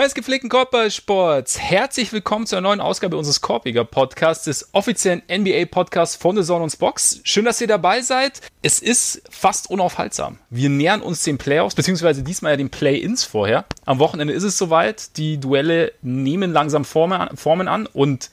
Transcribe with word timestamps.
Des 0.00 0.14
gepflegten 0.14 0.48
Korbballsports, 0.48 1.60
herzlich 1.60 2.10
willkommen 2.10 2.46
zu 2.46 2.56
einer 2.56 2.68
neuen 2.68 2.80
Ausgabe 2.80 3.18
unseres 3.18 3.42
Korbiger 3.42 3.84
Podcasts, 3.84 4.46
des 4.46 4.70
offiziellen 4.72 5.22
NBA-Podcasts 5.30 6.16
von 6.16 6.34
The 6.34 6.42
Zone 6.42 6.64
und 6.64 6.78
Box. 6.78 7.20
Schön, 7.22 7.44
dass 7.44 7.60
ihr 7.60 7.66
dabei 7.66 8.00
seid. 8.00 8.40
Es 8.62 8.80
ist 8.80 9.22
fast 9.30 9.68
unaufhaltsam. 9.68 10.38
Wir 10.48 10.70
nähern 10.70 11.02
uns 11.02 11.22
den 11.22 11.36
Playoffs, 11.36 11.74
beziehungsweise 11.74 12.22
diesmal 12.22 12.52
ja 12.52 12.56
den 12.56 12.70
Play-Ins 12.70 13.24
vorher. 13.24 13.66
Am 13.84 13.98
Wochenende 13.98 14.32
ist 14.32 14.42
es 14.42 14.56
soweit. 14.56 15.18
Die 15.18 15.38
Duelle 15.38 15.92
nehmen 16.00 16.50
langsam 16.50 16.86
Formen 16.86 17.68
an 17.68 17.86
und 17.86 18.30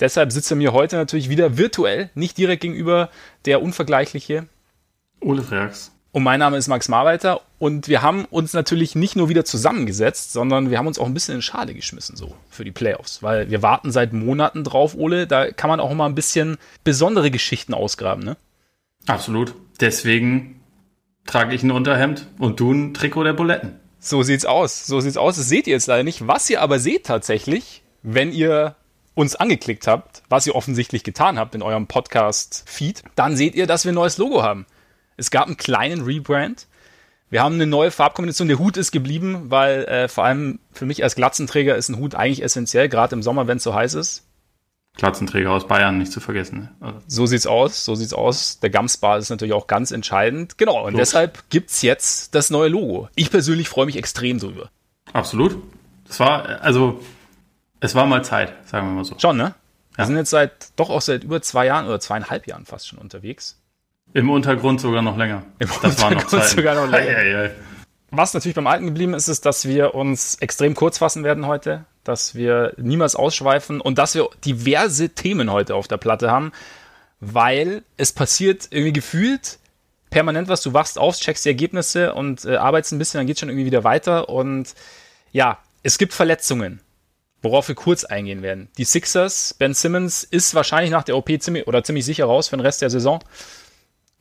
deshalb 0.00 0.32
sitzt 0.32 0.50
er 0.50 0.56
mir 0.56 0.72
heute 0.72 0.96
natürlich 0.96 1.28
wieder 1.28 1.58
virtuell, 1.58 2.08
nicht 2.14 2.38
direkt 2.38 2.62
gegenüber 2.62 3.10
der 3.44 3.60
unvergleichliche 3.60 4.46
Ole 5.20 5.42
Freaks. 5.42 5.92
Und 6.12 6.24
mein 6.24 6.40
Name 6.40 6.56
ist 6.56 6.66
Max 6.66 6.88
Marweiter 6.88 7.40
und 7.60 7.86
wir 7.86 8.02
haben 8.02 8.24
uns 8.24 8.52
natürlich 8.52 8.96
nicht 8.96 9.14
nur 9.14 9.28
wieder 9.28 9.44
zusammengesetzt, 9.44 10.32
sondern 10.32 10.70
wir 10.70 10.78
haben 10.78 10.88
uns 10.88 10.98
auch 10.98 11.06
ein 11.06 11.14
bisschen 11.14 11.36
in 11.36 11.42
Schale 11.42 11.72
geschmissen 11.72 12.16
so 12.16 12.34
für 12.48 12.64
die 12.64 12.72
Playoffs, 12.72 13.22
weil 13.22 13.48
wir 13.48 13.62
warten 13.62 13.92
seit 13.92 14.12
Monaten 14.12 14.64
drauf, 14.64 14.96
Ole, 14.96 15.28
da 15.28 15.52
kann 15.52 15.70
man 15.70 15.78
auch 15.78 15.94
mal 15.94 16.06
ein 16.06 16.16
bisschen 16.16 16.58
besondere 16.82 17.30
Geschichten 17.30 17.74
ausgraben, 17.74 18.24
ne? 18.24 18.36
Absolut. 19.06 19.54
Deswegen 19.78 20.60
trage 21.26 21.54
ich 21.54 21.62
ein 21.62 21.70
Unterhemd 21.70 22.26
und 22.38 22.58
du 22.58 22.72
ein 22.72 22.92
Trikot 22.92 23.24
der 23.24 23.32
Buletten. 23.32 23.78
So 24.00 24.22
sieht's 24.22 24.44
aus. 24.44 24.86
So 24.86 25.00
sieht's 25.00 25.16
aus. 25.16 25.36
Das 25.36 25.48
seht 25.48 25.66
ihr 25.66 25.74
jetzt 25.74 25.86
leider 25.86 26.02
nicht. 26.02 26.26
Was 26.26 26.50
ihr 26.50 26.60
aber 26.60 26.78
seht 26.78 27.06
tatsächlich, 27.06 27.82
wenn 28.02 28.32
ihr 28.32 28.74
uns 29.14 29.36
angeklickt 29.36 29.86
habt, 29.86 30.22
was 30.28 30.46
ihr 30.46 30.54
offensichtlich 30.54 31.04
getan 31.04 31.38
habt 31.38 31.54
in 31.54 31.62
eurem 31.62 31.86
Podcast-Feed, 31.86 33.02
dann 33.14 33.36
seht 33.36 33.54
ihr, 33.54 33.66
dass 33.66 33.84
wir 33.84 33.92
ein 33.92 33.96
neues 33.96 34.18
Logo 34.18 34.42
haben. 34.42 34.66
Es 35.20 35.30
gab 35.30 35.46
einen 35.46 35.58
kleinen 35.58 36.00
Rebrand. 36.00 36.66
Wir 37.28 37.42
haben 37.42 37.56
eine 37.56 37.66
neue 37.66 37.90
Farbkombination. 37.90 38.48
Der 38.48 38.58
Hut 38.58 38.78
ist 38.78 38.90
geblieben, 38.90 39.50
weil 39.50 39.84
äh, 39.84 40.08
vor 40.08 40.24
allem 40.24 40.60
für 40.72 40.86
mich 40.86 41.04
als 41.04 41.14
Glatzenträger 41.14 41.76
ist 41.76 41.90
ein 41.90 41.98
Hut 41.98 42.14
eigentlich 42.14 42.42
essentiell, 42.42 42.88
gerade 42.88 43.14
im 43.14 43.22
Sommer, 43.22 43.46
wenn 43.46 43.58
es 43.58 43.62
so 43.62 43.74
heiß 43.74 43.94
ist. 43.94 44.26
Glatzenträger 44.96 45.52
aus 45.52 45.68
Bayern, 45.68 45.98
nicht 45.98 46.10
zu 46.10 46.20
vergessen. 46.20 46.60
Ne? 46.60 46.70
Also. 46.80 46.98
So 47.06 47.26
sieht's 47.26 47.46
aus, 47.46 47.84
so 47.84 47.94
sieht's 47.94 48.14
aus. 48.14 48.60
Der 48.60 48.70
Gamsbar 48.70 49.18
ist 49.18 49.28
natürlich 49.28 49.52
auch 49.52 49.66
ganz 49.66 49.90
entscheidend. 49.90 50.56
Genau, 50.56 50.86
und 50.86 50.94
Los. 50.94 51.00
deshalb 51.00 51.48
gibt's 51.50 51.82
jetzt 51.82 52.34
das 52.34 52.48
neue 52.48 52.70
Logo. 52.70 53.08
Ich 53.14 53.30
persönlich 53.30 53.68
freue 53.68 53.86
mich 53.86 53.96
extrem 53.96 54.38
drüber. 54.38 54.70
Absolut. 55.12 55.62
Das 56.08 56.18
war, 56.18 56.62
also, 56.62 57.00
es 57.80 57.94
war 57.94 58.06
mal 58.06 58.24
Zeit, 58.24 58.54
sagen 58.66 58.88
wir 58.88 58.94
mal 58.94 59.04
so. 59.04 59.18
Schon, 59.18 59.36
ne? 59.36 59.54
Wir 59.94 60.02
ja. 60.02 60.06
sind 60.06 60.16
jetzt 60.16 60.30
seit, 60.30 60.70
doch 60.76 60.88
auch 60.88 61.02
seit 61.02 61.24
über 61.24 61.42
zwei 61.42 61.66
Jahren 61.66 61.86
oder 61.86 62.00
zweieinhalb 62.00 62.46
Jahren 62.46 62.64
fast 62.64 62.88
schon 62.88 62.98
unterwegs. 62.98 63.59
Im 64.12 64.30
Untergrund 64.30 64.80
sogar 64.80 65.02
noch 65.02 65.16
länger. 65.16 65.44
Im 65.58 65.68
das 65.68 65.76
Untergrund 65.76 66.32
war 66.32 66.40
noch 66.40 66.44
sogar 66.46 66.74
noch 66.74 66.90
länger. 66.90 67.16
Ei, 67.16 67.36
ei, 67.36 67.44
ei. 67.44 67.50
Was 68.10 68.34
natürlich 68.34 68.56
beim 68.56 68.66
Alten 68.66 68.86
geblieben 68.86 69.14
ist, 69.14 69.28
ist, 69.28 69.46
dass 69.46 69.68
wir 69.68 69.94
uns 69.94 70.34
extrem 70.36 70.74
kurz 70.74 70.98
fassen 70.98 71.22
werden 71.22 71.46
heute, 71.46 71.84
dass 72.02 72.34
wir 72.34 72.72
niemals 72.76 73.14
ausschweifen 73.14 73.80
und 73.80 73.98
dass 73.98 74.16
wir 74.16 74.28
diverse 74.44 75.10
Themen 75.10 75.52
heute 75.52 75.76
auf 75.76 75.86
der 75.86 75.96
Platte 75.96 76.30
haben, 76.30 76.50
weil 77.20 77.84
es 77.96 78.12
passiert 78.12 78.66
irgendwie 78.70 78.92
gefühlt 78.92 79.58
permanent 80.10 80.48
was. 80.48 80.62
Du 80.62 80.72
wachst 80.72 80.98
auf, 80.98 81.16
checkst 81.18 81.44
die 81.44 81.50
Ergebnisse 81.50 82.12
und 82.14 82.44
äh, 82.44 82.56
arbeitest 82.56 82.92
ein 82.92 82.98
bisschen, 82.98 83.18
dann 83.18 83.28
geht 83.28 83.38
schon 83.38 83.48
irgendwie 83.48 83.66
wieder 83.66 83.84
weiter. 83.84 84.28
Und 84.28 84.74
ja, 85.30 85.58
es 85.84 85.96
gibt 85.96 86.12
Verletzungen, 86.12 86.80
worauf 87.42 87.68
wir 87.68 87.76
kurz 87.76 88.02
eingehen 88.02 88.42
werden. 88.42 88.68
Die 88.76 88.84
Sixers, 88.84 89.54
Ben 89.54 89.72
Simmons 89.72 90.24
ist 90.24 90.52
wahrscheinlich 90.56 90.90
nach 90.90 91.04
der 91.04 91.16
OP 91.16 91.30
ziemlich 91.40 91.68
oder 91.68 91.84
ziemlich 91.84 92.04
sicher 92.04 92.24
raus 92.24 92.48
für 92.48 92.56
den 92.56 92.66
Rest 92.66 92.82
der 92.82 92.90
Saison. 92.90 93.20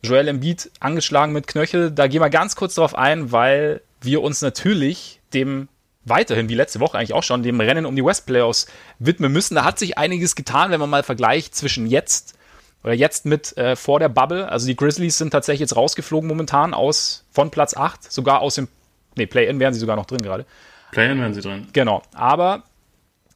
Joel 0.02 0.28
Embiid 0.28 0.72
angeschlagen 0.80 1.34
mit 1.34 1.48
Knöchel. 1.48 1.92
Da 1.92 2.08
gehen 2.08 2.22
wir 2.22 2.30
ganz 2.30 2.56
kurz 2.56 2.76
darauf 2.76 2.96
ein, 2.96 3.32
weil 3.32 3.82
wir 4.02 4.22
uns 4.22 4.42
natürlich 4.42 5.20
dem 5.34 5.68
weiterhin, 6.06 6.50
wie 6.50 6.56
letzte 6.56 6.80
Woche 6.80 6.98
eigentlich 6.98 7.14
auch 7.14 7.24
schon, 7.24 7.44
dem 7.44 7.60
Rennen 7.60 7.86
um 7.86 7.96
die 7.96 8.04
West 8.04 8.26
Playoffs 8.26 8.68
widmen 9.00 9.32
müssen. 9.32 9.56
Da 9.56 9.64
hat 9.64 9.78
sich 9.80 9.98
einiges 9.98 10.36
getan, 10.36 10.72
wenn 10.72 10.80
man 10.80 10.90
mal 10.90 11.04
vergleicht 11.04 11.56
zwischen 11.56 11.88
jetzt 11.88 12.36
oder 12.84 12.94
jetzt 12.94 13.26
mit 13.26 13.58
äh, 13.58 13.76
vor 13.76 14.00
der 14.00 14.10
Bubble. 14.10 14.50
Also 14.50 14.68
die 14.68 14.76
Grizzlies 14.76 15.18
sind 15.18 15.32
tatsächlich 15.32 15.60
jetzt 15.62 15.76
rausgeflogen 15.76 16.28
momentan 16.28 16.74
aus 16.74 17.26
von 17.32 17.52
Platz 17.52 17.76
8, 17.76 18.12
sogar 18.12 18.42
aus 18.42 18.56
dem 18.56 18.70
nee, 19.16 19.26
Play-in 19.26 19.60
wären 19.60 19.74
sie 19.74 19.80
sogar 19.80 19.98
noch 19.98 20.06
drin 20.06 20.22
gerade. 20.22 20.46
Play-in 20.92 21.20
wären 21.20 21.34
sie 21.34 21.42
drin. 21.42 21.68
Genau, 21.74 22.02
aber 22.14 22.64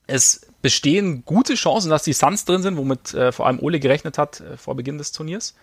es 0.07 0.47
bestehen 0.61 1.23
gute 1.25 1.55
Chancen, 1.55 1.89
dass 1.89 2.03
die 2.03 2.13
Suns 2.13 2.45
drin 2.45 2.61
sind, 2.61 2.77
womit 2.77 3.13
äh, 3.13 3.31
vor 3.31 3.47
allem 3.47 3.59
Ole 3.59 3.79
gerechnet 3.79 4.17
hat 4.17 4.39
äh, 4.39 4.57
vor 4.57 4.75
Beginn 4.75 4.97
des 4.97 5.11
Turniers. 5.11 5.55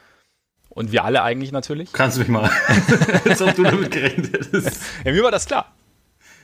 Und 0.71 0.93
wir 0.93 1.05
alle 1.05 1.23
eigentlich 1.23 1.53
natürlich. 1.53 1.93
Kannst 1.93 2.17
du 2.17 2.21
mich 2.21 2.29
mal. 2.29 2.49
Als 3.29 3.43
ob 3.43 3.55
du 3.55 3.65
damit 3.65 3.91
gerechnet 3.91 4.33
hättest. 4.33 4.81
Ja, 5.05 5.13
mir 5.13 5.23
war 5.25 5.33
das 5.33 5.45
klar. 5.45 5.73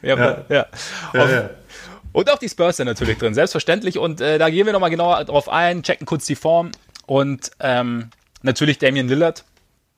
Ja, 0.02 0.16
ja. 0.16 0.44
ja. 0.48 0.66
ja, 1.14 1.30
ja. 1.30 1.50
Und 2.12 2.30
auch 2.30 2.38
die 2.38 2.48
Spurs 2.48 2.76
sind 2.76 2.86
natürlich 2.86 3.18
drin, 3.18 3.34
selbstverständlich. 3.34 3.98
Und 3.98 4.20
äh, 4.20 4.38
da 4.38 4.50
gehen 4.50 4.66
wir 4.66 4.72
nochmal 4.72 4.90
genauer 4.90 5.24
drauf 5.24 5.48
ein, 5.48 5.82
checken 5.82 6.06
kurz 6.06 6.26
die 6.26 6.34
Form. 6.34 6.72
Und 7.06 7.52
ähm, 7.60 8.10
natürlich 8.42 8.78
Damian 8.78 9.08
Lillard, 9.08 9.44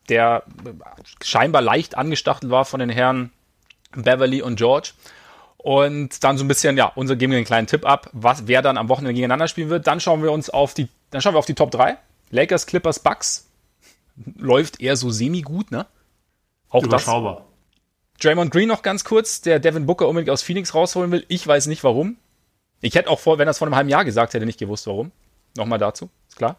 der 0.09 0.43
scheinbar 1.23 1.63
leicht 1.63 1.97
angestachelt 1.97 2.51
war 2.51 2.65
von 2.65 2.81
den 2.81 2.91
Herren 2.91 3.33
Beverly 3.93 4.43
und 4.43 4.57
George. 4.57 4.91
Und 5.57 6.23
dann 6.23 6.37
so 6.39 6.45
ein 6.45 6.49
bisschen, 6.49 6.77
ja, 6.77 6.93
unser 6.95 7.17
geben 7.17 7.33
wir 7.33 7.39
einen 7.39 7.47
kleinen 7.47 7.67
Tipp 7.67 7.87
ab, 7.87 8.11
was, 8.13 8.47
wer 8.47 8.63
dann 8.63 8.77
am 8.77 8.89
Wochenende 8.89 9.15
gegeneinander 9.15 9.49
spielen 9.49 9.71
wird. 9.71 9.87
Dann 9.87 10.01
schauen 10.01 10.23
wir 10.23 10.33
uns 10.33 10.51
auf 10.51 10.75
die, 10.75 10.89
dann 11.11 11.23
schauen 11.23 11.35
wir 11.35 11.39
auf 11.39 11.47
die 11.47 11.55
Top 11.55 11.71
3. 11.71 11.97
Lakers, 12.31 12.67
Clippers, 12.67 13.01
Bucks 13.01 13.48
läuft 14.37 14.81
eher 14.81 14.97
so 14.97 15.11
semi-gut, 15.11 15.71
ne? 15.71 15.87
Auch 16.69 16.83
Überschaubar. 16.83 17.37
Das. 17.37 18.23
Draymond 18.23 18.51
Green 18.51 18.69
noch 18.69 18.83
ganz 18.83 19.05
kurz, 19.05 19.41
der 19.41 19.61
Devin 19.61 19.87
Booker 19.87 20.09
unbedingt 20.09 20.31
aus 20.31 20.43
Phoenix 20.43 20.75
rausholen 20.75 21.11
will. 21.13 21.25
Ich 21.29 21.47
weiß 21.47 21.67
nicht 21.67 21.85
warum. 21.85 22.17
Ich 22.81 22.95
hätte 22.95 23.11
auch 23.11 23.21
vor, 23.21 23.39
wenn 23.39 23.49
er 23.49 23.53
es 23.53 23.59
vor 23.59 23.67
einem 23.67 23.77
halben 23.77 23.89
Jahr 23.89 24.05
gesagt 24.05 24.35
hätte, 24.35 24.47
nicht 24.47 24.59
gewusst 24.59 24.87
warum. 24.87 25.13
Nochmal 25.57 25.79
dazu, 25.79 26.11
ist 26.29 26.37
klar. 26.37 26.57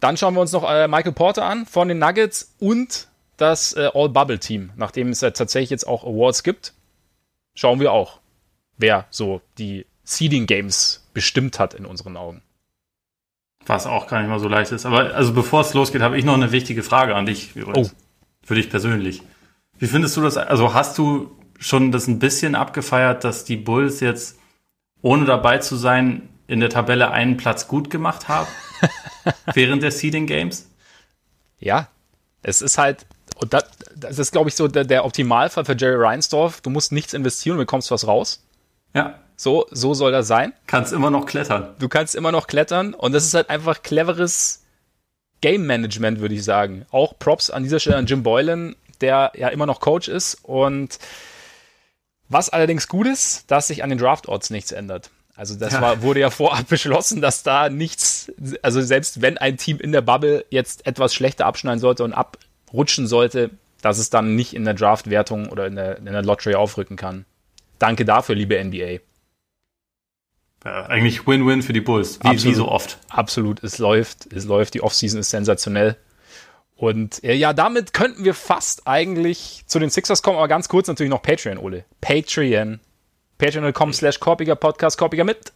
Dann 0.00 0.16
schauen 0.16 0.34
wir 0.34 0.40
uns 0.40 0.52
noch 0.52 0.68
äh, 0.68 0.88
Michael 0.88 1.12
Porter 1.12 1.44
an 1.44 1.66
von 1.66 1.88
den 1.88 1.98
Nuggets 1.98 2.54
und 2.58 3.08
das 3.36 3.74
äh, 3.74 3.90
All-Bubble-Team, 3.92 4.72
nachdem 4.76 5.08
es 5.10 5.20
ja 5.20 5.30
tatsächlich 5.30 5.70
jetzt 5.70 5.86
auch 5.86 6.04
Awards 6.04 6.42
gibt. 6.42 6.74
Schauen 7.54 7.80
wir 7.80 7.92
auch, 7.92 8.20
wer 8.76 9.06
so 9.10 9.40
die 9.58 9.86
Seeding 10.02 10.46
Games 10.46 11.08
bestimmt 11.14 11.58
hat 11.58 11.74
in 11.74 11.86
unseren 11.86 12.16
Augen. 12.16 12.42
Was 13.66 13.86
auch 13.86 14.06
gar 14.06 14.20
nicht 14.20 14.28
mal 14.28 14.40
so 14.40 14.48
leicht 14.48 14.72
ist. 14.72 14.84
Aber 14.86 15.14
also 15.14 15.32
bevor 15.32 15.62
es 15.62 15.74
losgeht, 15.74 16.02
habe 16.02 16.18
ich 16.18 16.24
noch 16.24 16.34
eine 16.34 16.52
wichtige 16.52 16.82
Frage 16.82 17.14
an 17.14 17.26
dich. 17.26 17.52
Oh. 17.74 17.88
Für 18.42 18.54
dich 18.54 18.68
persönlich. 18.68 19.22
Wie 19.78 19.86
findest 19.86 20.16
du 20.16 20.20
das? 20.20 20.36
Also 20.36 20.74
hast 20.74 20.98
du 20.98 21.30
schon 21.58 21.92
das 21.92 22.06
ein 22.06 22.18
bisschen 22.18 22.54
abgefeiert, 22.54 23.24
dass 23.24 23.44
die 23.44 23.56
Bulls 23.56 24.00
jetzt, 24.00 24.38
ohne 25.00 25.24
dabei 25.24 25.58
zu 25.58 25.76
sein, 25.76 26.28
in 26.46 26.60
der 26.60 26.68
Tabelle 26.68 27.10
einen 27.10 27.38
Platz 27.38 27.68
gut 27.68 27.88
gemacht 27.88 28.28
haben? 28.28 28.48
während 29.54 29.82
der 29.82 29.90
Seeding 29.90 30.26
Games? 30.26 30.68
Ja, 31.58 31.88
es 32.42 32.60
ist 32.60 32.78
halt, 32.78 33.06
und 33.36 33.54
das, 33.54 33.64
das 33.96 34.18
ist, 34.18 34.32
glaube 34.32 34.50
ich, 34.50 34.54
so 34.54 34.68
der, 34.68 34.84
der 34.84 35.04
Optimalfall 35.04 35.64
für 35.64 35.76
Jerry 35.76 35.96
Reinsdorf. 35.96 36.60
Du 36.60 36.70
musst 36.70 36.92
nichts 36.92 37.14
investieren 37.14 37.54
und 37.54 37.62
bekommst 37.62 37.90
was 37.90 38.06
raus. 38.06 38.44
Ja. 38.94 39.18
So, 39.36 39.66
so 39.70 39.94
soll 39.94 40.12
das 40.12 40.26
sein. 40.26 40.52
Kannst 40.66 40.92
immer 40.92 41.10
noch 41.10 41.26
klettern. 41.26 41.74
Du 41.78 41.88
kannst 41.88 42.14
immer 42.14 42.32
noch 42.32 42.46
klettern 42.46 42.94
und 42.94 43.12
das 43.12 43.24
ist 43.24 43.34
halt 43.34 43.50
einfach 43.50 43.82
cleveres 43.82 44.64
Game 45.40 45.66
Management, 45.66 46.20
würde 46.20 46.34
ich 46.34 46.44
sagen. 46.44 46.86
Auch 46.90 47.18
Props 47.18 47.50
an 47.50 47.64
dieser 47.64 47.80
Stelle 47.80 47.96
an 47.96 48.06
Jim 48.06 48.22
Boylan, 48.22 48.76
der 49.00 49.32
ja 49.36 49.48
immer 49.48 49.66
noch 49.66 49.80
Coach 49.80 50.08
ist 50.08 50.38
und 50.42 50.98
was 52.28 52.48
allerdings 52.48 52.88
gut 52.88 53.06
ist, 53.06 53.50
dass 53.50 53.66
sich 53.66 53.82
an 53.82 53.90
den 53.90 53.98
Draft-Orts 53.98 54.50
nichts 54.50 54.72
ändert. 54.72 55.10
Also 55.36 55.56
das 55.56 55.74
ja. 55.74 55.80
war, 55.80 56.02
wurde 56.02 56.20
ja 56.20 56.30
vorab 56.30 56.66
beschlossen, 56.68 57.20
dass 57.20 57.42
da 57.42 57.68
nichts, 57.68 58.32
also 58.62 58.80
selbst 58.80 59.20
wenn 59.20 59.36
ein 59.36 59.56
Team 59.56 59.78
in 59.78 59.92
der 59.92 60.00
Bubble 60.00 60.44
jetzt 60.50 60.86
etwas 60.86 61.12
schlechter 61.12 61.46
abschneiden 61.46 61.80
sollte 61.80 62.04
und 62.04 62.12
abrutschen 62.12 63.06
sollte, 63.06 63.50
dass 63.82 63.98
es 63.98 64.10
dann 64.10 64.36
nicht 64.36 64.54
in 64.54 64.64
der 64.64 64.74
Draft-Wertung 64.74 65.48
oder 65.48 65.66
in 65.66 65.76
der, 65.76 65.98
in 65.98 66.06
der 66.06 66.22
Lottery 66.22 66.54
aufrücken 66.54 66.96
kann. 66.96 67.26
Danke 67.78 68.04
dafür, 68.04 68.34
liebe 68.34 68.62
NBA. 68.62 69.00
Ja, 70.64 70.86
eigentlich 70.86 71.26
Win-Win 71.26 71.62
für 71.62 71.74
die 71.74 71.80
Bulls, 71.82 72.18
wie, 72.22 72.28
absolut, 72.28 72.54
wie 72.54 72.56
so 72.56 72.68
oft. 72.68 72.98
Absolut, 73.10 73.62
es 73.62 73.78
läuft, 73.78 74.32
es 74.32 74.44
läuft, 74.44 74.74
die 74.74 74.82
Offseason 74.82 75.20
ist 75.20 75.30
sensationell. 75.30 75.96
Und 76.76 77.22
äh, 77.22 77.34
ja, 77.34 77.52
damit 77.52 77.92
könnten 77.92 78.24
wir 78.24 78.34
fast 78.34 78.86
eigentlich 78.86 79.64
zu 79.66 79.78
den 79.78 79.90
Sixers 79.90 80.22
kommen, 80.22 80.38
aber 80.38 80.48
ganz 80.48 80.68
kurz 80.68 80.88
natürlich 80.88 81.10
noch 81.10 81.22
Patreon, 81.22 81.58
Ole. 81.58 81.84
Patreon. 82.00 82.80
Patreon.com 83.38 83.92
slash 83.92 84.20
Korpiger 84.20 84.56
Podcast, 84.56 84.96
Korpiger 84.96 85.24
mit. 85.24 85.52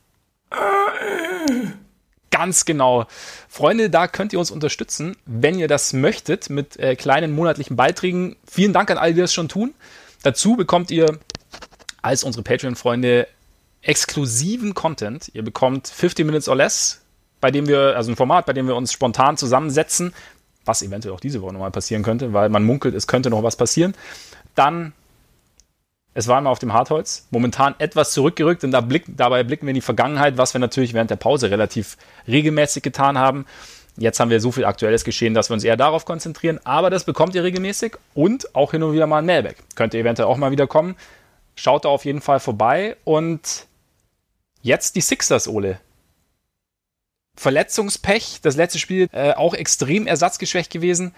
Ganz 2.31 2.65
genau. 2.65 3.07
Freunde, 3.49 3.91
da 3.91 4.07
könnt 4.07 4.33
ihr 4.33 4.39
uns 4.39 4.51
unterstützen, 4.51 5.17
wenn 5.25 5.59
ihr 5.59 5.69
das 5.69 5.93
möchtet, 5.93 6.51
mit 6.51 6.79
äh, 6.79 6.97
kleinen 6.97 7.33
monatlichen 7.33 7.77
Beiträgen. 7.77 8.37
Vielen 8.47 8.73
Dank 8.73 8.91
an 8.91 8.99
alle, 8.99 9.15
die 9.15 9.21
das 9.21 9.33
schon 9.33 9.49
tun. 9.49 9.75
Dazu 10.23 10.57
bekommt 10.57 10.91
ihr 10.91 11.19
als 12.03 12.25
unsere 12.25 12.43
Patreon-Freunde 12.43 13.27
exklusiven 13.83 14.75
Content. 14.75 15.31
Ihr 15.35 15.43
bekommt 15.43 15.89
50 15.89 16.27
Minutes 16.27 16.49
or 16.49 16.57
Less, 16.57 17.01
bei 17.41 17.51
dem 17.51 17.69
wir, 17.69 17.97
also 17.97 18.11
ein 18.11 18.17
Format, 18.17 18.47
bei 18.47 18.53
dem 18.53 18.67
wir 18.67 18.77
uns 18.77 18.93
spontan 18.93 19.37
zusammensetzen, 19.37 20.13
was 20.65 20.83
eventuell 20.83 21.15
auch 21.15 21.21
diese 21.21 21.41
Woche 21.41 21.53
nochmal 21.53 21.71
passieren 21.71 22.03
könnte, 22.03 22.33
weil 22.33 22.49
man 22.49 22.65
munkelt, 22.65 22.95
es 22.95 23.07
könnte 23.07 23.31
noch 23.31 23.43
was 23.43 23.57
passieren. 23.57 23.95
Dann 24.55 24.93
Es 26.15 26.27
war 26.27 26.39
immer 26.41 26.51
auf 26.51 26.59
dem 26.59 26.73
Hartholz. 26.73 27.29
Momentan 27.31 27.77
etwas 27.79 28.11
zurückgerückt 28.13 28.65
und 28.65 28.73
da 28.73 28.81
blick, 28.81 29.05
dabei 29.07 29.45
blicken 29.45 29.67
wir 29.67 29.71
in 29.71 29.77
die 29.77 29.81
Vergangenheit, 29.81 30.37
was 30.37 30.53
wir 30.53 30.59
natürlich 30.59 30.93
während 30.93 31.11
der 31.11 31.17
Pause 31.17 31.49
relativ 31.51 31.97
regelmäßig 32.27 32.83
getan 32.83 33.17
haben. 33.17 33.47
Jetzt 33.97 34.19
haben 34.19 34.31
wir 34.31 34.41
so 34.41 34.51
viel 34.51 34.65
aktuelles 34.65 35.05
Geschehen, 35.05 35.35
dass 35.35 35.49
wir 35.49 35.55
uns 35.55 35.63
eher 35.63 35.77
darauf 35.77 36.05
konzentrieren. 36.05 36.59
Aber 36.65 36.91
das 36.91 37.05
bekommt 37.05 37.37
ihr 37.37 37.45
regelmäßig 37.45 37.97
und 38.15 38.53
auch 38.57 38.73
hin 38.73 38.83
und 38.83 38.95
wieder 38.95 39.07
mal 39.07 39.19
ein 39.19 39.27
Mailback. 39.27 39.59
Könnt 39.77 39.95
ihr 39.95 40.01
eventuell 40.01 40.29
auch 40.29 40.39
mal 40.39 40.51
wieder 40.51 40.67
kommen. 40.67 40.97
Schaut 41.59 41.85
da 41.85 41.89
auf 41.89 42.05
jeden 42.05 42.21
Fall 42.21 42.39
vorbei. 42.39 42.97
Und 43.03 43.67
jetzt 44.63 44.95
die 44.95 45.01
Sixers, 45.01 45.49
Ole. 45.49 45.81
Verletzungspech, 47.35 48.39
das 48.43 48.55
letzte 48.55 48.79
Spiel 48.79 49.09
äh, 49.11 49.33
auch 49.33 49.55
extrem 49.55 50.07
ersatzgeschwächt 50.07 50.71
gewesen. 50.71 51.17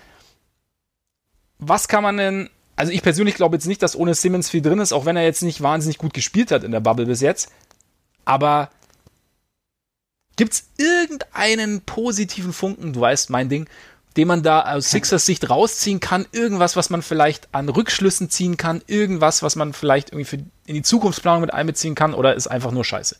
Was 1.59 1.89
kann 1.89 2.03
man 2.03 2.17
denn, 2.17 2.49
also 2.75 2.91
ich 2.91 3.03
persönlich 3.03 3.35
glaube 3.35 3.57
jetzt 3.57 3.67
nicht, 3.67 3.83
dass 3.83 3.95
ohne 3.95 4.15
Simmons 4.15 4.49
viel 4.49 4.63
drin 4.63 4.79
ist, 4.79 4.95
auch 4.95 5.05
wenn 5.05 5.17
er 5.17 5.25
jetzt 5.25 5.43
nicht 5.43 5.61
wahnsinnig 5.61 5.99
gut 5.99 6.15
gespielt 6.15 6.51
hat 6.51 6.65
in 6.65 6.73
der 6.73 6.81
Bubble 6.81 7.05
bis 7.05 7.21
jetzt. 7.21 7.53
Aber 8.25 8.71
Gibt 10.41 10.55
es 10.55 10.71
irgendeinen 10.79 11.83
positiven 11.83 12.55
Funken, 12.55 12.95
du 12.95 13.01
weißt, 13.03 13.29
mein 13.29 13.51
Ding, 13.51 13.69
den 14.17 14.29
man 14.29 14.43
da 14.43 14.63
aus 14.63 14.91
Sixers 14.91 15.27
Sicht 15.27 15.49
rausziehen 15.49 16.01
kann? 16.01 16.27
Irgendwas, 16.33 16.77
was 16.77 16.91
man 16.91 17.03
vielleicht 17.03 17.49
an 17.53 17.69
Rückschlüssen 17.69 18.31
ziehen 18.31 18.57
kann? 18.57 18.83
Irgendwas, 18.87 19.43
was 19.43 19.57
man 19.57 19.73
vielleicht 19.73 20.11
irgendwie 20.11 20.25
für 20.25 20.39
in 20.67 20.75
die 20.75 20.83
Zukunftsplanung 20.83 21.41
mit 21.41 21.55
einbeziehen 21.55 21.95
kann? 21.95 22.15
Oder 22.15 22.35
ist 22.35 22.49
einfach 22.49 22.73
nur 22.73 22.85
Scheiße? 22.85 23.17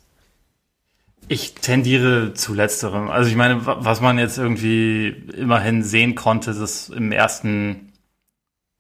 Ich 1.29 1.55
tendiere 1.55 2.35
zu 2.35 2.55
letzterem. 2.55 3.09
Also 3.09 3.31
ich 3.31 3.37
meine, 3.37 3.65
was 3.65 4.01
man 4.01 4.19
jetzt 4.19 4.37
irgendwie 4.37 5.09
immerhin 5.37 5.85
sehen 5.85 6.17
konnte, 6.17 6.53
dass 6.53 6.89
im 6.89 7.13
ersten 7.13 7.93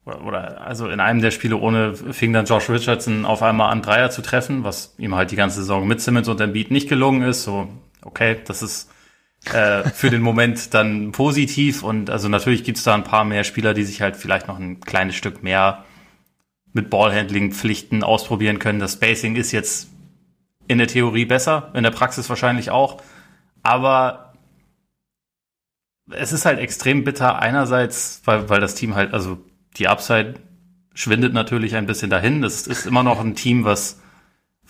oder 0.05 0.61
also 0.63 0.89
in 0.89 0.99
einem 0.99 1.21
der 1.21 1.31
Spiele 1.31 1.57
ohne 1.57 1.95
fing 1.95 2.33
dann 2.33 2.47
Josh 2.47 2.69
Richardson 2.69 3.25
auf 3.25 3.43
einmal 3.43 3.71
an 3.71 3.83
Dreier 3.83 4.11
zu 4.11 4.23
treffen, 4.23 4.65
was 4.65 4.95
ihm 4.99 5.15
halt 5.15 5.31
die 5.31 5.37
ganze 5.37 5.61
Saison 5.61 5.87
mit 5.87 6.01
Simmons 6.01 6.27
und 6.27 6.41
Embiid 6.41 6.71
nicht 6.71 6.89
gelungen 6.89 7.23
ist. 7.23 7.45
So 7.45 7.69
okay, 8.03 8.39
das 8.47 8.63
ist 8.63 8.91
äh, 9.47 9.85
für 9.91 10.11
den 10.11 10.23
Moment 10.23 10.75
dann 10.75 11.13
positiv 11.13 11.83
und 11.83 12.11
also 12.11 12.29
natürlich 12.29 12.65
gibt's 12.65 12.83
da 12.83 12.95
ein 12.95 13.05
paar 13.05 13.25
mehr 13.25 13.45
Spieler, 13.45 13.75
die 13.75 13.85
sich 13.85 14.03
halt 14.03 14.17
vielleicht 14.17 14.49
noch 14.49 14.59
ein 14.59 14.81
kleines 14.81 15.17
Stück 15.17 15.43
mehr 15.43 15.85
mit 16.73 16.91
Ballhandling-Pflichten 16.91 18.05
ausprobieren 18.05 18.59
können. 18.59 18.79
Das 18.79 18.93
Spacing 18.93 19.37
ist 19.37 19.53
jetzt 19.53 19.89
in 20.69 20.79
der 20.79 20.87
Theorie 20.87 21.25
besser, 21.25 21.71
in 21.75 21.83
der 21.83 21.91
Praxis 21.91 22.29
wahrscheinlich 22.29 22.71
auch, 22.71 23.03
aber 23.63 24.35
es 26.13 26.33
ist 26.33 26.45
halt 26.45 26.59
extrem 26.59 27.05
bitter 27.05 27.39
einerseits, 27.39 28.23
weil, 28.25 28.49
weil 28.49 28.61
das 28.61 28.75
Team 28.75 28.95
halt, 28.95 29.15
also 29.15 29.39
die 29.77 29.89
Upside 29.89 30.35
schwindet 30.95 31.33
natürlich 31.33 31.77
ein 31.77 31.87
bisschen 31.87 32.11
dahin. 32.11 32.43
Das 32.43 32.67
ist 32.67 32.87
immer 32.87 33.03
noch 33.03 33.21
ein 33.21 33.35
Team, 33.35 33.65
was 33.65 34.01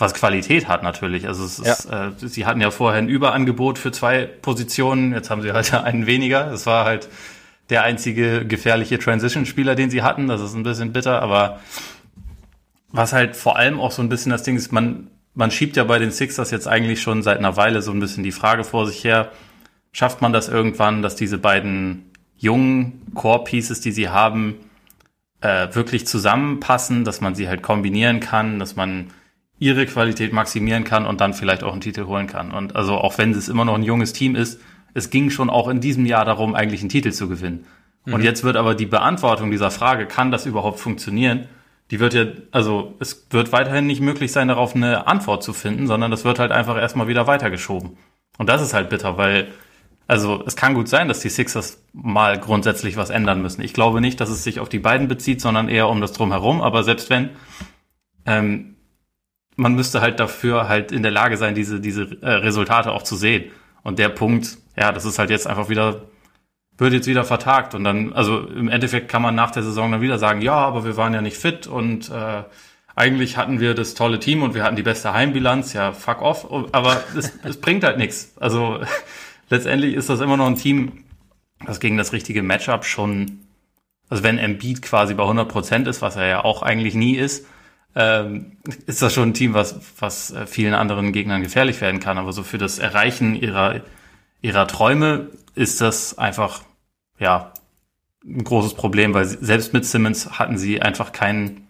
was 0.00 0.14
Qualität 0.14 0.66
hat 0.66 0.82
natürlich. 0.82 1.28
Also 1.28 1.44
es 1.44 1.58
ist, 1.58 1.90
ja. 1.90 2.08
äh, 2.08 2.12
sie 2.16 2.46
hatten 2.46 2.60
ja 2.60 2.70
vorher 2.70 2.98
ein 2.98 3.08
Überangebot 3.08 3.78
für 3.78 3.92
zwei 3.92 4.24
Positionen, 4.24 5.12
jetzt 5.12 5.30
haben 5.30 5.42
sie 5.42 5.52
halt 5.52 5.72
einen 5.84 6.06
weniger. 6.06 6.50
Es 6.50 6.66
war 6.66 6.86
halt 6.86 7.08
der 7.68 7.84
einzige 7.84 8.46
gefährliche 8.46 8.98
Transition-Spieler, 8.98 9.74
den 9.74 9.90
sie 9.90 10.02
hatten. 10.02 10.26
Das 10.26 10.40
ist 10.40 10.54
ein 10.54 10.62
bisschen 10.62 10.92
bitter, 10.92 11.22
aber 11.22 11.60
was 12.90 13.12
halt 13.12 13.36
vor 13.36 13.56
allem 13.56 13.78
auch 13.78 13.92
so 13.92 14.02
ein 14.02 14.08
bisschen 14.08 14.32
das 14.32 14.42
Ding 14.42 14.56
ist, 14.56 14.72
man, 14.72 15.08
man 15.34 15.50
schiebt 15.50 15.76
ja 15.76 15.84
bei 15.84 15.98
den 15.98 16.10
Sixers 16.10 16.50
jetzt 16.50 16.66
eigentlich 16.66 17.02
schon 17.02 17.22
seit 17.22 17.38
einer 17.38 17.56
Weile 17.56 17.82
so 17.82 17.92
ein 17.92 18.00
bisschen 18.00 18.24
die 18.24 18.32
Frage 18.32 18.64
vor 18.64 18.86
sich 18.86 19.04
her, 19.04 19.30
schafft 19.92 20.22
man 20.22 20.32
das 20.32 20.48
irgendwann, 20.48 21.02
dass 21.02 21.14
diese 21.14 21.38
beiden 21.38 22.10
jungen 22.36 23.02
Core-Pieces, 23.14 23.80
die 23.80 23.92
sie 23.92 24.08
haben, 24.08 24.56
äh, 25.42 25.68
wirklich 25.72 26.06
zusammenpassen, 26.06 27.04
dass 27.04 27.20
man 27.20 27.34
sie 27.34 27.48
halt 27.48 27.62
kombinieren 27.62 28.20
kann, 28.20 28.58
dass 28.58 28.76
man 28.76 29.08
ihre 29.60 29.86
Qualität 29.86 30.32
maximieren 30.32 30.84
kann 30.84 31.06
und 31.06 31.20
dann 31.20 31.34
vielleicht 31.34 31.62
auch 31.62 31.72
einen 31.72 31.82
Titel 31.82 32.06
holen 32.06 32.26
kann. 32.26 32.50
Und 32.50 32.74
also 32.74 32.94
auch 32.94 33.18
wenn 33.18 33.30
es 33.32 33.48
immer 33.48 33.66
noch 33.66 33.74
ein 33.74 33.82
junges 33.82 34.12
Team 34.12 34.34
ist, 34.34 34.60
es 34.94 35.10
ging 35.10 35.30
schon 35.30 35.50
auch 35.50 35.68
in 35.68 35.80
diesem 35.80 36.06
Jahr 36.06 36.24
darum, 36.24 36.54
eigentlich 36.54 36.80
einen 36.80 36.88
Titel 36.88 37.12
zu 37.12 37.28
gewinnen. 37.28 37.66
Mhm. 38.06 38.14
Und 38.14 38.22
jetzt 38.22 38.42
wird 38.42 38.56
aber 38.56 38.74
die 38.74 38.86
Beantwortung 38.86 39.50
dieser 39.50 39.70
Frage, 39.70 40.06
kann 40.06 40.30
das 40.30 40.46
überhaupt 40.46 40.80
funktionieren? 40.80 41.46
Die 41.90 42.00
wird 42.00 42.14
ja, 42.14 42.24
also 42.52 42.96
es 43.00 43.26
wird 43.30 43.52
weiterhin 43.52 43.86
nicht 43.86 44.00
möglich 44.00 44.32
sein, 44.32 44.48
darauf 44.48 44.74
eine 44.74 45.06
Antwort 45.06 45.42
zu 45.42 45.52
finden, 45.52 45.86
sondern 45.86 46.10
das 46.10 46.24
wird 46.24 46.38
halt 46.38 46.52
einfach 46.52 46.78
erstmal 46.78 47.06
wieder 47.08 47.26
weitergeschoben. 47.26 47.98
Und 48.38 48.48
das 48.48 48.62
ist 48.62 48.72
halt 48.72 48.88
bitter, 48.88 49.18
weil, 49.18 49.48
also 50.06 50.42
es 50.46 50.56
kann 50.56 50.72
gut 50.72 50.88
sein, 50.88 51.08
dass 51.08 51.20
die 51.20 51.28
Sixers 51.28 51.84
mal 51.92 52.38
grundsätzlich 52.38 52.96
was 52.96 53.10
ändern 53.10 53.42
müssen. 53.42 53.60
Ich 53.60 53.74
glaube 53.74 54.00
nicht, 54.00 54.20
dass 54.20 54.30
es 54.30 54.42
sich 54.42 54.58
auf 54.58 54.70
die 54.70 54.78
beiden 54.78 55.06
bezieht, 55.06 55.42
sondern 55.42 55.68
eher 55.68 55.88
um 55.88 56.00
das 56.00 56.12
drumherum. 56.12 56.62
Aber 56.62 56.82
selbst 56.82 57.10
wenn, 57.10 57.30
ähm, 58.24 58.76
man 59.60 59.74
müsste 59.74 60.00
halt 60.00 60.18
dafür 60.18 60.68
halt 60.68 60.90
in 60.90 61.02
der 61.02 61.12
Lage 61.12 61.36
sein, 61.36 61.54
diese, 61.54 61.80
diese 61.80 62.16
äh, 62.22 62.30
Resultate 62.30 62.92
auch 62.92 63.02
zu 63.02 63.14
sehen. 63.14 63.50
Und 63.82 63.98
der 63.98 64.08
Punkt, 64.08 64.56
ja, 64.76 64.90
das 64.90 65.04
ist 65.04 65.18
halt 65.18 65.28
jetzt 65.28 65.46
einfach 65.46 65.68
wieder, 65.68 66.02
wird 66.78 66.94
jetzt 66.94 67.06
wieder 67.06 67.24
vertagt. 67.24 67.74
Und 67.74 67.84
dann, 67.84 68.14
also 68.14 68.40
im 68.40 68.68
Endeffekt 68.68 69.08
kann 69.08 69.20
man 69.20 69.34
nach 69.34 69.50
der 69.50 69.62
Saison 69.62 69.92
dann 69.92 70.00
wieder 70.00 70.18
sagen, 70.18 70.40
ja, 70.40 70.54
aber 70.54 70.84
wir 70.84 70.96
waren 70.96 71.12
ja 71.12 71.20
nicht 71.20 71.36
fit 71.36 71.66
und 71.66 72.10
äh, 72.10 72.42
eigentlich 72.96 73.36
hatten 73.36 73.60
wir 73.60 73.74
das 73.74 73.94
tolle 73.94 74.18
Team 74.18 74.42
und 74.42 74.54
wir 74.54 74.64
hatten 74.64 74.76
die 74.76 74.82
beste 74.82 75.12
Heimbilanz, 75.12 75.74
ja, 75.74 75.92
fuck 75.92 76.22
off. 76.22 76.46
Aber 76.72 77.02
es, 77.16 77.38
es 77.44 77.60
bringt 77.60 77.84
halt 77.84 77.98
nichts. 77.98 78.32
Also 78.40 78.80
letztendlich 79.50 79.94
ist 79.94 80.08
das 80.08 80.20
immer 80.20 80.38
noch 80.38 80.46
ein 80.46 80.56
Team, 80.56 81.04
das 81.66 81.80
gegen 81.80 81.98
das 81.98 82.14
richtige 82.14 82.42
Matchup 82.42 82.86
schon, 82.86 83.40
also 84.08 84.22
wenn 84.22 84.38
Embiid 84.38 84.80
quasi 84.80 85.12
bei 85.12 85.22
100 85.22 85.48
Prozent 85.48 85.86
ist, 85.86 86.00
was 86.00 86.16
er 86.16 86.26
ja 86.26 86.44
auch 86.44 86.62
eigentlich 86.62 86.94
nie 86.94 87.16
ist, 87.16 87.46
ähm, 87.94 88.56
ist 88.86 89.02
das 89.02 89.12
schon 89.12 89.30
ein 89.30 89.34
Team, 89.34 89.54
was, 89.54 89.80
was 89.98 90.30
äh, 90.32 90.46
vielen 90.46 90.74
anderen 90.74 91.12
Gegnern 91.12 91.42
gefährlich 91.42 91.80
werden 91.80 92.00
kann. 92.00 92.18
Aber 92.18 92.32
so 92.32 92.42
für 92.42 92.58
das 92.58 92.78
Erreichen 92.78 93.34
ihrer, 93.34 93.80
ihrer 94.42 94.66
Träume 94.66 95.28
ist 95.54 95.80
das 95.80 96.18
einfach, 96.18 96.62
ja, 97.18 97.52
ein 98.24 98.44
großes 98.44 98.74
Problem, 98.74 99.14
weil 99.14 99.24
selbst 99.24 99.72
mit 99.72 99.86
Simmons 99.86 100.38
hatten 100.38 100.58
sie 100.58 100.82
einfach 100.82 101.12
kein 101.12 101.68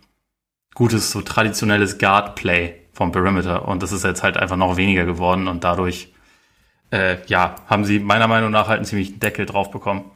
gutes, 0.75 1.11
so 1.11 1.23
traditionelles 1.23 1.99
Guard-Play 1.99 2.75
vom 2.93 3.13
Perimeter. 3.13 3.67
Und 3.69 3.83
das 3.83 3.93
ist 3.93 4.05
jetzt 4.05 4.23
halt 4.23 4.37
einfach 4.37 4.57
noch 4.57 4.77
weniger 4.77 5.05
geworden 5.05 5.49
und 5.49 5.65
dadurch, 5.65 6.13
äh, 6.91 7.19
ja, 7.27 7.55
haben 7.67 7.85
sie 7.85 8.01
meiner 8.01 8.29
Meinung 8.29 8.51
nach 8.51 8.69
halt 8.69 8.79
einen 8.79 8.85
ziemlichen 8.87 9.21
Deckel 9.21 9.47
drauf 9.47 9.71
bekommen. 9.71 10.11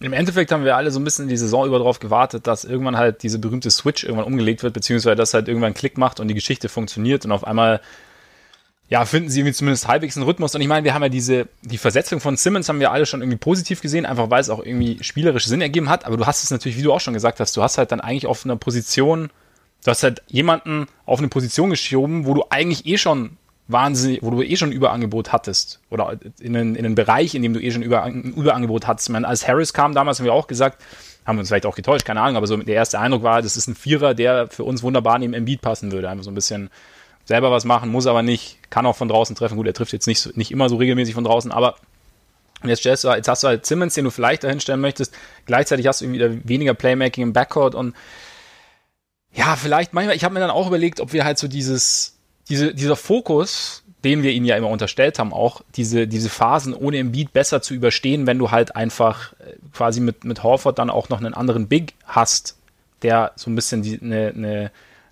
Im 0.00 0.12
Endeffekt 0.12 0.52
haben 0.52 0.64
wir 0.64 0.76
alle 0.76 0.90
so 0.90 1.00
ein 1.00 1.04
bisschen 1.04 1.28
die 1.28 1.36
Saison 1.38 1.66
über 1.66 1.78
darauf 1.78 2.00
gewartet, 2.00 2.46
dass 2.46 2.64
irgendwann 2.64 2.98
halt 2.98 3.22
diese 3.22 3.38
berühmte 3.38 3.70
Switch 3.70 4.04
irgendwann 4.04 4.26
umgelegt 4.26 4.62
wird, 4.62 4.74
beziehungsweise 4.74 5.16
dass 5.16 5.32
halt 5.32 5.48
irgendwann 5.48 5.72
Klick 5.72 5.96
macht 5.96 6.20
und 6.20 6.28
die 6.28 6.34
Geschichte 6.34 6.68
funktioniert 6.68 7.24
und 7.24 7.32
auf 7.32 7.46
einmal 7.46 7.80
ja, 8.88 9.04
finden 9.04 9.30
sie 9.30 9.40
irgendwie 9.40 9.54
zumindest 9.54 9.88
halbwegs 9.88 10.16
einen 10.16 10.26
Rhythmus. 10.26 10.54
Und 10.54 10.60
ich 10.60 10.68
meine, 10.68 10.84
wir 10.84 10.94
haben 10.94 11.02
ja 11.02 11.08
diese, 11.08 11.48
die 11.62 11.78
Versetzung 11.78 12.20
von 12.20 12.36
Simmons 12.36 12.68
haben 12.68 12.78
wir 12.78 12.92
alle 12.92 13.04
schon 13.04 13.20
irgendwie 13.20 13.38
positiv 13.38 13.80
gesehen, 13.80 14.06
einfach 14.06 14.30
weil 14.30 14.40
es 14.40 14.50
auch 14.50 14.64
irgendwie 14.64 15.02
spielerisch 15.02 15.46
Sinn 15.46 15.60
ergeben 15.60 15.88
hat. 15.88 16.04
Aber 16.04 16.16
du 16.16 16.26
hast 16.26 16.44
es 16.44 16.50
natürlich, 16.50 16.78
wie 16.78 16.82
du 16.82 16.92
auch 16.92 17.00
schon 17.00 17.14
gesagt 17.14 17.40
hast, 17.40 17.56
du 17.56 17.62
hast 17.62 17.78
halt 17.78 17.90
dann 17.90 18.00
eigentlich 18.00 18.26
auf 18.26 18.44
einer 18.44 18.56
Position, 18.56 19.30
du 19.84 19.90
hast 19.90 20.04
halt 20.04 20.22
jemanden 20.28 20.86
auf 21.04 21.18
eine 21.18 21.28
Position 21.28 21.70
geschoben, 21.70 22.26
wo 22.26 22.34
du 22.34 22.44
eigentlich 22.48 22.86
eh 22.86 22.96
schon 22.96 23.38
wahnsinnig, 23.68 24.22
wo 24.22 24.30
du 24.30 24.42
eh 24.42 24.56
schon 24.56 24.72
Überangebot 24.72 25.32
hattest 25.32 25.80
oder 25.90 26.18
in 26.40 26.56
einen, 26.56 26.76
in 26.76 26.84
einen 26.84 26.94
Bereich, 26.94 27.34
in 27.34 27.42
dem 27.42 27.52
du 27.52 27.60
eh 27.60 27.70
schon 27.70 27.82
Über, 27.82 28.06
Überangebot 28.06 28.86
hattest. 28.86 29.08
Ich 29.08 29.12
meine, 29.12 29.26
als 29.26 29.46
Harris 29.46 29.72
kam 29.72 29.94
damals, 29.94 30.18
haben 30.18 30.26
wir 30.26 30.32
auch 30.32 30.46
gesagt, 30.46 30.82
haben 31.24 31.36
wir 31.36 31.40
uns 31.40 31.48
vielleicht 31.48 31.66
auch 31.66 31.74
getäuscht, 31.74 32.04
keine 32.04 32.20
Ahnung, 32.20 32.36
aber 32.36 32.46
so 32.46 32.56
der 32.56 32.74
erste 32.74 33.00
Eindruck 33.00 33.24
war, 33.24 33.42
das 33.42 33.56
ist 33.56 33.66
ein 33.66 33.74
Vierer, 33.74 34.14
der 34.14 34.48
für 34.48 34.62
uns 34.62 34.82
wunderbar 34.82 35.18
neben 35.18 35.34
Embiid 35.34 35.60
passen 35.60 35.90
würde. 35.90 36.08
Einfach 36.08 36.24
so 36.24 36.30
ein 36.30 36.34
bisschen 36.34 36.70
selber 37.24 37.50
was 37.50 37.64
machen, 37.64 37.90
muss 37.90 38.06
aber 38.06 38.22
nicht, 38.22 38.58
kann 38.70 38.86
auch 38.86 38.94
von 38.94 39.08
draußen 39.08 39.34
treffen. 39.34 39.56
Gut, 39.56 39.66
er 39.66 39.74
trifft 39.74 39.92
jetzt 39.92 40.06
nicht, 40.06 40.36
nicht 40.36 40.52
immer 40.52 40.68
so 40.68 40.76
regelmäßig 40.76 41.14
von 41.14 41.24
draußen, 41.24 41.50
aber 41.50 41.74
jetzt, 42.64 42.80
stellst 42.80 43.02
du, 43.02 43.08
jetzt 43.08 43.26
hast 43.26 43.42
du 43.42 43.48
halt 43.48 43.66
Simmons, 43.66 43.94
den 43.94 44.04
du 44.04 44.10
vielleicht 44.10 44.44
dahin 44.44 44.60
stellen 44.60 44.80
möchtest. 44.80 45.12
Gleichzeitig 45.44 45.88
hast 45.88 46.00
du 46.02 46.12
wieder 46.12 46.30
weniger 46.48 46.74
Playmaking 46.74 47.24
im 47.24 47.32
Backcourt 47.32 47.74
und 47.74 47.96
ja, 49.32 49.56
vielleicht 49.56 49.92
manchmal, 49.92 50.14
ich 50.14 50.24
habe 50.24 50.32
mir 50.32 50.40
dann 50.40 50.50
auch 50.50 50.68
überlegt, 50.68 51.00
ob 51.00 51.12
wir 51.12 51.24
halt 51.24 51.38
so 51.38 51.48
dieses, 51.48 52.15
diese, 52.48 52.74
dieser 52.74 52.96
Fokus, 52.96 53.84
den 54.04 54.22
wir 54.22 54.32
ihnen 54.32 54.46
ja 54.46 54.56
immer 54.56 54.68
unterstellt 54.68 55.18
haben, 55.18 55.32
auch 55.32 55.62
diese, 55.74 56.06
diese 56.06 56.28
Phasen 56.28 56.74
ohne 56.74 56.98
Embiid 56.98 57.32
besser 57.32 57.62
zu 57.62 57.74
überstehen, 57.74 58.26
wenn 58.26 58.38
du 58.38 58.50
halt 58.50 58.76
einfach 58.76 59.32
äh, 59.34 59.54
quasi 59.72 60.00
mit, 60.00 60.24
mit 60.24 60.42
Horford 60.42 60.78
dann 60.78 60.90
auch 60.90 61.08
noch 61.08 61.18
einen 61.18 61.34
anderen 61.34 61.66
Big 61.66 61.94
hast, 62.04 62.56
der 63.02 63.32
so 63.36 63.50
ein 63.50 63.54
bisschen 63.54 63.82
die, 63.82 64.00
eine, 64.00 64.28
eine 64.28 64.70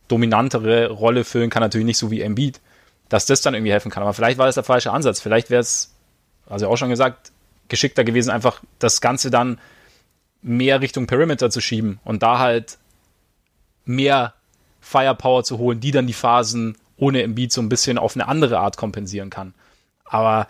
dominantere 0.08 0.90
Rolle 0.90 1.24
füllen 1.24 1.50
kann, 1.50 1.62
natürlich 1.62 1.86
nicht 1.86 1.98
so 1.98 2.10
wie 2.10 2.20
Embiid, 2.20 2.60
dass 3.08 3.26
das 3.26 3.40
dann 3.40 3.54
irgendwie 3.54 3.72
helfen 3.72 3.90
kann. 3.90 4.02
Aber 4.02 4.14
vielleicht 4.14 4.38
war 4.38 4.46
das 4.46 4.54
der 4.54 4.64
falsche 4.64 4.92
Ansatz. 4.92 5.20
Vielleicht 5.20 5.50
wäre 5.50 5.60
es, 5.60 5.94
also 6.46 6.68
auch 6.68 6.76
schon 6.76 6.90
gesagt, 6.90 7.32
geschickter 7.68 8.04
gewesen, 8.04 8.30
einfach 8.30 8.62
das 8.78 9.00
Ganze 9.00 9.30
dann 9.30 9.58
mehr 10.42 10.80
Richtung 10.80 11.06
Perimeter 11.06 11.50
zu 11.50 11.60
schieben 11.60 11.98
und 12.04 12.22
da 12.22 12.38
halt 12.38 12.78
mehr 13.86 14.34
Firepower 14.80 15.42
zu 15.44 15.58
holen, 15.58 15.80
die 15.80 15.90
dann 15.90 16.06
die 16.06 16.12
Phasen 16.12 16.76
ohne 16.96 17.22
Embiid 17.22 17.52
so 17.52 17.60
ein 17.60 17.68
bisschen 17.68 17.98
auf 17.98 18.16
eine 18.16 18.28
andere 18.28 18.58
Art 18.58 18.76
kompensieren 18.76 19.30
kann. 19.30 19.54
Aber 20.04 20.48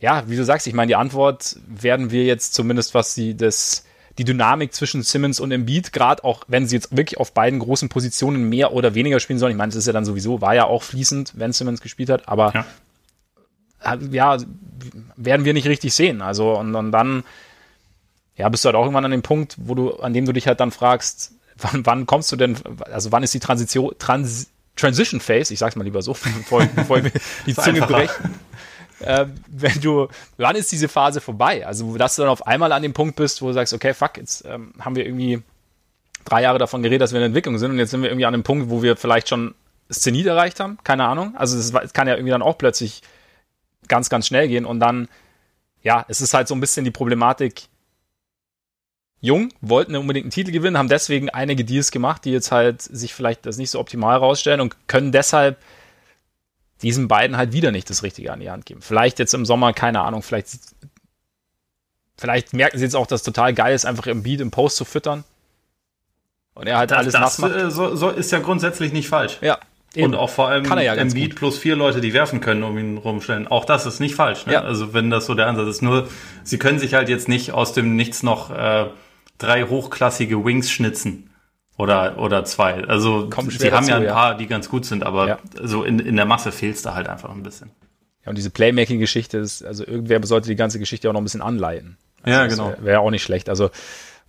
ja, 0.00 0.24
wie 0.28 0.36
du 0.36 0.44
sagst, 0.44 0.66
ich 0.66 0.74
meine, 0.74 0.88
die 0.88 0.96
Antwort 0.96 1.56
werden 1.66 2.10
wir 2.10 2.24
jetzt 2.24 2.54
zumindest, 2.54 2.94
was 2.94 3.14
sie 3.14 3.36
das 3.36 3.84
die 4.18 4.24
Dynamik 4.24 4.74
zwischen 4.74 5.02
Simmons 5.02 5.40
und 5.40 5.50
Embiid, 5.50 5.92
gerade 5.92 6.24
auch 6.24 6.44
wenn 6.46 6.66
sie 6.66 6.76
jetzt 6.76 6.94
wirklich 6.94 7.18
auf 7.18 7.32
beiden 7.32 7.58
großen 7.58 7.88
Positionen 7.88 8.48
mehr 8.48 8.72
oder 8.72 8.94
weniger 8.94 9.18
spielen 9.18 9.38
sollen. 9.38 9.52
Ich 9.52 9.56
meine, 9.56 9.70
das 9.70 9.76
ist 9.76 9.86
ja 9.86 9.92
dann 9.92 10.04
sowieso, 10.04 10.40
war 10.40 10.54
ja 10.54 10.64
auch 10.64 10.82
fließend, 10.82 11.32
wenn 11.36 11.52
Simmons 11.52 11.80
gespielt 11.80 12.10
hat, 12.10 12.28
aber 12.28 12.52
ja, 13.82 13.94
ja 14.10 14.36
werden 15.16 15.46
wir 15.46 15.54
nicht 15.54 15.68
richtig 15.68 15.94
sehen. 15.94 16.20
Also, 16.22 16.58
und, 16.58 16.74
und 16.74 16.92
dann, 16.92 17.24
ja, 18.36 18.48
bist 18.48 18.64
du 18.64 18.66
halt 18.66 18.76
auch 18.76 18.82
irgendwann 18.82 19.04
an 19.06 19.10
dem 19.10 19.22
Punkt, 19.22 19.56
wo 19.58 19.74
du, 19.74 19.94
an 19.96 20.12
dem 20.12 20.26
du 20.26 20.32
dich 20.32 20.46
halt 20.46 20.60
dann 20.60 20.70
fragst, 20.70 21.32
wann, 21.56 21.86
wann 21.86 22.06
kommst 22.06 22.30
du 22.32 22.36
denn, 22.36 22.58
also 22.80 23.12
wann 23.12 23.22
ist 23.22 23.32
die 23.32 23.40
Transition, 23.40 23.94
Trans, 23.98 24.48
Transition 24.80 25.20
Phase, 25.20 25.52
ich 25.52 25.58
sag's 25.58 25.76
mal 25.76 25.84
lieber 25.84 26.02
so, 26.02 26.12
bevor, 26.38 26.64
bevor 26.66 26.98
ich 26.98 27.04
mir 27.04 27.12
die 27.46 27.54
Zunge 27.54 27.82
breche. 27.82 28.14
Äh, 29.00 29.26
wenn 29.48 29.80
du, 29.80 30.08
wann 30.36 30.56
ist 30.56 30.70
diese 30.72 30.88
Phase 30.88 31.20
vorbei? 31.20 31.66
Also, 31.66 31.96
dass 31.96 32.16
du 32.16 32.22
dann 32.22 32.30
auf 32.30 32.46
einmal 32.46 32.72
an 32.72 32.82
dem 32.82 32.92
Punkt 32.92 33.16
bist, 33.16 33.40
wo 33.40 33.48
du 33.48 33.54
sagst, 33.54 33.72
okay, 33.72 33.94
fuck, 33.94 34.18
jetzt 34.18 34.44
ähm, 34.44 34.74
haben 34.78 34.94
wir 34.94 35.06
irgendwie 35.06 35.42
drei 36.24 36.42
Jahre 36.42 36.58
davon 36.58 36.82
geredet, 36.82 37.02
dass 37.02 37.12
wir 37.12 37.20
in 37.20 37.26
Entwicklung 37.26 37.58
sind 37.58 37.70
und 37.70 37.78
jetzt 37.78 37.90
sind 37.90 38.02
wir 38.02 38.10
irgendwie 38.10 38.26
an 38.26 38.34
einem 38.34 38.42
Punkt, 38.42 38.68
wo 38.68 38.82
wir 38.82 38.96
vielleicht 38.96 39.28
schon 39.28 39.54
Szenit 39.90 40.26
erreicht 40.26 40.60
haben, 40.60 40.78
keine 40.84 41.06
Ahnung. 41.06 41.34
Also, 41.36 41.58
es 41.58 41.92
kann 41.92 42.08
ja 42.08 42.14
irgendwie 42.14 42.30
dann 42.30 42.42
auch 42.42 42.58
plötzlich 42.58 43.00
ganz, 43.88 44.10
ganz 44.10 44.26
schnell 44.26 44.48
gehen 44.48 44.66
und 44.66 44.80
dann, 44.80 45.08
ja, 45.82 46.04
es 46.08 46.20
ist 46.20 46.34
halt 46.34 46.46
so 46.46 46.54
ein 46.54 46.60
bisschen 46.60 46.84
die 46.84 46.90
Problematik, 46.90 47.62
jung, 49.20 49.50
wollten 49.60 49.96
unbedingt 49.96 50.24
einen 50.24 50.30
Titel 50.30 50.50
gewinnen, 50.50 50.78
haben 50.78 50.88
deswegen 50.88 51.28
einige 51.28 51.64
Deals 51.64 51.90
gemacht, 51.90 52.24
die 52.24 52.30
jetzt 52.30 52.52
halt 52.52 52.82
sich 52.82 53.14
vielleicht 53.14 53.46
das 53.46 53.58
nicht 53.58 53.70
so 53.70 53.78
optimal 53.78 54.16
rausstellen 54.16 54.60
und 54.60 54.76
können 54.88 55.12
deshalb 55.12 55.58
diesen 56.82 57.08
beiden 57.08 57.36
halt 57.36 57.52
wieder 57.52 57.70
nicht 57.72 57.90
das 57.90 58.02
Richtige 58.02 58.32
an 58.32 58.40
die 58.40 58.50
Hand 58.50 58.64
geben. 58.64 58.80
Vielleicht 58.80 59.18
jetzt 59.18 59.34
im 59.34 59.44
Sommer, 59.44 59.72
keine 59.74 60.00
Ahnung, 60.00 60.22
vielleicht, 60.22 60.48
vielleicht 62.16 62.54
merken 62.54 62.78
sie 62.78 62.84
jetzt 62.84 62.96
auch, 62.96 63.06
dass 63.06 63.20
es 63.20 63.24
total 63.24 63.52
geil 63.52 63.74
ist, 63.74 63.84
einfach 63.84 64.06
im 64.06 64.22
Beat 64.22 64.40
im 64.40 64.50
Post 64.50 64.76
zu 64.76 64.86
füttern. 64.86 65.24
Und 66.54 66.66
er 66.66 66.78
halt 66.78 66.90
das, 66.90 66.98
alles 66.98 67.12
das. 67.12 67.38
Äh, 67.38 67.70
so, 67.70 67.94
so 67.96 68.08
ist 68.08 68.32
ja 68.32 68.38
grundsätzlich 68.38 68.92
nicht 68.92 69.08
falsch. 69.08 69.38
Ja. 69.40 69.58
Eben. 69.94 70.06
Und 70.06 70.14
auch 70.14 70.30
vor 70.30 70.48
allem 70.48 70.64
Kann 70.64 70.78
er 70.78 70.84
ja 70.84 70.94
Embiid 70.94 71.34
plus 71.34 71.58
vier 71.58 71.74
Leute, 71.74 72.00
die 72.00 72.12
werfen 72.12 72.40
können, 72.40 72.62
um 72.62 72.78
ihn 72.78 72.96
rumstellen. 72.96 73.48
Auch 73.48 73.64
das 73.64 73.86
ist 73.86 73.98
nicht 73.98 74.14
falsch. 74.14 74.46
Ne? 74.46 74.52
Ja. 74.52 74.62
Also 74.62 74.94
wenn 74.94 75.10
das 75.10 75.26
so 75.26 75.34
der 75.34 75.48
Ansatz 75.48 75.68
ist. 75.68 75.82
Nur, 75.82 76.08
sie 76.44 76.58
können 76.58 76.78
sich 76.78 76.94
halt 76.94 77.08
jetzt 77.08 77.28
nicht 77.28 77.52
aus 77.52 77.72
dem 77.72 77.96
Nichts 77.96 78.22
noch 78.22 78.50
äh, 78.50 78.86
drei 79.40 79.64
hochklassige 79.64 80.44
Wings 80.44 80.70
schnitzen. 80.70 81.26
Oder, 81.76 82.18
oder 82.18 82.44
zwei. 82.44 82.84
Also 82.84 83.30
sie 83.48 83.72
haben 83.72 83.88
ja 83.88 83.96
ein 83.96 84.06
paar, 84.06 84.32
ja. 84.32 84.34
die 84.36 84.46
ganz 84.46 84.68
gut 84.68 84.84
sind, 84.84 85.02
aber 85.02 85.28
ja. 85.28 85.38
so 85.62 85.82
in, 85.82 85.98
in 85.98 86.14
der 86.14 86.26
Masse 86.26 86.52
fehlt 86.52 86.76
es 86.76 86.82
da 86.82 86.94
halt 86.94 87.08
einfach 87.08 87.30
ein 87.30 87.42
bisschen. 87.42 87.70
Ja, 88.22 88.28
und 88.28 88.36
diese 88.36 88.50
Playmaking-Geschichte 88.50 89.38
ist, 89.38 89.64
also 89.64 89.86
irgendwer 89.86 90.22
sollte 90.26 90.50
die 90.50 90.56
ganze 90.56 90.78
Geschichte 90.78 91.08
auch 91.08 91.14
noch 91.14 91.22
ein 91.22 91.24
bisschen 91.24 91.40
anleiten. 91.40 91.96
Also 92.22 92.38
ja, 92.38 92.46
genau. 92.48 92.68
Wäre 92.68 92.84
wär 92.84 93.00
auch 93.00 93.10
nicht 93.10 93.22
schlecht. 93.22 93.48
Also 93.48 93.70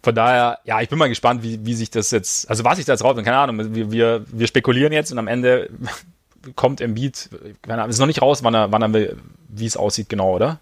von 0.01 0.15
daher, 0.15 0.59
ja, 0.63 0.79
ich 0.79 0.87
bin 0.87 0.97
mal 0.97 1.09
gespannt, 1.09 1.43
wie, 1.43 1.65
wie 1.65 1.73
sich 1.73 1.91
das 1.91 2.09
jetzt, 2.11 2.49
also 2.49 2.63
was 2.63 2.79
ich 2.79 2.85
da 2.85 2.93
jetzt 2.93 3.03
raus, 3.03 3.17
keine 3.17 3.35
Ahnung, 3.37 3.75
wir, 3.75 3.91
wir, 3.91 4.25
wir 4.27 4.47
spekulieren 4.47 4.93
jetzt 4.93 5.11
und 5.11 5.19
am 5.19 5.27
Ende 5.27 5.69
kommt 6.55 6.79
Embiid, 6.79 7.29
keine 7.61 7.81
Ahnung, 7.81 7.89
ist 7.89 7.99
noch 7.99 8.07
nicht 8.07 8.21
raus, 8.21 8.43
wann 8.43 8.53
er, 8.53 8.71
wann 8.71 8.81
er, 8.81 9.09
wie 9.49 9.65
es 9.65 9.75
aussieht 9.75 10.07
genau, 10.07 10.33
oder? 10.35 10.59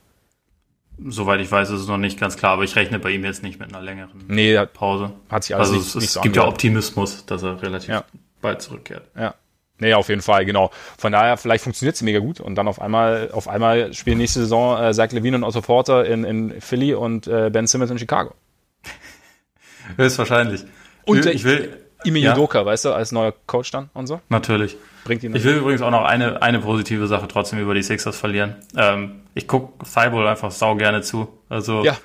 Soweit 1.08 1.40
ich 1.40 1.52
weiß, 1.52 1.70
ist 1.70 1.82
es 1.82 1.88
noch 1.88 1.98
nicht 1.98 2.20
ganz 2.20 2.36
klar, 2.36 2.54
aber 2.54 2.64
ich 2.64 2.76
rechne 2.76 3.00
bei 3.00 3.12
ihm 3.12 3.24
jetzt 3.24 3.44
nicht 3.44 3.60
mit 3.60 3.70
einer 3.74 3.82
längeren 3.82 4.26
nee, 4.28 4.58
Pause. 4.66 5.14
Hat 5.30 5.44
sich 5.44 5.56
also 5.56 5.74
nicht, 5.74 5.88
es, 5.88 5.96
nicht 5.96 6.10
so 6.10 6.22
gibt 6.22 6.36
ja 6.36 6.46
Optimismus, 6.46 7.26
dass 7.26 7.44
er 7.44 7.62
relativ 7.62 7.90
ja. 7.90 8.04
bald 8.42 8.62
zurückkehrt. 8.62 9.08
Ja. 9.16 9.36
Nee, 9.80 9.94
auf 9.94 10.10
jeden 10.10 10.22
Fall, 10.22 10.46
genau. 10.46 10.72
Von 10.98 11.14
daher, 11.14 11.38
vielleicht 11.38 11.64
funktioniert 11.64 11.96
es 11.96 12.02
mega 12.02 12.20
gut 12.20 12.42
und 12.42 12.56
dann 12.56 12.68
auf 12.68 12.82
einmal, 12.82 13.32
auf 13.32 13.48
einmal 13.48 13.94
spielen 13.94 14.18
nächste 14.18 14.42
Saison 14.42 14.82
äh, 14.82 14.94
Zach 14.94 15.12
Levine 15.12 15.38
und 15.38 15.44
Otto 15.46 15.62
Porter 15.62 16.06
in, 16.06 16.26
in 16.26 16.60
Philly 16.60 16.94
und 16.94 17.28
äh, 17.28 17.50
Ben 17.50 17.66
Simmons 17.66 17.90
in 17.90 17.98
Chicago. 17.98 18.36
Höchstwahrscheinlich. 19.96 20.66
Und 21.06 21.26
ich 21.26 21.46
will, 21.46 21.78
Ime 22.04 22.20
ja. 22.20 22.32
Yudoka, 22.32 22.66
weißt 22.66 22.86
du, 22.86 22.94
als 22.94 23.12
neuer 23.12 23.34
Coach 23.46 23.72
dann 23.72 23.90
und 23.94 24.08
so. 24.08 24.22
Natürlich. 24.30 24.78
Bringt 25.04 25.24
ihn 25.24 25.36
ich 25.36 25.44
will 25.44 25.56
übrigens 25.56 25.82
auch 25.82 25.92
noch 25.92 26.06
eine, 26.06 26.42
eine 26.42 26.60
positive 26.60 27.08
Sache 27.08 27.28
trotzdem 27.28 27.60
über 27.60 27.74
die 27.74 27.84
Sixers 27.84 28.18
verlieren. 28.18 28.56
Ähm, 28.78 29.22
ich 29.34 29.48
gucke 29.48 29.84
Thibault 29.84 30.28
einfach 30.28 30.52
sau 30.52 30.76
gerne 30.76 31.02
zu. 31.02 31.28
Also, 31.50 31.84
ja. 31.84 31.98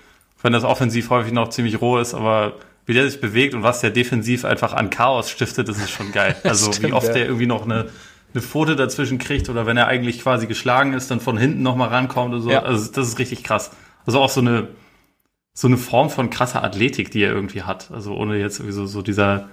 wenn 0.42 0.52
das 0.52 0.64
offensiv 0.64 1.10
häufig 1.10 1.32
noch 1.32 1.48
ziemlich 1.50 1.80
roh 1.80 1.98
ist, 1.98 2.14
aber 2.14 2.54
wie 2.86 2.94
der 2.94 3.08
sich 3.08 3.20
bewegt 3.20 3.54
und 3.54 3.62
was 3.62 3.80
der 3.80 3.90
defensiv 3.90 4.44
einfach 4.44 4.72
an 4.72 4.90
Chaos 4.90 5.30
stiftet, 5.30 5.68
das 5.68 5.78
ist 5.78 5.90
schon 5.90 6.12
geil. 6.12 6.36
Also, 6.44 6.72
Stimmt, 6.72 6.88
wie 6.88 6.92
oft 6.92 7.08
ja. 7.08 7.14
der 7.14 7.26
irgendwie 7.26 7.46
noch 7.46 7.64
eine, 7.64 7.86
eine 8.32 8.42
Pfote 8.42 8.76
dazwischen 8.76 9.18
kriegt 9.18 9.48
oder 9.48 9.66
wenn 9.66 9.76
er 9.76 9.86
eigentlich 9.86 10.20
quasi 10.20 10.46
geschlagen 10.46 10.92
ist, 10.92 11.10
dann 11.10 11.20
von 11.20 11.38
hinten 11.38 11.62
nochmal 11.62 11.88
rankommt 11.88 12.34
oder 12.34 12.42
so. 12.42 12.50
Ja. 12.50 12.62
Also, 12.62 12.90
das 12.92 13.08
ist 13.08 13.18
richtig 13.18 13.44
krass. 13.44 13.70
Also 14.06 14.20
auch 14.20 14.28
so 14.28 14.40
eine, 14.40 14.68
so 15.54 15.68
eine 15.68 15.76
Form 15.76 16.10
von 16.10 16.30
krasser 16.30 16.62
Athletik, 16.62 17.10
die 17.10 17.22
er 17.22 17.32
irgendwie 17.32 17.62
hat. 17.62 17.90
Also 17.92 18.14
ohne 18.14 18.38
jetzt 18.38 18.58
irgendwie 18.58 18.74
so, 18.74 18.86
so 18.86 19.02
dieser, 19.02 19.48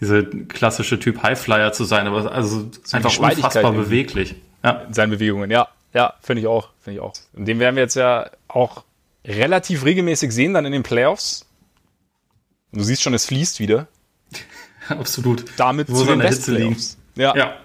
diese 0.00 0.24
klassische 0.24 0.98
Typ 0.98 1.22
Highflyer 1.22 1.72
zu 1.72 1.84
sein, 1.84 2.06
aber 2.06 2.30
also 2.30 2.70
so 2.84 2.96
einfach 2.96 3.18
unfassbar 3.18 3.72
beweglich. 3.72 4.34
Ja. 4.62 4.82
In 4.82 4.94
seinen 4.94 5.10
Bewegungen, 5.10 5.50
ja. 5.50 5.68
Ja, 5.94 6.14
finde 6.20 6.42
ich 6.42 6.46
auch, 6.46 6.70
finde 6.80 6.98
ich 6.98 7.02
auch. 7.02 7.14
Und 7.32 7.46
den 7.46 7.58
werden 7.58 7.76
wir 7.76 7.82
jetzt 7.82 7.94
ja 7.94 8.30
auch 8.48 8.84
relativ 9.24 9.84
regelmäßig 9.84 10.30
sehen 10.32 10.52
dann 10.52 10.66
in 10.66 10.72
den 10.72 10.82
Playoffs. 10.82 11.46
Du 12.72 12.82
siehst 12.82 13.02
schon, 13.02 13.14
es 13.14 13.24
fließt 13.24 13.60
wieder. 13.60 13.88
Absolut. 14.88 15.44
Damit 15.56 15.90
Wo 15.90 15.96
zu 15.96 16.04
den 16.04 16.20
Hitze 16.20 16.52
liegen. 16.52 16.76
Ja. 17.14 17.34
ja. 17.34 17.56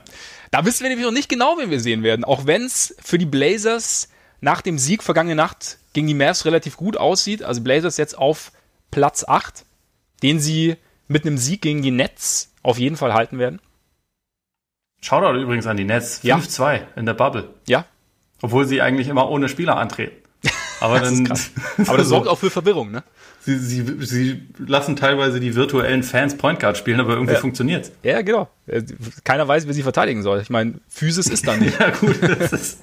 Da 0.51 0.65
wissen 0.65 0.83
wir 0.83 0.89
nämlich 0.89 1.05
noch 1.05 1.13
nicht 1.13 1.29
genau, 1.29 1.57
wen 1.57 1.69
wir 1.69 1.79
sehen 1.79 2.03
werden. 2.03 2.23
Auch 2.23 2.45
wenn 2.45 2.63
es 2.63 2.95
für 3.01 3.17
die 3.17 3.25
Blazers 3.25 4.09
nach 4.39 4.61
dem 4.61 4.77
Sieg 4.77 5.03
vergangene 5.03 5.35
Nacht 5.35 5.77
gegen 5.93 6.07
die 6.07 6.13
Mavs 6.13 6.45
relativ 6.45 6.77
gut 6.77 6.97
aussieht. 6.97 7.43
Also 7.43 7.61
Blazers 7.61 7.97
jetzt 7.97 8.17
auf 8.17 8.51
Platz 8.91 9.23
8, 9.25 9.65
den 10.23 10.39
sie 10.39 10.77
mit 11.12 11.25
einem 11.25 11.38
Sieg 11.38 11.62
gegen 11.62 11.82
die 11.82 11.91
Nets 11.91 12.51
auf 12.63 12.80
jeden 12.80 12.96
Fall 12.96 13.13
halten 13.13 13.38
werden. 13.38 13.60
Shoutout 15.01 15.39
übrigens 15.39 15.68
an 15.68 15.77
die 15.77 15.84
Nets. 15.84 16.22
5-2 16.24 16.74
ja. 16.74 16.82
in 16.96 17.06
der 17.06 17.13
Bubble. 17.13 17.50
Ja. 17.68 17.86
Obwohl 18.41 18.65
sie 18.65 18.82
eigentlich 18.82 19.08
immer 19.08 19.30
ohne 19.30 19.50
Spieler 19.50 19.77
antreten. 19.77 20.15
Aber 20.80 21.00
das 21.00 21.10
dann, 21.10 21.39
Aber 21.88 21.98
das 21.98 22.08
sorgt 22.08 22.27
auch 22.27 22.38
für 22.38 22.50
Verwirrung, 22.50 22.91
ne? 22.91 23.03
Sie, 23.44 23.58
sie, 23.58 24.06
sie 24.06 24.41
lassen 24.60 24.96
teilweise 24.96 25.39
die 25.39 25.56
virtuellen 25.56 26.03
Fans 26.03 26.38
Point 26.38 26.60
Guard 26.60 26.77
spielen, 26.77 27.00
aber 27.00 27.13
irgendwie 27.13 27.34
ja. 27.34 27.39
funktioniert's. 27.39 27.91
Ja, 28.03 28.22
genau. 28.22 28.50
Keiner 29.24 29.48
weiß, 29.48 29.65
wer 29.65 29.74
sie 29.74 29.82
verteidigen 29.82 30.22
soll. 30.22 30.41
Ich 30.41 30.51
meine, 30.51 30.75
Physis 30.88 31.27
ist 31.27 31.48
da 31.48 31.58
nicht. 31.58 31.80
ja, 31.80 31.89
gut. 31.89 32.22
Das 32.22 32.53
ist, 32.53 32.80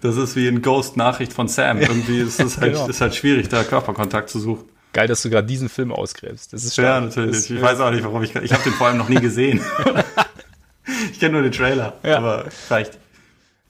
das 0.00 0.16
ist 0.16 0.36
wie 0.36 0.46
ein 0.46 0.62
Ghost-Nachricht 0.62 1.32
von 1.32 1.48
Sam. 1.48 1.80
Irgendwie 1.80 2.20
ist 2.20 2.40
es 2.40 2.58
halt, 2.58 2.74
genau. 2.74 2.86
ist 2.86 3.00
halt 3.00 3.16
schwierig, 3.16 3.48
da 3.48 3.64
Körperkontakt 3.64 4.30
zu 4.30 4.38
suchen. 4.38 4.64
Geil, 4.98 5.06
dass 5.06 5.22
du 5.22 5.30
gerade 5.30 5.46
diesen 5.46 5.68
Film 5.68 5.92
ausgräbst. 5.92 6.52
Das 6.52 6.64
ist 6.64 6.72
stark. 6.72 6.86
Ja, 6.86 7.00
natürlich. 7.00 7.30
Das, 7.30 7.50
ich 7.50 7.62
weiß 7.62 7.78
auch 7.78 7.92
nicht, 7.92 8.02
warum 8.02 8.20
ich. 8.24 8.34
Ich 8.34 8.52
habe 8.52 8.64
den 8.64 8.72
vor 8.72 8.88
allem 8.88 8.96
noch 8.96 9.08
nie 9.08 9.20
gesehen. 9.20 9.60
ich 11.12 11.20
kenne 11.20 11.34
nur 11.34 11.42
den 11.42 11.52
Trailer, 11.52 11.92
ja. 12.02 12.16
aber 12.16 12.46
reicht. 12.68 12.98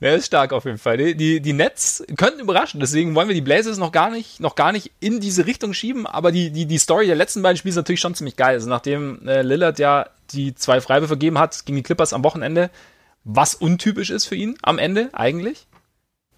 Der 0.00 0.14
ist 0.14 0.24
stark 0.24 0.54
auf 0.54 0.64
jeden 0.64 0.78
Fall. 0.78 0.96
Die, 0.96 1.14
die, 1.14 1.40
die 1.42 1.52
Nets 1.52 2.02
könnten 2.16 2.40
überraschen, 2.40 2.80
deswegen 2.80 3.14
wollen 3.14 3.28
wir 3.28 3.34
die 3.34 3.42
Blazers 3.42 3.76
noch 3.76 3.92
gar 3.92 4.08
nicht, 4.08 4.40
noch 4.40 4.54
gar 4.54 4.72
nicht 4.72 4.90
in 5.00 5.20
diese 5.20 5.44
Richtung 5.44 5.74
schieben, 5.74 6.06
aber 6.06 6.32
die, 6.32 6.50
die, 6.50 6.64
die 6.64 6.78
Story 6.78 7.06
der 7.06 7.16
letzten 7.16 7.42
beiden 7.42 7.58
Spiele 7.58 7.72
ist 7.72 7.76
natürlich 7.76 8.00
schon 8.00 8.14
ziemlich 8.14 8.36
geil. 8.36 8.54
Also 8.54 8.70
nachdem 8.70 9.28
äh, 9.28 9.42
Lillard 9.42 9.78
ja 9.78 10.08
die 10.30 10.54
zwei 10.54 10.80
Freiwürfe 10.80 11.08
vergeben 11.08 11.38
hat 11.38 11.66
gegen 11.66 11.76
die 11.76 11.82
Clippers 11.82 12.14
am 12.14 12.24
Wochenende, 12.24 12.70
was 13.24 13.54
untypisch 13.54 14.08
ist 14.08 14.24
für 14.24 14.34
ihn 14.34 14.56
am 14.62 14.78
Ende 14.78 15.10
eigentlich, 15.12 15.66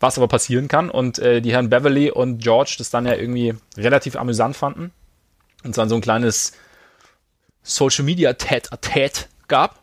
was 0.00 0.18
aber 0.18 0.28
passieren 0.28 0.66
kann. 0.66 0.90
Und 0.90 1.18
äh, 1.18 1.40
die 1.40 1.52
Herren 1.52 1.70
Beverly 1.70 2.10
und 2.10 2.38
George 2.38 2.74
das 2.78 2.90
dann 2.90 3.06
ja 3.06 3.14
irgendwie 3.14 3.54
relativ 3.76 4.16
amüsant 4.16 4.56
fanden. 4.56 4.92
Und 5.62 5.70
es 5.70 5.76
dann 5.76 5.88
so 5.88 5.94
ein 5.94 6.00
kleines 6.00 6.52
Social 7.62 8.04
Media 8.04 8.32
Tat 8.32 8.72
a 8.72 8.76
Tat 8.76 9.28
gab. 9.46 9.78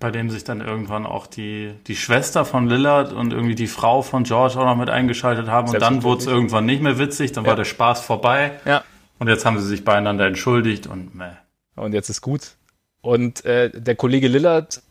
Bei 0.00 0.10
dem 0.10 0.30
sich 0.30 0.44
dann 0.44 0.60
irgendwann 0.60 1.06
auch 1.06 1.26
die, 1.26 1.74
die 1.86 1.96
Schwester 1.96 2.44
von 2.44 2.68
Lillard 2.68 3.12
und 3.12 3.32
irgendwie 3.32 3.56
die 3.56 3.66
Frau 3.66 4.02
von 4.02 4.24
George 4.24 4.58
auch 4.58 4.64
noch 4.64 4.76
mit 4.76 4.90
eingeschaltet 4.90 5.48
haben. 5.48 5.68
Und 5.70 5.80
dann 5.80 6.02
wurde 6.02 6.20
es 6.20 6.26
irgendwann 6.26 6.66
nicht 6.66 6.82
mehr 6.82 6.98
witzig, 6.98 7.32
dann 7.32 7.44
ja. 7.44 7.50
war 7.50 7.56
der 7.56 7.64
Spaß 7.64 8.02
vorbei. 8.02 8.52
Ja. 8.64 8.84
Und 9.18 9.28
jetzt 9.28 9.44
haben 9.44 9.58
sie 9.58 9.66
sich 9.66 9.84
beieinander 9.84 10.26
entschuldigt 10.26 10.86
und 10.86 11.14
meh. 11.16 11.32
Und 11.74 11.94
jetzt 11.94 12.08
ist 12.08 12.20
gut. 12.20 12.52
Und 13.00 13.44
äh, 13.44 13.70
der 13.70 13.96
Kollege 13.96 14.28
Lillard 14.28 14.82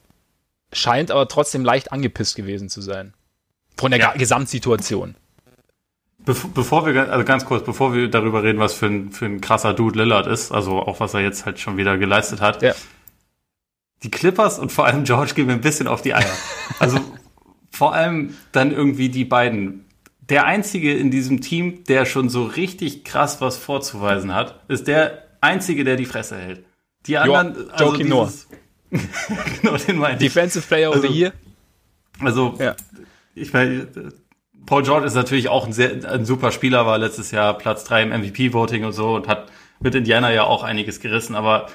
scheint 0.74 1.12
aber 1.12 1.28
trotzdem 1.28 1.64
leicht 1.64 1.92
angepisst 1.94 2.36
gewesen 2.36 2.68
zu 2.68 2.82
sein. 2.82 3.14
Von 3.78 3.92
der 3.92 4.00
ja. 4.00 4.14
Gesamtsituation. 4.14 5.16
Bevor, 6.20 6.50
bevor 6.54 6.86
wir, 6.86 7.10
also 7.12 7.24
ganz 7.24 7.46
kurz, 7.46 7.64
bevor 7.64 7.94
wir 7.94 8.10
darüber 8.10 8.44
reden, 8.44 8.60
was 8.60 8.74
für 8.74 8.88
ein, 8.88 9.12
für 9.12 9.26
ein 9.26 9.40
krasser 9.40 9.74
Dude 9.74 10.00
Lillard 10.00 10.28
ist, 10.28 10.52
also 10.52 10.80
auch 10.80 11.00
was 11.00 11.14
er 11.14 11.22
jetzt 11.22 11.46
halt 11.46 11.60
schon 11.60 11.78
wieder 11.78 11.98
geleistet 11.98 12.42
hat. 12.42 12.62
Ja. 12.62 12.74
Die 14.04 14.12
Clippers 14.12 14.60
und 14.60 14.72
vor 14.72 14.86
allem 14.86 15.06
George 15.06 15.34
gehen 15.36 15.48
mir 15.48 15.54
ein 15.54 15.62
bisschen 15.62 15.88
auf 15.88 16.02
die 16.02 16.14
Eier. 16.14 16.26
Also 16.80 17.00
vor 17.72 17.94
allem 17.94 18.36
dann 18.52 18.72
irgendwie 18.72 19.10
die 19.10 19.26
beiden. 19.26 19.86
Der 20.20 20.46
einzige 20.46 20.94
in 20.94 21.10
diesem 21.12 21.40
Team, 21.40 21.86
der 21.86 22.06
schon 22.06 22.28
so 22.28 22.44
richtig 22.44 23.06
krass 23.06 23.40
was 23.40 23.56
vorzuweisen 23.56 24.36
hat, 24.36 24.60
ist 24.68 24.88
der 24.88 25.24
einzige, 25.40 25.86
der 25.86 25.96
die 25.96 26.06
Fresse 26.06 26.36
hält. 26.38 26.66
Die 27.06 27.18
anderen, 27.18 27.56
jo, 27.56 27.70
also 27.72 27.86
Joakim 27.86 28.08
dieses, 28.08 28.48
genau, 29.62 29.78
den 29.78 29.98
meine 29.98 30.16
ich. 30.16 30.20
Defensive 30.20 30.68
Player 30.68 30.92
also, 30.92 31.00
of 31.00 31.02
the 31.04 31.08
also 31.08 31.20
Year. 31.20 31.34
Also, 32.20 32.56
ja 32.60 32.76
ich 33.38 33.54
meine, 33.54 33.88
Paul 34.66 34.84
George 34.84 35.06
ist 35.06 35.16
natürlich 35.16 35.50
auch 35.50 35.66
ein, 35.66 35.74
sehr, 35.74 36.10
ein 36.10 36.26
super 36.26 36.52
Spieler, 36.52 36.86
war 36.86 36.98
letztes 36.98 37.32
Jahr 37.32 37.58
Platz 37.58 37.84
3 37.86 38.04
im 38.04 38.10
MVP-Voting 38.10 38.84
und 38.84 38.94
so 38.94 39.16
und 39.16 39.28
hat, 39.28 39.52
mit 39.80 39.94
Indiana 39.96 40.32
ja 40.32 40.44
auch 40.44 40.64
einiges 40.64 41.00
gerissen, 41.00 41.36
aber 41.36 41.68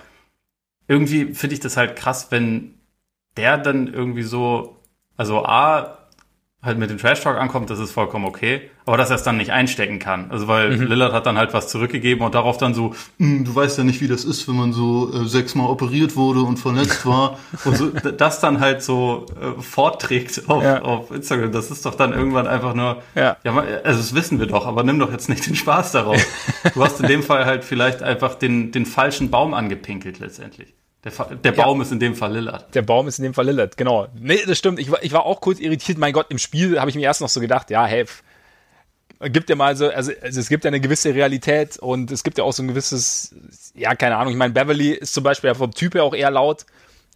irgendwie 0.88 1.34
finde 1.34 1.54
ich 1.54 1.60
das 1.60 1.76
halt 1.76 1.96
krass, 1.96 2.28
wenn 2.30 2.74
der 3.36 3.58
dann 3.58 3.92
irgendwie 3.92 4.24
so, 4.24 4.76
also 5.16 5.44
A, 5.44 6.01
halt 6.62 6.78
mit 6.78 6.90
dem 6.90 6.98
Trash 6.98 7.20
Talk 7.20 7.38
ankommt, 7.38 7.70
das 7.70 7.80
ist 7.80 7.90
vollkommen 7.90 8.24
okay. 8.24 8.70
Aber 8.84 8.96
dass 8.96 9.10
er 9.10 9.16
es 9.16 9.24
dann 9.24 9.36
nicht 9.36 9.50
einstecken 9.50 9.98
kann. 9.98 10.30
Also 10.30 10.46
weil 10.46 10.76
mhm. 10.76 10.86
Lillard 10.86 11.12
hat 11.12 11.26
dann 11.26 11.36
halt 11.36 11.52
was 11.54 11.68
zurückgegeben 11.68 12.24
und 12.24 12.34
darauf 12.34 12.56
dann 12.56 12.72
so, 12.72 12.94
hm, 13.18 13.44
du 13.44 13.54
weißt 13.54 13.78
ja 13.78 13.84
nicht, 13.84 14.00
wie 14.00 14.08
das 14.08 14.24
ist, 14.24 14.48
wenn 14.48 14.56
man 14.56 14.72
so 14.72 15.12
äh, 15.12 15.26
sechsmal 15.26 15.68
operiert 15.68 16.14
wurde 16.14 16.40
und 16.42 16.58
verletzt 16.58 17.04
war. 17.06 17.38
und 17.64 17.76
so, 17.76 17.88
das 17.90 18.40
dann 18.40 18.60
halt 18.60 18.82
so 18.82 19.26
äh, 19.40 19.60
fortträgt 19.60 20.48
auf, 20.48 20.62
ja. 20.62 20.82
auf 20.82 21.10
Instagram. 21.10 21.50
Das 21.50 21.70
ist 21.70 21.84
doch 21.84 21.96
dann 21.96 22.12
irgendwann 22.12 22.46
einfach 22.46 22.74
nur, 22.74 23.02
ja. 23.16 23.36
ja, 23.42 23.56
also 23.82 23.98
das 23.98 24.14
wissen 24.14 24.38
wir 24.38 24.46
doch, 24.46 24.66
aber 24.66 24.84
nimm 24.84 25.00
doch 25.00 25.10
jetzt 25.10 25.28
nicht 25.28 25.46
den 25.46 25.56
Spaß 25.56 25.92
darauf. 25.92 26.24
du 26.74 26.84
hast 26.84 27.00
in 27.00 27.08
dem 27.08 27.22
Fall 27.24 27.44
halt 27.44 27.64
vielleicht 27.64 28.02
einfach 28.02 28.36
den, 28.36 28.70
den 28.70 28.86
falschen 28.86 29.30
Baum 29.30 29.54
angepinkelt 29.54 30.20
letztendlich. 30.20 30.74
Der, 31.04 31.10
der 31.36 31.52
Baum 31.52 31.78
ja. 31.78 31.82
ist 31.82 31.90
in 31.92 31.98
dem 31.98 32.14
Fall 32.14 32.32
Lillard. 32.32 32.72
Der 32.74 32.82
Baum 32.82 33.08
ist 33.08 33.18
in 33.18 33.24
dem 33.24 33.34
Fall 33.34 33.46
Lillard, 33.46 33.76
genau. 33.76 34.06
Nee, 34.14 34.40
das 34.46 34.56
stimmt. 34.56 34.78
Ich 34.78 34.90
war, 34.90 35.02
ich 35.02 35.12
war 35.12 35.26
auch 35.26 35.40
kurz 35.40 35.58
irritiert. 35.58 35.98
Mein 35.98 36.12
Gott, 36.12 36.26
im 36.28 36.38
Spiel 36.38 36.78
habe 36.78 36.90
ich 36.90 36.96
mir 36.96 37.02
erst 37.02 37.20
noch 37.20 37.28
so 37.28 37.40
gedacht, 37.40 37.70
ja, 37.70 37.84
hey, 37.86 38.06
gibt 39.30 39.50
ja 39.50 39.56
mal 39.56 39.76
so, 39.76 39.88
also, 39.88 40.12
also 40.22 40.40
es 40.40 40.48
gibt 40.48 40.64
ja 40.64 40.68
eine 40.68 40.80
gewisse 40.80 41.14
Realität 41.14 41.76
und 41.78 42.10
es 42.10 42.22
gibt 42.22 42.38
ja 42.38 42.44
auch 42.44 42.52
so 42.52 42.62
ein 42.62 42.68
gewisses, 42.68 43.34
ja, 43.74 43.94
keine 43.94 44.16
Ahnung. 44.16 44.32
Ich 44.32 44.38
meine, 44.38 44.52
Beverly 44.52 44.92
ist 44.92 45.12
zum 45.12 45.24
Beispiel 45.24 45.48
ja 45.48 45.54
vom 45.54 45.72
Typ 45.72 45.94
her 45.94 46.04
auch 46.04 46.14
eher 46.14 46.30
laut. 46.30 46.66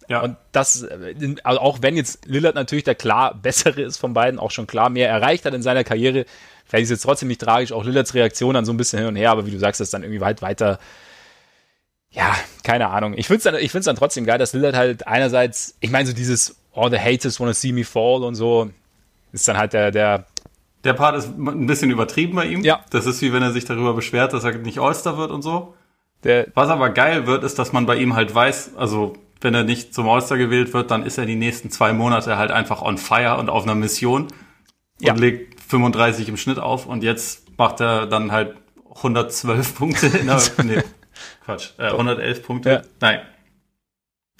Ja. 0.09 0.21
Und 0.21 0.37
das, 0.51 0.85
also 1.43 1.59
auch 1.59 1.81
wenn 1.81 1.95
jetzt 1.97 2.25
Lillard 2.25 2.55
natürlich 2.55 2.85
der 2.85 2.95
klar 2.95 3.35
bessere 3.35 3.81
ist 3.81 3.97
von 3.97 4.13
beiden, 4.13 4.39
auch 4.39 4.51
schon 4.51 4.67
klar 4.67 4.89
mehr 4.89 5.09
erreicht 5.09 5.45
hat 5.45 5.53
in 5.53 5.61
seiner 5.61 5.83
Karriere, 5.83 6.25
vielleicht 6.65 6.83
ist 6.83 6.89
es 6.89 6.97
jetzt 6.97 7.03
trotzdem 7.03 7.27
nicht 7.27 7.41
tragisch, 7.41 7.71
auch 7.71 7.83
Lillards 7.83 8.13
Reaktion 8.13 8.53
dann 8.53 8.65
so 8.65 8.71
ein 8.71 8.77
bisschen 8.77 8.99
hin 8.99 9.07
und 9.07 9.15
her, 9.15 9.31
aber 9.31 9.45
wie 9.45 9.51
du 9.51 9.59
sagst, 9.59 9.81
das 9.81 9.87
ist 9.87 9.93
dann 9.93 10.03
irgendwie 10.03 10.21
weit 10.21 10.41
weiter 10.41 10.79
ja, 12.17 12.35
keine 12.63 12.89
Ahnung. 12.89 13.13
Ich 13.15 13.27
finde 13.27 13.37
es 13.37 13.43
dann, 13.43 13.55
ich 13.55 13.71
find's 13.71 13.85
dann 13.85 13.95
trotzdem 13.95 14.25
geil, 14.25 14.39
dass 14.39 14.53
Lillard 14.53 14.75
halt 14.75 15.07
einerseits, 15.07 15.75
ich 15.79 15.91
meine, 15.91 16.07
so 16.07 16.13
dieses 16.13 16.57
All 16.73 16.89
the 16.89 16.97
haters 16.97 17.39
wanna 17.39 17.53
see 17.53 17.71
me 17.71 17.83
fall 17.83 18.23
und 18.23 18.35
so, 18.35 18.69
ist 19.31 19.47
dann 19.47 19.57
halt 19.57 19.73
der, 19.73 19.91
der. 19.91 20.25
Der 20.83 20.93
Part 20.93 21.15
ist 21.15 21.37
ein 21.37 21.67
bisschen 21.67 21.91
übertrieben 21.91 22.35
bei 22.35 22.45
ihm. 22.45 22.63
Ja. 22.63 22.83
Das 22.89 23.05
ist 23.05 23.21
wie 23.21 23.33
wenn 23.33 23.43
er 23.43 23.51
sich 23.51 23.65
darüber 23.65 23.93
beschwert, 23.93 24.33
dass 24.33 24.43
er 24.43 24.53
nicht 24.57 24.79
All-Star 24.79 25.17
wird 25.17 25.31
und 25.31 25.41
so. 25.41 25.75
Der, 26.23 26.47
Was 26.55 26.69
aber 26.69 26.89
geil 26.89 27.27
wird, 27.27 27.43
ist, 27.43 27.59
dass 27.59 27.71
man 27.71 27.85
bei 27.85 27.97
ihm 27.97 28.15
halt 28.15 28.33
weiß, 28.33 28.71
also 28.77 29.13
wenn 29.41 29.53
er 29.53 29.63
nicht 29.63 29.93
zum 29.93 30.09
All-Star 30.09 30.37
gewählt 30.37 30.73
wird, 30.73 30.89
dann 30.89 31.05
ist 31.05 31.17
er 31.17 31.25
die 31.25 31.35
nächsten 31.35 31.69
zwei 31.69 31.93
Monate 31.93 32.37
halt 32.37 32.51
einfach 32.51 32.81
on 32.81 32.97
fire 32.97 33.37
und 33.37 33.49
auf 33.49 33.63
einer 33.63 33.75
Mission 33.75 34.23
und 34.23 34.31
ja. 34.99 35.13
legt 35.13 35.61
35 35.61 36.29
im 36.29 36.37
Schnitt 36.37 36.57
auf 36.57 36.87
und 36.87 37.03
jetzt 37.03 37.57
macht 37.57 37.81
er 37.81 38.07
dann 38.07 38.31
halt 38.31 38.55
112 38.95 39.75
Punkte 39.75 40.07
in 40.07 40.27
der, 40.27 40.41
nee, 40.63 40.81
Quatsch, 41.45 41.71
äh, 41.77 41.87
111 41.87 42.43
Punkte. 42.43 42.69
Ja. 42.69 42.81
Nein. 42.99 43.21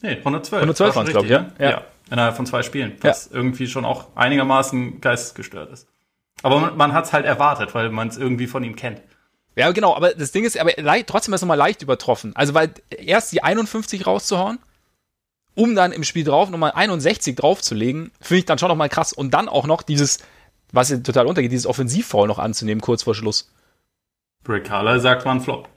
Nee, 0.02 0.18
112. 0.18 0.62
112 0.62 0.96
waren 0.96 1.06
es, 1.06 1.12
glaube 1.12 1.26
ich, 1.26 1.32
ja? 1.32 1.52
ja? 1.60 1.70
ja. 1.70 1.84
Innerhalb 2.10 2.36
von 2.36 2.46
zwei 2.46 2.64
Spielen, 2.64 2.98
was 3.02 3.28
irgendwie 3.28 3.68
schon 3.68 3.84
auch 3.84 4.16
einigermaßen 4.16 5.02
geistesgestört 5.02 5.72
ist. 5.72 5.88
Aber 6.44 6.60
man, 6.60 6.78
man 6.78 6.94
hat 6.94 7.06
es 7.06 7.14
halt 7.14 7.26
erwartet, 7.26 7.74
weil 7.74 7.90
man 7.90 8.08
es 8.08 8.18
irgendwie 8.18 8.48
von 8.48 8.64
ihm 8.64 8.76
kennt. 8.76 9.02
Ja, 9.56 9.72
genau, 9.72 9.96
aber 9.96 10.14
das 10.14 10.32
Ding 10.32 10.46
ist, 10.46 10.58
aber 10.58 10.72
leicht, 10.78 11.08
trotzdem 11.08 11.34
ist 11.34 11.40
es 11.40 11.42
nochmal 11.42 11.58
leicht 11.58 11.82
übertroffen. 11.82 12.36
Also, 12.36 12.54
weil 12.54 12.72
erst 12.90 13.32
die 13.32 13.44
51 13.44 14.06
rauszuhauen, 14.06 14.60
um 15.56 15.76
dann 15.76 15.92
im 15.92 16.04
Spiel 16.04 16.24
drauf 16.24 16.52
nochmal 16.52 16.72
61 16.76 17.36
draufzulegen, 17.36 18.12
finde 18.22 18.40
ich 18.40 18.46
dann 18.46 18.60
schon 18.60 18.70
nochmal 18.70 18.90
krass. 18.90 19.14
Und 19.14 19.34
dann 19.34 19.50
auch 19.50 19.66
noch 19.66 19.82
dieses, 19.82 20.20
was 20.72 20.90
total 20.90 21.26
untergeht, 21.26 21.52
dieses 21.52 21.66
Offensivfoul 21.66 22.28
noch 22.28 22.38
anzunehmen, 22.38 22.82
kurz 22.82 23.04
vor 23.04 23.16
Schluss. 23.16 23.52
Rick 24.48 24.66
Carlisle 24.66 25.00
sagt, 25.00 25.26
ein 25.26 25.42
Flop. 25.42 25.68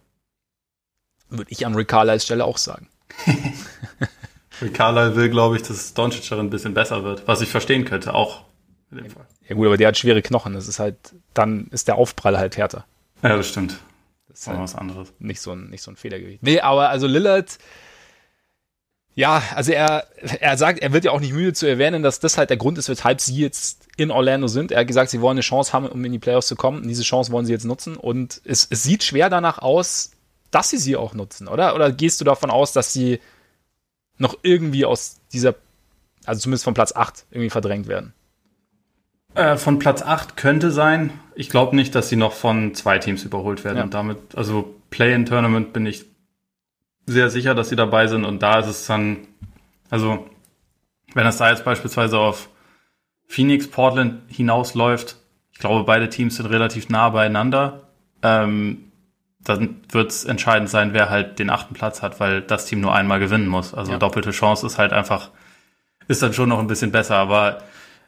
Würde 1.31 1.51
ich 1.51 1.65
an 1.67 1.75
Rick 1.75 1.93
Stelle 2.21 2.45
auch 2.45 2.59
sagen. 2.59 2.89
Rick 4.63 4.75
Carlisle 4.75 5.17
will, 5.17 5.31
glaube 5.31 5.57
ich, 5.57 5.63
dass 5.63 5.95
Doncic 5.95 6.29
darin 6.29 6.47
ein 6.47 6.51
bisschen 6.51 6.75
besser 6.75 7.03
wird, 7.05 7.27
was 7.27 7.41
ich 7.41 7.49
verstehen 7.49 7.85
könnte, 7.85 8.15
auch 8.15 8.45
in 8.91 8.99
dem 8.99 9.11
Fall. 9.11 9.27
Ja 9.49 9.57
gut, 9.57 9.67
aber 9.67 9.77
der 9.77 9.89
hat 9.89 9.99
schwere 9.99 10.23
Knochen. 10.23 10.55
Das 10.55 10.69
ist 10.69 10.79
halt, 10.79 10.97
dann 11.35 11.69
ist 11.71 11.89
der 11.89 11.97
Aufprall 11.97 12.39
halt 12.39 12.57
härter. 12.57 12.85
Ja, 13.23 13.37
das 13.37 13.49
stimmt. 13.49 13.79
Das 14.29 14.41
ist 14.41 14.47
halt 14.49 14.59
was 14.59 14.75
anderes. 14.75 15.13
Nicht 15.19 15.41
so 15.41 15.53
ein, 15.53 15.71
nicht 15.71 15.83
so 15.83 15.91
ein 15.91 15.97
Federgewicht. 15.97 16.43
Nee, 16.43 16.61
aber 16.61 16.91
also 16.91 17.07
Lillard, 17.07 17.59
ja, 19.15 19.43
also 19.55 19.73
er, 19.73 20.07
er 20.41 20.57
sagt, 20.57 20.81
er 20.81 20.93
wird 20.93 21.05
ja 21.05 21.11
auch 21.11 21.21
nicht 21.21 21.33
müde 21.33 21.53
zu 21.53 21.67
erwähnen, 21.67 22.03
dass 22.03 22.21
das 22.21 22.39
halt 22.39 22.51
der 22.51 22.57
Grund 22.57 22.79
ist, 22.79 22.89
weshalb 22.89 23.21
sie 23.21 23.37
jetzt 23.37 23.89
in 23.97 24.11
Orlando 24.11 24.47
sind. 24.47 24.73
Er 24.73 24.81
hat 24.81 24.87
gesagt, 24.87 25.11
sie 25.11 25.21
wollen 25.21 25.35
eine 25.35 25.41
Chance 25.43 25.73
haben, 25.73 25.87
um 25.87 26.05
in 26.05 26.13
die 26.13 26.19
Playoffs 26.19 26.47
zu 26.47 26.57
kommen. 26.57 26.83
Und 26.83 26.89
diese 26.89 27.03
Chance 27.03 27.33
wollen 27.33 27.45
sie 27.45 27.53
jetzt 27.53 27.65
nutzen. 27.65 27.97
Und 27.97 28.41
es, 28.45 28.67
es 28.71 28.83
sieht 28.83 29.03
schwer 29.03 29.29
danach 29.29 29.59
aus, 29.59 30.13
dass 30.51 30.71
sie 30.71 30.79
sie 30.79 30.97
auch 30.97 31.15
nutzen, 31.15 31.49
oder? 31.49 31.75
Oder 31.75 31.93
gehst 31.93 32.21
du 32.21 32.25
davon 32.25 32.51
aus, 32.51 32.73
dass 32.73 32.93
sie 32.93 33.21
noch 34.19 34.37
irgendwie 34.43 34.85
aus 34.85 35.21
dieser, 35.33 35.55
also 36.25 36.41
zumindest 36.41 36.65
von 36.65 36.75
Platz 36.75 36.93
8 36.95 37.27
irgendwie 37.31 37.51
verdrängt 37.51 37.89
werden? 37.89 38.13
Äh, 39.35 39.57
von 39.57 39.79
Platz 39.79 40.03
8 40.03 40.37
könnte 40.37 40.71
sein. 40.71 41.13
Ich 41.35 41.51
glaube 41.51 41.77
nicht, 41.77 41.95
dass 41.95 42.09
sie 42.09 42.17
noch 42.17 42.33
von 42.33 42.75
zwei 42.75 42.99
Teams 42.99 43.25
überholt 43.25 43.65
werden. 43.65 43.79
Ja. 43.79 43.85
Und 43.85 43.95
damit, 43.95 44.19
also 44.35 44.75
Play-in-Tournament 44.91 45.73
bin 45.73 45.87
ich 45.87 46.05
sehr 47.07 47.31
sicher, 47.31 47.55
dass 47.55 47.69
sie 47.69 47.77
dabei 47.77 48.09
sind. 48.09 48.25
Und 48.25 48.43
da 48.43 48.59
ist 48.59 48.67
es 48.67 48.87
dann, 48.87 49.29
also 49.89 50.29
wenn 51.15 51.27
es 51.27 51.37
da 51.37 51.51
jetzt 51.51 51.65
beispielsweise 51.65 52.19
auf 52.19 52.49
Phoenix, 53.27 53.69
Portland 53.69 54.23
hinausläuft, 54.29 55.17
ich 55.53 55.59
glaube, 55.59 55.85
beide 55.85 56.09
Teams 56.09 56.37
sind 56.37 56.47
relativ 56.47 56.89
nah 56.89 57.11
beieinander. 57.11 57.89
Ähm, 58.23 58.90
dann 59.45 59.77
wird 59.91 60.11
es 60.11 60.25
entscheidend 60.25 60.69
sein, 60.69 60.93
wer 60.93 61.09
halt 61.09 61.39
den 61.39 61.51
achten 61.51 61.75
Platz 61.75 62.03
hat, 62.03 62.21
weil 62.21 62.43
das 62.43 62.67
Team 62.67 62.81
nur 62.81 62.95
einmal 62.95 63.21
gewinnen 63.21 63.49
muss. 63.49 63.75
Also 63.75 63.93
ja. 63.93 63.99
doppelte 63.99 64.33
Chance 64.33 64.67
ist 64.67 64.79
halt 64.79 64.93
einfach, 64.93 65.31
ist 66.09 66.23
dann 66.23 66.35
schon 66.35 66.49
noch 66.49 66.59
ein 66.59 66.67
bisschen 66.67 66.93
besser. 66.93 67.17
Aber 67.17 67.63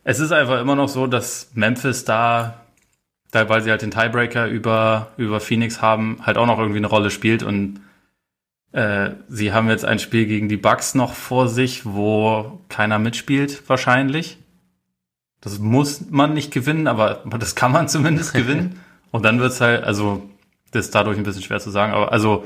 es 0.05 0.21
ist 0.21 0.33
einfach 0.33 0.61
immer 0.61 0.77
noch 0.77 0.88
so, 0.88 1.07
dass 1.07 1.51
Memphis 1.55 2.05
da, 2.05 2.61
da 3.31 3.49
weil 3.49 3.62
sie 3.62 3.71
halt 3.71 3.83
den 3.83 3.90
Tiebreaker 3.90 4.47
über, 4.47 5.09
über 5.16 5.40
Phoenix 5.40 5.81
haben, 5.81 6.18
halt 6.23 6.37
auch 6.37 6.47
noch 6.47 6.59
irgendwie 6.59 6.79
eine 6.79 6.88
Rolle 6.88 7.11
spielt. 7.11 7.42
Und 7.42 7.81
äh, 8.73 9.11
sie 9.29 9.53
haben 9.53 9.68
jetzt 9.68 9.87
ein 9.87 9.99
Spiel 9.99 10.27
gegen 10.27 10.49
die 10.49 10.59
Bucks 10.59 10.95
noch 10.95 11.14
vor 11.14 11.49
sich, 11.49 11.87
wo 11.87 12.61
keiner 12.68 12.99
mitspielt, 12.99 13.68
wahrscheinlich. 13.68 14.38
Das 15.40 15.59
muss 15.59 16.11
man 16.11 16.35
nicht 16.35 16.53
gewinnen, 16.53 16.87
aber 16.87 17.23
das 17.38 17.55
kann 17.55 17.73
man 17.73 17.88
zumindest 17.88 18.35
gewinnen. 18.35 18.81
Und 19.11 19.25
dann 19.25 19.40
wird's 19.40 19.61
halt, 19.61 19.85
also 19.85 20.23
das 20.73 20.87
ist 20.87 20.95
dadurch 20.95 21.17
ein 21.17 21.23
bisschen 21.23 21.43
schwer 21.43 21.61
zu 21.61 21.71
sagen. 21.71 21.93
Aber 21.93 22.13
also 22.13 22.45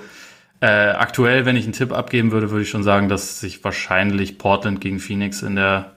äh, 0.60 0.66
aktuell, 0.66 1.46
wenn 1.46 1.56
ich 1.56 1.64
einen 1.64 1.72
Tipp 1.72 1.92
abgeben 1.92 2.32
würde, 2.32 2.50
würde 2.50 2.62
ich 2.62 2.70
schon 2.70 2.82
sagen, 2.82 3.08
dass 3.08 3.40
sich 3.40 3.62
wahrscheinlich 3.64 4.38
Portland 4.38 4.80
gegen 4.80 4.98
Phoenix 4.98 5.42
in 5.42 5.56
der 5.56 5.96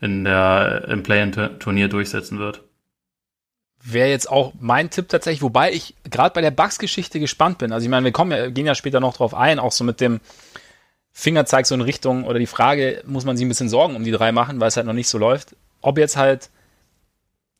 in 0.00 0.24
der 0.24 0.86
im 0.88 1.04
Play-in-Turnier 1.04 1.88
durchsetzen 1.88 2.38
wird. 2.38 2.62
Wäre 3.84 4.08
jetzt 4.08 4.28
auch 4.28 4.52
mein 4.58 4.90
Tipp 4.90 5.08
tatsächlich, 5.08 5.42
wobei 5.42 5.72
ich 5.72 5.94
gerade 6.10 6.34
bei 6.34 6.40
der 6.40 6.50
Bugs-Geschichte 6.50 7.20
gespannt 7.20 7.58
bin. 7.58 7.72
Also 7.72 7.84
ich 7.84 7.90
meine, 7.90 8.04
wir 8.04 8.12
kommen 8.12 8.52
gehen 8.52 8.66
ja 8.66 8.74
später 8.74 9.00
noch 9.00 9.16
drauf 9.16 9.34
ein, 9.34 9.58
auch 9.58 9.72
so 9.72 9.84
mit 9.84 10.00
dem 10.00 10.20
Fingerzeig 11.12 11.66
so 11.66 11.74
in 11.74 11.80
Richtung 11.80 12.24
oder 12.24 12.38
die 12.38 12.46
Frage, 12.46 13.02
muss 13.06 13.24
man 13.24 13.36
sich 13.36 13.46
ein 13.46 13.48
bisschen 13.48 13.68
Sorgen 13.68 13.96
um 13.96 14.04
die 14.04 14.10
drei 14.10 14.32
machen, 14.32 14.60
weil 14.60 14.68
es 14.68 14.76
halt 14.76 14.86
noch 14.86 14.92
nicht 14.92 15.08
so 15.08 15.18
läuft. 15.18 15.54
Ob 15.80 15.98
jetzt 15.98 16.16
halt, 16.16 16.50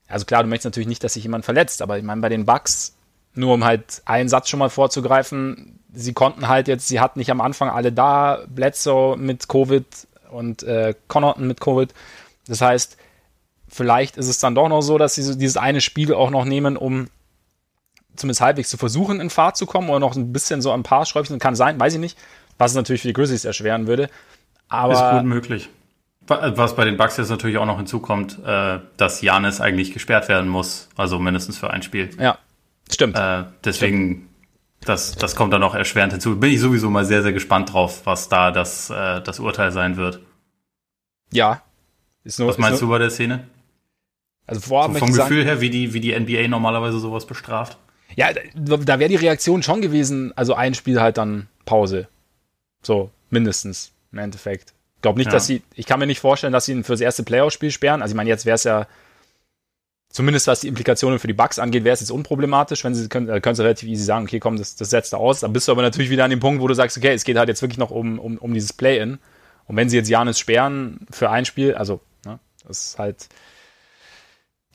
also 0.09 0.25
klar, 0.25 0.43
du 0.43 0.49
möchtest 0.49 0.67
natürlich 0.67 0.89
nicht, 0.89 1.05
dass 1.05 1.15
sich 1.15 1.23
jemand 1.23 1.45
verletzt, 1.45 1.83
aber 1.83 1.99
ich 1.99 2.05
meine, 2.05 2.21
bei 2.21 2.29
den 2.29 2.45
Bugs 2.47 2.95
nur 3.35 3.55
um 3.55 3.65
halt 3.65 4.03
einen 4.05 4.29
Satz 4.29 4.49
schon 4.49 4.59
mal 4.59 4.71
vorzugreifen, 4.71 5.79
sie 5.93 6.13
konnten 6.13 6.49
halt 6.49 6.69
jetzt, 6.69 6.89
sie 6.89 7.01
hatten 7.01 7.19
nicht 7.19 7.31
am 7.31 7.41
Anfang 7.41 7.69
alle 7.69 7.93
da, 7.93 8.41
Bledsoe 8.49 9.17
mit 9.17 9.49
Covid 9.49 9.87
und 10.31 10.63
äh, 10.63 10.95
Connaughton 11.09 11.47
mit 11.47 11.61
Covid. 11.61 11.93
Das 12.47 12.61
heißt, 12.61 12.97
vielleicht 13.69 14.17
ist 14.17 14.29
es 14.29 14.39
dann 14.39 14.55
doch 14.55 14.69
noch 14.69 14.83
so, 14.83 14.99
dass 14.99 15.15
sie 15.15 15.23
so 15.23 15.35
dieses 15.35 15.57
eine 15.57 15.81
Spiel 15.81 16.13
auch 16.15 16.31
noch 16.31 16.45
nehmen, 16.45 16.77
um 16.77 17.09
zumindest 18.17 18.41
halbwegs 18.41 18.69
zu 18.69 18.77
versuchen, 18.77 19.21
in 19.21 19.31
Fahrt 19.31 19.57
zu 19.57 19.67
kommen 19.67 19.89
oder 19.89 20.01
noch 20.01 20.17
ein 20.17 20.33
bisschen 20.33 20.61
so 20.61 20.71
ein 20.73 20.83
paar 20.83 21.07
Schräubchen. 21.07 21.39
Kann 21.39 21.57
sein, 21.57 21.81
weiß 21.81 21.95
ich 21.95 22.01
nicht. 22.01 22.19
Was 22.59 22.73
es 22.73 22.77
natürlich 22.77 23.03
für 23.03 23.09
die 23.09 23.15
Grizzlies 23.15 23.45
erschweren 23.45 23.87
würde. 23.87 24.11
Aber 24.69 24.93
ist 24.93 25.19
gut 25.19 25.25
möglich. 25.29 25.69
Was 26.27 26.77
bei 26.77 26.85
den 26.85 26.97
Bucks 26.97 27.17
jetzt 27.17 27.31
natürlich 27.31 27.59
auch 27.59 27.67
noch 27.67 27.79
hinzukommt, 27.79 28.39
äh, 28.47 28.79
dass 28.97 29.23
Janis 29.23 29.61
eigentlich 29.61 29.93
gesperrt 29.93 30.29
werden 30.29 30.49
muss, 30.49 30.89
also 30.97 31.19
mindestens 31.19 31.59
für 31.59 31.71
ein 31.71 31.83
Spiel. 31.83 32.11
Ja, 32.19 32.39
Stimmt. 32.93 33.17
Äh, 33.17 33.45
deswegen, 33.65 34.11
Stimmt. 34.11 34.29
Das, 34.85 35.15
das 35.15 35.37
kommt 35.37 35.53
dann 35.53 35.61
noch 35.61 35.75
erschwerend 35.75 36.13
hinzu. 36.13 36.39
Bin 36.39 36.51
ich 36.51 36.61
sowieso 36.61 36.91
mal 36.91 37.05
sehr, 37.05 37.23
sehr 37.23 37.33
gespannt 37.33 37.73
drauf, 37.73 38.03
was 38.05 38.29
da 38.29 38.51
das, 38.51 38.91
äh, 38.91 39.21
das 39.21 39.39
Urteil 39.39 39.71
sein 39.71 39.97
wird. 39.97 40.21
Ja. 41.33 41.63
Nur, 42.39 42.49
was 42.49 42.59
meinst 42.59 42.83
du 42.83 42.89
bei 42.89 42.99
der 42.99 43.11
Szene? 43.11 43.47
Also 44.47 44.61
vorab 44.61 44.93
so 44.93 44.99
vom 44.99 45.13
Gefühl 45.13 45.43
sagen, 45.43 45.45
her, 45.45 45.61
wie 45.61 45.71
die, 45.71 45.95
wie 45.95 46.01
die 46.01 46.19
NBA 46.19 46.49
normalerweise 46.49 46.99
sowas 46.99 47.27
bestraft? 47.27 47.79
Ja, 48.17 48.33
da, 48.33 48.77
da 48.77 48.99
wäre 48.99 49.09
die 49.09 49.17
Reaktion 49.17 49.63
schon 49.63 49.81
gewesen, 49.81 50.33
also 50.37 50.55
ein 50.55 50.75
Spiel 50.75 51.01
halt 51.01 51.17
dann 51.17 51.49
Pause. 51.65 52.09
So, 52.83 53.11
mindestens, 53.31 53.93
im 54.11 54.19
Endeffekt. 54.19 54.75
Ich 54.97 55.03
glaube 55.03 55.19
nicht, 55.19 55.27
ja. 55.27 55.33
dass 55.33 55.47
sie, 55.47 55.63
ich 55.75 55.87
kann 55.87 55.99
mir 56.01 56.07
nicht 56.07 56.21
vorstellen, 56.21 56.53
dass 56.53 56.67
sie 56.67 56.73
ihn 56.73 56.85
fürs 56.85 57.01
erste 57.01 57.23
Playoff-Spiel 57.23 57.71
sperren. 57.71 58.03
Also 58.03 58.13
ich 58.13 58.17
meine, 58.17 58.29
jetzt 58.29 58.47
wäre 58.47 58.57
es 58.57 58.65
ja 58.65 58.87
zumindest 60.13 60.47
was 60.47 60.61
die 60.61 60.69
Implikationen 60.69 61.19
für 61.19 61.27
die 61.27 61.33
Bugs 61.33 61.59
angeht, 61.59 61.85
wäre 61.85 61.95
es 61.95 62.01
jetzt 62.01 62.13
unproblematisch, 62.13 62.85
wenn 62.85 62.95
sie 62.95 63.09
können, 63.09 63.29
äh, 63.29 63.41
können 63.41 63.57
sie 63.57 63.63
relativ 63.63 63.89
easy 63.89 64.05
sagen, 64.05 64.27
okay, 64.27 64.39
komm, 64.39 64.57
das, 64.57 64.77
das 64.77 64.91
setzt 64.91 65.13
du 65.13 65.17
aus. 65.17 65.41
Dann 65.41 65.53
bist 65.53 65.67
du 65.67 65.73
aber 65.73 65.83
natürlich 65.83 66.11
wieder 66.11 66.25
an 66.25 66.31
dem 66.31 66.41
Punkt, 66.41 66.63
wo 66.63 66.69
du 66.69 66.75
sagst, 66.75 66.97
okay, 66.97 67.13
es 67.13 67.25
geht 67.25 67.37
halt 67.37 67.49
jetzt 67.49 67.63
wirklich 67.63 67.79
noch 67.79 67.91
um, 67.91 68.19
um, 68.19 68.39
um 68.39 68.55
dieses 68.55 68.73
Play-In. 68.73 69.19
Und 69.67 69.77
wenn 69.77 69.89
sie 69.89 69.97
jetzt 69.97 70.09
Janis 70.09 70.39
sperren 70.39 71.07
für 71.11 71.31
ein 71.31 71.45
Spiel, 71.45 71.75
also, 71.75 72.01
ne, 72.25 72.39
das 72.67 72.89
ist 72.89 72.99
halt, 72.99 73.29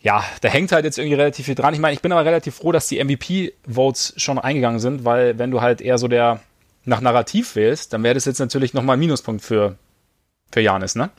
ja, 0.02 0.24
da 0.42 0.50
hängt 0.50 0.72
halt 0.72 0.86
jetzt 0.86 0.98
irgendwie 0.98 1.16
relativ 1.16 1.46
viel 1.46 1.56
dran. 1.56 1.74
Ich 1.74 1.80
meine, 1.80 1.94
ich 1.94 2.02
bin 2.02 2.12
aber 2.12 2.26
relativ 2.26 2.56
froh, 2.56 2.72
dass 2.72 2.88
die 2.88 3.04
MVP-Votes 3.04 4.14
schon 4.18 4.40
eingegangen 4.40 4.80
sind, 4.80 5.06
weil 5.06 5.38
wenn 5.38 5.52
du 5.52 5.62
halt 5.62 5.82
eher 5.82 5.98
so 5.98 6.08
der 6.08 6.42
nach 6.86 7.02
Narrativ 7.02 7.56
wählst, 7.56 7.94
dann 7.94 8.04
wäre 8.04 8.14
das 8.16 8.26
jetzt 8.26 8.40
natürlich 8.40 8.74
nochmal 8.74 8.96
ein 8.96 9.00
Minuspunkt 9.00 9.44
für, 9.44 9.78
für 10.52 10.62
Janis, 10.62 10.96
ne? 10.96 11.10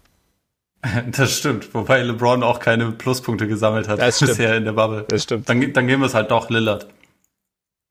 Das 1.07 1.37
stimmt, 1.37 1.75
wobei 1.75 2.03
LeBron 2.03 2.43
auch 2.43 2.61
keine 2.61 2.93
Pluspunkte 2.93 3.49
gesammelt 3.49 3.89
hat 3.89 3.99
bisher 3.99 4.57
in 4.57 4.65
der 4.65 4.73
Bubble. 4.73 5.05
Das 5.09 5.25
stimmt. 5.25 5.49
Dann, 5.49 5.73
dann 5.73 5.87
gehen 5.87 6.01
wir 6.01 6.07
es 6.07 6.15
halt 6.15 6.31
doch 6.31 6.51
Lillard. 6.51 6.87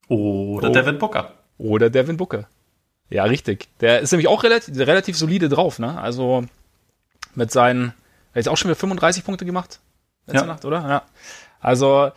Oder 0.07 0.69
oh. 0.69 0.71
Devin 0.71 0.97
Booker. 0.97 1.33
Oder 1.57 1.89
Devin 1.89 2.17
Booker. 2.17 2.47
Ja, 3.09 3.23
richtig. 3.25 3.67
Der 3.81 3.99
ist 3.99 4.11
nämlich 4.11 4.27
auch 4.27 4.43
relativ, 4.43 4.77
relativ 4.77 5.17
solide 5.17 5.49
drauf, 5.49 5.79
ne? 5.79 5.99
Also 5.99 6.45
mit 7.35 7.51
seinen, 7.51 7.87
er 7.87 7.89
hat 7.89 8.35
jetzt 8.35 8.49
auch 8.49 8.57
schon 8.57 8.69
wieder 8.69 8.79
35 8.79 9.23
Punkte 9.25 9.45
gemacht 9.45 9.79
letzte 10.27 10.45
ja. 10.45 10.45
Nacht, 10.45 10.65
oder? 10.65 10.87
Ja. 10.87 11.01
Also 11.59 12.11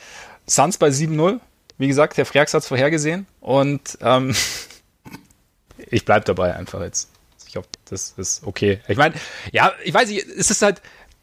Suns 0.47 0.79
bei 0.79 0.89
7-0. 0.89 1.41
Wie 1.79 1.89
gesagt, 1.89 2.19
der 2.19 2.27
Freaks 2.27 2.53
hat 2.53 2.63
es 2.63 2.69
vorhergesehen 2.69 3.27
und 3.41 3.97
ähm, 4.03 4.35
ich 5.79 6.05
bleib 6.05 6.27
dabei 6.27 6.55
einfach 6.55 6.83
jetzt. 6.83 7.11
Ich 7.51 7.57
hoffe, 7.57 7.69
das 7.87 8.15
ist 8.17 8.47
okay. 8.47 8.79
Ich 8.87 8.97
meine, 8.97 9.17
ja, 9.51 9.73
ich 9.83 9.93
weiß 9.93 10.09
nicht, 10.09 10.25
es 10.25 10.53
ist 10.53 10.63
halt, 10.63 10.81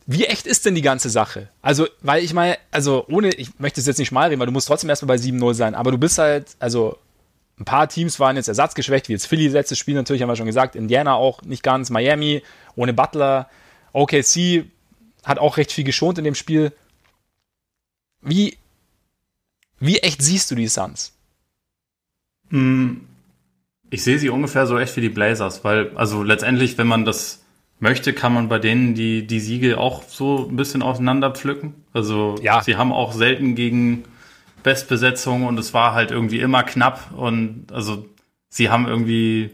wie 0.08 0.26
echt 0.26 0.46
ist 0.46 0.66
denn 0.66 0.76
die 0.76 0.82
ganze 0.82 1.10
Sache? 1.10 1.48
Also, 1.62 1.88
weil 2.02 2.22
ich 2.22 2.34
meine, 2.34 2.58
also 2.70 3.06
ohne, 3.08 3.30
ich 3.30 3.58
möchte 3.60 3.80
es 3.80 3.88
jetzt 3.88 3.98
nicht 3.98 4.12
mal 4.12 4.28
reden, 4.28 4.42
weil 4.42 4.46
du 4.46 4.52
musst 4.52 4.68
trotzdem 4.68 4.90
erstmal 4.90 5.18
bei 5.18 5.24
7-0 5.24 5.54
sein, 5.54 5.74
aber 5.74 5.92
du 5.92 5.98
bist 5.98 6.18
halt, 6.18 6.58
also 6.60 6.98
ein 7.58 7.64
paar 7.64 7.88
Teams 7.88 8.20
waren 8.20 8.36
jetzt 8.36 8.50
ersatzgeschwächt, 8.50 9.08
wie 9.08 9.14
jetzt 9.14 9.26
Philly 9.26 9.48
letztes 9.48 9.78
Spiel 9.78 9.96
natürlich, 9.96 10.22
haben 10.22 10.28
wir 10.28 10.36
schon 10.36 10.46
gesagt, 10.46 10.76
Indiana 10.76 11.14
auch 11.14 11.44
nicht 11.44 11.64
ganz, 11.64 11.90
Miami 11.90 12.44
ohne 12.76 12.94
Butler, 12.94 13.50
OKC 13.94 14.66
hat 15.24 15.40
auch 15.40 15.56
recht 15.56 15.72
viel 15.72 15.86
geschont 15.86 16.18
in 16.18 16.26
dem 16.26 16.36
Spiel. 16.36 16.74
Wie, 18.20 18.58
wie 19.80 20.00
echt 20.00 20.22
siehst 20.22 20.52
du 20.52 20.56
die 20.56 20.68
Suns? 20.68 21.14
Hm, 22.50 23.08
ich 23.90 24.04
sehe 24.04 24.20
sie 24.20 24.30
ungefähr 24.30 24.68
so 24.68 24.78
echt 24.78 24.96
wie 24.98 25.02
die 25.02 25.10
Blazers, 25.10 25.64
weil, 25.64 25.92
also 25.96 26.24
letztendlich, 26.24 26.78
wenn 26.78 26.88
man 26.88 27.06
das 27.06 27.44
möchte, 27.80 28.14
kann 28.14 28.34
man 28.34 28.50
bei 28.50 28.60
denen 28.60 28.96
die, 28.96 29.26
die 29.28 29.40
Siege 29.40 29.78
auch 29.78 30.04
so 30.04 30.48
ein 30.50 30.56
bisschen 30.56 30.82
auseinander 30.82 31.32
pflücken. 31.32 31.76
Also, 31.94 32.36
ja. 32.42 32.62
sie 32.62 32.76
haben 32.76 32.92
auch 32.92 33.14
selten 33.14 33.56
gegen 33.56 34.04
Bestbesetzung 34.64 35.46
und 35.46 35.58
es 35.60 35.74
war 35.74 35.94
halt 35.94 36.12
irgendwie 36.12 36.40
immer 36.40 36.64
knapp 36.64 37.12
und 37.16 37.68
also, 37.72 38.06
sie 38.50 38.70
haben 38.70 38.88
irgendwie, 38.88 39.52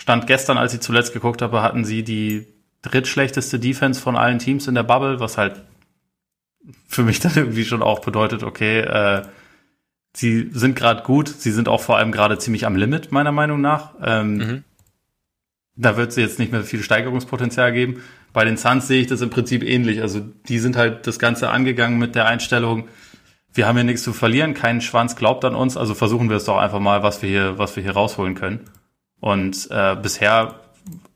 Stand 0.00 0.26
gestern, 0.26 0.58
als 0.58 0.74
ich 0.74 0.80
zuletzt 0.80 1.12
geguckt 1.12 1.42
habe, 1.42 1.62
hatten 1.62 1.84
sie 1.84 2.04
die 2.04 2.46
drittschlechteste 2.82 3.58
Defense 3.58 4.00
von 4.00 4.16
allen 4.16 4.38
Teams 4.38 4.68
in 4.68 4.74
der 4.74 4.82
Bubble, 4.82 5.20
was 5.20 5.36
halt 5.36 5.62
für 6.86 7.02
mich 7.02 7.18
dann 7.20 7.32
irgendwie 7.34 7.64
schon 7.64 7.82
auch 7.82 8.00
bedeutet, 8.00 8.42
okay, 8.42 8.80
äh, 8.80 9.22
sie 10.16 10.48
sind 10.52 10.76
gerade 10.76 11.02
gut, 11.02 11.28
sie 11.28 11.50
sind 11.50 11.68
auch 11.68 11.82
vor 11.82 11.98
allem 11.98 12.10
gerade 12.10 12.38
ziemlich 12.38 12.66
am 12.66 12.74
Limit, 12.74 13.12
meiner 13.12 13.32
Meinung 13.32 13.60
nach. 13.60 13.90
Ähm, 14.02 14.36
mhm. 14.36 14.64
Da 15.76 15.98
wird 15.98 16.10
es 16.10 16.16
jetzt 16.16 16.38
nicht 16.38 16.52
mehr 16.52 16.62
viel 16.62 16.82
Steigerungspotenzial 16.82 17.72
geben. 17.72 18.02
Bei 18.32 18.46
den 18.46 18.56
Suns 18.56 18.88
sehe 18.88 19.02
ich 19.02 19.08
das 19.08 19.20
im 19.20 19.28
Prinzip 19.28 19.62
ähnlich. 19.62 20.00
Also 20.00 20.20
die 20.48 20.58
sind 20.58 20.76
halt 20.76 21.06
das 21.06 21.18
Ganze 21.18 21.50
angegangen 21.50 21.98
mit 21.98 22.14
der 22.14 22.26
Einstellung, 22.26 22.88
wir 23.52 23.66
haben 23.66 23.76
hier 23.76 23.84
nichts 23.84 24.02
zu 24.02 24.12
verlieren, 24.12 24.52
kein 24.52 24.82
Schwanz 24.82 25.16
glaubt 25.16 25.44
an 25.46 25.54
uns, 25.54 25.78
also 25.78 25.94
versuchen 25.94 26.28
wir 26.28 26.36
es 26.36 26.44
doch 26.44 26.58
einfach 26.58 26.78
mal, 26.78 27.02
was 27.02 27.22
wir 27.22 27.30
hier, 27.30 27.58
was 27.58 27.74
wir 27.74 27.82
hier 27.82 27.92
rausholen 27.92 28.34
können. 28.34 28.60
Und 29.18 29.70
äh, 29.70 29.96
bisher 29.96 30.60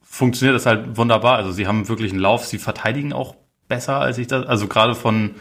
funktioniert 0.03 0.57
das 0.57 0.65
halt 0.65 0.97
wunderbar. 0.97 1.37
Also 1.37 1.53
sie 1.53 1.67
haben 1.67 1.89
wirklich 1.89 2.13
einen 2.13 2.21
Lauf, 2.21 2.47
sie 2.47 2.59
verteidigen 2.59 3.13
auch 3.13 3.37
besser, 3.69 3.97
als 4.01 4.17
ich 4.17 4.27
das, 4.27 4.47
also 4.47 4.69
gerade 4.69 4.95
von, 4.95 5.35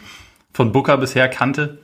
von 0.52 0.72
Booker 0.72 0.98
bisher 0.98 1.28
kannte. 1.28 1.78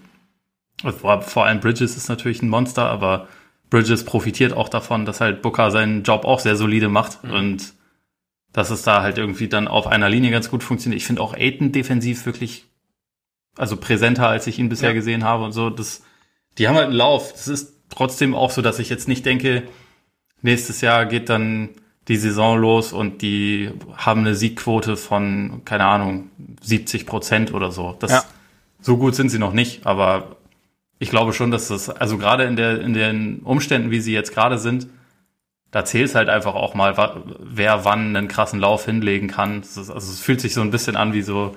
Vor, 0.83 1.23
vor 1.23 1.47
allem 1.47 1.61
Bridges 1.61 1.97
ist 1.97 2.09
natürlich 2.09 2.43
ein 2.43 2.49
Monster, 2.49 2.91
aber 2.91 3.29
Bridges 3.71 4.05
profitiert 4.05 4.53
auch 4.53 4.69
davon, 4.69 5.05
dass 5.05 5.21
halt 5.21 5.43
Booker 5.43 5.71
seinen 5.71 6.03
Job 6.03 6.25
auch 6.25 6.41
sehr 6.41 6.57
solide 6.57 6.89
macht 6.89 7.25
mhm. 7.25 7.31
und 7.31 7.75
dass 8.53 8.71
es 8.71 8.83
da 8.83 9.03
halt 9.03 9.19
irgendwie 9.19 9.49
dann 9.49 9.69
auf 9.69 9.87
einer 9.87 10.09
Linie 10.09 10.31
ganz 10.31 10.51
gut 10.51 10.63
funktioniert. 10.63 11.01
Ich 11.01 11.07
finde 11.07 11.23
auch 11.23 11.35
Aiden 11.35 11.73
defensiv 11.73 12.25
wirklich, 12.25 12.65
also 13.57 13.77
präsenter, 13.77 14.29
als 14.29 14.47
ich 14.47 14.59
ihn 14.59 14.69
bisher 14.69 14.91
ja. 14.91 14.95
gesehen 14.95 15.25
habe 15.25 15.45
und 15.45 15.53
so. 15.53 15.69
Das, 15.69 16.03
die 16.57 16.67
haben 16.67 16.77
halt 16.77 16.87
einen 16.87 16.97
Lauf. 16.97 17.33
Das 17.33 17.49
ist 17.49 17.75
trotzdem 17.91 18.35
auch 18.35 18.51
so, 18.51 18.63
dass 18.63 18.79
ich 18.79 18.89
jetzt 18.89 19.09
nicht 19.09 19.27
denke, 19.27 19.65
nächstes 20.41 20.81
Jahr 20.81 21.05
geht 21.05 21.29
dann 21.29 21.71
die 22.09 22.17
Saison 22.17 22.59
los 22.59 22.93
und 22.93 23.21
die 23.21 23.71
haben 23.97 24.21
eine 24.21 24.35
Siegquote 24.35 24.97
von, 24.97 25.63
keine 25.65 25.85
Ahnung, 25.85 26.31
70 26.63 27.05
Prozent 27.05 27.53
oder 27.53 27.73
so. 27.73 27.97
Das, 27.99 28.11
ja. 28.11 28.25
So 28.81 28.97
gut 28.97 29.15
sind 29.17 29.31
sie 29.31 29.39
noch 29.39 29.53
nicht, 29.53 29.85
aber 29.87 30.37
ich 30.99 31.11
glaube 31.11 31.33
schon, 31.33 31.51
dass 31.51 31.69
das, 31.69 31.91
also 31.91 32.19
gerade 32.19 32.45
in, 32.45 32.57
der, 32.57 32.81
in 32.81 32.95
den 32.95 33.41
Umständen, 33.41 33.91
wie 33.91 34.01
sie 34.01 34.13
jetzt 34.13 34.33
gerade 34.33 34.59
sind, 34.59 34.89
da 35.71 35.85
zählt 35.85 36.07
es 36.07 36.15
halt 36.15 36.29
einfach 36.29 36.55
auch 36.55 36.75
mal, 36.75 36.97
wer 37.39 37.85
wann 37.85 38.17
einen 38.17 38.29
krassen 38.29 38.61
Lauf 38.61 38.87
hinlegen 38.87 39.29
kann. 39.29 39.61
Ist, 39.61 39.77
also 39.77 39.95
es 39.95 40.21
fühlt 40.21 40.41
sich 40.41 40.55
so 40.55 40.63
ein 40.63 40.71
bisschen 40.71 40.97
an 40.97 41.13
wie 41.13 41.23
so 41.23 41.55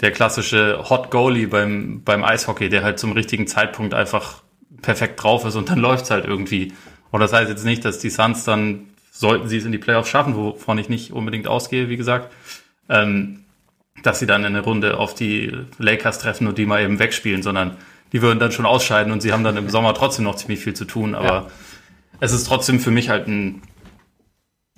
der 0.00 0.10
klassische 0.10 0.88
Hot 0.88 1.10
Goalie 1.10 1.48
beim, 1.48 2.02
beim 2.02 2.24
Eishockey, 2.24 2.68
der 2.68 2.82
halt 2.82 2.98
zum 2.98 3.12
richtigen 3.12 3.46
Zeitpunkt 3.46 3.92
einfach 3.94 4.42
perfekt 4.80 5.22
drauf 5.22 5.44
ist 5.44 5.54
und 5.56 5.68
dann 5.68 5.78
läuft's 5.78 6.10
halt 6.10 6.24
irgendwie. 6.24 6.72
Und 7.10 7.20
das 7.20 7.32
heißt 7.32 7.50
jetzt 7.50 7.64
nicht, 7.64 7.84
dass 7.84 7.98
die 7.98 8.10
Suns 8.10 8.44
dann 8.44 8.86
sollten 9.10 9.48
sie 9.48 9.58
es 9.58 9.66
in 9.66 9.72
die 9.72 9.78
Playoffs 9.78 10.08
schaffen, 10.08 10.34
wovon 10.34 10.78
ich 10.78 10.88
nicht 10.88 11.12
unbedingt 11.12 11.46
ausgehe, 11.46 11.90
wie 11.90 11.98
gesagt, 11.98 12.32
ähm, 12.88 13.44
dass 14.02 14.18
sie 14.18 14.26
dann 14.26 14.40
in 14.40 14.56
eine 14.56 14.60
Runde 14.60 14.96
auf 14.96 15.14
die 15.14 15.52
Lakers 15.78 16.18
treffen 16.18 16.46
und 16.46 16.56
die 16.56 16.64
mal 16.64 16.82
eben 16.82 16.98
wegspielen, 16.98 17.42
sondern 17.42 17.76
die 18.12 18.22
würden 18.22 18.38
dann 18.38 18.52
schon 18.52 18.66
ausscheiden 18.66 19.12
und 19.12 19.20
sie 19.20 19.32
haben 19.32 19.44
dann 19.44 19.56
im 19.56 19.70
Sommer 19.70 19.94
trotzdem 19.94 20.24
noch 20.24 20.36
ziemlich 20.36 20.60
viel 20.60 20.74
zu 20.74 20.84
tun. 20.84 21.14
Aber 21.14 21.26
ja. 21.28 21.46
es 22.20 22.32
ist 22.32 22.44
trotzdem 22.44 22.78
für 22.78 22.90
mich 22.90 23.08
halt 23.08 23.26
ein, 23.26 23.62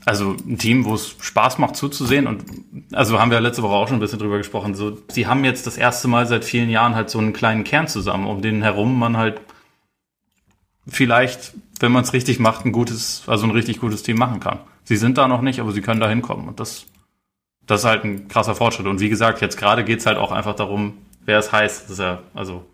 also 0.04 0.36
ein 0.46 0.58
Team, 0.58 0.84
wo 0.84 0.94
es 0.94 1.16
Spaß 1.20 1.58
macht 1.58 1.76
zuzusehen. 1.76 2.26
Und 2.26 2.44
also 2.92 3.20
haben 3.20 3.30
wir 3.30 3.40
letzte 3.40 3.62
Woche 3.62 3.74
auch 3.74 3.88
schon 3.88 3.96
ein 3.96 4.00
bisschen 4.00 4.18
drüber 4.18 4.38
gesprochen. 4.38 4.74
So, 4.74 4.98
sie 5.08 5.26
haben 5.26 5.44
jetzt 5.44 5.66
das 5.66 5.76
erste 5.76 6.08
Mal 6.08 6.26
seit 6.26 6.44
vielen 6.44 6.70
Jahren 6.70 6.94
halt 6.94 7.10
so 7.10 7.18
einen 7.18 7.32
kleinen 7.32 7.64
Kern 7.64 7.88
zusammen, 7.88 8.26
um 8.26 8.42
den 8.42 8.62
herum 8.62 8.98
man 8.98 9.16
halt 9.16 9.40
vielleicht 10.86 11.54
wenn 11.80 11.92
man 11.92 12.04
es 12.04 12.12
richtig 12.12 12.38
macht, 12.38 12.64
ein 12.64 12.72
gutes, 12.72 13.24
also 13.26 13.44
ein 13.46 13.50
richtig 13.50 13.80
gutes 13.80 14.02
Team 14.02 14.16
machen 14.16 14.40
kann. 14.40 14.60
Sie 14.84 14.96
sind 14.96 15.18
da 15.18 15.28
noch 15.28 15.40
nicht, 15.40 15.60
aber 15.60 15.72
sie 15.72 15.80
können 15.80 16.00
da 16.00 16.08
hinkommen. 16.08 16.48
Und 16.48 16.60
das, 16.60 16.86
das 17.66 17.80
ist 17.80 17.86
halt 17.86 18.04
ein 18.04 18.28
krasser 18.28 18.54
Fortschritt. 18.54 18.86
Und 18.86 19.00
wie 19.00 19.08
gesagt, 19.08 19.40
jetzt 19.40 19.56
gerade 19.56 19.84
geht's 19.84 20.06
halt 20.06 20.18
auch 20.18 20.32
einfach 20.32 20.54
darum, 20.54 20.98
wer 21.24 21.38
es 21.38 21.52
heißt. 21.52 21.84
Das 21.84 21.90
ist 21.90 21.98
ja, 21.98 22.22
also 22.34 22.64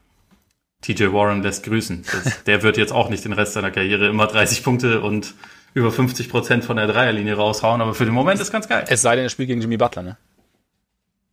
TJ 0.83 1.13
Warren 1.13 1.43
lässt 1.43 1.65
grüßen. 1.65 2.05
Das, 2.11 2.45
der 2.47 2.63
wird 2.63 2.77
jetzt 2.77 2.93
auch 2.93 3.11
nicht 3.11 3.25
den 3.25 3.33
Rest 3.33 3.55
seiner 3.55 3.71
Karriere 3.71 4.09
immer 4.09 4.27
30 4.27 4.63
Punkte 4.63 5.01
und 5.01 5.35
über 5.75 5.93
50 5.93 6.29
Prozent 6.29 6.65
von 6.65 6.77
der 6.77 6.87
Dreierlinie 6.87 7.35
raushauen, 7.35 7.81
aber 7.81 7.95
für 7.95 8.05
den 8.05 8.15
Moment 8.15 8.41
ist 8.41 8.51
ganz 8.51 8.69
geil. 8.69 8.85
Es 8.89 9.03
sei 9.03 9.15
denn, 9.15 9.25
er 9.25 9.31
spielt 9.31 9.49
gegen 9.49 9.61
Jimmy 9.61 9.77
Butler, 9.77 10.03
ne? 10.03 10.17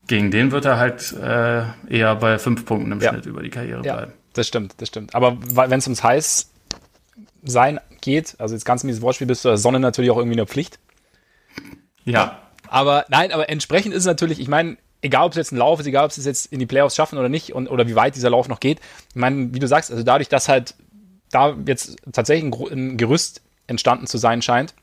Gegen 0.05 0.31
den 0.31 0.51
wird 0.51 0.65
er 0.65 0.77
halt 0.77 1.11
äh, 1.13 1.63
eher 1.89 2.15
bei 2.15 2.39
fünf 2.39 2.65
Punkten 2.65 2.91
im 2.91 3.01
ja. 3.01 3.09
Schnitt 3.09 3.25
über 3.25 3.41
die 3.41 3.49
Karriere 3.49 3.83
ja, 3.83 3.95
bleiben. 3.95 4.13
Das 4.33 4.47
stimmt, 4.47 4.75
das 4.77 4.87
stimmt. 4.87 5.15
Aber 5.15 5.37
wenn 5.41 5.79
es 5.79 5.87
ums 5.87 6.03
heiß 6.03 6.49
sein 7.43 7.79
geht. 8.01 8.35
Also 8.39 8.55
jetzt 8.55 8.65
ganz 8.65 8.83
mieses 8.83 9.01
Wortspiel 9.01 9.27
bist 9.27 9.43
du 9.45 9.49
der 9.49 9.57
Sonne 9.57 9.79
natürlich 9.79 10.11
auch 10.11 10.17
irgendwie 10.17 10.37
eine 10.37 10.45
Pflicht. 10.45 10.79
Ja. 12.03 12.41
Aber 12.69 13.05
nein, 13.09 13.31
aber 13.31 13.49
entsprechend 13.49 13.93
ist 13.93 14.01
es 14.01 14.07
natürlich, 14.07 14.39
ich 14.39 14.47
meine, 14.47 14.77
egal 15.01 15.25
ob 15.25 15.31
es 15.31 15.37
jetzt 15.37 15.51
ein 15.51 15.57
Lauf 15.57 15.79
ist, 15.79 15.85
egal 15.87 16.05
ob 16.05 16.11
es 16.11 16.23
jetzt 16.23 16.51
in 16.51 16.59
die 16.59 16.65
Playoffs 16.65 16.95
schaffen 16.95 17.17
oder 17.17 17.29
nicht 17.29 17.53
und 17.53 17.67
oder 17.67 17.87
wie 17.87 17.95
weit 17.95 18.15
dieser 18.15 18.29
Lauf 18.29 18.47
noch 18.47 18.59
geht. 18.59 18.79
Ich 19.09 19.15
meine, 19.15 19.53
wie 19.53 19.59
du 19.59 19.67
sagst, 19.67 19.91
also 19.91 20.03
dadurch, 20.03 20.29
dass 20.29 20.49
halt 20.49 20.75
da 21.31 21.55
jetzt 21.65 21.97
tatsächlich 22.11 22.51
ein, 22.51 22.71
ein 22.71 22.97
Gerüst 22.97 23.41
entstanden 23.67 24.07
zu 24.07 24.17
sein 24.17 24.41
scheint, 24.41 24.73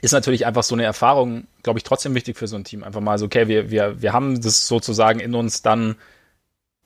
ist 0.00 0.12
natürlich 0.12 0.46
einfach 0.46 0.62
so 0.62 0.74
eine 0.74 0.84
Erfahrung, 0.84 1.46
glaube 1.62 1.78
ich, 1.78 1.84
trotzdem 1.84 2.14
wichtig 2.14 2.36
für 2.36 2.48
so 2.48 2.56
ein 2.56 2.64
Team. 2.64 2.82
Einfach 2.82 3.00
mal 3.00 3.18
so, 3.18 3.26
okay, 3.26 3.48
wir, 3.48 3.70
wir, 3.70 4.00
wir 4.00 4.12
haben 4.12 4.40
das 4.40 4.66
sozusagen 4.66 5.20
in 5.20 5.34
uns 5.34 5.62
dann 5.62 5.96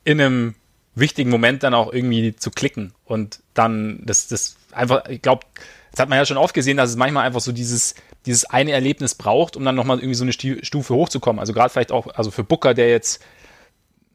in 0.03 0.19
einem 0.19 0.55
wichtigen 0.95 1.29
Moment 1.29 1.63
dann 1.63 1.73
auch 1.73 1.91
irgendwie 1.91 2.35
zu 2.35 2.51
klicken 2.51 2.93
und 3.05 3.41
dann 3.53 4.01
das, 4.05 4.27
das 4.27 4.57
einfach, 4.71 5.07
ich 5.07 5.21
glaube, 5.21 5.45
das 5.91 5.99
hat 5.99 6.09
man 6.09 6.17
ja 6.17 6.25
schon 6.25 6.37
oft 6.37 6.53
gesehen, 6.53 6.77
dass 6.77 6.89
es 6.89 6.95
manchmal 6.95 7.25
einfach 7.25 7.41
so 7.41 7.51
dieses, 7.51 7.95
dieses 8.25 8.45
eine 8.45 8.71
Erlebnis 8.71 9.15
braucht, 9.15 9.55
um 9.55 9.63
dann 9.63 9.75
nochmal 9.75 9.99
irgendwie 9.99 10.15
so 10.15 10.23
eine 10.23 10.33
Stufe 10.33 10.93
hochzukommen. 10.93 11.39
Also 11.39 11.53
gerade 11.53 11.69
vielleicht 11.69 11.91
auch, 11.91 12.07
also 12.07 12.31
für 12.31 12.43
Booker, 12.43 12.73
der 12.73 12.89
jetzt, 12.89 13.21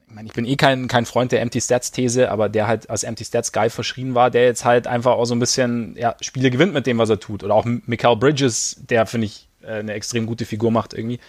ich 0.07 0.15
meine, 0.15 0.27
ich 0.27 0.33
bin 0.33 0.45
eh 0.45 0.55
kein, 0.55 0.87
kein 0.87 1.05
Freund 1.05 1.31
der 1.31 1.41
Empty 1.41 1.61
Stats 1.61 1.91
These, 1.91 2.29
aber 2.29 2.49
der 2.49 2.67
halt 2.67 2.89
als 2.89 3.03
Empty 3.03 3.25
Stats 3.25 3.51
Guy 3.51 3.69
verschrien 3.69 4.13
war, 4.15 4.29
der 4.29 4.45
jetzt 4.45 4.65
halt 4.65 4.87
einfach 4.87 5.13
auch 5.13 5.25
so 5.25 5.35
ein 5.35 5.39
bisschen, 5.39 5.95
ja, 5.97 6.15
Spiele 6.21 6.51
gewinnt 6.51 6.73
mit 6.73 6.87
dem, 6.87 6.97
was 6.97 7.09
er 7.09 7.19
tut. 7.19 7.43
Oder 7.43 7.55
auch 7.55 7.65
Michael 7.65 8.17
Bridges, 8.17 8.77
der, 8.89 9.05
finde 9.05 9.27
ich, 9.27 9.47
äh, 9.61 9.75
eine 9.75 9.93
extrem 9.93 10.25
gute 10.25 10.45
Figur 10.45 10.71
macht 10.71 10.93
irgendwie. 10.93 11.19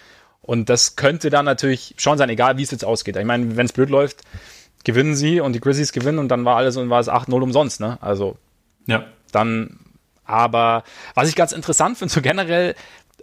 Und 0.41 0.69
das 0.69 0.97
könnte 0.97 1.31
dann 1.31 1.45
natürlich 1.45 1.95
schon 1.99 2.19
sein, 2.19 2.29
egal 2.29 2.59
wie 2.59 2.63
es 2.63 2.73
jetzt 2.73 2.85
ausgeht. 2.85 3.17
Ich 3.17 3.25
meine, 3.25 3.57
wenn 3.57 3.67
es 3.67 3.73
blöd 3.73 3.91
läuft, 3.91 4.23
gewinnen 4.85 5.15
sie 5.15 5.41
und 5.41 5.53
die 5.53 5.61
Grizzlies 5.61 5.93
gewinnen 5.93 6.19
und 6.19 6.29
dann 6.29 6.45
war 6.45 6.57
alles 6.57 6.77
und 6.77 6.91
war 6.91 7.01
es 7.01 7.09
8-0 7.09 7.41
umsonst, 7.41 7.81
ne? 7.81 7.99
Also 8.01 8.37
ja. 8.87 9.05
dann, 9.31 9.79
aber 10.33 10.83
was 11.15 11.29
ich 11.29 11.37
ganz 11.37 11.53
interessant 11.53 11.99
finde, 11.99 12.13
so 12.13 12.23
generell, 12.23 12.75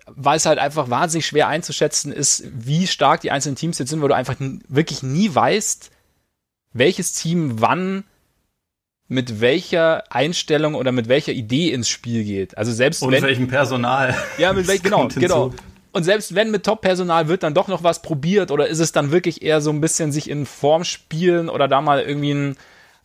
weil 0.06 0.38
es 0.38 0.46
halt 0.46 0.60
einfach 0.60 0.90
wahnsinnig 0.90 1.26
schwer 1.26 1.48
einzuschätzen 1.48 2.14
ist, 2.14 2.44
wie 2.54 2.86
stark 2.86 3.22
die 3.22 3.32
einzelnen 3.32 3.56
Teams 3.56 3.80
jetzt 3.80 3.90
sind, 3.90 4.02
weil 4.02 4.10
du 4.10 4.16
einfach 4.16 4.36
wirklich 4.68 5.02
nie 5.02 5.34
weißt, 5.34 5.90
welches 6.74 7.14
Team 7.14 7.62
wann 7.62 8.04
mit 9.08 9.42
welcher 9.42 10.04
Einstellung 10.12 10.76
oder 10.76 10.92
mit 10.92 11.08
welcher 11.08 11.32
Idee 11.32 11.72
ins 11.72 11.90
Spiel 11.90 12.24
geht. 12.24 12.56
Also 12.60 12.72
selbst 12.72 13.02
und 13.02 13.12
wenn, 13.12 13.24
welchem 13.24 13.48
Personal. 13.48 14.16
Ja, 14.38 14.54
mit 14.54 14.68
welchem 14.68 14.84
genau, 14.84 15.08
genau. 15.08 15.52
Und 15.92 16.04
selbst 16.04 16.36
wenn 16.36 16.52
mit 16.52 16.64
Top-Personal 16.64 17.28
wird 17.28 17.42
dann 17.42 17.56
doch 17.56 17.68
noch 17.68 17.82
was 17.82 18.04
probiert 18.04 18.52
oder 18.52 18.68
ist 18.68 18.78
es 18.78 18.92
dann 18.92 19.10
wirklich 19.10 19.42
eher 19.42 19.62
so 19.62 19.72
ein 19.72 19.82
bisschen 19.82 20.12
sich 20.12 20.30
in 20.30 20.46
Form 20.46 20.84
spielen 20.84 21.50
oder 21.50 21.68
da 21.68 21.82
mal 21.82 22.02
irgendwie 22.02 22.34
ein, 22.34 22.58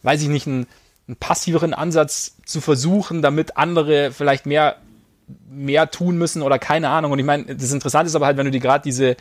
weiß 0.03 0.21
ich 0.21 0.29
nicht, 0.29 0.47
einen, 0.47 0.67
einen 1.07 1.17
passiveren 1.17 1.75
Ansatz 1.75 2.37
zu 2.47 2.61
versuchen, 2.61 3.23
damit 3.23 3.57
andere 3.57 4.13
vielleicht 4.13 4.47
mehr 4.47 4.77
mehr 5.49 5.91
tun 5.91 6.19
müssen 6.19 6.43
oder 6.43 6.59
keine 6.59 6.89
Ahnung. 6.89 7.13
Und 7.13 7.19
ich 7.19 7.25
meine, 7.25 7.57
das 7.57 7.73
Interessante 7.73 8.09
ist 8.09 8.15
aber 8.15 8.27
halt, 8.27 8.37
wenn 8.37 8.47
du 8.47 8.51
dir 8.51 8.61
gerade 8.61 8.83
diese 8.83 9.17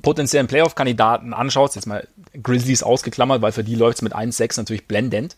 potenziellen 0.00 0.46
Playoff-Kandidaten 0.46 1.32
anschaust, 1.34 1.76
jetzt 1.76 1.86
mal 1.86 2.06
Grizzlies 2.42 2.82
ausgeklammert, 2.82 3.42
weil 3.42 3.52
für 3.52 3.64
die 3.64 3.74
läuft 3.74 3.98
es 3.98 4.02
mit 4.02 4.14
1-6 4.14 4.58
natürlich 4.58 4.86
blendend. 4.86 5.36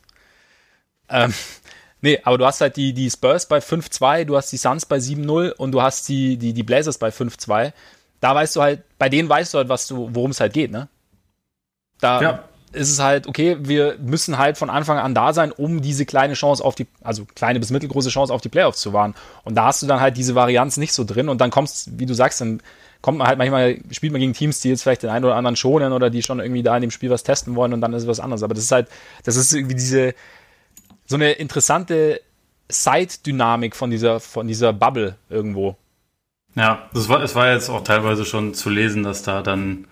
Ähm, 1.08 1.34
nee, 2.00 2.20
aber 2.22 2.38
du 2.38 2.46
hast 2.46 2.60
halt 2.60 2.76
die, 2.76 2.92
die 2.92 3.10
Spurs 3.10 3.46
bei 3.46 3.58
5-2, 3.58 4.24
du 4.24 4.36
hast 4.36 4.50
die 4.52 4.56
Suns 4.56 4.86
bei 4.86 4.96
7-0 4.96 5.52
und 5.52 5.72
du 5.72 5.82
hast 5.82 6.08
die, 6.08 6.36
die, 6.36 6.52
die 6.52 6.62
Blazers 6.62 6.98
bei 6.98 7.08
5-2. 7.08 7.72
Da 8.20 8.34
weißt 8.34 8.56
du 8.56 8.62
halt, 8.62 8.82
bei 8.98 9.08
denen 9.08 9.28
weißt 9.28 9.54
du 9.54 9.58
halt, 9.58 9.68
was 9.68 9.86
du, 9.86 10.08
worum 10.12 10.30
es 10.30 10.40
halt 10.40 10.52
geht, 10.52 10.70
ne? 10.70 10.88
Da 12.00 12.22
ja. 12.22 12.44
Ist 12.74 12.90
es 12.90 12.98
halt, 12.98 13.26
okay, 13.26 13.56
wir 13.60 13.96
müssen 13.98 14.38
halt 14.38 14.58
von 14.58 14.70
Anfang 14.70 14.98
an 14.98 15.14
da 15.14 15.32
sein, 15.32 15.52
um 15.52 15.80
diese 15.80 16.04
kleine 16.04 16.34
Chance 16.34 16.64
auf 16.64 16.74
die, 16.74 16.86
also 17.02 17.26
kleine 17.34 17.60
bis 17.60 17.70
mittelgroße 17.70 18.10
Chance 18.10 18.32
auf 18.32 18.40
die 18.40 18.48
Playoffs 18.48 18.80
zu 18.80 18.92
wahren. 18.92 19.14
Und 19.44 19.54
da 19.54 19.66
hast 19.66 19.82
du 19.82 19.86
dann 19.86 20.00
halt 20.00 20.16
diese 20.16 20.34
Varianz 20.34 20.76
nicht 20.76 20.92
so 20.92 21.04
drin 21.04 21.28
und 21.28 21.40
dann 21.40 21.50
kommst, 21.50 21.98
wie 21.98 22.06
du 22.06 22.14
sagst, 22.14 22.40
dann 22.40 22.60
kommt 23.00 23.18
man 23.18 23.26
halt 23.26 23.38
manchmal, 23.38 23.78
spielt 23.90 24.12
man 24.12 24.20
gegen 24.20 24.32
Teams, 24.32 24.60
die 24.60 24.70
jetzt 24.70 24.82
vielleicht 24.82 25.02
den 25.02 25.10
einen 25.10 25.24
oder 25.24 25.36
anderen 25.36 25.56
schonen 25.56 25.92
oder 25.92 26.10
die 26.10 26.22
schon 26.22 26.40
irgendwie 26.40 26.62
da 26.62 26.74
in 26.74 26.82
dem 26.82 26.90
Spiel 26.90 27.10
was 27.10 27.22
testen 27.22 27.54
wollen 27.54 27.72
und 27.72 27.80
dann 27.80 27.92
ist 27.92 28.02
es 28.02 28.08
was 28.08 28.20
anderes. 28.20 28.42
Aber 28.42 28.54
das 28.54 28.64
ist 28.64 28.72
halt, 28.72 28.88
das 29.24 29.36
ist 29.36 29.52
irgendwie 29.52 29.74
diese, 29.74 30.14
so 31.06 31.16
eine 31.16 31.32
interessante 31.32 32.20
Side-Dynamik 32.70 33.76
von 33.76 33.90
dieser, 33.90 34.20
von 34.20 34.48
dieser 34.48 34.72
Bubble 34.72 35.16
irgendwo. 35.28 35.76
Ja, 36.54 36.88
es 36.94 37.08
war, 37.08 37.22
es 37.22 37.34
war 37.34 37.52
jetzt 37.52 37.68
auch 37.68 37.84
teilweise 37.84 38.24
schon 38.24 38.54
zu 38.54 38.70
lesen, 38.70 39.02
dass 39.02 39.22
da 39.22 39.42
dann 39.42 39.86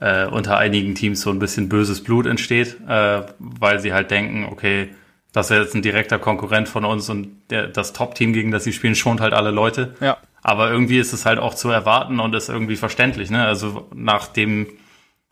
äh, 0.00 0.26
unter 0.26 0.58
einigen 0.58 0.94
Teams 0.94 1.20
so 1.20 1.30
ein 1.30 1.38
bisschen 1.38 1.68
böses 1.68 2.02
Blut 2.02 2.26
entsteht, 2.26 2.76
äh, 2.88 3.22
weil 3.38 3.80
sie 3.80 3.92
halt 3.92 4.10
denken, 4.10 4.46
okay, 4.50 4.90
das 5.32 5.50
ist 5.50 5.56
jetzt 5.56 5.74
ein 5.74 5.82
direkter 5.82 6.18
Konkurrent 6.18 6.68
von 6.68 6.84
uns 6.84 7.08
und 7.10 7.50
der, 7.50 7.66
das 7.66 7.92
Top-Team, 7.92 8.32
gegen 8.32 8.50
das 8.50 8.64
sie 8.64 8.72
spielen, 8.72 8.94
schont 8.94 9.20
halt 9.20 9.32
alle 9.32 9.50
Leute. 9.50 9.94
Ja. 10.00 10.16
Aber 10.42 10.70
irgendwie 10.70 10.98
ist 10.98 11.12
es 11.12 11.26
halt 11.26 11.38
auch 11.38 11.54
zu 11.54 11.70
erwarten 11.70 12.20
und 12.20 12.34
ist 12.34 12.48
irgendwie 12.48 12.76
verständlich, 12.76 13.30
ne? 13.30 13.44
Also 13.44 13.88
nachdem 13.94 14.68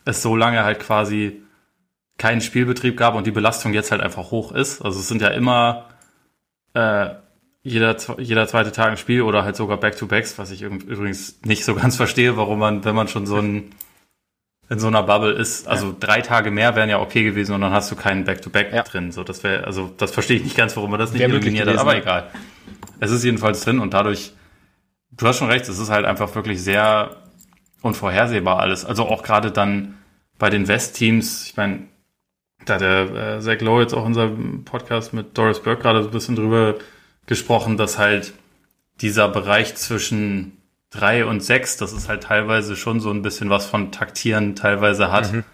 es 0.05 0.23
so 0.23 0.35
lange 0.35 0.65
halt 0.65 0.81
quasi 0.81 1.43
keinen 2.19 2.41
Spielbetrieb 2.41 2.97
gab 2.97 3.15
und 3.15 3.27
die 3.27 3.31
Belastung 3.31 3.75
jetzt 3.75 3.91
halt 3.91 4.01
einfach 4.01 4.31
hoch 4.31 4.53
ist. 4.53 4.83
Also 4.83 5.01
es 5.01 5.09
sind 5.09 5.23
ja 5.23 5.29
immer 5.29 5.89
äh, 6.75 7.11
jeder, 7.63 7.97
jeder 8.19 8.47
zweite 8.49 8.73
Tag 8.73 8.91
ein 8.91 8.97
Spiel 8.97 9.23
oder 9.23 9.45
halt 9.45 9.57
sogar 9.57 9.77
Back-to-Backs, 9.77 10.39
was 10.39 10.51
ich 10.51 10.63
übrigens 10.63 11.41
nicht 11.45 11.65
so 11.65 11.75
ganz 11.75 11.97
verstehe, 12.03 12.37
warum 12.37 12.59
man, 12.59 12.85
wenn 12.85 12.95
man 12.95 13.09
schon 13.09 13.27
so 13.27 13.37
ein 13.37 13.71
in 14.73 14.79
so 14.79 14.87
einer 14.87 15.03
Bubble 15.03 15.33
ist, 15.33 15.69
also 15.69 15.89
ja. 15.89 15.97
drei 16.01 16.23
Tage 16.23 16.51
mehr 16.51 16.75
wären 16.75 16.89
ja 16.89 16.99
okay 16.99 17.23
gewesen 17.25 17.55
und 17.55 17.61
dann 17.61 17.73
hast 17.73 17.91
du 17.91 17.95
keinen 17.95 18.25
Back-to-Back 18.25 18.71
-Back 18.71 18.75
ja. 18.75 18.83
drin. 18.83 19.13
So, 19.13 19.23
das 19.23 19.45
wäre, 19.45 19.65
also 19.65 19.93
das 19.99 20.13
verstehe 20.13 20.39
ich 20.39 20.45
nicht 20.45 20.57
ganz, 20.57 20.75
warum 20.77 20.91
man 20.91 20.99
das 20.99 21.13
nicht 21.13 21.21
eliminiert 21.21 21.69
hat, 21.69 21.77
aber 21.77 21.95
egal. 21.95 22.31
Es 22.99 23.11
ist 23.11 23.23
jedenfalls 23.23 23.61
drin 23.61 23.81
und 23.81 23.93
dadurch, 23.93 24.33
du 25.11 25.27
hast 25.27 25.37
schon 25.37 25.51
recht, 25.51 25.69
es 25.69 25.79
ist 25.79 25.91
halt 25.91 26.07
einfach 26.07 26.35
wirklich 26.35 26.63
sehr 26.63 27.17
unvorhersehbar 27.83 28.61
alles. 28.61 28.87
Also 28.87 29.05
auch 29.05 29.23
gerade 29.23 29.51
dann 29.51 29.99
bei 30.39 30.49
den 30.49 30.67
West-Teams, 30.69 31.49
ich 31.49 31.57
meine, 31.59 31.81
da 32.65 32.75
hat 32.75 32.81
der 32.81 33.37
äh, 33.37 33.41
Zach 33.43 33.61
Lowe 33.61 33.83
jetzt 33.83 33.93
auch 33.93 34.07
unser 34.07 34.31
Podcast 34.65 35.13
mit 35.13 35.37
Doris 35.37 35.61
Burke 35.61 35.83
gerade 35.83 36.03
so 36.03 36.09
ein 36.09 36.13
bisschen 36.13 36.37
drüber 36.37 36.77
gesprochen, 37.27 37.77
dass 37.77 37.99
halt 37.99 38.33
dieser 39.03 39.29
Bereich 39.29 39.75
zwischen 39.75 40.62
drei 40.93 41.27
und 41.27 41.43
sechs, 41.43 41.77
das 41.77 41.93
ist 41.93 42.09
halt 42.09 42.25
teilweise 42.25 42.77
schon 42.77 43.01
so 43.01 43.11
ein 43.11 43.23
bisschen 43.23 43.51
was 43.51 43.67
von 43.67 43.91
Taktieren 43.91 44.55
teilweise 44.55 45.11
hat, 45.11 45.33
mhm. 45.33 45.45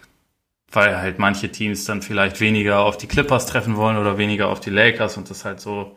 weil 0.71 0.99
halt 0.99 1.19
manche 1.19 1.51
Teams 1.51 1.85
dann 1.85 2.03
vielleicht 2.03 2.41
weniger 2.41 2.81
auf 2.81 2.99
die 2.99 3.07
Clippers 3.07 3.47
treffen 3.47 3.77
wollen 3.77 3.97
oder 3.97 4.19
weniger 4.19 4.49
auf 4.49 4.61
die 4.61 4.71
Lakers 4.71 5.17
und 5.17 5.31
das 5.31 5.45
halt 5.45 5.61
so 5.61 5.97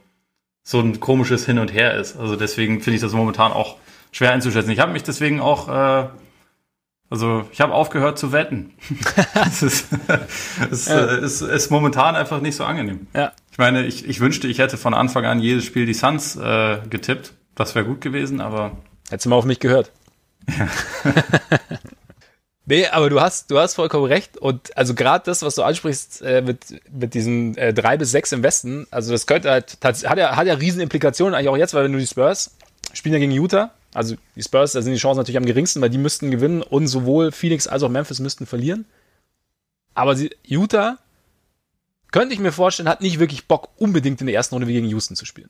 so 0.63 0.79
ein 0.79 0.99
komisches 0.99 1.45
Hin 1.45 1.57
und 1.57 1.73
Her 1.73 1.95
ist. 1.95 2.15
Also 2.17 2.35
deswegen 2.35 2.81
finde 2.81 2.95
ich 2.95 3.01
das 3.01 3.13
momentan 3.13 3.51
auch 3.51 3.77
schwer 4.11 4.31
einzuschätzen. 4.31 4.69
Ich 4.69 4.79
habe 4.79 4.91
mich 4.91 5.01
deswegen 5.01 5.41
auch 5.41 5.67
äh, 5.67 6.07
also 7.11 7.45
ich 7.51 7.59
habe 7.59 7.73
aufgehört 7.73 8.17
zu 8.17 8.31
wetten. 8.31 8.71
Es 9.45 9.61
ist, 9.61 9.87
es 10.71 10.87
ja. 10.87 11.03
ist, 11.05 11.41
ist, 11.41 11.69
momentan 11.69 12.15
einfach 12.15 12.41
nicht 12.41 12.55
so 12.55 12.63
angenehm. 12.63 13.07
Ja. 13.13 13.33
Ich 13.51 13.57
meine, 13.57 13.85
ich, 13.85 14.07
ich 14.07 14.21
wünschte, 14.21 14.47
ich 14.47 14.59
hätte 14.59 14.77
von 14.77 14.93
Anfang 14.93 15.25
an 15.25 15.39
jedes 15.39 15.65
Spiel 15.65 15.85
die 15.85 15.93
Suns 15.93 16.37
äh, 16.37 16.77
getippt. 16.89 17.33
Das 17.53 17.75
wäre 17.75 17.85
gut 17.85 17.99
gewesen, 17.99 18.39
aber. 18.39 18.77
Hättest 19.11 19.25
du 19.25 19.29
mal 19.29 19.35
auf 19.35 19.45
mich 19.45 19.59
gehört. 19.59 19.91
Ja. 20.49 20.67
nee, 22.65 22.87
aber 22.87 23.09
du 23.09 23.21
hast, 23.21 23.51
du 23.51 23.59
hast 23.59 23.75
vollkommen 23.75 24.05
recht. 24.05 24.37
Und 24.37 24.75
also 24.75 24.95
gerade 24.95 25.23
das, 25.25 25.43
was 25.43 25.55
du 25.55 25.61
ansprichst 25.63 26.23
äh, 26.23 26.41
mit, 26.41 26.81
mit 26.91 27.13
diesen 27.13 27.55
äh, 27.57 27.73
drei 27.73 27.97
bis 27.97 28.09
sechs 28.09 28.31
im 28.31 28.41
Westen, 28.41 28.87
also 28.89 29.11
das 29.11 29.27
könnte 29.27 29.51
halt, 29.51 29.77
hat 29.83 30.17
ja, 30.17 30.35
hat 30.35 30.47
ja 30.47 30.55
riesen 30.55 30.81
Implikationen 30.81 31.35
eigentlich 31.35 31.49
auch 31.49 31.57
jetzt, 31.57 31.75
weil 31.75 31.83
wenn 31.83 31.93
du 31.93 31.99
die 31.99 32.07
Spurs 32.07 32.55
spielen 32.93 33.13
ja 33.13 33.19
gegen 33.19 33.31
Utah 33.31 33.71
also 33.93 34.15
die 34.35 34.43
Spurs, 34.43 34.73
da 34.73 34.81
sind 34.81 34.93
die 34.93 34.99
Chancen 34.99 35.19
natürlich 35.19 35.37
am 35.37 35.45
geringsten, 35.45 35.81
weil 35.81 35.89
die 35.89 35.97
müssten 35.97 36.31
gewinnen 36.31 36.61
und 36.61 36.87
sowohl 36.87 37.31
Phoenix 37.31 37.67
als 37.67 37.83
auch 37.83 37.89
Memphis 37.89 38.19
müssten 38.19 38.45
verlieren. 38.45 38.85
Aber 39.93 40.15
sie, 40.15 40.31
Utah, 40.43 40.97
könnte 42.11 42.33
ich 42.33 42.39
mir 42.39 42.51
vorstellen, 42.51 42.89
hat 42.89 43.01
nicht 43.01 43.19
wirklich 43.19 43.47
Bock, 43.47 43.69
unbedingt 43.77 44.21
in 44.21 44.27
der 44.27 44.35
ersten 44.35 44.55
Runde 44.55 44.67
wie 44.67 44.73
gegen 44.73 44.87
Houston 44.87 45.15
zu 45.15 45.25
spielen. 45.25 45.49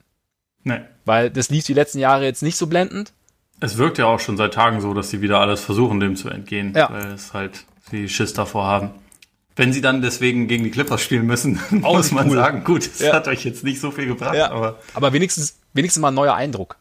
Nee. 0.63 0.81
Weil 1.05 1.29
das 1.29 1.49
lief 1.49 1.65
die 1.65 1.73
letzten 1.73 1.99
Jahre 1.99 2.25
jetzt 2.25 2.43
nicht 2.43 2.57
so 2.57 2.67
blendend. 2.67 3.13
Es 3.61 3.77
wirkt 3.77 3.97
ja 3.97 4.07
auch 4.07 4.19
schon 4.19 4.37
seit 4.37 4.53
Tagen 4.53 4.81
so, 4.81 4.93
dass 4.93 5.09
sie 5.09 5.21
wieder 5.21 5.39
alles 5.39 5.63
versuchen, 5.63 5.99
dem 5.99 6.15
zu 6.15 6.29
entgehen. 6.29 6.73
Ja. 6.75 6.91
Weil 6.91 7.13
es 7.13 7.33
halt 7.33 7.63
sie 7.89 8.09
Schiss 8.09 8.33
davor 8.33 8.65
haben. 8.65 8.91
Wenn 9.55 9.71
sie 9.71 9.81
dann 9.81 10.01
deswegen 10.01 10.47
gegen 10.47 10.63
die 10.63 10.71
Clippers 10.71 11.01
spielen 11.01 11.25
müssen, 11.25 11.59
muss 11.69 12.11
man 12.11 12.29
cool. 12.29 12.35
sagen, 12.35 12.63
gut, 12.63 12.85
es 12.85 12.99
ja. 12.99 13.13
hat 13.13 13.27
euch 13.27 13.45
jetzt 13.45 13.63
nicht 13.63 13.79
so 13.79 13.91
viel 13.91 14.07
gebracht. 14.07 14.35
Ja. 14.35 14.51
Aber, 14.51 14.79
aber 14.93 15.13
wenigstens, 15.13 15.59
wenigstens 15.73 16.01
mal 16.01 16.09
ein 16.09 16.15
neuer 16.15 16.33
Eindruck. 16.33 16.77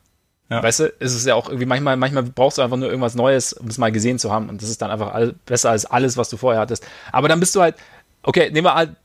Ja. 0.48 0.62
Weißt 0.62 0.80
du, 0.80 0.84
ist 0.86 1.14
es 1.14 1.24
ja 1.24 1.36
auch 1.36 1.48
irgendwie 1.48 1.66
manchmal, 1.66 1.96
manchmal 1.96 2.24
brauchst 2.24 2.58
du 2.58 2.62
einfach 2.62 2.76
nur 2.76 2.88
irgendwas 2.88 3.14
Neues, 3.14 3.52
um 3.52 3.68
es 3.68 3.78
mal 3.78 3.92
gesehen 3.92 4.18
zu 4.18 4.32
haben. 4.32 4.48
Und 4.48 4.62
das 4.62 4.68
ist 4.68 4.82
dann 4.82 4.90
einfach 4.90 5.12
all, 5.12 5.34
besser 5.46 5.70
als 5.70 5.86
alles, 5.86 6.16
was 6.16 6.28
du 6.28 6.36
vorher 6.36 6.60
hattest. 6.60 6.84
Aber 7.12 7.28
dann 7.28 7.38
bist 7.38 7.54
du 7.54 7.60
halt, 7.60 7.76
okay, 8.22 8.50
nehmen 8.50 8.66
wir 8.66 8.74
halt, 8.74 8.96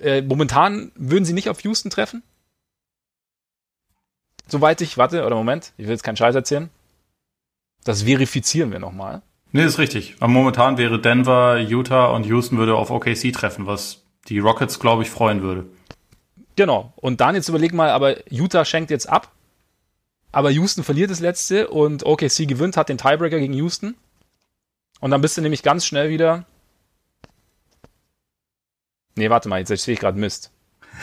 äh, 0.00 0.22
momentan 0.22 0.92
würden 0.94 1.24
sie 1.24 1.32
nicht 1.32 1.48
auf 1.48 1.60
Houston 1.62 1.90
treffen. 1.90 2.22
Soweit 4.46 4.80
ich, 4.82 4.98
warte, 4.98 5.24
oder 5.24 5.34
Moment, 5.34 5.72
ich 5.78 5.86
will 5.86 5.92
jetzt 5.94 6.04
keinen 6.04 6.16
Scheiß 6.16 6.34
erzählen. 6.34 6.68
Das 7.84 8.02
verifizieren 8.02 8.72
wir 8.72 8.78
nochmal. 8.78 9.22
Nee, 9.52 9.64
ist 9.64 9.78
richtig. 9.78 10.16
Aber 10.18 10.32
momentan 10.32 10.78
wäre 10.78 11.00
Denver, 11.00 11.58
Utah 11.58 12.06
und 12.06 12.26
Houston 12.26 12.58
würde 12.58 12.74
auf 12.74 12.90
OKC 12.90 13.32
treffen, 13.32 13.66
was 13.66 14.02
die 14.28 14.38
Rockets, 14.38 14.80
glaube 14.80 15.02
ich, 15.02 15.10
freuen 15.10 15.42
würde. 15.42 15.66
Genau. 16.56 16.92
Und 16.96 17.20
dann 17.20 17.34
jetzt 17.34 17.48
überleg 17.48 17.72
mal, 17.72 17.90
aber 17.90 18.16
Utah 18.30 18.64
schenkt 18.64 18.90
jetzt 18.90 19.08
ab 19.08 19.30
aber 20.34 20.50
Houston 20.50 20.82
verliert 20.82 21.12
das 21.12 21.20
letzte 21.20 21.68
und 21.68 22.04
OKC 22.04 22.48
gewinnt, 22.48 22.76
hat 22.76 22.88
den 22.88 22.98
Tiebreaker 22.98 23.38
gegen 23.38 23.52
Houston. 23.52 23.94
Und 24.98 25.12
dann 25.12 25.20
bist 25.20 25.36
du 25.36 25.42
nämlich 25.42 25.62
ganz 25.62 25.86
schnell 25.86 26.10
wieder. 26.10 26.44
Nee, 29.14 29.30
warte 29.30 29.48
mal, 29.48 29.60
jetzt 29.60 29.68
sehe 29.68 29.94
ich 29.94 30.00
gerade 30.00 30.18
Mist. 30.18 30.50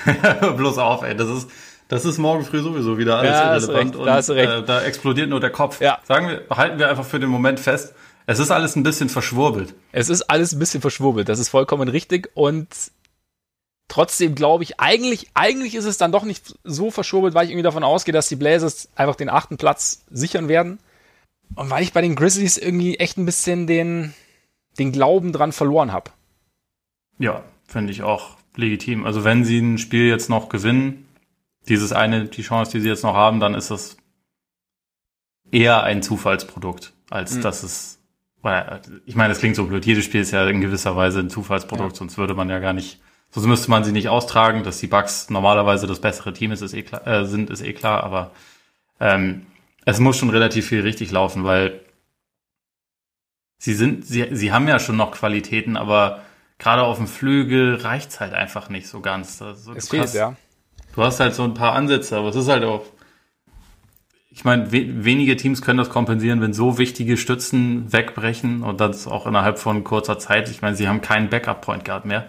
Bloß 0.58 0.78
auf, 0.80 1.04
ey, 1.04 1.16
das 1.16 1.30
ist, 1.30 1.50
das 1.92 2.06
ist 2.06 2.18
morgen 2.18 2.46
früh 2.46 2.62
sowieso 2.62 2.98
wieder 2.98 3.18
alles 3.18 3.32
ja, 3.32 3.56
irrelevant 3.56 3.98
recht, 4.30 4.50
da 4.50 4.58
und 4.58 4.64
äh, 4.64 4.66
da 4.66 4.82
explodiert 4.82 5.30
nur 5.30 5.42
der 5.42 5.50
Kopf. 5.50 5.82
Ja. 5.82 6.00
Sagen 6.04 6.30
wir, 6.30 6.44
halten 6.50 6.80
wir 6.80 6.90
einfach 6.90 7.06
für 7.06 7.20
den 7.20 7.30
Moment 7.30 7.60
fest, 7.60 7.94
es 8.28 8.40
ist 8.40 8.50
alles 8.50 8.76
ein 8.76 8.84
bisschen 8.84 9.10
verschwurbelt. 9.10 9.74
Es 9.92 10.10
ist 10.10 10.24
alles 10.24 10.54
ein 10.54 10.60
bisschen 10.60 10.80
verschwurbelt, 10.80 11.28
das 11.28 11.40
ist 11.40 11.50
vollkommen 11.50 11.90
richtig 11.90 12.30
und 12.34 12.68
Trotzdem 13.92 14.36
glaube 14.36 14.64
ich, 14.64 14.80
eigentlich, 14.80 15.32
eigentlich 15.34 15.76
ist 15.76 15.84
es 15.84 15.98
dann 15.98 16.14
doch 16.14 16.24
nicht 16.24 16.56
so 16.64 16.92
verschurbelt, 16.92 17.34
weil 17.34 17.44
ich 17.44 17.52
irgendwie 17.52 17.64
davon 17.64 17.84
ausgehe, 17.84 18.14
dass 18.14 18.30
die 18.30 18.38
Blazers 18.38 18.88
einfach 18.96 19.18
den 19.18 19.28
achten 19.28 19.58
Platz 19.58 20.06
sichern 20.10 20.48
werden. 20.48 20.80
Und 21.56 21.70
weil 21.70 21.84
ich 21.84 21.92
bei 21.92 22.00
den 22.00 22.16
Grizzlies 22.16 22.58
irgendwie 22.58 23.00
echt 23.00 23.18
ein 23.18 23.26
bisschen 23.26 23.68
den, 23.68 24.14
den 24.80 24.94
Glauben 24.94 25.34
dran 25.34 25.52
verloren 25.52 25.92
habe. 25.92 26.10
Ja, 27.20 27.44
finde 27.68 27.92
ich 27.92 28.02
auch 28.02 28.38
legitim. 28.56 29.06
Also 29.06 29.26
wenn 29.26 29.44
sie 29.44 29.60
ein 29.60 29.78
Spiel 29.78 30.08
jetzt 30.08 30.30
noch 30.30 30.48
gewinnen, 30.48 31.06
dieses 31.68 31.94
eine, 31.94 32.26
die 32.26 32.42
Chance, 32.42 32.72
die 32.72 32.82
sie 32.82 32.90
jetzt 32.90 33.04
noch 33.04 33.16
haben, 33.16 33.40
dann 33.40 33.54
ist 33.54 33.72
das 33.72 33.98
eher 35.52 35.84
ein 35.84 36.02
Zufallsprodukt, 36.02 36.94
als 37.10 37.36
mhm. 37.36 37.42
dass 37.42 37.64
es 37.64 38.02
ich 39.06 39.16
meine, 39.16 39.30
das 39.30 39.40
klingt 39.40 39.56
so 39.56 39.66
blöd. 39.66 39.86
Jedes 39.86 40.06
Spiel 40.06 40.22
ist 40.22 40.32
ja 40.32 40.48
in 40.48 40.62
gewisser 40.62 40.96
Weise 40.96 41.20
ein 41.20 41.30
Zufallsprodukt, 41.30 41.92
ja. 41.92 41.98
sonst 41.98 42.18
würde 42.18 42.34
man 42.34 42.50
ja 42.50 42.58
gar 42.58 42.74
nicht, 42.74 43.00
sonst 43.30 43.46
müsste 43.46 43.70
man 43.70 43.84
sie 43.84 43.92
nicht 43.92 44.10
austragen. 44.10 44.64
Dass 44.64 44.80
die 44.80 44.88
Bucks 44.88 45.30
normalerweise 45.30 45.86
das 45.86 46.02
bessere 46.02 46.34
Team 46.34 46.52
ist, 46.52 46.62
ist 46.62 46.74
eh 46.74 46.82
klar, 46.82 47.06
äh, 47.06 47.26
sind, 47.26 47.52
ist 47.52 47.62
eh 47.62 47.74
klar, 47.74 48.04
aber 48.04 48.32
ähm, 49.00 49.46
es 49.86 50.00
muss 50.00 50.18
schon 50.18 50.32
relativ 50.32 50.68
viel 50.68 50.82
richtig 50.82 51.12
laufen, 51.12 51.44
weil 51.44 51.82
sie 53.60 53.76
sind, 53.76 54.06
sie, 54.08 54.28
sie 54.32 54.52
haben 54.52 54.68
ja 54.68 54.80
schon 54.80 54.98
noch 54.98 55.12
Qualitäten, 55.12 55.78
aber 55.78 56.24
gerade 56.58 56.82
auf 56.82 56.98
dem 56.98 57.08
Flügel 57.08 57.76
reicht's 57.76 58.20
halt 58.20 58.34
einfach 58.34 58.70
nicht 58.70 58.88
so 58.88 59.02
ganz. 59.02 59.40
Also, 59.40 59.74
es 59.74 59.90
fehlt, 59.90 60.04
hast, 60.04 60.16
ja. 60.16 60.36
Du 60.96 61.04
hast 61.04 61.20
halt 61.20 61.34
so 61.34 61.44
ein 61.44 61.54
paar 61.54 61.74
Ansätze, 61.74 62.18
aber 62.18 62.30
es 62.30 62.36
ist 62.36 62.50
halt 62.50 62.64
auch, 62.64 62.86
ich 64.30 64.44
meine, 64.44 64.72
we 64.72 65.06
wenige 65.06 65.36
Teams 65.36 65.62
können 65.62 65.78
das 65.78 65.90
kompensieren, 65.90 66.42
wenn 66.42 66.54
so 66.54 66.78
wichtige 66.78 67.18
Stützen 67.18 67.92
wegbrechen 67.92 68.64
und 68.64 68.80
das 68.82 69.08
auch 69.08 69.28
innerhalb 69.28 69.60
von 69.60 69.84
kurzer 69.84 70.20
Zeit. 70.20 70.50
Ich 70.50 70.62
meine, 70.62 70.76
sie 70.76 70.88
haben 70.88 71.02
keinen 71.02 71.30
Backup-Point 71.30 71.86
Guard 71.86 72.06
mehr. 72.06 72.28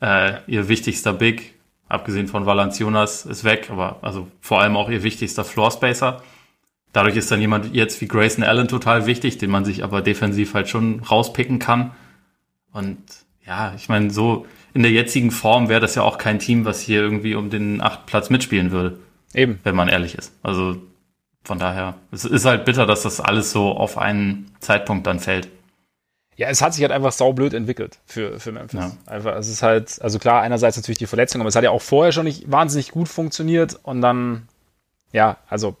Äh, 0.00 0.38
ihr 0.46 0.68
wichtigster 0.68 1.12
Big, 1.12 1.54
abgesehen 1.88 2.28
von 2.28 2.46
Valanciunas, 2.46 3.26
ist 3.26 3.44
weg, 3.44 3.70
aber 3.70 3.98
also 4.02 4.28
vor 4.40 4.60
allem 4.60 4.76
auch 4.76 4.88
ihr 4.88 5.02
wichtigster 5.02 5.44
Floor 5.44 5.70
Spacer. 5.70 6.22
Dadurch 6.92 7.16
ist 7.16 7.30
dann 7.30 7.40
jemand 7.40 7.74
jetzt 7.74 8.00
wie 8.00 8.08
Grayson 8.08 8.44
Allen 8.44 8.68
total 8.68 9.06
wichtig, 9.06 9.38
den 9.38 9.50
man 9.50 9.64
sich 9.64 9.82
aber 9.82 10.02
defensiv 10.02 10.54
halt 10.54 10.68
schon 10.68 11.00
rauspicken 11.00 11.58
kann. 11.58 11.92
Und 12.72 12.98
ja, 13.46 13.72
ich 13.76 13.88
meine, 13.88 14.10
so 14.10 14.46
in 14.74 14.82
der 14.82 14.92
jetzigen 14.92 15.30
Form 15.30 15.68
wäre 15.68 15.80
das 15.80 15.94
ja 15.94 16.02
auch 16.02 16.18
kein 16.18 16.38
Team, 16.38 16.64
was 16.64 16.80
hier 16.80 17.00
irgendwie 17.00 17.34
um 17.34 17.50
den 17.50 17.80
acht 17.80 18.06
Platz 18.06 18.30
mitspielen 18.30 18.70
würde. 18.70 18.98
Eben. 19.34 19.60
Wenn 19.64 19.74
man 19.74 19.88
ehrlich 19.88 20.14
ist. 20.14 20.32
Also 20.42 20.76
von 21.44 21.58
daher, 21.58 21.94
es 22.12 22.24
ist 22.24 22.44
halt 22.44 22.64
bitter, 22.64 22.86
dass 22.86 23.02
das 23.02 23.20
alles 23.20 23.50
so 23.50 23.72
auf 23.72 23.98
einen 23.98 24.50
Zeitpunkt 24.60 25.06
dann 25.06 25.18
fällt. 25.18 25.48
Ja, 26.36 26.48
es 26.48 26.62
hat 26.62 26.72
sich 26.72 26.82
halt 26.82 26.92
einfach 26.92 27.12
saublöd 27.12 27.52
entwickelt 27.52 27.98
für, 28.06 28.40
für 28.40 28.52
Memphis. 28.52 28.80
Ja. 28.80 28.92
Einfach, 29.06 29.36
es 29.36 29.48
ist 29.48 29.62
halt, 29.62 30.00
also 30.00 30.18
klar, 30.18 30.40
einerseits 30.40 30.76
natürlich 30.76 30.98
die 30.98 31.06
Verletzung, 31.06 31.40
aber 31.40 31.48
es 31.48 31.56
hat 31.56 31.64
ja 31.64 31.70
auch 31.70 31.82
vorher 31.82 32.12
schon 32.12 32.24
nicht 32.24 32.50
wahnsinnig 32.50 32.90
gut 32.90 33.08
funktioniert 33.08 33.78
und 33.82 34.00
dann, 34.00 34.48
ja, 35.12 35.36
also 35.48 35.76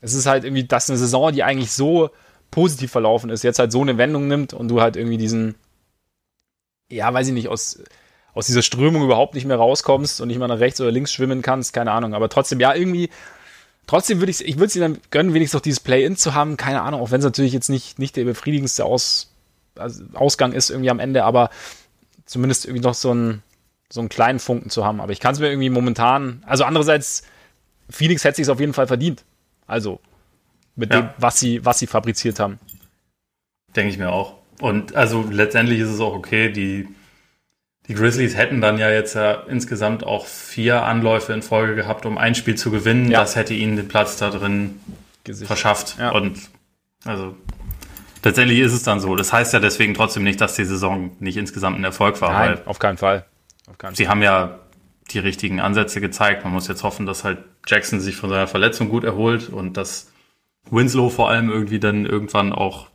es 0.00 0.14
ist 0.14 0.26
halt 0.26 0.44
irgendwie, 0.44 0.64
dass 0.64 0.88
eine 0.88 0.98
Saison, 0.98 1.32
die 1.32 1.42
eigentlich 1.42 1.72
so 1.72 2.10
positiv 2.50 2.92
verlaufen 2.92 3.30
ist, 3.30 3.42
jetzt 3.42 3.58
halt 3.58 3.72
so 3.72 3.80
eine 3.80 3.98
Wendung 3.98 4.28
nimmt 4.28 4.54
und 4.54 4.68
du 4.68 4.80
halt 4.80 4.96
irgendwie 4.96 5.18
diesen, 5.18 5.56
ja, 6.90 7.12
weiß 7.12 7.28
ich 7.28 7.34
nicht, 7.34 7.48
aus, 7.48 7.82
aus 8.34 8.46
dieser 8.46 8.62
Strömung 8.62 9.02
überhaupt 9.02 9.34
nicht 9.34 9.46
mehr 9.46 9.56
rauskommst 9.56 10.20
und 10.20 10.28
nicht 10.28 10.38
mal 10.38 10.48
nach 10.48 10.60
rechts 10.60 10.80
oder 10.80 10.90
links 10.90 11.12
schwimmen 11.12 11.42
kannst, 11.42 11.72
keine 11.72 11.92
Ahnung. 11.92 12.14
Aber 12.14 12.28
trotzdem, 12.28 12.60
ja, 12.60 12.74
irgendwie, 12.74 13.10
trotzdem 13.86 14.20
würde 14.20 14.30
ich, 14.30 14.44
ich 14.44 14.56
würde 14.56 14.66
es 14.66 14.76
ihnen 14.76 14.94
dann 14.94 15.02
gönnen, 15.10 15.34
wenigstens 15.34 15.58
noch 15.58 15.62
dieses 15.62 15.80
Play-In 15.80 16.16
zu 16.16 16.34
haben, 16.34 16.56
keine 16.56 16.82
Ahnung, 16.82 17.00
auch 17.00 17.10
wenn 17.10 17.20
es 17.20 17.24
natürlich 17.24 17.52
jetzt 17.52 17.68
nicht, 17.68 17.98
nicht 17.98 18.16
der 18.16 18.24
befriedigendste 18.24 18.84
Aus, 18.84 19.32
also 19.76 20.04
Ausgang 20.14 20.52
ist 20.52 20.70
irgendwie 20.70 20.90
am 20.90 21.00
Ende, 21.00 21.24
aber 21.24 21.50
zumindest 22.24 22.66
irgendwie 22.66 22.84
noch 22.84 22.94
so 22.94 23.10
einen, 23.10 23.42
so 23.88 24.00
einen 24.00 24.08
kleinen 24.08 24.38
Funken 24.38 24.70
zu 24.70 24.84
haben. 24.84 25.00
Aber 25.00 25.12
ich 25.12 25.20
kann 25.20 25.34
es 25.34 25.40
mir 25.40 25.48
irgendwie 25.48 25.70
momentan, 25.70 26.42
also 26.46 26.64
andererseits, 26.64 27.22
Phoenix 27.88 28.24
hätte 28.24 28.36
sich 28.36 28.50
auf 28.50 28.60
jeden 28.60 28.72
Fall 28.72 28.86
verdient. 28.86 29.24
Also 29.66 30.00
mit 30.74 30.92
ja. 30.92 31.00
dem, 31.00 31.10
was 31.18 31.40
sie, 31.40 31.64
was 31.64 31.78
sie 31.78 31.86
fabriziert 31.86 32.38
haben. 32.40 32.58
Denke 33.74 33.90
ich 33.90 33.98
mir 33.98 34.10
auch. 34.10 34.35
Und 34.60 34.94
also 34.94 35.26
letztendlich 35.30 35.80
ist 35.80 35.90
es 35.90 36.00
auch 36.00 36.14
okay, 36.14 36.50
die, 36.50 36.88
die 37.88 37.94
Grizzlies 37.94 38.36
hätten 38.36 38.60
dann 38.60 38.78
ja 38.78 38.90
jetzt 38.90 39.14
ja 39.14 39.32
insgesamt 39.48 40.04
auch 40.04 40.26
vier 40.26 40.82
Anläufe 40.82 41.32
in 41.32 41.42
Folge 41.42 41.74
gehabt, 41.74 42.06
um 42.06 42.18
ein 42.18 42.34
Spiel 42.34 42.56
zu 42.56 42.70
gewinnen. 42.70 43.10
Ja. 43.10 43.20
Das 43.20 43.36
hätte 43.36 43.54
ihnen 43.54 43.76
den 43.76 43.88
Platz 43.88 44.16
da 44.16 44.30
drin 44.30 44.80
Gesicht. 45.24 45.46
verschafft. 45.46 45.96
Ja. 45.98 46.10
Und 46.10 46.38
also 47.04 47.36
letztendlich 48.24 48.60
ist 48.60 48.72
es 48.72 48.82
dann 48.82 49.00
so. 49.00 49.14
Das 49.14 49.32
heißt 49.32 49.52
ja 49.52 49.60
deswegen 49.60 49.94
trotzdem 49.94 50.24
nicht, 50.24 50.40
dass 50.40 50.54
die 50.54 50.64
Saison 50.64 51.12
nicht 51.20 51.36
insgesamt 51.36 51.78
ein 51.78 51.84
Erfolg 51.84 52.20
war. 52.20 52.32
Nein, 52.32 52.58
auf 52.64 52.78
keinen 52.78 52.96
Fall. 52.98 53.26
Auf 53.68 53.78
keinen 53.78 53.94
sie 53.94 54.04
Fall. 54.04 54.10
haben 54.10 54.22
ja 54.22 54.58
die 55.10 55.18
richtigen 55.18 55.60
Ansätze 55.60 56.00
gezeigt. 56.00 56.44
Man 56.44 56.52
muss 56.52 56.66
jetzt 56.68 56.82
hoffen, 56.82 57.06
dass 57.06 57.24
halt 57.24 57.38
Jackson 57.66 58.00
sich 58.00 58.16
von 58.16 58.30
seiner 58.30 58.48
Verletzung 58.48 58.88
gut 58.88 59.04
erholt 59.04 59.48
und 59.48 59.76
dass 59.76 60.10
Winslow 60.70 61.10
vor 61.10 61.30
allem 61.30 61.50
irgendwie 61.50 61.78
dann 61.78 62.06
irgendwann 62.06 62.52
auch 62.52 62.88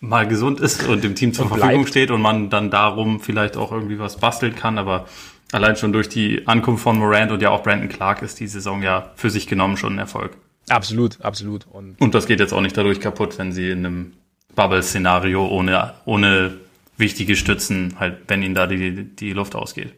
mal 0.00 0.26
gesund 0.26 0.60
ist 0.60 0.86
und 0.86 1.02
dem 1.02 1.14
Team 1.14 1.32
zur 1.32 1.48
Verfügung 1.48 1.86
steht 1.86 2.10
und 2.10 2.20
man 2.20 2.50
dann 2.50 2.70
darum 2.70 3.20
vielleicht 3.20 3.56
auch 3.56 3.72
irgendwie 3.72 3.98
was 3.98 4.18
basteln 4.18 4.54
kann. 4.54 4.78
Aber 4.78 5.06
allein 5.52 5.76
schon 5.76 5.92
durch 5.92 6.08
die 6.08 6.46
Ankunft 6.46 6.82
von 6.82 6.98
Morant 6.98 7.30
und 7.30 7.42
ja 7.42 7.50
auch 7.50 7.62
Brandon 7.62 7.88
Clark 7.88 8.22
ist 8.22 8.40
die 8.40 8.46
Saison 8.46 8.82
ja 8.82 9.10
für 9.16 9.30
sich 9.30 9.46
genommen 9.46 9.76
schon 9.76 9.94
ein 9.94 9.98
Erfolg. 9.98 10.36
Absolut, 10.68 11.20
absolut. 11.20 11.66
Und, 11.66 12.00
und 12.00 12.14
das 12.14 12.26
geht 12.26 12.40
jetzt 12.40 12.52
auch 12.52 12.60
nicht 12.60 12.76
dadurch 12.76 13.00
kaputt, 13.00 13.38
wenn 13.38 13.52
sie 13.52 13.70
in 13.70 13.84
einem 13.84 14.12
Bubble-Szenario 14.54 15.46
ohne, 15.46 15.94
ohne 16.04 16.58
wichtige 16.96 17.36
Stützen 17.36 17.96
halt, 17.98 18.18
wenn 18.28 18.42
ihnen 18.42 18.54
da 18.54 18.66
die, 18.66 19.04
die 19.04 19.32
Luft 19.32 19.54
ausgeht. 19.54 19.94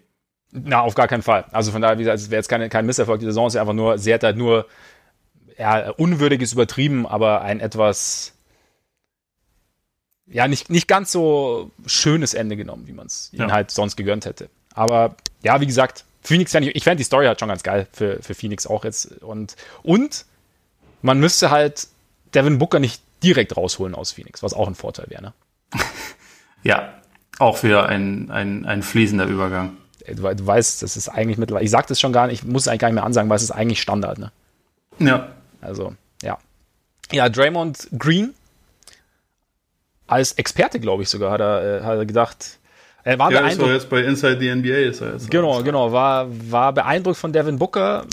Na, 0.52 0.80
auf 0.80 0.94
gar 0.94 1.08
keinen 1.08 1.22
Fall. 1.22 1.44
Also 1.52 1.70
von 1.70 1.82
daher, 1.82 1.98
wie 1.98 2.02
gesagt, 2.02 2.18
es 2.18 2.30
wäre 2.30 2.38
jetzt 2.38 2.48
keine, 2.48 2.68
kein 2.68 2.86
Misserfolg. 2.86 3.20
Die 3.20 3.26
Saison 3.26 3.46
ist 3.46 3.54
ja 3.54 3.60
einfach 3.60 3.74
nur, 3.74 3.98
sie 3.98 4.12
hat 4.12 4.22
halt 4.22 4.36
nur, 4.36 4.66
ja, 5.58 5.90
unwürdiges 5.90 6.52
übertrieben, 6.52 7.06
aber 7.06 7.42
ein 7.42 7.60
etwas, 7.60 8.35
ja, 10.26 10.48
nicht, 10.48 10.70
nicht 10.70 10.88
ganz 10.88 11.12
so 11.12 11.70
schönes 11.86 12.34
Ende 12.34 12.56
genommen, 12.56 12.86
wie 12.86 12.92
man 12.92 13.06
es 13.06 13.30
ja. 13.32 13.44
ihnen 13.44 13.52
halt 13.52 13.70
sonst 13.70 13.96
gegönnt 13.96 14.24
hätte. 14.24 14.48
Aber 14.74 15.16
ja, 15.42 15.60
wie 15.60 15.66
gesagt, 15.66 16.04
Phoenix, 16.22 16.52
ich 16.54 16.84
fände 16.84 16.96
die 16.96 17.04
Story 17.04 17.26
halt 17.26 17.38
schon 17.38 17.48
ganz 17.48 17.62
geil 17.62 17.86
für, 17.92 18.22
für 18.22 18.34
Phoenix 18.34 18.66
auch 18.66 18.84
jetzt. 18.84 19.22
Und, 19.22 19.56
und 19.82 20.24
man 21.02 21.20
müsste 21.20 21.50
halt 21.50 21.88
Devin 22.34 22.58
Booker 22.58 22.80
nicht 22.80 23.00
direkt 23.22 23.56
rausholen 23.56 23.94
aus 23.94 24.12
Phoenix, 24.12 24.42
was 24.42 24.52
auch 24.52 24.66
ein 24.66 24.74
Vorteil 24.74 25.06
wäre, 25.08 25.22
ne? 25.22 25.32
ja, 26.62 26.94
auch 27.38 27.58
für 27.58 27.88
ein, 27.88 28.30
ein, 28.30 28.66
ein 28.66 28.82
fließender 28.82 29.26
Übergang 29.26 29.76
du, 30.14 30.34
du 30.34 30.46
weißt, 30.46 30.82
das 30.82 30.96
ist 30.96 31.08
eigentlich 31.08 31.38
mittlerweile, 31.38 31.64
ich 31.64 31.70
sag 31.70 31.86
das 31.86 32.00
schon 32.00 32.12
gar 32.12 32.26
nicht, 32.26 32.42
ich 32.42 32.48
muss 32.48 32.62
es 32.62 32.68
eigentlich 32.68 32.80
gar 32.80 32.88
nicht 32.88 32.94
mehr 32.94 33.04
ansagen, 33.04 33.28
weil 33.28 33.36
es 33.36 33.42
ist 33.42 33.50
eigentlich 33.50 33.80
Standard, 33.80 34.18
ne? 34.18 34.32
Ja. 34.98 35.28
Also, 35.60 35.94
ja. 36.22 36.38
Ja, 37.12 37.28
Draymond 37.28 37.88
Green 37.98 38.34
als 40.06 40.32
Experte, 40.32 40.80
glaube 40.80 41.02
ich 41.02 41.08
sogar, 41.08 41.32
hat 41.32 41.40
er, 41.40 41.80
äh, 41.80 41.82
hat 41.82 41.98
er 41.98 42.06
gedacht. 42.06 42.58
Er 43.04 43.18
war 43.18 43.30
ja, 43.30 43.40
beeindruckt. 43.40 43.70
jetzt 43.70 43.90
bei 43.90 44.02
Inside 44.02 44.38
the 44.40 44.54
NBA 44.54 44.90
ist 44.90 45.00
er 45.00 45.12
jetzt. 45.12 45.30
Genau, 45.30 45.62
genau, 45.62 45.92
war, 45.92 46.26
war 46.50 46.72
beeindruckt 46.72 47.16
von 47.16 47.32
Devin 47.32 47.58
Booker, 47.58 48.04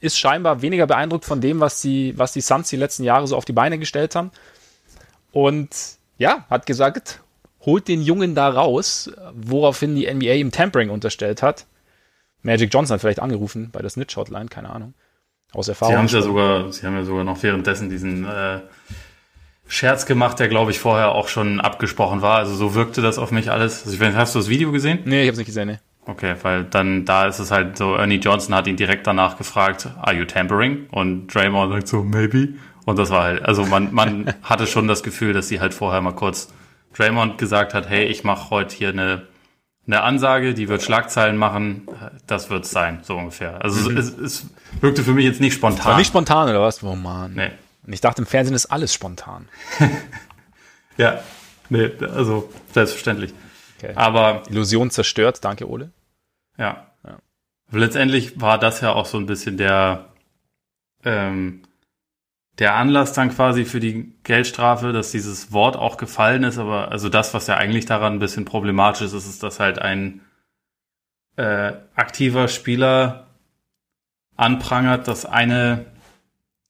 ist 0.00 0.18
scheinbar 0.18 0.60
weniger 0.60 0.86
beeindruckt 0.86 1.24
von 1.24 1.40
dem, 1.40 1.60
was 1.60 1.80
die, 1.80 2.12
was 2.18 2.32
die 2.32 2.40
Suns 2.40 2.68
die 2.68 2.76
letzten 2.76 3.04
Jahre 3.04 3.26
so 3.26 3.36
auf 3.36 3.44
die 3.44 3.52
Beine 3.52 3.78
gestellt 3.78 4.14
haben. 4.14 4.30
Und 5.30 5.70
ja, 6.18 6.44
hat 6.50 6.66
gesagt, 6.66 7.20
holt 7.64 7.88
den 7.88 8.02
Jungen 8.02 8.34
da 8.34 8.48
raus, 8.48 9.10
woraufhin 9.32 9.94
die 9.94 10.12
NBA 10.12 10.34
ihm 10.34 10.50
Tampering 10.50 10.90
unterstellt 10.90 11.42
hat. 11.42 11.66
Magic 12.42 12.72
Johnson 12.74 12.94
hat 12.94 13.00
vielleicht 13.00 13.20
angerufen 13.20 13.70
bei 13.72 13.80
der 13.80 13.90
Snitch 13.90 14.16
Hotline, 14.16 14.46
keine 14.46 14.70
Ahnung. 14.70 14.94
Aus 15.52 15.68
Erfahrung. 15.68 15.94
Sie 15.94 15.98
haben 15.98 16.08
ja 16.08 16.22
sogar, 16.22 16.72
sie 16.72 16.86
haben 16.86 16.96
ja 16.96 17.04
sogar 17.04 17.24
noch 17.24 17.42
währenddessen 17.42 17.90
diesen 17.90 18.24
äh, 18.24 18.60
Scherz 19.72 20.04
gemacht, 20.04 20.38
der 20.38 20.48
glaube 20.48 20.70
ich 20.70 20.78
vorher 20.78 21.12
auch 21.12 21.28
schon 21.28 21.58
abgesprochen 21.58 22.20
war. 22.20 22.36
Also 22.36 22.54
so 22.54 22.74
wirkte 22.74 23.00
das 23.00 23.16
auf 23.16 23.30
mich 23.30 23.50
alles. 23.50 23.84
Also 23.84 23.94
ich 23.94 24.00
weiß, 24.00 24.14
hast 24.14 24.34
du 24.34 24.38
das 24.38 24.50
Video 24.50 24.70
gesehen? 24.70 24.98
Nee, 25.06 25.22
ich 25.22 25.28
habe 25.28 25.32
es 25.32 25.38
nicht 25.38 25.46
gesehen, 25.46 25.68
nee. 25.68 25.78
Okay, 26.04 26.34
weil 26.42 26.64
dann 26.64 27.06
da 27.06 27.24
ist 27.24 27.38
es 27.38 27.50
halt 27.50 27.78
so, 27.78 27.94
Ernie 27.94 28.16
Johnson 28.16 28.54
hat 28.54 28.66
ihn 28.66 28.76
direkt 28.76 29.06
danach 29.06 29.38
gefragt, 29.38 29.88
are 30.02 30.14
you 30.14 30.26
tampering? 30.26 30.88
Und 30.90 31.28
Draymond 31.28 31.72
sagt 31.72 31.88
so, 31.88 32.04
maybe. 32.04 32.50
Und 32.84 32.98
das 32.98 33.08
war 33.08 33.22
halt, 33.22 33.46
also 33.46 33.64
man, 33.64 33.94
man 33.94 34.34
hatte 34.42 34.66
schon 34.66 34.88
das 34.88 35.02
Gefühl, 35.02 35.32
dass 35.32 35.48
sie 35.48 35.58
halt 35.58 35.72
vorher 35.72 36.02
mal 36.02 36.12
kurz 36.12 36.52
Draymond 36.94 37.38
gesagt 37.38 37.72
hat, 37.72 37.88
hey, 37.88 38.04
ich 38.04 38.24
mache 38.24 38.50
heute 38.50 38.76
hier 38.76 38.90
eine, 38.90 39.22
eine 39.86 40.02
Ansage, 40.02 40.52
die 40.52 40.68
wird 40.68 40.82
Schlagzeilen 40.82 41.38
machen, 41.38 41.88
das 42.26 42.50
wird's 42.50 42.70
sein, 42.70 42.98
so 43.04 43.16
ungefähr. 43.16 43.64
Also 43.64 43.88
mhm. 43.88 43.96
es, 43.96 44.18
es 44.18 44.50
wirkte 44.82 45.02
für 45.02 45.14
mich 45.14 45.24
jetzt 45.24 45.40
nicht 45.40 45.54
spontan. 45.54 45.92
War 45.92 45.96
nicht 45.96 46.08
spontan, 46.08 46.50
oder 46.50 46.60
was? 46.60 46.82
Oh 46.82 46.94
Mann. 46.94 47.32
Nee. 47.32 47.52
Und 47.86 47.92
ich 47.92 48.00
dachte, 48.00 48.22
im 48.22 48.26
Fernsehen 48.26 48.54
ist 48.54 48.66
alles 48.66 48.94
spontan. 48.94 49.48
ja, 50.96 51.22
nee, 51.68 51.90
also 52.00 52.50
selbstverständlich. 52.72 53.34
Okay. 53.78 53.92
Aber 53.96 54.42
Illusion 54.48 54.90
zerstört, 54.90 55.44
danke 55.44 55.68
Ole. 55.68 55.90
Ja. 56.56 56.92
ja. 57.04 57.18
Letztendlich 57.70 58.40
war 58.40 58.58
das 58.58 58.80
ja 58.80 58.92
auch 58.92 59.06
so 59.06 59.18
ein 59.18 59.26
bisschen 59.26 59.56
der 59.56 60.12
ähm, 61.04 61.62
der 62.58 62.74
Anlass 62.74 63.12
dann 63.12 63.30
quasi 63.30 63.64
für 63.64 63.80
die 63.80 64.14
Geldstrafe, 64.24 64.92
dass 64.92 65.10
dieses 65.10 65.52
Wort 65.52 65.76
auch 65.76 65.96
gefallen 65.96 66.44
ist, 66.44 66.58
aber 66.58 66.90
also 66.90 67.08
das, 67.08 67.32
was 67.34 67.46
ja 67.46 67.56
eigentlich 67.56 67.86
daran 67.86 68.14
ein 68.14 68.18
bisschen 68.18 68.44
problematisch 68.44 69.02
ist, 69.02 69.14
ist, 69.14 69.42
dass 69.42 69.58
halt 69.58 69.78
ein 69.78 70.20
äh, 71.36 71.72
aktiver 71.94 72.48
Spieler 72.48 73.26
anprangert, 74.36 75.08
dass 75.08 75.24
eine 75.24 75.86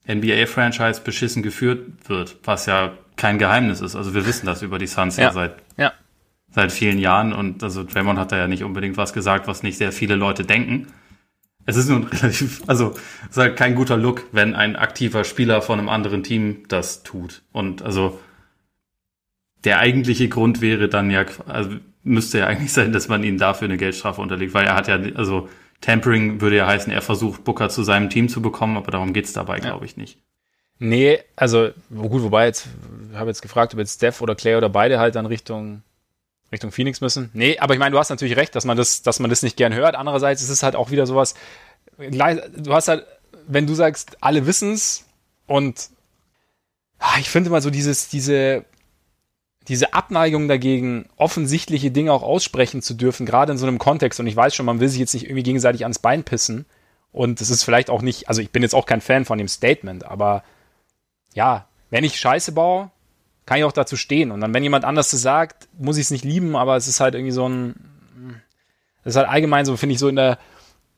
NBA-Franchise 0.09 1.03
beschissen 1.03 1.43
geführt 1.43 2.09
wird, 2.09 2.37
was 2.45 2.67
ja 2.67 2.93
kein 3.17 3.39
Geheimnis 3.39 3.81
ist. 3.81 3.95
Also 3.95 4.15
wir 4.15 4.27
wissen 4.27 4.47
das 4.47 4.63
über 4.63 4.79
die 4.79 4.87
Suns 4.87 5.17
ja, 5.17 5.25
ja 5.25 5.33
seit 5.33 5.55
ja. 5.77 5.93
seit 6.51 6.73
vielen 6.73 6.99
Jahren 6.99 7.33
und 7.33 7.63
also 7.63 7.85
Draymond 7.85 8.19
hat 8.19 8.33
da 8.33 8.39
ja 8.39 8.49
nicht 8.49 8.65
unbedingt 8.65 8.97
was 8.97 9.13
gesagt, 9.13 9.47
was 9.47 9.63
nicht 9.63 9.79
sehr 9.79 9.93
viele 9.93 10.17
Leute 10.17 10.45
denken 10.45 10.89
es 11.65 11.77
ist 11.77 11.89
nun 11.89 12.05
relativ, 12.13 12.63
also 12.67 12.95
es 13.25 13.31
ist 13.31 13.37
halt 13.37 13.57
kein 13.57 13.75
guter 13.75 13.97
Look, 13.97 14.25
wenn 14.33 14.55
ein 14.55 14.77
aktiver 14.77 15.25
Spieler 15.25 15.63
von 15.63 15.79
einem 15.79 15.89
anderen 15.89 16.23
Team 16.23 16.65
das 16.69 17.03
tut. 17.03 17.43
Und 17.53 17.83
also 17.83 18.21
der 19.65 19.79
eigentliche 19.79 20.29
Grund 20.29 20.61
wäre 20.61 20.89
dann 20.89 21.11
ja, 21.11 21.25
also 21.47 21.77
müsste 22.03 22.39
ja 22.39 22.47
eigentlich 22.49 22.73
sein, 22.73 22.93
dass 22.93 23.09
man 23.09 23.23
ihn 23.25 23.39
dafür 23.39 23.67
eine 23.67 23.77
Geldstrafe 23.77 24.21
unterlegt, 24.21 24.55
weil 24.55 24.67
er 24.67 24.75
hat 24.75 24.89
ja, 24.89 24.99
also 25.15 25.49
Tampering 25.83 26.41
würde 26.41 26.57
ja 26.57 26.67
heißen, 26.67 26.91
er 26.91 27.03
versucht, 27.03 27.45
Booker 27.45 27.69
zu 27.69 27.83
seinem 27.83 28.09
Team 28.09 28.31
zu 28.31 28.41
bekommen, 28.41 28.79
aber 28.79 28.91
darum 28.91 29.13
geht's 29.13 29.35
dabei, 29.35 29.57
ja. 29.59 29.65
glaube 29.65 29.85
ich, 29.85 29.99
nicht. 29.99 30.19
Nee, 30.79 31.21
also 31.37 31.71
gut, 31.91 32.23
wobei 32.23 32.47
jetzt, 32.47 32.67
ich 33.11 33.17
habe 33.17 33.29
jetzt 33.29 33.43
gefragt, 33.43 33.75
ob 33.75 33.81
jetzt 33.81 33.97
Steph 33.97 34.21
oder 34.21 34.35
Clay 34.35 34.57
oder 34.57 34.69
beide 34.69 34.99
halt 34.99 35.15
dann 35.15 35.27
Richtung 35.27 35.83
Richtung 36.51 36.71
Phoenix 36.71 37.01
müssen. 37.01 37.31
Nee, 37.33 37.59
aber 37.59 37.75
ich 37.75 37.81
meine, 37.81 37.93
du 37.93 37.99
hast 37.99 38.11
natürlich 38.11 38.37
recht, 38.37 38.55
dass 38.55 38.65
man 38.65 38.77
das, 38.77 39.03
dass 39.03 39.21
man 39.21 39.31
das 39.31 39.43
nicht 39.43 39.57
gern 39.57 39.73
hört. 39.73 39.95
Andererseits 39.95 40.43
ist 40.43 40.51
es 40.51 40.63
halt 40.63 40.77
auch 40.77 40.91
wieder 40.91 41.07
sowas, 41.07 41.35
du 41.99 42.75
hast 42.75 42.89
halt, 42.89 43.07
wenn 43.47 43.67
du 43.67 43.75
sagst, 43.75 44.19
alle 44.21 44.47
wissen's 44.47 45.07
und 45.47 45.89
ah, 46.99 47.19
ich 47.19 47.31
finde 47.31 47.51
mal 47.51 47.63
so 47.63 47.71
dieses, 47.71 48.09
diese, 48.09 48.65
diese 49.69 49.95
Abneigung 49.95 50.49
dagegen, 50.49 51.09
offensichtliche 51.17 51.91
Dinge 51.91 52.13
auch 52.13 52.23
aussprechen 52.23 52.83
zu 52.83 52.95
dürfen, 52.95 53.27
gerade 53.27 53.53
in 53.53 53.59
so 53.59 53.67
einem 53.67 53.79
Kontext. 53.79 54.19
Und 54.19 54.27
ich 54.27 54.37
weiß 54.37 54.55
schon, 54.55 54.67
man 54.67 54.81
will 54.81 54.89
sich 54.89 54.99
jetzt 54.99 55.15
nicht 55.15 55.25
irgendwie 55.25 55.45
gegenseitig 55.45 55.85
ans 55.85 55.99
Bein 55.99 56.25
pissen. 56.25 56.67
Und 57.13 57.41
es 57.41 57.51
ist 57.51 57.63
vielleicht 57.63 57.91
auch 57.91 58.03
nicht, 58.03 58.29
also 58.29 58.41
ich 58.41 58.51
bin 58.51 58.63
jetzt 58.63 58.75
auch 58.75 58.87
kein 58.87 59.01
Fan 59.01 59.25
von 59.25 59.39
dem 59.39 59.49
Statement, 59.49 60.05
aber 60.05 60.43
ja, 61.35 61.67
wenn 61.91 62.05
ich 62.05 62.19
Scheiße 62.19 62.53
baue, 62.53 62.91
kann 63.45 63.59
ich 63.59 63.65
auch 63.65 63.73
dazu 63.73 63.97
stehen. 63.97 64.31
Und 64.31 64.41
dann, 64.41 64.55
wenn 64.55 64.63
jemand 64.63 64.85
anders 64.85 65.11
das 65.11 65.21
sagt, 65.21 65.69
muss 65.79 65.99
ich 65.99 66.05
es 66.05 66.11
nicht 66.11 66.25
lieben, 66.25 66.57
aber 66.57 66.77
es 66.77 66.89
ist 66.89 67.01
halt 67.01 67.15
irgendwie 67.15 67.33
so 67.33 67.49
ein, 67.49 67.75
das 69.05 69.13
ist 69.13 69.17
halt 69.17 69.29
allgemein 69.29 69.67
so, 69.67 69.77
finde 69.77 69.95
ich, 69.95 69.99
so 69.99 70.09
in 70.09 70.17
der, 70.17 70.39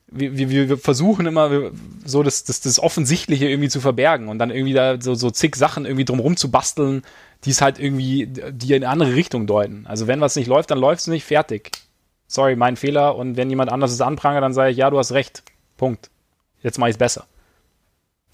wir, 0.07 0.37
wir, 0.37 0.69
wir 0.69 0.77
versuchen 0.77 1.25
immer 1.25 1.71
so 2.05 2.23
das, 2.23 2.43
das, 2.43 2.61
das 2.61 2.79
Offensichtliche 2.79 3.49
irgendwie 3.49 3.69
zu 3.69 3.81
verbergen 3.81 4.27
und 4.27 4.39
dann 4.39 4.51
irgendwie 4.51 4.73
da 4.73 5.01
so, 5.01 5.15
so 5.15 5.31
zig 5.31 5.55
Sachen 5.55 5.85
irgendwie 5.85 6.05
drumrum 6.05 6.37
zu 6.37 6.51
basteln, 6.51 7.01
die 7.43 7.51
es 7.51 7.61
halt 7.61 7.79
irgendwie, 7.79 8.27
die 8.27 8.73
in 8.73 8.83
eine 8.83 8.89
andere 8.89 9.15
Richtung 9.15 9.47
deuten. 9.47 9.85
Also 9.87 10.07
wenn 10.07 10.21
was 10.21 10.35
nicht 10.35 10.47
läuft, 10.47 10.71
dann 10.71 10.79
läuft 10.79 11.01
es 11.01 11.07
nicht, 11.07 11.25
fertig. 11.25 11.71
Sorry, 12.27 12.55
mein 12.55 12.75
Fehler. 12.75 13.15
Und 13.15 13.37
wenn 13.37 13.49
jemand 13.49 13.71
anderes 13.71 13.93
es 13.93 14.01
anprangert, 14.01 14.43
dann 14.43 14.53
sage 14.53 14.71
ich, 14.71 14.77
ja, 14.77 14.89
du 14.89 14.97
hast 14.97 15.11
recht. 15.11 15.43
Punkt. 15.77 16.09
Jetzt 16.63 16.79
mache 16.79 16.89
ich 16.89 16.95
es 16.95 16.99
besser. 16.99 17.25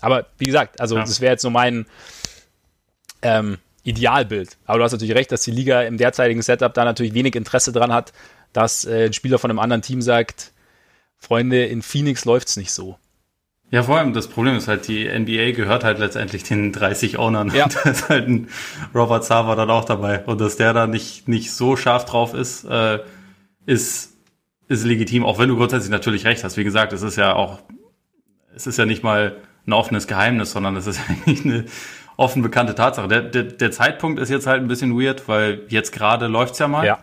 Aber 0.01 0.27
wie 0.37 0.45
gesagt, 0.45 0.79
also 0.79 0.95
ja. 0.95 1.01
das 1.01 1.19
wäre 1.21 1.33
jetzt 1.33 1.41
so 1.41 1.49
mein 1.49 1.85
ähm, 3.21 3.57
Idealbild. 3.83 4.57
Aber 4.65 4.77
du 4.77 4.83
hast 4.83 4.91
natürlich 4.93 5.15
recht, 5.15 5.31
dass 5.31 5.41
die 5.41 5.51
Liga 5.51 5.81
im 5.81 5.97
derzeitigen 5.97 6.41
Setup 6.41 6.73
da 6.73 6.85
natürlich 6.85 7.13
wenig 7.13 7.35
Interesse 7.35 7.71
dran 7.71 7.93
hat, 7.93 8.13
dass 8.53 8.85
äh, 8.85 9.05
ein 9.05 9.13
Spieler 9.13 9.39
von 9.39 9.49
einem 9.49 9.59
anderen 9.59 9.81
Team 9.81 10.01
sagt, 10.01 10.51
Freunde, 11.21 11.65
in 11.65 11.81
Phoenix 11.81 12.25
läuft's 12.25 12.57
nicht 12.57 12.71
so. 12.71 12.97
Ja, 13.69 13.83
vor 13.83 13.97
allem 13.97 14.11
das 14.11 14.27
Problem 14.27 14.57
ist 14.57 14.67
halt, 14.67 14.87
die 14.89 15.07
NBA 15.07 15.51
gehört 15.51 15.85
halt 15.85 15.97
letztendlich 15.99 16.43
den 16.43 16.73
30 16.73 17.17
Ownern. 17.19 17.53
Ja. 17.55 17.67
da 17.83 17.89
ist 17.89 18.09
halt 18.09 18.27
ein 18.27 18.49
Robert 18.93 19.23
Sava 19.23 19.55
dann 19.55 19.69
auch 19.69 19.85
dabei. 19.85 20.25
Und 20.25 20.41
dass 20.41 20.57
der 20.57 20.73
da 20.73 20.87
nicht, 20.87 21.29
nicht 21.29 21.53
so 21.53 21.77
scharf 21.77 22.03
drauf 22.03 22.33
ist, 22.33 22.65
äh, 22.65 22.99
ist, 23.65 24.17
ist 24.67 24.83
legitim, 24.83 25.23
auch 25.23 25.39
wenn 25.39 25.47
du 25.47 25.55
grundsätzlich 25.55 25.91
natürlich 25.91 26.25
recht 26.25 26.43
hast. 26.43 26.57
Wie 26.57 26.65
gesagt, 26.65 26.91
es 26.91 27.01
ist 27.01 27.15
ja 27.15 27.33
auch, 27.33 27.59
es 28.53 28.67
ist 28.67 28.77
ja 28.77 28.85
nicht 28.85 29.03
mal 29.03 29.37
ein 29.65 29.73
offenes 29.73 30.07
Geheimnis, 30.07 30.51
sondern 30.51 30.75
es 30.75 30.87
ist 30.87 30.99
eigentlich 31.07 31.45
eine 31.45 31.65
offen 32.17 32.41
bekannte 32.41 32.75
Tatsache. 32.75 33.07
Der, 33.07 33.21
der, 33.21 33.43
der 33.43 33.71
Zeitpunkt 33.71 34.19
ist 34.19 34.29
jetzt 34.29 34.47
halt 34.47 34.61
ein 34.61 34.67
bisschen 34.67 34.99
weird, 34.99 35.29
weil 35.29 35.61
jetzt 35.69 35.93
gerade 35.93 36.27
läuft's 36.27 36.59
ja 36.59 36.67
mal. 36.67 36.85
Ja. 36.85 36.99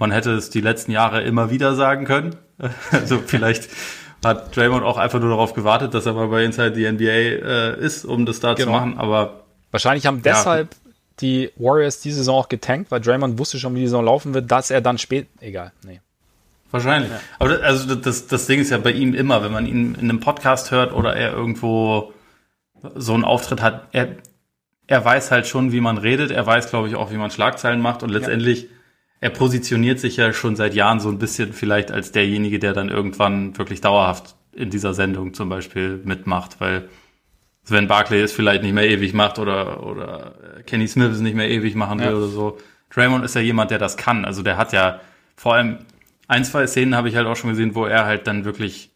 Man 0.00 0.10
hätte 0.10 0.32
es 0.32 0.50
die 0.50 0.60
letzten 0.60 0.90
Jahre 0.90 1.22
immer 1.22 1.50
wieder 1.50 1.74
sagen 1.74 2.04
können. 2.04 2.36
Also 2.90 3.22
vielleicht 3.24 3.70
hat 4.24 4.54
Draymond 4.54 4.84
auch 4.84 4.98
einfach 4.98 5.18
nur 5.18 5.30
darauf 5.30 5.54
gewartet, 5.54 5.94
dass 5.94 6.04
er 6.04 6.12
mal 6.12 6.28
bei 6.28 6.44
Inside 6.44 6.74
the 6.74 6.90
NBA 6.90 7.04
äh, 7.06 7.80
ist, 7.80 8.04
um 8.04 8.26
das 8.26 8.40
da 8.40 8.52
genau. 8.52 8.66
zu 8.66 8.70
machen. 8.72 8.98
Aber 8.98 9.44
wahrscheinlich 9.70 10.04
haben 10.04 10.22
deshalb 10.22 10.74
ja. 10.74 10.90
die 11.20 11.50
Warriors 11.56 12.00
die 12.00 12.12
Saison 12.12 12.36
auch 12.36 12.48
getankt, 12.48 12.90
weil 12.90 13.00
Draymond 13.00 13.38
wusste 13.38 13.58
schon, 13.58 13.74
wie 13.74 13.80
die 13.80 13.86
Saison 13.86 14.04
laufen 14.04 14.34
wird, 14.34 14.50
dass 14.50 14.70
er 14.70 14.82
dann 14.82 14.98
spät. 14.98 15.28
Egal, 15.40 15.72
nee. 15.86 16.00
Wahrscheinlich. 16.70 17.10
Ja. 17.10 17.20
Aber 17.38 17.50
das, 17.50 17.62
also 17.62 17.94
das, 17.94 18.26
das 18.26 18.46
Ding 18.46 18.60
ist 18.60 18.70
ja 18.70 18.78
bei 18.78 18.92
ihm 18.92 19.14
immer, 19.14 19.42
wenn 19.42 19.52
man 19.52 19.66
ihn 19.66 19.94
in 19.94 20.10
einem 20.10 20.20
Podcast 20.20 20.70
hört 20.70 20.92
oder 20.92 21.16
er 21.16 21.32
irgendwo 21.32 22.12
so 22.94 23.14
einen 23.14 23.24
Auftritt 23.24 23.62
hat, 23.62 23.88
er, 23.92 24.16
er 24.86 25.04
weiß 25.04 25.30
halt 25.30 25.46
schon, 25.46 25.72
wie 25.72 25.80
man 25.80 25.98
redet, 25.98 26.30
er 26.30 26.46
weiß, 26.46 26.70
glaube 26.70 26.88
ich, 26.88 26.94
auch, 26.94 27.10
wie 27.10 27.16
man 27.16 27.30
Schlagzeilen 27.30 27.80
macht 27.80 28.02
und 28.02 28.10
letztendlich, 28.10 28.64
ja. 28.64 28.68
Er 29.20 29.30
positioniert 29.30 30.00
sich 30.00 30.16
ja 30.16 30.32
schon 30.32 30.56
seit 30.56 30.74
Jahren 30.74 31.00
so 31.00 31.08
ein 31.08 31.18
bisschen 31.18 31.52
vielleicht 31.52 31.90
als 31.90 32.12
derjenige, 32.12 32.58
der 32.58 32.72
dann 32.72 32.88
irgendwann 32.88 33.56
wirklich 33.58 33.80
dauerhaft 33.80 34.34
in 34.52 34.70
dieser 34.70 34.94
Sendung 34.94 35.34
zum 35.34 35.48
Beispiel 35.48 36.00
mitmacht, 36.04 36.60
weil 36.60 36.88
Sven 37.62 37.86
Barclay 37.86 38.22
es 38.22 38.32
vielleicht 38.32 38.62
nicht 38.62 38.72
mehr 38.72 38.88
ewig 38.88 39.12
macht 39.12 39.38
oder, 39.38 39.86
oder 39.86 40.34
Kenny 40.66 40.88
Smith 40.88 41.12
es 41.12 41.20
nicht 41.20 41.36
mehr 41.36 41.50
ewig 41.50 41.74
machen 41.74 42.00
will 42.00 42.06
ja. 42.06 42.14
oder 42.14 42.28
so. 42.28 42.58
Draymond 42.88 43.24
ist 43.24 43.34
ja 43.34 43.42
jemand, 43.42 43.70
der 43.70 43.78
das 43.78 43.96
kann. 43.96 44.24
Also 44.24 44.42
der 44.42 44.56
hat 44.56 44.72
ja 44.72 45.00
vor 45.36 45.54
allem 45.54 45.78
ein, 46.26 46.44
zwei 46.44 46.66
Szenen 46.66 46.94
habe 46.96 47.08
ich 47.08 47.16
halt 47.16 47.26
auch 47.26 47.36
schon 47.36 47.50
gesehen, 47.50 47.74
wo 47.74 47.84
er 47.84 48.06
halt 48.06 48.26
dann 48.26 48.44
wirklich 48.44 48.90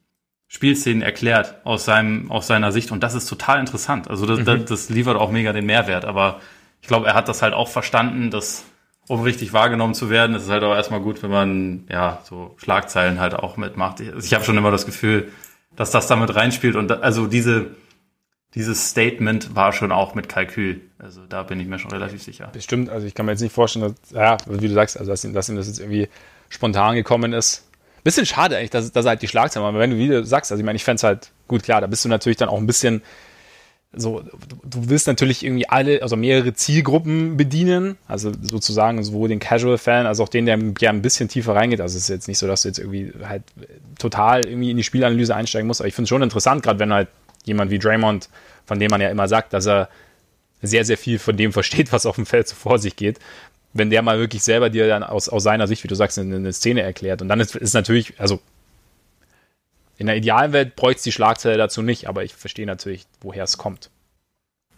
Spielszenen 0.48 1.02
erklärt 1.02 1.56
aus 1.64 1.84
seinem, 1.84 2.30
aus 2.30 2.46
seiner 2.46 2.72
Sicht 2.72 2.92
und 2.92 3.02
das 3.02 3.14
ist 3.14 3.26
total 3.26 3.60
interessant. 3.60 4.08
Also 4.08 4.24
das, 4.24 4.40
mhm. 4.40 4.44
das, 4.44 4.64
das 4.64 4.88
liefert 4.88 5.16
auch 5.16 5.30
mega 5.30 5.52
den 5.52 5.66
Mehrwert, 5.66 6.04
aber 6.04 6.40
ich 6.80 6.88
glaube, 6.88 7.06
er 7.06 7.14
hat 7.14 7.28
das 7.28 7.42
halt 7.42 7.54
auch 7.54 7.68
verstanden, 7.68 8.30
dass 8.30 8.64
um 9.08 9.20
richtig 9.20 9.52
wahrgenommen 9.52 9.94
zu 9.94 10.10
werden, 10.10 10.34
ist 10.34 10.44
es 10.44 10.50
halt 10.50 10.62
auch 10.64 10.74
erstmal 10.74 11.00
gut, 11.00 11.22
wenn 11.22 11.30
man 11.30 11.84
ja 11.90 12.20
so 12.24 12.54
Schlagzeilen 12.58 13.20
halt 13.20 13.34
auch 13.34 13.56
mitmacht. 13.56 14.00
Ich, 14.00 14.12
also 14.12 14.24
ich 14.24 14.34
habe 14.34 14.44
schon 14.44 14.56
immer 14.56 14.70
das 14.70 14.86
Gefühl, 14.86 15.30
dass 15.76 15.90
das 15.90 16.06
damit 16.06 16.34
reinspielt 16.34 16.76
und 16.76 16.88
da, 16.88 16.94
also 17.00 17.26
diese 17.26 17.70
dieses 18.54 18.88
Statement 18.90 19.56
war 19.56 19.72
schon 19.72 19.90
auch 19.90 20.14
mit 20.14 20.28
Kalkül. 20.28 20.80
Also 20.98 21.22
da 21.28 21.42
bin 21.42 21.58
ich 21.58 21.66
mir 21.66 21.78
schon 21.78 21.90
relativ 21.90 22.22
sicher. 22.22 22.48
Bestimmt, 22.52 22.88
also 22.88 23.06
ich 23.06 23.14
kann 23.14 23.26
mir 23.26 23.32
jetzt 23.32 23.40
nicht 23.40 23.52
vorstellen, 23.52 23.96
dass, 24.02 24.10
ja, 24.12 24.36
wie 24.46 24.68
du 24.68 24.74
sagst, 24.74 24.96
also 24.96 25.10
dass 25.10 25.22
dass 25.22 25.48
ihm 25.48 25.56
das 25.56 25.66
jetzt 25.66 25.80
irgendwie 25.80 26.08
spontan 26.48 26.94
gekommen 26.94 27.32
ist. 27.32 27.66
Bisschen 28.04 28.26
schade 28.26 28.56
eigentlich, 28.56 28.70
dass, 28.70 28.92
dass 28.92 29.06
halt 29.06 29.22
die 29.22 29.28
Schlagzeilen 29.28 29.64
waren. 29.64 29.74
Aber 29.74 29.82
wenn 29.82 29.90
du 29.90 29.96
wieder 29.96 30.24
sagst, 30.24 30.52
also 30.52 30.60
ich 30.60 30.64
meine, 30.64 30.76
ich 30.76 30.84
fände 30.84 30.96
es 30.96 31.02
halt 31.02 31.32
gut, 31.48 31.64
klar, 31.64 31.80
da 31.80 31.86
bist 31.86 32.04
du 32.04 32.08
natürlich 32.08 32.36
dann 32.36 32.48
auch 32.48 32.58
ein 32.58 32.66
bisschen 32.66 33.02
so, 33.96 34.22
du 34.64 34.88
willst 34.88 35.06
natürlich 35.06 35.44
irgendwie 35.44 35.68
alle, 35.68 36.02
also 36.02 36.16
mehrere 36.16 36.54
Zielgruppen 36.54 37.36
bedienen, 37.36 37.96
also 38.06 38.32
sozusagen 38.40 39.02
sowohl 39.02 39.28
den 39.28 39.38
Casual-Fan 39.38 40.06
als 40.06 40.20
auch 40.20 40.28
den, 40.28 40.46
der 40.46 40.56
gerne 40.56 40.98
ein 40.98 41.02
bisschen 41.02 41.28
tiefer 41.28 41.54
reingeht. 41.54 41.80
Also 41.80 41.96
es 41.96 42.04
ist 42.04 42.08
jetzt 42.08 42.28
nicht 42.28 42.38
so, 42.38 42.46
dass 42.46 42.62
du 42.62 42.68
jetzt 42.68 42.78
irgendwie 42.78 43.12
halt 43.24 43.42
total 43.98 44.46
irgendwie 44.46 44.70
in 44.70 44.76
die 44.76 44.82
Spielanalyse 44.82 45.34
einsteigen 45.34 45.66
musst, 45.66 45.80
aber 45.80 45.88
ich 45.88 45.94
finde 45.94 46.04
es 46.04 46.08
schon 46.10 46.22
interessant, 46.22 46.62
gerade 46.62 46.78
wenn 46.78 46.92
halt 46.92 47.08
jemand 47.44 47.70
wie 47.70 47.78
Draymond, 47.78 48.28
von 48.66 48.78
dem 48.78 48.90
man 48.90 49.00
ja 49.00 49.08
immer 49.08 49.28
sagt, 49.28 49.52
dass 49.52 49.66
er 49.66 49.88
sehr, 50.62 50.84
sehr 50.84 50.98
viel 50.98 51.18
von 51.18 51.36
dem 51.36 51.52
versteht, 51.52 51.92
was 51.92 52.06
auf 52.06 52.16
dem 52.16 52.26
Feld 52.26 52.48
so 52.48 52.54
vor 52.54 52.78
sich 52.78 52.96
geht, 52.96 53.18
wenn 53.72 53.90
der 53.90 54.02
mal 54.02 54.18
wirklich 54.18 54.42
selber 54.42 54.70
dir 54.70 54.88
dann 54.88 55.02
aus, 55.02 55.28
aus 55.28 55.42
seiner 55.42 55.66
Sicht, 55.66 55.84
wie 55.84 55.88
du 55.88 55.94
sagst, 55.94 56.18
eine, 56.18 56.36
eine 56.36 56.52
Szene 56.52 56.82
erklärt. 56.82 57.22
Und 57.22 57.28
dann 57.28 57.40
ist, 57.40 57.54
ist 57.56 57.74
natürlich, 57.74 58.18
also 58.18 58.40
in 59.96 60.06
der 60.06 60.16
idealen 60.16 60.52
Welt 60.52 60.76
bräuchte 60.76 60.98
es 60.98 61.02
die 61.04 61.12
Schlagzeile 61.12 61.56
dazu 61.56 61.82
nicht, 61.82 62.08
aber 62.08 62.24
ich 62.24 62.34
verstehe 62.34 62.66
natürlich, 62.66 63.06
woher 63.20 63.44
es 63.44 63.58
kommt. 63.58 63.90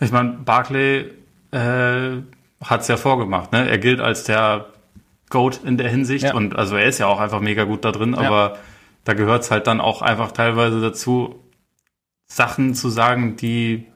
Ich 0.00 0.12
meine, 0.12 0.32
Barclay 0.32 1.10
äh, 1.52 2.22
hat 2.62 2.80
es 2.80 2.88
ja 2.88 2.96
vorgemacht, 2.96 3.52
ne? 3.52 3.68
Er 3.68 3.78
gilt 3.78 4.00
als 4.00 4.24
der 4.24 4.66
Goat 5.30 5.60
in 5.64 5.78
der 5.78 5.88
Hinsicht 5.88 6.24
ja. 6.24 6.34
und 6.34 6.56
also 6.56 6.76
er 6.76 6.86
ist 6.86 6.98
ja 6.98 7.06
auch 7.06 7.20
einfach 7.20 7.40
mega 7.40 7.64
gut 7.64 7.84
da 7.84 7.92
drin, 7.92 8.12
ja. 8.12 8.20
aber 8.20 8.58
da 9.04 9.14
gehört 9.14 9.42
es 9.42 9.50
halt 9.50 9.66
dann 9.66 9.80
auch 9.80 10.02
einfach 10.02 10.32
teilweise 10.32 10.80
dazu, 10.80 11.42
Sachen 12.26 12.74
zu 12.74 12.88
sagen, 12.88 13.36
die 13.36 13.86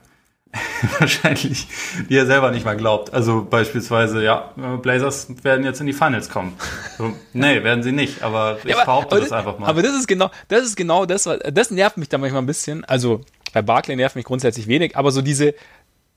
wahrscheinlich, 0.99 1.69
die 2.09 2.17
er 2.17 2.27
selber 2.27 2.51
nicht 2.51 2.65
mal 2.65 2.77
glaubt. 2.77 3.13
Also 3.15 3.47
beispielsweise, 3.49 4.23
ja, 4.23 4.53
Blazers 4.83 5.29
werden 5.43 5.65
jetzt 5.65 5.81
in 5.81 5.87
die 5.87 5.93
Finals 5.93 6.29
kommen. 6.29 6.57
So, 6.99 7.13
nee, 7.33 7.63
werden 7.63 7.83
sie 7.83 7.93
nicht, 7.93 8.23
aber 8.23 8.59
ich 8.59 8.71
ja, 8.71 8.77
aber, 8.77 8.85
behaupte 8.85 9.13
aber 9.13 9.21
das, 9.21 9.29
das, 9.31 9.39
einfach 9.39 9.59
mal. 9.59 9.69
Aber 9.69 9.83
das 9.83 9.95
ist 9.95 10.09
genau, 10.09 10.31
das 10.49 10.65
ist 10.65 10.77
genau 10.77 11.07
das, 11.07 11.29
das 11.53 11.71
nervt 11.71 11.99
mich 11.99 12.09
da 12.09 12.19
manchmal 12.19 12.43
ein 12.43 12.47
bisschen. 12.47 12.85
Also 12.85 13.21
bei 13.53 13.63
Barclay 13.63 13.97
nervt 13.97 14.17
mich 14.17 14.25
grundsätzlich 14.25 14.67
wenig, 14.67 14.97
aber 14.97 15.13
so 15.13 15.23
diese, 15.23 15.55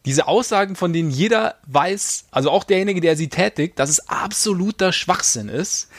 diese 0.05 0.27
Aussagen, 0.27 0.75
von 0.75 0.93
denen 0.93 1.11
jeder 1.11 1.55
weiß, 1.67 2.25
also 2.31 2.49
auch 2.49 2.63
derjenige, 2.63 3.01
der 3.01 3.15
sie 3.15 3.29
tätigt, 3.29 3.77
dass 3.79 3.89
es 3.89 4.09
absoluter 4.09 4.91
Schwachsinn 4.91 5.49
ist, 5.49 5.89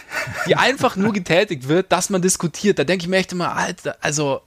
die 0.47 0.57
einfach 0.57 0.97
nur 0.97 1.13
getätigt 1.13 1.69
wird, 1.69 1.93
dass 1.93 2.11
man 2.11 2.21
diskutiert. 2.21 2.79
Da 2.79 2.85
denke 2.85 3.05
ich 3.05 3.09
mir 3.09 3.17
echt 3.17 3.33
immer, 3.33 3.57
Alter, 3.57 3.97
also 4.01 4.43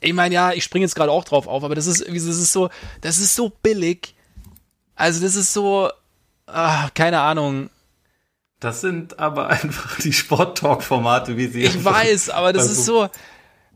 ich 0.00 0.12
meine, 0.14 0.34
ja, 0.34 0.52
ich 0.52 0.64
springe 0.64 0.84
jetzt 0.84 0.94
gerade 0.94 1.12
auch 1.12 1.24
drauf 1.24 1.46
auf, 1.46 1.62
aber 1.62 1.74
das 1.74 1.86
ist, 1.86 2.06
das 2.06 2.14
ist 2.14 2.52
so, 2.52 2.70
das 3.00 3.18
ist 3.18 3.34
so 3.34 3.50
billig. 3.62 4.14
Also 4.94 5.20
das 5.22 5.36
ist 5.36 5.52
so, 5.52 5.90
ach, 6.46 6.92
keine 6.94 7.20
Ahnung. 7.20 7.70
Das 8.60 8.80
sind 8.80 9.18
aber 9.18 9.48
einfach 9.50 9.98
die 10.00 10.12
Sport-Talk-Formate, 10.12 11.36
wie 11.36 11.46
sie. 11.48 11.62
Ich 11.62 11.84
weiß, 11.84 12.30
aber 12.30 12.52
das 12.52 12.70
ist 12.70 12.84
so. 12.84 13.08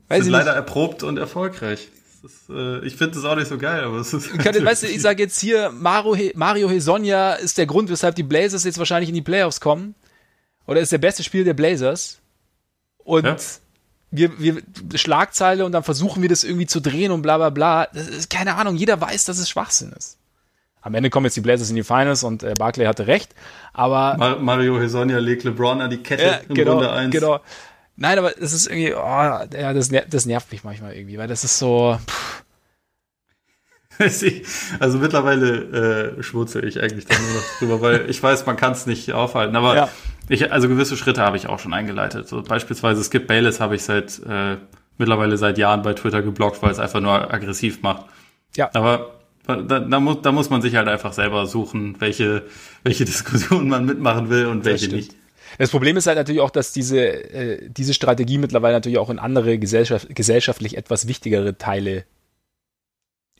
Weiß 0.08 0.24
sind 0.24 0.32
leider 0.32 0.50
nicht. 0.50 0.56
erprobt 0.56 1.02
und 1.02 1.18
erfolgreich. 1.18 1.88
Ist, 2.22 2.48
äh, 2.48 2.80
ich 2.86 2.96
finde 2.96 3.16
das 3.16 3.24
auch 3.24 3.36
nicht 3.36 3.48
so 3.48 3.58
geil, 3.58 3.84
aber 3.84 3.98
es 3.98 4.12
ist. 4.14 4.26
Ich 4.32 4.38
könnte, 4.38 4.64
weißt 4.64 4.84
du, 4.84 4.86
ich 4.86 5.02
sage 5.02 5.22
jetzt 5.22 5.38
hier, 5.40 5.70
Mario, 5.70 6.30
Mario 6.34 6.70
Hesonja 6.70 7.34
ist 7.34 7.58
der 7.58 7.66
Grund, 7.66 7.90
weshalb 7.90 8.14
die 8.14 8.22
Blazers 8.22 8.64
jetzt 8.64 8.78
wahrscheinlich 8.78 9.10
in 9.10 9.14
die 9.14 9.22
Playoffs 9.22 9.60
kommen. 9.60 9.94
Oder 10.66 10.80
ist 10.80 10.92
der 10.92 10.98
beste 10.98 11.22
Spiel 11.22 11.44
der 11.44 11.52
Blazers. 11.52 12.20
Und 12.98 13.24
ja 13.24 13.36
wir, 14.16 14.38
wir 14.38 14.62
Schlagzeile 14.94 15.64
und 15.64 15.72
dann 15.72 15.82
versuchen 15.82 16.22
wir 16.22 16.28
das 16.28 16.44
irgendwie 16.44 16.66
zu 16.66 16.80
drehen 16.80 17.10
und 17.10 17.22
bla 17.22 17.36
bla 17.36 17.50
bla. 17.50 17.84
Ist, 17.84 18.30
keine 18.30 18.54
Ahnung, 18.54 18.76
jeder 18.76 19.00
weiß, 19.00 19.24
dass 19.24 19.38
es 19.38 19.48
Schwachsinn 19.48 19.92
ist. 19.92 20.18
am 20.82 20.94
Ende 20.94 21.10
kommen 21.10 21.26
jetzt 21.26 21.36
die 21.36 21.40
Blazers 21.40 21.70
in 21.70 21.76
die 21.76 21.82
Finals 21.82 22.22
und 22.24 22.42
äh, 22.42 22.54
Barclay 22.58 22.86
hatte 22.86 23.06
recht, 23.06 23.34
aber 23.72 24.38
Mario 24.38 24.80
Hezonja 24.80 25.18
legt 25.18 25.44
LeBron 25.44 25.80
an 25.80 25.90
die 25.90 26.02
Kette 26.02 26.22
ja, 26.22 26.34
in 26.48 26.54
genau, 26.54 26.74
Runde 26.74 26.92
1. 26.92 27.12
Genau. 27.12 27.40
Nein, 27.96 28.18
aber 28.18 28.36
es 28.40 28.52
ist 28.52 28.66
irgendwie, 28.66 28.92
oh, 28.92 28.98
ja, 28.98 29.72
das, 29.72 29.90
das 30.08 30.26
nervt 30.26 30.50
mich 30.50 30.64
manchmal 30.64 30.94
irgendwie, 30.94 31.18
weil 31.18 31.28
das 31.28 31.44
ist 31.44 31.58
so. 31.58 31.98
Pff. 32.06 32.43
Also 34.80 34.98
mittlerweile 34.98 36.16
äh, 36.18 36.22
schwurzel 36.22 36.66
ich 36.66 36.80
eigentlich 36.82 37.06
da 37.06 37.14
nur 37.18 37.34
noch 37.34 37.58
drüber, 37.58 37.80
weil 37.80 38.10
ich 38.10 38.22
weiß, 38.22 38.46
man 38.46 38.56
kann 38.56 38.72
es 38.72 38.86
nicht 38.86 39.12
aufhalten. 39.12 39.56
Aber 39.56 39.76
ja. 39.76 39.88
ich, 40.28 40.52
also 40.52 40.68
gewisse 40.68 40.96
Schritte 40.96 41.22
habe 41.22 41.36
ich 41.36 41.46
auch 41.48 41.58
schon 41.58 41.72
eingeleitet. 41.72 42.28
So 42.28 42.42
beispielsweise 42.42 43.02
Skip 43.04 43.26
Bayless 43.26 43.60
habe 43.60 43.76
ich 43.76 43.82
seit 43.82 44.20
äh, 44.28 44.56
mittlerweile 44.98 45.36
seit 45.36 45.58
Jahren 45.58 45.82
bei 45.82 45.92
Twitter 45.94 46.22
geblockt, 46.22 46.62
weil 46.62 46.70
es 46.70 46.78
einfach 46.78 47.00
nur 47.00 47.32
aggressiv 47.32 47.82
macht. 47.82 48.04
Ja. 48.56 48.70
Aber 48.74 49.14
da, 49.46 49.80
da, 49.80 50.00
muss, 50.00 50.22
da 50.22 50.32
muss 50.32 50.50
man 50.50 50.62
sich 50.62 50.76
halt 50.76 50.88
einfach 50.88 51.12
selber 51.12 51.46
suchen, 51.46 51.96
welche, 52.00 52.44
welche 52.82 53.04
Diskussion 53.04 53.68
man 53.68 53.84
mitmachen 53.84 54.30
will 54.30 54.46
und 54.46 54.64
welche 54.64 54.88
nicht. 54.88 55.14
Das 55.58 55.70
Problem 55.70 55.96
ist 55.96 56.06
halt 56.06 56.18
natürlich 56.18 56.40
auch, 56.40 56.50
dass 56.50 56.72
diese, 56.72 56.98
äh, 57.00 57.68
diese 57.68 57.94
Strategie 57.94 58.38
mittlerweile 58.38 58.74
natürlich 58.74 58.98
auch 58.98 59.10
in 59.10 59.18
andere 59.18 59.58
Gesellschaft, 59.58 60.12
gesellschaftlich 60.14 60.76
etwas 60.76 61.06
wichtigere 61.06 61.56
Teile 61.58 62.04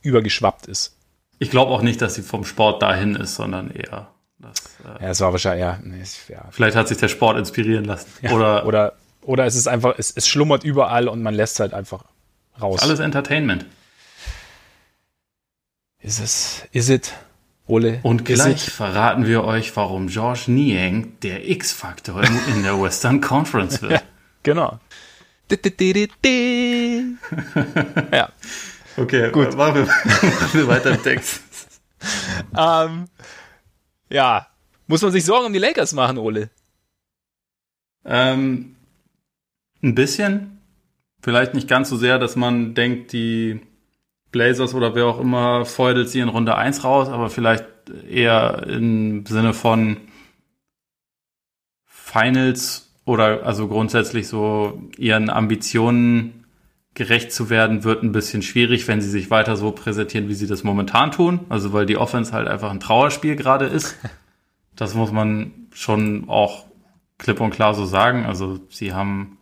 übergeschwappt 0.05 0.67
ist. 0.67 0.97
Ich 1.39 1.51
glaube 1.51 1.73
auch 1.73 1.83
nicht, 1.83 2.01
dass 2.01 2.15
sie 2.15 2.23
vom 2.23 2.45
Sport 2.45 2.83
dahin 2.83 3.17
ist, 3.17 3.35
sondern 3.35 3.71
eher. 3.71 4.09
Dass, 4.39 4.59
äh, 4.85 5.03
ja, 5.03 5.11
es 5.11 5.21
war 5.21 5.33
wahrscheinlich, 5.33 5.63
ja, 5.63 5.79
nee, 5.83 6.03
ja. 6.29 6.45
Vielleicht 6.51 6.77
hat 6.77 6.89
sich 6.89 6.99
der 6.99 7.09
Sport 7.09 7.39
inspirieren 7.39 7.85
lassen. 7.85 8.09
Ja, 8.23 8.33
oder, 8.33 8.67
oder, 8.67 8.93
oder 9.23 9.47
es 9.47 9.57
ist 9.57 9.67
einfach, 9.67 9.95
es, 9.99 10.13
es 10.13 10.29
schlummert 10.29 10.65
überall 10.65 11.09
und 11.09 11.23
man 11.23 11.35
lässt 11.35 11.55
es 11.55 11.61
halt 11.61 11.75
einfach 11.75 12.05
raus. 12.61 12.81
Alles 12.83 13.01
Entertainment. 13.01 13.67
Ist 16.01 16.21
es, 16.21 16.65
is 16.73 16.89
it? 16.91 17.13
Ole. 17.67 18.01
Und 18.03 18.27
gleich 18.27 18.71
verraten 18.71 19.27
wir 19.27 19.45
euch, 19.45 19.75
warum 19.75 20.09
George 20.09 20.45
Niang 20.49 21.19
der 21.23 21.49
X-Faktor 21.49 22.23
in 22.55 22.63
der 22.63 22.81
Western 22.81 23.21
Conference 23.21 23.83
wird. 23.83 24.05
Ja, 24.47 24.47
genau. 24.53 24.79
ja. 28.13 28.29
Okay, 28.97 29.31
gut. 29.31 29.57
Machen 29.57 29.75
wir, 29.75 29.87
machen 30.23 30.51
wir 30.53 30.69
weiter 30.69 30.93
im 30.93 31.03
Text. 31.03 31.43
ähm, 32.57 33.07
ja, 34.09 34.47
muss 34.87 35.03
man 35.03 35.13
sich 35.13 35.25
Sorgen 35.25 35.47
um 35.47 35.53
die 35.53 35.59
Lakers 35.59 35.93
machen, 35.93 36.19
Ole? 36.19 36.51
Ähm, 38.05 38.77
ein 39.83 39.95
bisschen. 39.95 40.61
Vielleicht 41.23 41.55
nicht 41.55 41.69
ganz 41.69 41.89
so 41.89 41.97
sehr, 41.97 42.19
dass 42.19 42.37
man 42.37 42.75
denkt, 42.75 43.13
die 43.13 43.61
Blazers 44.31 44.75
oder 44.75 44.95
wer 44.95 45.07
auch 45.07 45.21
immer 45.21 45.65
feudelt 45.65 46.11
sie 46.11 46.21
in 46.21 46.29
Runde 46.29 46.57
1 46.57 46.85
raus, 46.85 47.09
aber 47.09 47.31
vielleicht 47.31 47.65
eher 48.09 48.67
im 48.67 49.25
Sinne 49.27 49.55
von 49.55 49.97
Finals 51.87 52.91
oder 53.05 53.45
also 53.45 53.69
grundsätzlich 53.69 54.29
so 54.29 54.83
ihren 54.99 55.31
Ambitionen 55.31 56.44
gerecht 56.95 57.33
zu 57.33 57.51
werden, 57.51 57.85
wird 57.85 58.03
ein 58.03 58.13
bisschen 58.13 58.43
schwierig, 58.43 58.87
wenn 58.89 59.01
sie 59.01 59.11
sich 59.11 59.31
weiter 59.31 59.57
so 59.57 59.73
präsentieren, 59.73 60.29
wie 60.29 60.35
sie 60.35 60.47
das 60.47 60.63
momentan 60.63 61.11
tun. 61.11 61.41
Also 61.49 61.73
weil 61.73 61.87
die 61.87 61.97
Offense 61.97 62.33
halt 62.33 62.49
einfach 62.49 62.71
ein 62.71 62.81
Trauerspiel 62.81 63.37
gerade 63.37 63.67
ist. 63.67 63.97
Das 64.77 64.93
muss 64.95 65.13
man 65.13 65.53
schon 65.73 66.29
auch 66.29 66.65
klipp 67.19 67.41
und 67.41 67.51
klar 67.51 67.75
so 67.75 67.87
sagen. 67.87 68.27
Also 68.27 68.59
sie 68.71 68.93
haben 68.93 69.39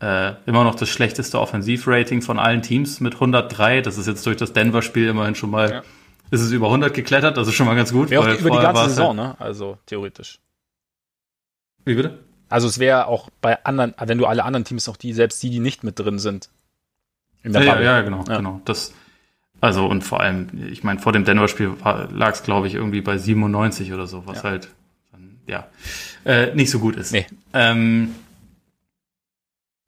äh, 0.00 0.34
immer 0.46 0.64
noch 0.64 0.74
das 0.74 0.90
schlechteste 0.90 1.40
Offensivrating 1.40 2.22
von 2.22 2.38
allen 2.38 2.60
Teams 2.60 3.00
mit 3.00 3.14
103. 3.14 3.80
Das 3.80 3.96
ist 3.98 4.06
jetzt 4.06 4.26
durch 4.26 4.36
das 4.36 4.52
Denver-Spiel 4.52 5.08
immerhin 5.08 5.34
schon 5.34 5.50
mal, 5.50 5.70
ja. 5.70 5.82
ist 6.30 6.42
es 6.42 6.50
über 6.50 6.66
100 6.66 6.92
geklettert, 6.92 7.38
das 7.38 7.48
ist 7.48 7.54
schon 7.54 7.66
mal 7.66 7.76
ganz 7.76 7.92
gut. 7.92 8.10
Wäre 8.10 8.22
auch 8.22 8.38
über 8.38 8.50
die 8.50 8.58
ganze 8.58 8.90
Saison, 8.90 9.18
halt, 9.18 9.38
ne? 9.38 9.40
Also 9.40 9.78
theoretisch. 9.86 10.38
Wie 11.86 11.94
bitte? 11.94 12.18
Also 12.50 12.68
es 12.68 12.78
wäre 12.78 13.06
auch 13.06 13.30
bei 13.40 13.64
anderen, 13.64 13.94
wenn 13.98 14.18
du 14.18 14.26
alle 14.26 14.44
anderen 14.44 14.64
Teams 14.64 14.86
noch 14.86 14.96
die, 14.96 15.12
selbst 15.12 15.42
die, 15.42 15.50
die 15.50 15.60
nicht 15.60 15.82
mit 15.82 15.98
drin 15.98 16.18
sind, 16.18 16.50
in 17.48 17.52
der 17.54 17.64
ja, 17.64 17.80
ja, 17.80 18.02
genau, 18.02 18.24
ja. 18.28 18.36
genau. 18.36 18.60
Das, 18.64 18.94
also 19.60 19.86
und 19.86 20.02
vor 20.02 20.20
allem, 20.20 20.48
ich 20.70 20.84
meine, 20.84 21.00
vor 21.00 21.12
dem 21.12 21.24
Denver-Spiel 21.24 21.72
lag 21.82 22.32
es, 22.32 22.42
glaube 22.42 22.66
ich, 22.66 22.74
irgendwie 22.74 23.00
bei 23.00 23.18
97 23.18 23.92
oder 23.92 24.06
so, 24.06 24.26
was 24.26 24.38
ja. 24.38 24.50
halt 24.50 24.68
dann, 25.12 25.40
ja 25.46 25.66
äh, 26.24 26.54
nicht 26.54 26.70
so 26.70 26.78
gut 26.78 26.96
ist. 26.96 27.12
Nee. 27.12 27.26
Ähm, 27.52 28.14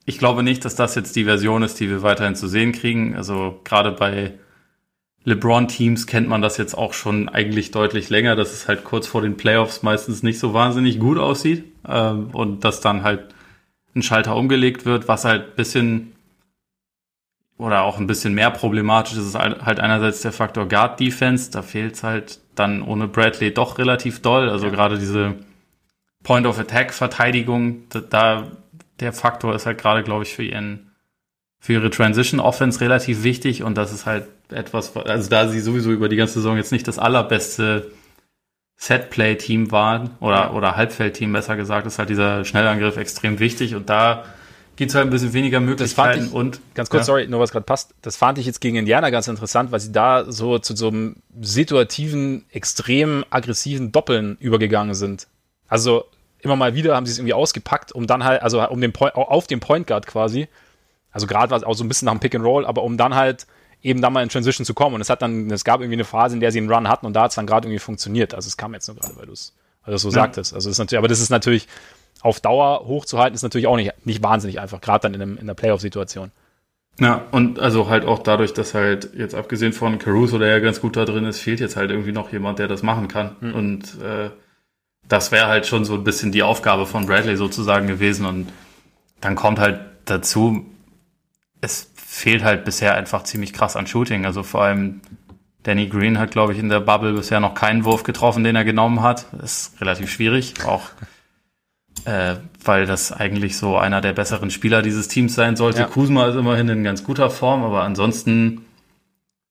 ich 0.07 0.19
glaube 0.19 0.43
nicht, 0.43 0.65
dass 0.65 0.75
das 0.75 0.95
jetzt 0.95 1.15
die 1.15 1.25
Version 1.25 1.63
ist, 1.63 1.79
die 1.79 1.89
wir 1.89 2.03
weiterhin 2.03 2.35
zu 2.35 2.49
sehen 2.49 2.73
kriegen. 2.73 3.15
Also 3.15 3.61
gerade 3.65 3.93
bei 3.93 4.33
LeBron-Teams 5.25 6.07
kennt 6.07 6.29
man 6.29 6.41
das 6.41 6.57
jetzt 6.57 6.77
auch 6.77 6.95
schon 6.95 7.29
eigentlich 7.29 7.71
deutlich 7.71 8.09
länger, 8.09 8.37
dass 8.37 8.53
es 8.53 8.67
halt 8.67 8.85
kurz 8.85 9.07
vor 9.07 9.23
den 9.23 9.37
Playoffs 9.37 9.83
meistens 9.83 10.23
nicht 10.23 10.39
so 10.39 10.55
wahnsinnig 10.55 10.99
gut 10.99 11.19
aussieht 11.19 11.65
ähm, 11.87 12.31
und 12.33 12.65
dass 12.65 12.81
dann 12.81 13.03
halt 13.03 13.35
ein 13.95 14.03
Schalter 14.03 14.35
umgelegt 14.35 14.87
wird, 14.87 15.09
was 15.09 15.25
halt 15.25 15.57
bisschen 15.57 16.13
oder 17.61 17.83
auch 17.83 17.99
ein 17.99 18.07
bisschen 18.07 18.35
mehr 18.35 18.51
problematisch 18.51 19.13
ist, 19.13 19.27
ist 19.27 19.39
halt 19.39 19.81
einerseits 19.81 20.23
der 20.23 20.33
Faktor 20.33 20.67
Guard 20.67 20.99
Defense. 20.99 21.51
Da 21.51 21.63
fehlt 21.63 21.95
es 21.95 22.03
halt 22.03 22.41
dann 22.55 22.83
ohne 22.83 23.07
Bradley 23.07 23.53
doch 23.53 23.79
relativ 23.79 24.23
doll. 24.23 24.49
Also 24.49 24.67
ja. 24.67 24.73
gerade 24.73 24.99
diese 24.99 25.35
Point 26.23 26.47
of 26.47 26.59
Attack 26.59 26.95
Verteidigung, 26.95 27.85
da 28.11 28.51
der 29.01 29.13
Faktor 29.13 29.55
ist 29.55 29.67
halt 29.67 29.79
gerade, 29.79 30.03
glaube 30.03 30.25
ich, 30.25 30.35
für 30.35 30.43
ihren 30.43 30.91
für 31.59 31.75
ihre 31.75 31.91
Transition 31.91 32.41
Offense 32.41 32.81
relativ 32.81 33.23
wichtig 33.23 33.63
und 33.63 33.77
das 33.77 33.93
ist 33.93 34.07
halt 34.07 34.29
etwas, 34.51 34.97
also 34.97 35.29
da 35.29 35.47
sie 35.47 35.61
sowieso 35.61 35.91
über 35.93 36.09
die 36.09 36.17
ganze 36.17 36.35
Saison 36.35 36.57
jetzt 36.57 36.73
nicht 36.73 36.89
das 36.89 36.99
allerbeste 36.99 37.91
Setplay 38.77 39.37
Team 39.37 39.71
waren 39.71 40.17
oder 40.21 40.55
oder 40.55 40.77
Halbfeld 40.77 41.15
Team 41.15 41.35
besser 41.35 41.57
gesagt, 41.57 41.87
ist 41.87 41.99
halt 41.99 42.09
dieser 42.09 42.47
Schnellangriff 42.47 42.97
extrem 42.97 43.39
wichtig 43.39 43.75
und 43.75 43.91
da 43.91 44.25
gibt 44.81 44.93
es 44.93 44.95
halt 44.95 45.07
ein 45.07 45.11
bisschen 45.11 45.35
weniger 45.35 45.61
Möglichkeiten 45.61 46.29
ich, 46.29 46.33
und. 46.33 46.59
Ganz 46.73 46.89
kurz, 46.89 47.03
ja. 47.03 47.05
sorry, 47.05 47.29
nur 47.29 47.39
was 47.39 47.53
gerade 47.53 47.67
passt. 47.67 47.93
Das 48.01 48.17
fand 48.17 48.39
ich 48.39 48.47
jetzt 48.47 48.63
gegen 48.63 48.77
Indiana 48.77 49.11
ganz 49.11 49.29
interessant, 49.29 49.73
weil 49.73 49.81
sie 49.81 49.93
da 49.93 50.25
so 50.33 50.59
zu 50.59 50.75
so 50.75 50.89
einem 50.89 51.17
situativen, 51.39 52.47
extrem 52.51 53.27
aggressiven 53.29 53.93
Doppeln 53.93 54.39
übergegangen 54.41 54.95
sind. 54.95 55.27
Also 55.69 56.07
immer 56.39 56.57
mal 56.57 56.75
wieder 56.75 56.97
haben 56.97 57.05
sie 57.05 57.13
es 57.13 57.19
irgendwie 57.19 57.35
ausgepackt, 57.35 57.93
um 57.93 58.07
dann 58.07 58.25
halt, 58.25 58.41
also 58.41 58.67
um 58.71 58.81
den 58.81 58.95
Point, 58.95 59.17
auf 59.17 59.47
dem 59.47 59.61
Point 59.61 59.87
Guard 59.87 60.07
quasi. 60.07 60.49
Also 61.13 61.27
gerade 61.27 61.51
war 61.51 61.59
es 61.59 61.65
auch 61.65 61.75
so 61.75 61.85
ein 61.85 61.89
bisschen 61.89 62.07
nach 62.07 62.15
dem 62.15 62.21
Pick 62.21 62.35
and 62.35 62.47
Roll, 62.47 62.65
aber 62.65 62.83
um 62.83 62.97
dann 62.97 63.15
halt 63.15 63.47
eben 63.83 64.01
da 64.01 64.09
mal 64.09 64.23
in 64.23 64.31
Transition 64.31 64.65
zu 64.65 64.73
kommen. 64.73 64.95
Und 64.95 65.03
es 65.03 65.11
hat 65.11 65.21
dann, 65.21 65.51
es 65.51 65.63
gab 65.63 65.81
irgendwie 65.81 65.97
eine 65.97 66.05
Phase, 66.05 66.37
in 66.37 66.41
der 66.41 66.53
sie 66.53 66.59
einen 66.59 66.73
Run 66.73 66.89
hatten 66.89 67.05
und 67.05 67.13
da 67.13 67.25
hat 67.25 67.33
es 67.33 67.35
dann 67.35 67.47
gerade 67.47 67.69
irgendwie 67.69 67.81
funktioniert. 67.81 68.33
Also 68.33 68.49
es 68.49 68.57
kam 68.57 68.73
jetzt 68.73 68.89
nur 68.89 68.97
gerade, 68.97 69.15
weil 69.17 69.27
du 69.27 69.33
es 69.33 69.53
weil 69.85 69.99
so 69.99 70.09
ja. 70.09 70.15
sagtest. 70.15 70.55
Also 70.55 70.71
ist 70.71 70.79
natürlich, 70.79 70.99
aber 70.99 71.09
das 71.09 71.21
ist 71.21 71.31
natürlich, 71.31 71.69
auf 72.23 72.41
Dauer 72.41 72.87
hochzuhalten, 72.87 73.35
ist 73.35 73.43
natürlich 73.43 73.67
auch 73.67 73.77
nicht, 73.77 73.93
nicht 74.05 74.23
wahnsinnig 74.23 74.61
einfach, 74.61 74.81
gerade 74.81 75.03
dann 75.03 75.15
in, 75.15 75.23
einem, 75.23 75.39
in 75.39 75.47
der 75.47 75.55
Playoff-Situation. 75.55 76.31
Ja, 76.99 77.23
und 77.31 77.59
also 77.59 77.89
halt 77.89 78.05
auch 78.05 78.19
dadurch, 78.19 78.53
dass 78.53 78.75
halt 78.75 79.15
jetzt 79.15 79.35
abgesehen 79.35 79.73
von 79.73 79.99
Caruso, 79.99 80.39
der 80.39 80.49
ja 80.49 80.59
ganz 80.59 80.81
gut 80.81 80.97
da 80.97 81.07
drin 81.07 81.25
ist, 81.25 81.41
fehlt 81.41 81.61
jetzt 81.61 81.77
halt 81.77 81.91
irgendwie 81.91 82.13
noch 82.13 82.31
jemand, 82.31 82.59
der 82.59 82.69
das 82.69 82.83
machen 82.83 83.09
kann. 83.09 83.37
Mhm. 83.41 83.55
Und 83.55 83.85
äh, 84.03 84.31
das 85.09 85.33
wäre 85.33 85.47
halt 85.47 85.67
schon 85.67 85.87
so 85.87 85.95
ein 85.95 86.05
bisschen 86.05 86.31
die 86.31 86.43
Aufgabe 86.43 86.85
von 86.85 87.07
Bradley 87.07 87.37
sozusagen 87.37 87.87
gewesen. 87.87 88.27
Und 88.27 88.53
dann 89.23 89.35
kommt 89.35 89.59
halt 89.59 89.81
dazu, 90.05 90.67
es 91.63 91.91
fehlt 91.95 92.45
halt 92.45 92.67
bisher 92.67 92.95
einfach 92.95 93.23
ziemlich 93.23 93.55
krass 93.55 93.77
an 93.77 93.87
Shooting. 93.87 94.27
Also 94.27 94.43
vor 94.43 94.63
allem 94.63 95.01
Danny 95.63 95.87
Green 95.87 96.19
hat, 96.19 96.33
glaube 96.33 96.53
ich, 96.53 96.59
in 96.59 96.69
der 96.69 96.81
Bubble 96.81 97.15
bisher 97.15 97.41
noch 97.41 97.55
keinen 97.55 97.85
Wurf 97.87 98.03
getroffen, 98.03 98.45
den 98.45 98.57
er 98.57 98.65
genommen 98.65 99.01
hat. 99.01 99.27
Das 99.33 99.69
ist 99.69 99.81
relativ 99.81 100.11
schwierig. 100.11 100.55
Auch 100.67 100.91
äh, 102.05 102.37
weil 102.65 102.87
das 102.87 103.13
eigentlich 103.13 103.57
so 103.57 103.77
einer 103.77 104.01
der 104.01 104.13
besseren 104.13 104.51
Spieler 104.51 104.83
dieses 104.83 105.09
Teams 105.09 105.35
sein 105.35 105.57
sollte. 105.57 105.81
Ja. 105.81 105.87
Kuzma 105.87 106.29
ist 106.29 106.37
immerhin 106.37 106.69
in 106.69 106.85
ganz 106.85 107.05
guter 107.05 107.31
Form, 107.31 107.63
aber 107.63 107.83
ansonsten, 107.83 108.65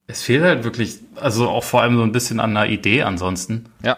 es 0.08 0.24
fehlt 0.24 0.44
halt 0.44 0.64
wirklich, 0.64 1.00
also 1.16 1.50
auch 1.50 1.64
vor 1.64 1.82
allem 1.82 1.98
so 1.98 2.04
ein 2.04 2.12
bisschen 2.12 2.40
an 2.40 2.56
einer 2.56 2.70
Idee 2.70 3.04
ansonsten. 3.04 3.66
Ja. 3.84 3.98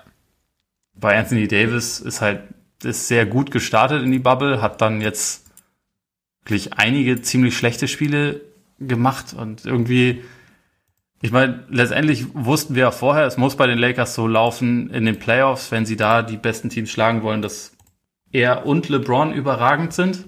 Bei 0.93 1.17
Anthony 1.17 1.47
Davis 1.47 1.99
ist 1.99 2.21
halt, 2.21 2.41
ist 2.83 3.07
sehr 3.07 3.25
gut 3.25 3.51
gestartet 3.51 4.03
in 4.03 4.11
die 4.11 4.19
Bubble, 4.19 4.61
hat 4.61 4.81
dann 4.81 5.01
jetzt 5.01 5.45
wirklich 6.43 6.73
einige 6.73 7.21
ziemlich 7.21 7.55
schlechte 7.55 7.87
Spiele 7.87 8.41
gemacht 8.79 9.33
und 9.33 9.65
irgendwie, 9.65 10.23
ich 11.21 11.31
meine, 11.31 11.63
letztendlich 11.69 12.25
wussten 12.33 12.75
wir 12.75 12.81
ja 12.81 12.91
vorher, 12.91 13.25
es 13.25 13.37
muss 13.37 13.55
bei 13.55 13.67
den 13.67 13.77
Lakers 13.77 14.15
so 14.15 14.27
laufen 14.27 14.89
in 14.89 15.05
den 15.05 15.19
Playoffs, 15.19 15.71
wenn 15.71 15.85
sie 15.85 15.95
da 15.95 16.23
die 16.23 16.37
besten 16.37 16.69
Teams 16.69 16.89
schlagen 16.89 17.21
wollen, 17.21 17.43
dass 17.43 17.73
er 18.31 18.65
und 18.65 18.89
LeBron 18.89 19.33
überragend 19.33 19.93
sind 19.93 20.25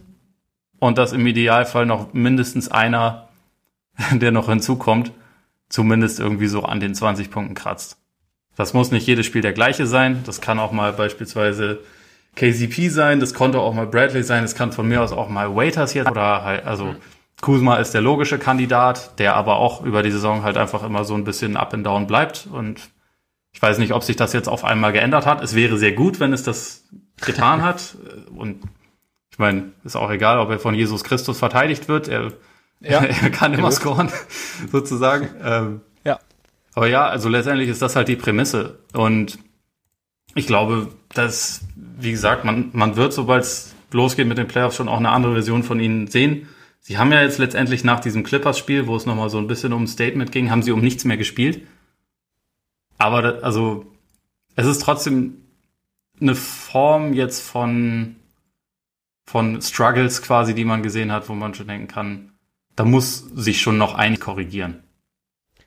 und 0.80 0.97
dass 0.97 1.14
im 1.14 1.26
Idealfall 1.26 1.86
noch 1.86 2.14
mindestens 2.14 2.70
einer, 2.70 3.30
der 4.12 4.32
noch 4.32 4.49
hinzukommt, 4.49 5.12
zumindest 5.70 6.20
irgendwie 6.20 6.47
so 6.47 6.64
an 6.64 6.80
den 6.80 6.95
20 6.95 7.32
Punkten 7.32 7.56
kratzt. 7.56 7.97
Das 8.56 8.74
muss 8.74 8.91
nicht 8.91 9.08
jedes 9.08 9.26
Spiel 9.26 9.41
der 9.41 9.54
gleiche 9.54 9.88
sein. 9.88 10.22
Das 10.26 10.41
kann 10.41 10.60
auch 10.60 10.72
mal 10.72 10.93
beispielsweise 10.93 11.80
KCP 12.36 12.89
sein. 12.89 13.20
Das 13.20 13.34
konnte 13.34 13.60
auch 13.60 13.74
mal 13.74 13.88
Bradley 13.88 14.24
sein. 14.24 14.43
Das 14.43 14.56
kann 14.56 14.72
von 14.72 14.88
mir 14.88 15.01
aus 15.01 15.12
auch 15.12 15.30
mal 15.30 15.56
Waiters 15.56 15.93
jetzt 15.93 16.12
oder 16.12 16.43
halt, 16.43 16.66
also 16.66 16.95
Kuzma 17.41 17.78
ist 17.78 17.93
der 17.93 18.01
logische 18.01 18.38
Kandidat, 18.38 19.20
der 19.20 19.36
aber 19.36 19.58
auch 19.58 19.84
über 19.84 20.04
die 20.04 20.12
Saison 20.12 20.43
halt 20.43 20.58
einfach 20.58 20.84
immer 20.84 21.04
so 21.04 21.16
ein 21.16 21.24
bisschen 21.24 21.58
up 21.58 21.74
and 21.74 21.86
down 21.86 22.08
bleibt 22.08 22.47
und 22.51 22.89
Ich 23.56 23.62
weiß 23.62 23.78
nicht, 23.78 23.93
ob 23.93 24.04
sich 24.04 24.16
das 24.16 24.34
jetzt 24.34 24.49
auf 24.49 24.64
einmal 24.64 24.93
geändert 24.93 25.26
hat. 25.26 25.43
Es 25.43 25.56
wäre 25.56 25.78
sehr 25.78 25.91
gut, 25.91 26.20
wenn 26.20 26.34
es 26.34 26.43
das 26.43 26.86
getan 27.26 27.61
hat. 27.61 27.97
Und 28.36 28.63
ich 29.32 29.39
meine, 29.39 29.71
ist 29.84 29.95
auch 29.95 30.11
egal, 30.11 30.39
ob 30.39 30.49
er 30.49 30.59
von 30.59 30.76
Jesus 30.76 31.03
Christus 31.03 31.39
verteidigt 31.39 31.88
wird. 31.88 32.07
Er, 32.07 32.32
ja. 32.80 32.99
er 33.03 33.30
kann 33.30 33.53
immer 33.53 33.71
scoren, 33.71 34.11
sozusagen. 34.71 35.30
Ähm, 35.43 35.82
ja. 36.03 36.19
Aber 36.76 36.88
ja, 36.88 37.07
also 37.07 37.30
letztendlich 37.30 37.69
ist 37.69 37.82
das 37.82 37.95
halt 37.95 38.07
die 38.07 38.15
Prämisse. 38.15 38.80
Und 38.93 39.39
ich 40.36 40.47
glaube, 40.47 40.89
dass, 41.13 41.61
wie 41.76 42.11
gesagt, 42.11 42.45
man, 42.45 42.69
man 42.74 42.95
wird, 42.95 43.13
sobald 43.13 43.43
es 43.43 43.74
losgeht 43.91 44.28
mit 44.28 44.38
den 44.38 44.47
Playoffs, 44.47 44.76
schon 44.76 44.88
auch 44.88 44.97
eine 44.97 45.09
andere 45.09 45.34
Version 45.34 45.63
von 45.63 45.80
ihnen 45.80 46.07
sehen. 46.07 46.47
Sie 46.80 46.97
haben 46.97 47.11
ja 47.11 47.21
jetzt 47.21 47.38
letztendlich 47.38 47.84
nach 47.84 48.01
diesem 48.01 48.24
Clippers-Spiel, 48.24 48.88
wo 48.88 48.95
es 48.95 49.05
nochmal 49.05 49.30
so 49.30 49.38
ein 49.38 49.47
bisschen 49.47 49.71
um 49.74 49.84
ein 49.84 49.88
Statement 49.88 50.32
ging, 50.32 50.51
haben 50.51 50.63
sie 50.63 50.71
um 50.71 50.82
nichts 50.82 51.05
mehr 51.05 51.17
gespielt. 51.17 51.65
Aber 52.97 53.43
also 53.43 53.86
es 54.55 54.67
ist 54.67 54.82
trotzdem 54.82 55.43
eine 56.24 56.36
Form 56.36 57.13
jetzt 57.13 57.41
von 57.41 58.15
von 59.26 59.61
Struggles 59.61 60.21
quasi, 60.21 60.53
die 60.53 60.65
man 60.65 60.84
gesehen 60.84 61.11
hat, 61.11 61.30
wo 61.30 61.34
man 61.34 61.53
schon 61.53 61.67
denken 61.67 61.88
kann, 61.88 62.34
da 62.76 62.84
muss 62.84 63.19
sich 63.34 63.61
schon 63.61 63.78
noch 63.78 63.93
einig 63.95 64.19
korrigieren. 64.19 64.84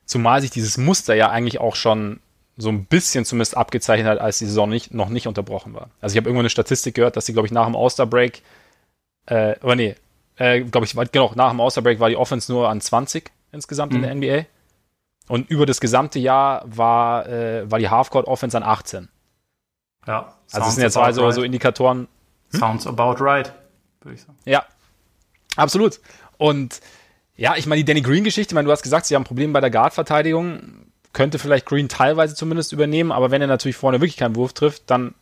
Zumal 0.05 0.41
sich 0.41 0.51
dieses 0.51 0.79
Muster 0.79 1.15
ja 1.15 1.31
eigentlich 1.31 1.59
auch 1.59 1.75
schon 1.75 2.21
so 2.57 2.69
ein 2.69 2.85
bisschen 2.85 3.25
zumindest 3.25 3.57
abgezeichnet 3.57 4.09
hat, 4.09 4.19
als 4.19 4.39
die 4.39 4.47
Saison 4.47 4.69
nicht, 4.69 4.95
noch 4.95 5.09
nicht 5.09 5.27
unterbrochen 5.27 5.75
war. 5.75 5.91
Also 6.01 6.15
ich 6.15 6.19
habe 6.19 6.29
irgendwo 6.29 6.41
eine 6.41 6.51
Statistik 6.51 6.95
gehört, 6.95 7.17
dass 7.17 7.27
sie, 7.27 7.33
glaube 7.33 7.47
ich, 7.47 7.53
nach 7.53 7.67
dem 7.67 7.77
All-Star-Break, 7.77 8.43
äh, 9.27 9.59
oder 9.63 9.75
nee, 9.75 9.95
äh, 10.37 10.61
glaube 10.61 10.87
ich, 10.87 10.95
genau, 11.13 11.33
nach 11.35 11.51
dem 11.51 11.61
All-Star-Break 11.61 12.01
war 12.01 12.09
die 12.09 12.17
Offense 12.17 12.51
nur 12.51 12.69
an 12.69 12.81
20 12.81 13.31
insgesamt 13.53 13.93
mhm. 13.93 14.05
in 14.05 14.21
der 14.21 14.45
NBA. 14.45 14.47
Und 15.29 15.51
über 15.51 15.67
das 15.67 15.81
gesamte 15.81 16.19
Jahr 16.19 16.63
war, 16.67 17.27
äh, 17.27 17.71
war 17.71 17.79
die 17.79 17.89
Halfcourt-Offense 17.89 18.57
an 18.57 18.63
18. 18.63 19.09
Ja. 20.07 20.33
Also 20.53 20.67
das 20.67 20.75
sind 20.75 20.83
jetzt 20.85 20.97
also 20.97 21.25
right. 21.25 21.35
so 21.35 21.43
Indikatoren. 21.43 22.09
Hm? 22.53 22.61
Sounds 22.61 22.87
about 22.87 23.17
right, 23.19 23.53
würde 24.03 24.15
ich 24.15 24.23
sagen. 24.23 24.39
Ja, 24.45 24.65
absolut. 25.57 26.01
Und 26.39 26.81
ja, 27.37 27.57
ich 27.57 27.67
meine, 27.67 27.81
die 27.81 27.85
Danny 27.85 28.03
Green-Geschichte, 28.03 28.53
ich 28.53 28.55
meine, 28.55 28.67
du 28.67 28.73
hast 28.73 28.83
gesagt, 28.83 29.07
sie 29.07 29.15
haben 29.15 29.25
Probleme 29.25 29.53
bei 29.53 29.61
der 29.61 29.71
Guard-Verteidigung. 29.71 30.87
Könnte 31.13 31.39
vielleicht 31.39 31.67
Green 31.67 31.89
teilweise 31.89 32.35
zumindest 32.35 32.73
übernehmen, 32.73 33.11
aber 33.11 33.31
wenn 33.31 33.41
er 33.41 33.49
natürlich 33.49 33.77
vorne 33.77 34.01
wirklich 34.01 34.17
keinen 34.17 34.37
Wurf 34.37 34.53
trifft, 34.53 34.85
dann 34.91 35.15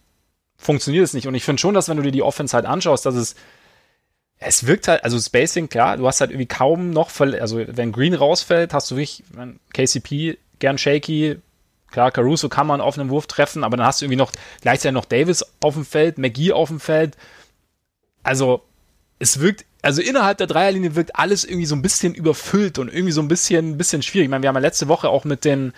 funktioniert 0.57 1.05
es 1.05 1.15
nicht. 1.15 1.27
Und 1.27 1.35
ich 1.35 1.45
finde 1.45 1.61
schon, 1.61 1.75
dass 1.75 1.89
wenn 1.89 1.97
du 1.97 2.03
dir 2.03 2.13
die 2.13 2.23
Offense 2.23 2.55
halt 2.55 2.67
anschaust, 2.67 3.07
dass 3.07 3.15
es 3.15 3.35
es 4.39 4.67
wirkt 4.67 4.89
halt, 4.89 5.05
also 5.05 5.19
Spacing, 5.19 5.69
klar, 5.69 5.97
du 5.97 6.07
hast 6.07 6.21
halt 6.21 6.31
irgendwie 6.31 6.47
kaum 6.47 6.91
noch, 6.91 7.11
also 7.21 7.63
wenn 7.67 7.93
Green 7.93 8.15
rausfällt, 8.15 8.75
hast 8.75 8.91
du 8.91 8.97
wirklich, 8.97 9.23
KCP 9.73 10.39
gern 10.59 10.79
shaky, 10.79 11.37
klar, 11.95 12.11
Caruso 12.11 12.49
kann 12.49 12.67
man 12.67 12.81
auf 12.81 12.99
einen 12.99 13.09
Wurf 13.09 13.27
treffen, 13.27 13.65
aber 13.65 13.77
dann 13.77 13.87
hast 13.87 14.01
du 14.01 14.05
irgendwie 14.05 14.19
noch 14.19 14.33
gleichzeitig 14.61 14.95
noch 14.95 15.05
Davis 15.05 15.47
auf 15.61 15.75
dem 15.75 15.85
Feld, 15.85 16.19
McGee 16.19 16.53
auf 16.53 16.69
dem 16.69 16.81
Feld. 16.81 17.17
Also, 18.25 18.63
es 19.21 19.41
wirkt, 19.41 19.65
also 19.81 20.03
innerhalb 20.03 20.39
der 20.39 20.49
Dreierlinie 20.49 20.97
wirkt 20.97 21.17
alles 21.17 21.45
irgendwie 21.45 21.67
so 21.67 21.77
ein 21.77 21.83
bisschen 21.83 22.15
überfüllt 22.15 22.79
und 22.79 22.93
irgendwie 22.93 23.13
so 23.13 23.23
ein 23.23 23.29
bisschen, 23.29 23.71
ein 23.71 23.79
bisschen 23.79 24.03
schwierig. 24.03 24.27
Ich 24.27 24.31
meine, 24.31 24.43
wir 24.43 24.49
haben 24.49 24.57
ja 24.57 24.61
letzte 24.61 24.89
Woche 24.89 25.09
auch 25.09 25.25
mit 25.25 25.45
den, 25.45 25.73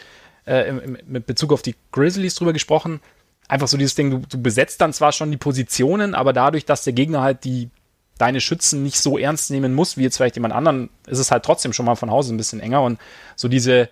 äh, 0.46 0.72
mit 1.06 1.26
Bezug 1.26 1.52
auf 1.52 1.60
die 1.60 1.76
Grizzlies 1.92 2.34
drüber 2.34 2.54
gesprochen. 2.54 3.00
Einfach 3.46 3.68
so 3.68 3.76
dieses 3.76 3.94
Ding, 3.94 4.10
du, 4.10 4.22
du 4.26 4.40
besetzt 4.40 4.80
dann 4.80 4.94
zwar 4.94 5.12
schon 5.12 5.30
die 5.30 5.36
Positionen, 5.36 6.14
aber 6.14 6.32
dadurch, 6.32 6.64
dass 6.64 6.82
der 6.82 6.94
Gegner 6.94 7.20
halt 7.20 7.44
die 7.44 7.68
deine 8.16 8.40
Schützen 8.40 8.82
nicht 8.82 8.98
so 8.98 9.18
ernst 9.18 9.50
nehmen 9.50 9.74
muss, 9.74 9.98
wie 9.98 10.02
jetzt 10.02 10.16
vielleicht 10.16 10.36
jemand 10.36 10.54
anderen, 10.54 10.88
ist 11.06 11.18
es 11.18 11.30
halt 11.30 11.44
trotzdem 11.44 11.74
schon 11.74 11.84
mal 11.84 11.96
von 11.96 12.10
Hause 12.10 12.34
ein 12.34 12.38
bisschen 12.38 12.60
enger. 12.60 12.82
Und 12.82 12.98
so 13.36 13.48
diese, 13.48 13.90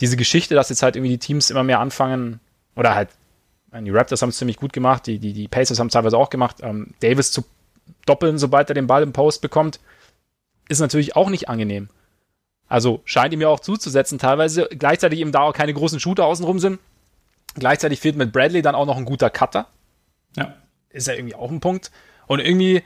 diese 0.00 0.16
Geschichte, 0.16 0.54
dass 0.54 0.68
jetzt 0.68 0.82
halt 0.82 0.96
irgendwie 0.96 1.12
die 1.12 1.18
Teams 1.18 1.50
immer 1.50 1.62
mehr 1.62 1.80
anfangen, 1.80 2.40
oder 2.74 2.94
halt, 2.94 3.08
die 3.72 3.90
Raptors 3.90 4.22
haben 4.22 4.30
es 4.30 4.38
ziemlich 4.38 4.56
gut 4.56 4.72
gemacht, 4.72 5.06
die, 5.06 5.18
die, 5.18 5.32
die 5.32 5.48
Pacers 5.48 5.78
haben 5.78 5.88
es 5.88 5.92
teilweise 5.92 6.16
auch 6.16 6.30
gemacht, 6.30 6.58
ähm, 6.62 6.94
Davis 7.00 7.32
zu 7.32 7.44
doppeln, 8.04 8.38
sobald 8.38 8.68
er 8.68 8.74
den 8.74 8.86
Ball 8.86 9.02
im 9.02 9.12
Post 9.12 9.42
bekommt, 9.42 9.80
ist 10.68 10.80
natürlich 10.80 11.16
auch 11.16 11.30
nicht 11.30 11.48
angenehm. 11.48 11.88
Also 12.68 13.00
scheint 13.04 13.32
ihm 13.32 13.40
ja 13.40 13.48
auch 13.48 13.60
zuzusetzen, 13.60 14.18
teilweise. 14.18 14.68
Gleichzeitig 14.70 15.20
eben 15.20 15.32
da 15.32 15.42
auch 15.42 15.52
keine 15.52 15.72
großen 15.72 16.00
Shooter 16.00 16.24
außenrum 16.24 16.58
sind. 16.58 16.80
Gleichzeitig 17.54 18.00
fehlt 18.00 18.16
mit 18.16 18.32
Bradley 18.32 18.62
dann 18.62 18.74
auch 18.74 18.86
noch 18.86 18.96
ein 18.96 19.04
guter 19.04 19.30
Cutter. 19.30 19.68
Ja. 20.36 20.54
Ist 20.90 21.06
ja 21.06 21.14
irgendwie 21.14 21.36
auch 21.36 21.50
ein 21.50 21.60
Punkt. 21.60 21.92
Und 22.26 22.40
irgendwie, 22.40 22.82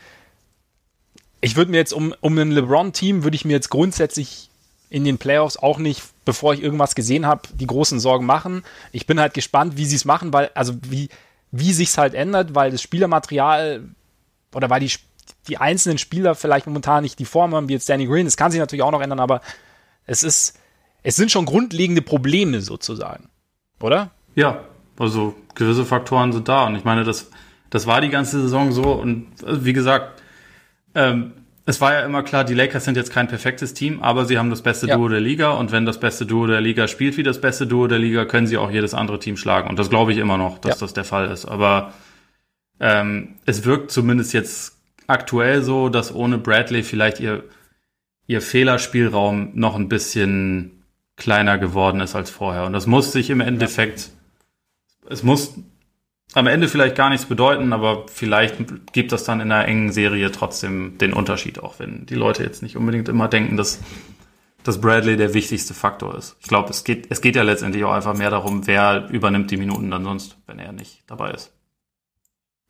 ich 1.40 1.56
würde 1.56 1.70
mir 1.70 1.78
jetzt 1.78 1.92
um, 1.92 2.14
um 2.20 2.36
ein 2.36 2.50
LeBron-Team, 2.50 3.24
würde 3.24 3.34
ich 3.34 3.44
mir 3.46 3.54
jetzt 3.54 3.70
grundsätzlich 3.70 4.50
in 4.90 5.04
den 5.04 5.18
Playoffs 5.18 5.56
auch 5.56 5.78
nicht, 5.78 6.02
bevor 6.30 6.54
ich 6.54 6.62
irgendwas 6.62 6.94
gesehen 6.94 7.26
habe, 7.26 7.42
die 7.54 7.66
großen 7.66 7.98
Sorgen 7.98 8.24
machen. 8.24 8.62
Ich 8.92 9.04
bin 9.04 9.18
halt 9.18 9.34
gespannt, 9.34 9.76
wie 9.76 9.84
sie 9.84 9.96
es 9.96 10.04
machen, 10.04 10.32
weil, 10.32 10.48
also 10.54 10.74
wie, 10.82 11.08
wie 11.50 11.72
sich's 11.72 11.98
halt 11.98 12.14
ändert, 12.14 12.54
weil 12.54 12.70
das 12.70 12.82
Spielermaterial 12.82 13.82
oder 14.54 14.70
weil 14.70 14.78
die, 14.78 14.92
die 15.48 15.58
einzelnen 15.58 15.98
Spieler 15.98 16.36
vielleicht 16.36 16.68
momentan 16.68 17.02
nicht 17.02 17.18
die 17.18 17.24
Form 17.24 17.52
haben, 17.52 17.68
wie 17.68 17.72
jetzt 17.72 17.88
Danny 17.88 18.06
Green. 18.06 18.26
Das 18.26 18.36
kann 18.36 18.52
sich 18.52 18.60
natürlich 18.60 18.84
auch 18.84 18.92
noch 18.92 19.00
ändern, 19.00 19.18
aber 19.18 19.40
es 20.06 20.22
ist, 20.22 20.56
es 21.02 21.16
sind 21.16 21.32
schon 21.32 21.46
grundlegende 21.46 22.00
Probleme 22.00 22.60
sozusagen. 22.60 23.28
Oder? 23.80 24.12
Ja, 24.36 24.66
also 25.00 25.34
gewisse 25.56 25.84
Faktoren 25.84 26.30
sind 26.30 26.46
da 26.46 26.64
und 26.68 26.76
ich 26.76 26.84
meine, 26.84 27.02
das, 27.02 27.28
das 27.70 27.88
war 27.88 28.00
die 28.00 28.10
ganze 28.10 28.40
Saison 28.40 28.70
so 28.70 28.92
und 28.92 29.26
also 29.44 29.64
wie 29.64 29.72
gesagt, 29.72 30.22
ähm, 30.94 31.32
es 31.70 31.80
war 31.80 31.92
ja 31.92 32.00
immer 32.00 32.24
klar, 32.24 32.44
die 32.44 32.54
Lakers 32.54 32.84
sind 32.84 32.96
jetzt 32.96 33.12
kein 33.12 33.28
perfektes 33.28 33.74
Team, 33.74 34.02
aber 34.02 34.24
sie 34.24 34.38
haben 34.38 34.50
das 34.50 34.60
beste 34.60 34.88
ja. 34.88 34.96
Duo 34.96 35.08
der 35.08 35.20
Liga 35.20 35.52
und 35.52 35.70
wenn 35.70 35.86
das 35.86 36.00
beste 36.00 36.26
Duo 36.26 36.48
der 36.48 36.60
Liga 36.60 36.88
spielt 36.88 37.16
wie 37.16 37.22
das 37.22 37.40
beste 37.40 37.64
Duo 37.64 37.86
der 37.86 38.00
Liga, 38.00 38.24
können 38.24 38.48
sie 38.48 38.58
auch 38.58 38.72
jedes 38.72 38.92
andere 38.92 39.20
Team 39.20 39.36
schlagen. 39.36 39.70
Und 39.70 39.78
das 39.78 39.88
glaube 39.88 40.12
ich 40.12 40.18
immer 40.18 40.36
noch, 40.36 40.58
dass 40.58 40.80
ja. 40.80 40.86
das 40.86 40.94
der 40.94 41.04
Fall 41.04 41.30
ist. 41.30 41.46
Aber 41.46 41.94
ähm, 42.80 43.36
es 43.46 43.64
wirkt 43.64 43.92
zumindest 43.92 44.32
jetzt 44.32 44.78
aktuell 45.06 45.62
so, 45.62 45.88
dass 45.88 46.12
ohne 46.12 46.38
Bradley 46.38 46.82
vielleicht 46.82 47.20
ihr, 47.20 47.44
ihr 48.26 48.42
Fehlerspielraum 48.42 49.52
noch 49.54 49.76
ein 49.76 49.88
bisschen 49.88 50.82
kleiner 51.16 51.56
geworden 51.56 52.00
ist 52.00 52.16
als 52.16 52.30
vorher. 52.30 52.64
Und 52.64 52.72
das 52.72 52.88
muss 52.88 53.12
sich 53.12 53.30
im 53.30 53.40
Endeffekt, 53.40 54.10
ja. 55.04 55.10
es 55.10 55.22
muss 55.22 55.54
am 56.34 56.46
Ende 56.46 56.68
vielleicht 56.68 56.96
gar 56.96 57.10
nichts 57.10 57.26
bedeuten, 57.26 57.72
aber 57.72 58.06
vielleicht 58.08 58.56
gibt 58.92 59.12
das 59.12 59.24
dann 59.24 59.40
in 59.40 59.50
einer 59.50 59.66
engen 59.66 59.92
Serie 59.92 60.30
trotzdem 60.30 60.98
den 60.98 61.12
Unterschied, 61.12 61.58
auch 61.58 61.78
wenn 61.78 62.06
die 62.06 62.14
Leute 62.14 62.42
jetzt 62.42 62.62
nicht 62.62 62.76
unbedingt 62.76 63.08
immer 63.08 63.28
denken, 63.28 63.56
dass, 63.56 63.80
dass 64.62 64.80
Bradley 64.80 65.16
der 65.16 65.34
wichtigste 65.34 65.74
Faktor 65.74 66.16
ist. 66.16 66.36
Ich 66.40 66.46
glaube, 66.46 66.70
es 66.70 66.84
geht, 66.84 67.06
es 67.10 67.20
geht 67.20 67.36
ja 67.36 67.42
letztendlich 67.42 67.84
auch 67.84 67.92
einfach 67.92 68.14
mehr 68.14 68.30
darum, 68.30 68.66
wer 68.66 69.08
übernimmt 69.10 69.50
die 69.50 69.56
Minuten 69.56 69.90
dann 69.90 70.04
sonst, 70.04 70.36
wenn 70.46 70.58
er 70.58 70.72
nicht 70.72 71.02
dabei 71.06 71.32
ist. 71.32 71.52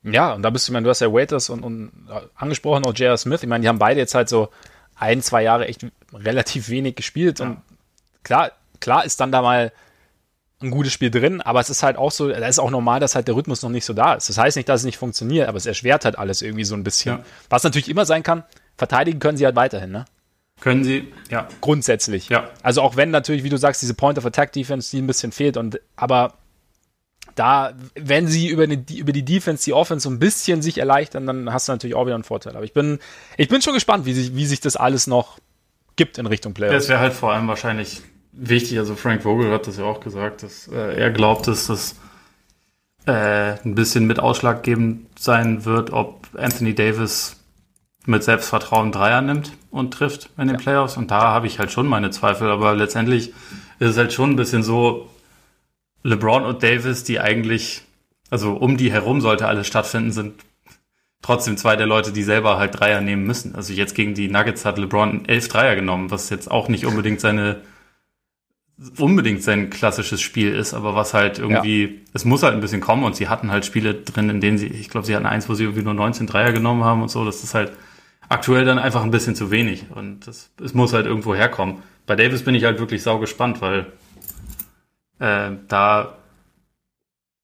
Ja, 0.03 0.33
und 0.33 0.41
da 0.41 0.49
bist 0.49 0.67
du, 0.67 0.71
ich 0.71 0.73
meine, 0.73 0.85
du 0.85 0.89
hast 0.89 1.01
ja 1.01 1.13
Waiters 1.13 1.51
und, 1.51 1.63
und 1.63 1.91
angesprochen, 2.35 2.85
auch 2.85 2.93
J.R. 2.95 3.17
Smith. 3.17 3.43
Ich 3.43 3.49
meine, 3.49 3.61
die 3.61 3.67
haben 3.67 3.77
beide 3.77 3.99
jetzt 3.99 4.15
halt 4.15 4.29
so 4.29 4.49
ein, 4.95 5.21
zwei 5.21 5.43
Jahre 5.43 5.67
echt 5.67 5.85
relativ 6.11 6.69
wenig 6.69 6.95
gespielt. 6.95 7.39
Ja. 7.39 7.45
Und 7.45 7.61
klar, 8.23 8.51
klar 8.79 9.05
ist 9.05 9.19
dann 9.19 9.31
da 9.31 9.43
mal 9.43 9.71
ein 10.61 10.71
gutes 10.71 10.93
Spiel 10.93 11.11
drin, 11.11 11.41
aber 11.41 11.59
es 11.59 11.69
ist 11.69 11.83
halt 11.83 11.97
auch 11.97 12.11
so, 12.11 12.29
da 12.29 12.47
ist 12.47 12.59
auch 12.59 12.69
normal, 12.69 12.99
dass 12.99 13.15
halt 13.15 13.27
der 13.27 13.35
Rhythmus 13.35 13.61
noch 13.63 13.69
nicht 13.69 13.85
so 13.85 13.93
da 13.93 14.13
ist. 14.13 14.29
Das 14.29 14.37
heißt 14.37 14.57
nicht, 14.57 14.69
dass 14.69 14.81
es 14.81 14.85
nicht 14.85 14.97
funktioniert, 14.97 15.47
aber 15.47 15.57
es 15.57 15.65
erschwert 15.65 16.05
halt 16.05 16.17
alles 16.17 16.41
irgendwie 16.41 16.63
so 16.63 16.75
ein 16.75 16.83
bisschen. 16.83 17.17
Ja. 17.17 17.23
Was 17.49 17.63
natürlich 17.63 17.89
immer 17.89 18.05
sein 18.05 18.23
kann, 18.23 18.43
verteidigen 18.77 19.19
können 19.19 19.37
sie 19.37 19.45
halt 19.45 19.55
weiterhin, 19.55 19.91
ne? 19.91 20.05
Können 20.59 20.83
sie, 20.83 21.11
ja. 21.29 21.47
Grundsätzlich. 21.59 22.29
Ja. 22.29 22.49
Also 22.61 22.81
auch 22.83 22.95
wenn 22.95 23.09
natürlich, 23.09 23.43
wie 23.43 23.49
du 23.49 23.57
sagst, 23.57 23.81
diese 23.81 23.95
Point 23.95 24.19
of 24.19 24.25
Attack 24.25 24.53
Defense, 24.53 24.91
die 24.91 25.01
ein 25.01 25.07
bisschen 25.07 25.31
fehlt 25.31 25.57
und, 25.57 25.79
aber 25.95 26.35
da, 27.35 27.73
wenn 27.95 28.27
sie 28.27 28.47
über, 28.49 28.63
eine, 28.63 28.83
über 28.95 29.11
die 29.11 29.25
Defense, 29.25 29.63
die 29.63 29.73
Offense 29.73 30.03
so 30.03 30.09
ein 30.09 30.19
bisschen 30.19 30.61
sich 30.61 30.77
erleichtern, 30.77 31.25
dann 31.25 31.51
hast 31.51 31.67
du 31.67 31.71
natürlich 31.71 31.95
auch 31.95 32.05
wieder 32.05 32.15
einen 32.15 32.23
Vorteil. 32.23 32.55
Aber 32.55 32.65
ich 32.65 32.73
bin, 32.73 32.99
ich 33.37 33.47
bin 33.47 33.61
schon 33.61 33.73
gespannt, 33.73 34.05
wie 34.05 34.13
sich, 34.13 34.35
wie 34.35 34.45
sich 34.45 34.59
das 34.59 34.75
alles 34.75 35.07
noch 35.07 35.39
gibt 35.95 36.17
in 36.17 36.25
Richtung 36.25 36.53
Playoffs. 36.53 36.85
Das 36.85 36.89
wäre 36.89 36.99
halt 36.99 37.13
vor 37.13 37.31
allem 37.31 37.47
wahrscheinlich 37.47 38.01
wichtig, 38.31 38.79
also 38.79 38.95
Frank 38.95 39.23
Vogel 39.23 39.51
hat 39.51 39.67
das 39.67 39.77
ja 39.77 39.83
auch 39.83 39.99
gesagt, 39.99 40.43
dass 40.43 40.67
äh, 40.67 40.95
er 40.99 41.11
glaubt, 41.11 41.47
dass 41.47 41.67
das 41.67 41.95
äh, 43.05 43.55
ein 43.63 43.75
bisschen 43.75 44.05
mit 44.05 44.19
ausschlaggebend 44.19 45.07
sein 45.19 45.65
wird, 45.65 45.91
ob 45.91 46.27
Anthony 46.37 46.75
Davis 46.75 47.37
mit 48.05 48.23
Selbstvertrauen 48.23 48.91
Dreier 48.91 49.21
nimmt 49.21 49.53
und 49.69 49.93
trifft 49.93 50.29
in 50.37 50.47
den 50.47 50.57
ja. 50.57 50.61
Playoffs. 50.61 50.97
Und 50.97 51.11
da 51.11 51.21
habe 51.21 51.47
ich 51.47 51.59
halt 51.59 51.71
schon 51.71 51.87
meine 51.87 52.09
Zweifel. 52.09 52.49
Aber 52.49 52.75
letztendlich 52.75 53.29
ist 53.79 53.89
es 53.89 53.97
halt 53.97 54.13
schon 54.13 54.31
ein 54.31 54.35
bisschen 54.35 54.63
so, 54.63 55.09
LeBron 56.03 56.43
und 56.43 56.63
Davis, 56.63 57.03
die 57.03 57.19
eigentlich, 57.19 57.83
also 58.29 58.53
um 58.53 58.77
die 58.77 58.91
herum 58.91 59.21
sollte 59.21 59.47
alles 59.47 59.67
stattfinden, 59.67 60.11
sind 60.11 60.33
trotzdem 61.21 61.57
zwei 61.57 61.75
der 61.75 61.85
Leute, 61.85 62.11
die 62.11 62.23
selber 62.23 62.57
halt 62.57 62.79
Dreier 62.79 63.01
nehmen 63.01 63.25
müssen. 63.25 63.55
Also 63.55 63.73
jetzt 63.73 63.93
gegen 63.93 64.15
die 64.15 64.27
Nuggets 64.27 64.65
hat 64.65 64.79
LeBron 64.79 65.25
elf 65.27 65.47
Dreier 65.47 65.75
genommen, 65.75 66.09
was 66.09 66.31
jetzt 66.31 66.49
auch 66.49 66.69
nicht 66.69 66.85
unbedingt 66.85 67.21
seine 67.21 67.61
unbedingt 68.97 69.43
sein 69.43 69.69
klassisches 69.69 70.21
Spiel 70.21 70.53
ist, 70.53 70.73
aber 70.73 70.95
was 70.95 71.13
halt 71.13 71.39
irgendwie, 71.39 71.83
ja. 71.83 71.89
es 72.13 72.25
muss 72.25 72.43
halt 72.43 72.55
ein 72.55 72.61
bisschen 72.61 72.81
kommen 72.81 73.03
und 73.03 73.15
sie 73.15 73.29
hatten 73.29 73.51
halt 73.51 73.65
Spiele 73.65 73.93
drin, 73.93 74.29
in 74.29 74.41
denen 74.41 74.57
sie, 74.57 74.67
ich 74.67 74.89
glaube, 74.89 75.05
sie 75.05 75.15
hatten 75.15 75.25
eins, 75.25 75.47
wo 75.49 75.53
sie 75.53 75.63
irgendwie 75.63 75.83
nur 75.83 75.93
19 75.93 76.27
Dreier 76.27 76.51
genommen 76.51 76.83
haben 76.83 77.01
und 77.01 77.09
so, 77.09 77.23
das 77.23 77.43
ist 77.43 77.53
halt 77.53 77.71
aktuell 78.29 78.65
dann 78.65 78.79
einfach 78.79 79.03
ein 79.03 79.11
bisschen 79.11 79.35
zu 79.35 79.51
wenig 79.51 79.85
und 79.93 80.25
das, 80.25 80.49
es 80.63 80.73
muss 80.73 80.93
halt 80.93 81.05
irgendwo 81.05 81.35
herkommen. 81.35 81.83
Bei 82.07 82.15
Davis 82.15 82.43
bin 82.43 82.55
ich 82.55 82.63
halt 82.63 82.79
wirklich 82.79 83.03
sau 83.03 83.19
gespannt, 83.19 83.61
weil 83.61 83.87
äh, 85.19 85.51
da 85.67 86.17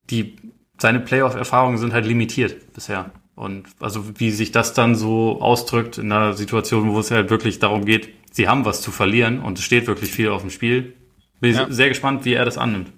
die, 0.09 0.37
seine 0.79 0.99
Playoff-Erfahrungen 0.99 1.77
sind 1.77 1.93
halt 1.93 2.05
limitiert 2.05 2.73
bisher. 2.73 3.11
Und 3.35 3.67
also 3.79 4.19
wie 4.19 4.31
sich 4.31 4.51
das 4.51 4.73
dann 4.73 4.95
so 4.95 5.39
ausdrückt 5.41 5.99
in 5.99 6.11
einer 6.11 6.33
Situation, 6.33 6.91
wo 6.91 6.99
es 6.99 7.11
halt 7.11 7.29
wirklich 7.29 7.59
darum 7.59 7.85
geht, 7.85 8.09
sie 8.31 8.47
haben 8.47 8.65
was 8.65 8.81
zu 8.81 8.91
verlieren 8.91 9.41
und 9.41 9.59
es 9.59 9.63
steht 9.63 9.85
wirklich 9.85 10.11
viel 10.11 10.29
auf 10.29 10.41
dem 10.41 10.49
Spiel. 10.49 10.93
Bin 11.39 11.51
ich 11.51 11.57
ja. 11.57 11.67
sehr 11.69 11.89
gespannt, 11.89 12.25
wie 12.25 12.33
er 12.33 12.45
das 12.45 12.57
annimmt. 12.57 12.91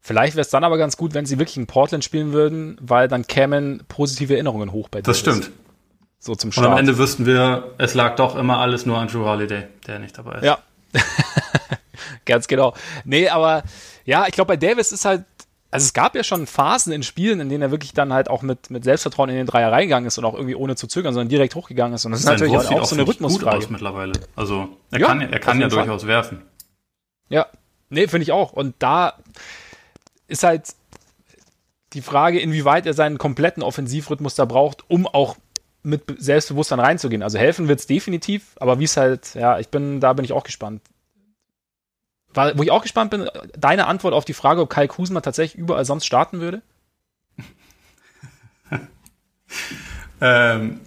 Vielleicht 0.00 0.34
wäre 0.34 0.42
es 0.42 0.50
dann 0.50 0.64
aber 0.64 0.78
ganz 0.78 0.96
gut, 0.96 1.14
wenn 1.14 1.26
sie 1.26 1.38
wirklich 1.38 1.56
in 1.56 1.66
Portland 1.66 2.02
spielen 2.02 2.32
würden, 2.32 2.76
weil 2.80 3.06
dann 3.06 3.26
kämen 3.26 3.84
positive 3.86 4.34
Erinnerungen 4.34 4.72
hoch 4.72 4.88
bei 4.88 5.00
dir. 5.00 5.04
Das 5.04 5.18
stimmt. 5.18 5.50
So 6.18 6.34
zum 6.34 6.50
Start. 6.50 6.66
Und 6.66 6.72
am 6.72 6.78
Ende 6.78 6.98
wüssten 6.98 7.24
wir, 7.24 7.74
es 7.78 7.94
lag 7.94 8.16
doch 8.16 8.34
immer 8.36 8.58
alles 8.58 8.84
nur 8.84 8.98
an 8.98 9.08
Drew 9.08 9.24
Holiday, 9.24 9.64
der 9.86 9.98
nicht 10.00 10.18
dabei 10.18 10.38
ist. 10.38 10.44
Ja. 10.44 10.58
ganz 12.24 12.48
genau. 12.48 12.74
Nee, 13.04 13.28
aber 13.28 13.62
ja, 14.04 14.26
ich 14.26 14.32
glaube, 14.32 14.48
bei 14.48 14.56
Davis 14.56 14.90
ist 14.90 15.04
halt 15.04 15.24
also 15.72 15.86
es 15.86 15.94
gab 15.94 16.14
ja 16.14 16.22
schon 16.22 16.46
Phasen 16.46 16.92
in 16.92 17.02
Spielen, 17.02 17.40
in 17.40 17.48
denen 17.48 17.62
er 17.62 17.70
wirklich 17.70 17.94
dann 17.94 18.12
halt 18.12 18.28
auch 18.28 18.42
mit, 18.42 18.68
mit 18.68 18.84
Selbstvertrauen 18.84 19.30
in 19.30 19.36
den 19.36 19.46
Dreier 19.46 19.72
reingegangen 19.72 20.06
ist 20.06 20.18
und 20.18 20.26
auch 20.26 20.34
irgendwie 20.34 20.54
ohne 20.54 20.76
zu 20.76 20.86
zögern, 20.86 21.14
sondern 21.14 21.30
direkt 21.30 21.54
hochgegangen 21.54 21.94
ist. 21.94 22.04
Und 22.04 22.12
das 22.12 22.20
ist 22.20 22.26
natürlich 22.26 22.52
Wurf 22.52 22.70
auch, 22.70 22.82
auch 22.82 22.84
so 22.84 22.94
eine 22.94 23.08
Rhythmusfrage. 23.08 23.56
Gut 23.56 23.64
aus 23.64 23.70
mittlerweile. 23.70 24.12
Also 24.36 24.68
er 24.90 25.00
ja, 25.00 25.06
kann, 25.06 25.20
er 25.22 25.38
kann 25.38 25.60
ja 25.62 25.68
durchaus 25.68 26.06
werfen. 26.06 26.42
Ja, 27.28 27.46
nee, 27.90 28.06
finde 28.06 28.24
ich 28.24 28.32
auch. 28.32 28.52
Und 28.52 28.74
da 28.78 29.14
ist 30.28 30.42
halt 30.42 30.74
die 31.92 32.02
Frage, 32.02 32.40
inwieweit 32.40 32.86
er 32.86 32.94
seinen 32.94 33.18
kompletten 33.18 33.62
Offensivrhythmus 33.62 34.34
da 34.34 34.44
braucht, 34.44 34.88
um 34.88 35.06
auch 35.06 35.36
mit 35.82 36.04
Selbstbewusstsein 36.18 36.80
reinzugehen. 36.80 37.22
Also 37.22 37.38
helfen 37.38 37.68
wird 37.68 37.80
es 37.80 37.86
definitiv, 37.86 38.56
aber 38.60 38.78
wie 38.78 38.84
es 38.84 38.96
halt, 38.96 39.34
ja, 39.34 39.58
ich 39.58 39.68
bin, 39.68 40.00
da 40.00 40.12
bin 40.12 40.24
ich 40.24 40.32
auch 40.32 40.44
gespannt 40.44 40.80
wo 42.34 42.62
ich 42.62 42.70
auch 42.70 42.82
gespannt 42.82 43.10
bin, 43.10 43.28
deine 43.56 43.86
Antwort 43.86 44.14
auf 44.14 44.24
die 44.24 44.32
Frage, 44.34 44.62
ob 44.62 44.70
Kai 44.70 44.86
Kusma 44.86 45.20
tatsächlich 45.20 45.60
überall 45.60 45.84
sonst 45.84 46.06
starten 46.06 46.40
würde? 46.40 46.62
ähm, 50.20 50.80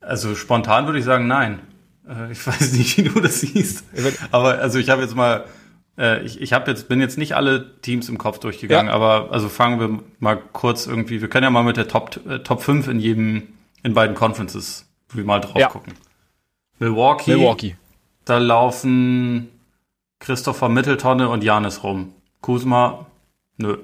also 0.00 0.34
spontan 0.34 0.86
würde 0.86 0.98
ich 0.98 1.04
sagen, 1.04 1.26
nein. 1.26 1.60
Äh, 2.08 2.32
ich 2.32 2.46
weiß 2.46 2.72
nicht, 2.72 2.96
wie 2.98 3.02
du 3.04 3.20
das 3.20 3.40
siehst. 3.40 3.84
Aber 4.30 4.58
also 4.58 4.78
ich 4.78 4.90
habe 4.90 5.02
jetzt 5.02 5.14
mal, 5.14 5.44
äh, 5.98 6.24
ich, 6.24 6.40
ich 6.40 6.52
habe 6.52 6.70
jetzt, 6.70 6.88
bin 6.88 7.00
jetzt 7.00 7.18
nicht 7.18 7.34
alle 7.34 7.80
Teams 7.80 8.08
im 8.08 8.18
Kopf 8.18 8.38
durchgegangen, 8.38 8.88
ja. 8.88 8.94
aber 8.94 9.32
also 9.32 9.48
fangen 9.48 9.80
wir 9.80 10.00
mal 10.18 10.36
kurz 10.36 10.86
irgendwie, 10.86 11.20
wir 11.20 11.28
können 11.28 11.44
ja 11.44 11.50
mal 11.50 11.64
mit 11.64 11.76
der 11.76 11.88
Top, 11.88 12.20
äh, 12.26 12.40
Top 12.40 12.62
5 12.62 12.88
in 12.88 13.00
jedem, 13.00 13.48
in 13.82 13.94
beiden 13.94 14.14
Conferences 14.14 14.86
mal 15.12 15.40
drauf 15.40 15.56
ja. 15.56 15.68
gucken. 15.68 15.94
Milwaukee, 16.80 17.36
Milwaukee. 17.36 17.76
Da 18.24 18.38
laufen 18.38 19.48
Christopher 20.18 20.68
Mitteltonne 20.68 21.28
und 21.28 21.44
Janis 21.44 21.84
rum. 21.84 22.14
Kuzma, 22.40 23.06
nö. 23.58 23.78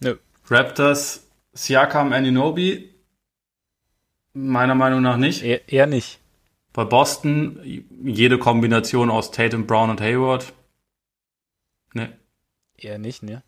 Nö. 0.00 0.16
Raptors, 0.48 1.26
Siakam, 1.52 2.12
Aninobi, 2.12 2.94
meiner 4.32 4.74
Meinung 4.74 5.02
nach 5.02 5.16
nicht. 5.16 5.42
Eher, 5.42 5.68
eher 5.68 5.86
nicht. 5.86 6.20
Bei 6.74 6.84
Boston 6.84 7.60
jede 8.04 8.38
Kombination 8.38 9.10
aus 9.10 9.30
Tatum, 9.30 9.66
Brown 9.66 9.90
und 9.90 10.00
Hayward. 10.02 10.52
Ne. 11.94 12.12
Eher 12.76 12.98
nicht, 12.98 13.22
ne? 13.22 13.42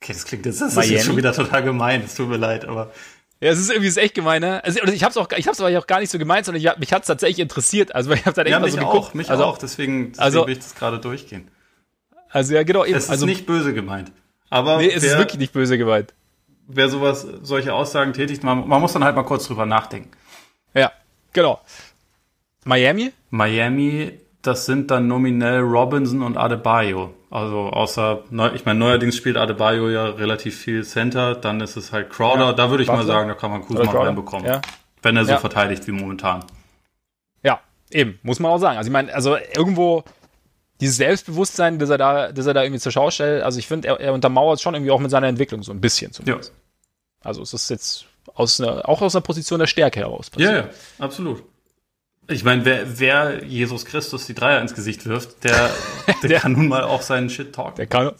Okay, 0.00 0.12
das 0.12 0.24
klingt 0.24 0.46
jetzt, 0.46 0.60
das 0.60 0.76
ist 0.76 0.90
jetzt 0.90 1.04
schon 1.04 1.16
wieder 1.16 1.32
total 1.32 1.62
gemein, 1.64 2.02
es 2.04 2.14
tut 2.14 2.28
mir 2.28 2.36
leid, 2.36 2.64
aber 2.64 2.92
ja, 3.40 3.50
es 3.50 3.58
ist 3.58 3.70
irgendwie 3.70 3.88
ist 3.88 3.96
echt 3.98 4.14
gemein, 4.14 4.40
ne? 4.40 4.62
Also, 4.64 4.80
ich 4.84 5.02
hab's 5.02 5.16
auch, 5.16 5.28
ich 5.36 5.48
hab's 5.48 5.60
aber 5.60 5.76
auch 5.76 5.86
gar 5.86 5.98
nicht 6.00 6.10
so 6.10 6.18
gemeint, 6.18 6.46
sondern 6.46 6.62
ich, 6.62 6.78
mich 6.78 6.92
hat's 6.92 7.08
tatsächlich 7.08 7.40
interessiert. 7.40 7.94
Also 7.94 8.12
ich 8.12 8.24
habe 8.24 8.34
dann 8.34 8.46
echt 8.46 8.52
ja, 8.52 8.60
mal 8.60 8.70
so 8.70 8.78
geguckt. 8.78 8.96
Auch, 8.96 9.14
mich 9.14 9.30
also, 9.30 9.44
auch, 9.44 9.58
deswegen, 9.58 10.12
deswegen 10.12 10.22
also, 10.22 10.46
will 10.46 10.52
ich 10.52 10.60
das 10.60 10.74
gerade 10.74 10.98
durchgehen. 10.98 11.48
Also 12.30 12.54
ja, 12.54 12.62
genau. 12.62 12.84
Eben. 12.84 12.96
Es 12.96 13.04
ist 13.04 13.10
also, 13.10 13.26
nicht 13.26 13.44
böse 13.44 13.74
gemeint. 13.74 14.12
Aber 14.48 14.78
nee, 14.78 14.88
es 14.90 15.02
wer, 15.02 15.12
ist 15.12 15.18
wirklich 15.18 15.38
nicht 15.38 15.52
böse 15.52 15.76
gemeint. 15.76 16.14
Wer 16.68 16.88
sowas, 16.88 17.26
solche 17.42 17.74
Aussagen 17.74 18.12
tätigt, 18.12 18.44
man, 18.44 18.68
man 18.68 18.80
muss 18.80 18.92
dann 18.92 19.04
halt 19.04 19.16
mal 19.16 19.24
kurz 19.24 19.46
drüber 19.46 19.66
nachdenken. 19.66 20.12
Ja, 20.72 20.92
genau. 21.32 21.60
Miami? 22.64 23.12
Miami 23.30 24.12
das 24.46 24.66
sind 24.66 24.90
dann 24.90 25.08
nominell 25.08 25.60
Robinson 25.60 26.22
und 26.22 26.36
Adebayo. 26.36 27.14
Also 27.30 27.70
außer, 27.70 28.24
ich 28.54 28.64
meine, 28.64 28.78
neuerdings 28.78 29.16
spielt 29.16 29.36
Adebayo 29.36 29.88
ja 29.88 30.06
relativ 30.06 30.56
viel 30.56 30.84
Center, 30.84 31.34
dann 31.34 31.60
ist 31.60 31.76
es 31.76 31.92
halt 31.92 32.10
Crowder. 32.10 32.46
Ja, 32.46 32.52
da 32.52 32.70
würde 32.70 32.82
ich 32.82 32.88
Butler. 32.88 33.02
mal 33.02 33.06
sagen, 33.06 33.28
da 33.28 33.34
kann 33.34 33.50
man 33.50 33.62
Kuzma 33.62 33.90
reinbekommen. 33.90 34.46
Ja. 34.46 34.60
Wenn 35.02 35.16
er 35.16 35.24
so 35.24 35.32
ja. 35.32 35.38
verteidigt 35.38 35.86
wie 35.86 35.92
momentan. 35.92 36.44
Ja, 37.42 37.60
eben, 37.90 38.18
muss 38.22 38.38
man 38.38 38.52
auch 38.52 38.58
sagen. 38.58 38.76
Also 38.76 38.88
ich 38.88 38.92
meine, 38.92 39.12
also 39.14 39.36
irgendwo 39.36 40.04
dieses 40.80 40.98
Selbstbewusstsein, 40.98 41.78
das 41.78 41.90
er 41.90 41.98
da, 41.98 42.30
das 42.30 42.46
er 42.46 42.54
da 42.54 42.62
irgendwie 42.62 42.80
zur 42.80 42.92
Schau 42.92 43.10
stellt, 43.10 43.42
also 43.42 43.58
ich 43.58 43.66
finde, 43.66 43.88
er, 43.88 44.00
er 44.00 44.12
untermauert 44.12 44.60
schon 44.60 44.74
irgendwie 44.74 44.90
auch 44.90 45.00
mit 45.00 45.10
seiner 45.10 45.26
Entwicklung 45.26 45.62
so 45.62 45.72
ein 45.72 45.80
bisschen 45.80 46.12
zumindest. 46.12 46.50
Ja. 46.50 47.28
Also 47.28 47.42
es 47.42 47.54
ist 47.54 47.70
jetzt 47.70 48.04
aus 48.34 48.60
einer, 48.60 48.86
auch 48.88 49.00
aus 49.00 49.16
einer 49.16 49.22
Position 49.22 49.58
der 49.58 49.66
Stärke 49.66 50.00
heraus. 50.00 50.30
Ja, 50.36 50.54
ja, 50.54 50.68
absolut. 50.98 51.42
Ich 52.28 52.44
meine, 52.44 52.64
wer, 52.64 52.98
wer 52.98 53.44
Jesus 53.44 53.84
Christus 53.84 54.26
die 54.26 54.34
Dreier 54.34 54.60
ins 54.60 54.74
Gesicht 54.74 55.06
wirft, 55.06 55.44
der, 55.44 55.70
der, 56.22 56.28
der 56.28 56.40
kann 56.40 56.52
nun 56.52 56.68
mal 56.68 56.84
auch 56.84 57.02
seinen 57.02 57.28
Shit 57.30 57.54
talken. 57.54 57.76
Der 57.76 57.86
kann, 57.86 58.12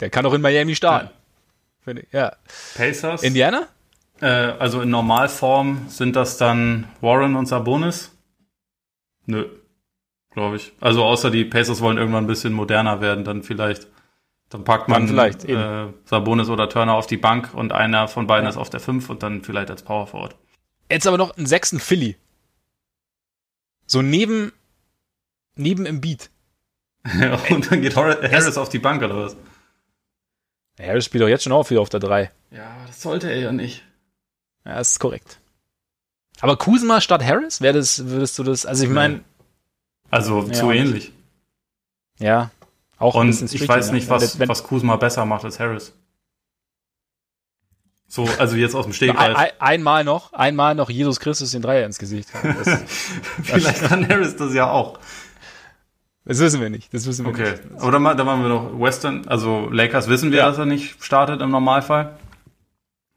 der 0.00 0.10
kann 0.10 0.24
auch 0.26 0.34
in 0.34 0.40
Miami 0.40 0.74
starten. 0.74 1.10
Ja. 1.86 1.92
Ich, 1.92 2.12
ja. 2.12 2.32
Pacers. 2.76 3.22
Indiana? 3.22 3.68
Äh, 4.20 4.26
also 4.26 4.80
in 4.80 4.90
Normalform 4.90 5.86
sind 5.88 6.16
das 6.16 6.38
dann 6.38 6.88
Warren 7.00 7.34
und 7.36 7.46
Sabonis? 7.46 8.16
Nö, 9.26 9.46
glaube 10.30 10.56
ich. 10.56 10.72
Also 10.80 11.04
außer 11.04 11.30
die 11.30 11.44
Pacers 11.44 11.80
wollen 11.80 11.98
irgendwann 11.98 12.24
ein 12.24 12.28
bisschen 12.28 12.52
moderner 12.52 13.00
werden, 13.00 13.24
dann 13.24 13.42
vielleicht. 13.42 13.88
Dann 14.48 14.64
packt 14.64 14.88
man 14.88 15.08
vielleicht, 15.08 15.46
äh, 15.46 15.86
Sabonis 16.04 16.50
oder 16.50 16.68
Turner 16.68 16.92
auf 16.92 17.06
die 17.06 17.16
Bank 17.16 17.54
und 17.54 17.72
einer 17.72 18.06
von 18.06 18.26
beiden 18.26 18.44
ja. 18.44 18.50
ist 18.50 18.58
auf 18.58 18.68
der 18.68 18.80
5 18.80 19.08
und 19.08 19.22
dann 19.22 19.42
vielleicht 19.42 19.70
als 19.70 19.82
Power 19.82 20.06
Forward. 20.06 20.36
Jetzt 20.90 21.06
aber 21.06 21.16
noch 21.16 21.36
einen 21.38 21.46
sechsten 21.46 21.80
Philly. 21.80 22.16
So 23.86 24.02
neben, 24.02 24.52
neben 25.54 25.86
im 25.86 26.00
Beat. 26.00 26.30
und 27.50 27.70
dann 27.70 27.82
geht 27.82 27.96
Harris 27.96 28.56
auf 28.56 28.68
die 28.68 28.78
Bank 28.78 29.02
oder 29.02 29.16
was? 29.16 29.36
Harris 30.78 31.04
spielt 31.04 31.22
doch 31.22 31.28
jetzt 31.28 31.44
schon 31.44 31.52
auch 31.52 31.68
wieder 31.68 31.80
auf 31.80 31.88
der 31.88 32.00
3. 32.00 32.30
Ja, 32.50 32.76
das 32.86 33.02
sollte 33.02 33.30
er 33.30 33.38
ja 33.38 33.52
nicht. 33.52 33.82
Ja, 34.64 34.76
das 34.76 34.92
ist 34.92 34.98
korrekt. 35.00 35.38
Aber 36.40 36.56
Kuzma 36.56 37.00
statt 37.00 37.24
Harris? 37.24 37.60
Wäre 37.60 37.74
das, 37.74 38.06
würdest 38.06 38.38
du 38.38 38.42
das, 38.42 38.66
also 38.66 38.84
ich 38.84 38.90
meine. 38.90 39.22
Also 40.10 40.42
ja, 40.42 40.52
zu 40.52 40.70
ähnlich. 40.70 41.12
Ja, 42.18 42.50
auch 43.02 43.16
Und 43.16 43.30
ich 43.52 43.68
weiß 43.68 43.88
ne? 43.88 43.94
nicht, 43.94 44.08
was, 44.08 44.38
wenn, 44.38 44.48
was 44.48 44.62
Kuzma 44.62 44.94
besser 44.96 45.24
macht 45.24 45.44
als 45.44 45.58
Harris. 45.58 45.92
So, 48.12 48.28
also 48.38 48.56
jetzt 48.56 48.74
aus 48.74 48.84
dem 48.84 48.92
Stegreif. 48.92 49.34
Ein, 49.34 49.50
einmal 49.58 50.04
noch, 50.04 50.34
einmal 50.34 50.74
noch 50.74 50.90
Jesus 50.90 51.18
Christus 51.18 51.52
den 51.52 51.62
Dreier 51.62 51.86
ins 51.86 51.98
Gesicht. 51.98 52.28
Das, 52.42 52.82
Vielleicht 53.42 53.84
kann 53.84 54.06
Harris 54.06 54.36
das 54.36 54.52
ja 54.52 54.70
auch. 54.70 54.98
Das 56.26 56.38
wissen 56.38 56.60
wir 56.60 56.68
nicht. 56.68 56.92
Das 56.92 57.06
wissen 57.06 57.24
wir 57.24 57.32
okay. 57.32 57.52
nicht. 57.52 57.64
Okay. 57.64 57.74
Aber 57.78 57.90
dann, 57.90 58.04
dann 58.18 58.26
machen 58.26 58.42
wir 58.42 58.50
noch 58.50 58.78
Western. 58.78 59.26
Also 59.28 59.70
Lakers 59.70 60.08
wissen 60.08 60.30
wir, 60.30 60.40
ja. 60.40 60.46
dass 60.46 60.58
er 60.58 60.66
nicht 60.66 61.02
startet 61.02 61.40
im 61.40 61.50
Normalfall. 61.52 62.18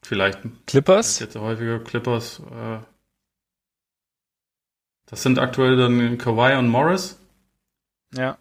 Vielleicht. 0.01 0.39
Clippers? 0.65 1.19
Jetzt 1.19 1.35
häufiger 1.35 1.79
Clippers. 1.79 2.39
Äh, 2.39 2.77
das 5.07 5.23
sind 5.23 5.39
aktuell 5.39 5.75
dann 5.75 6.17
Kawhi 6.17 6.55
und 6.55 6.69
Morris. 6.69 7.19
Ja. 8.13 8.37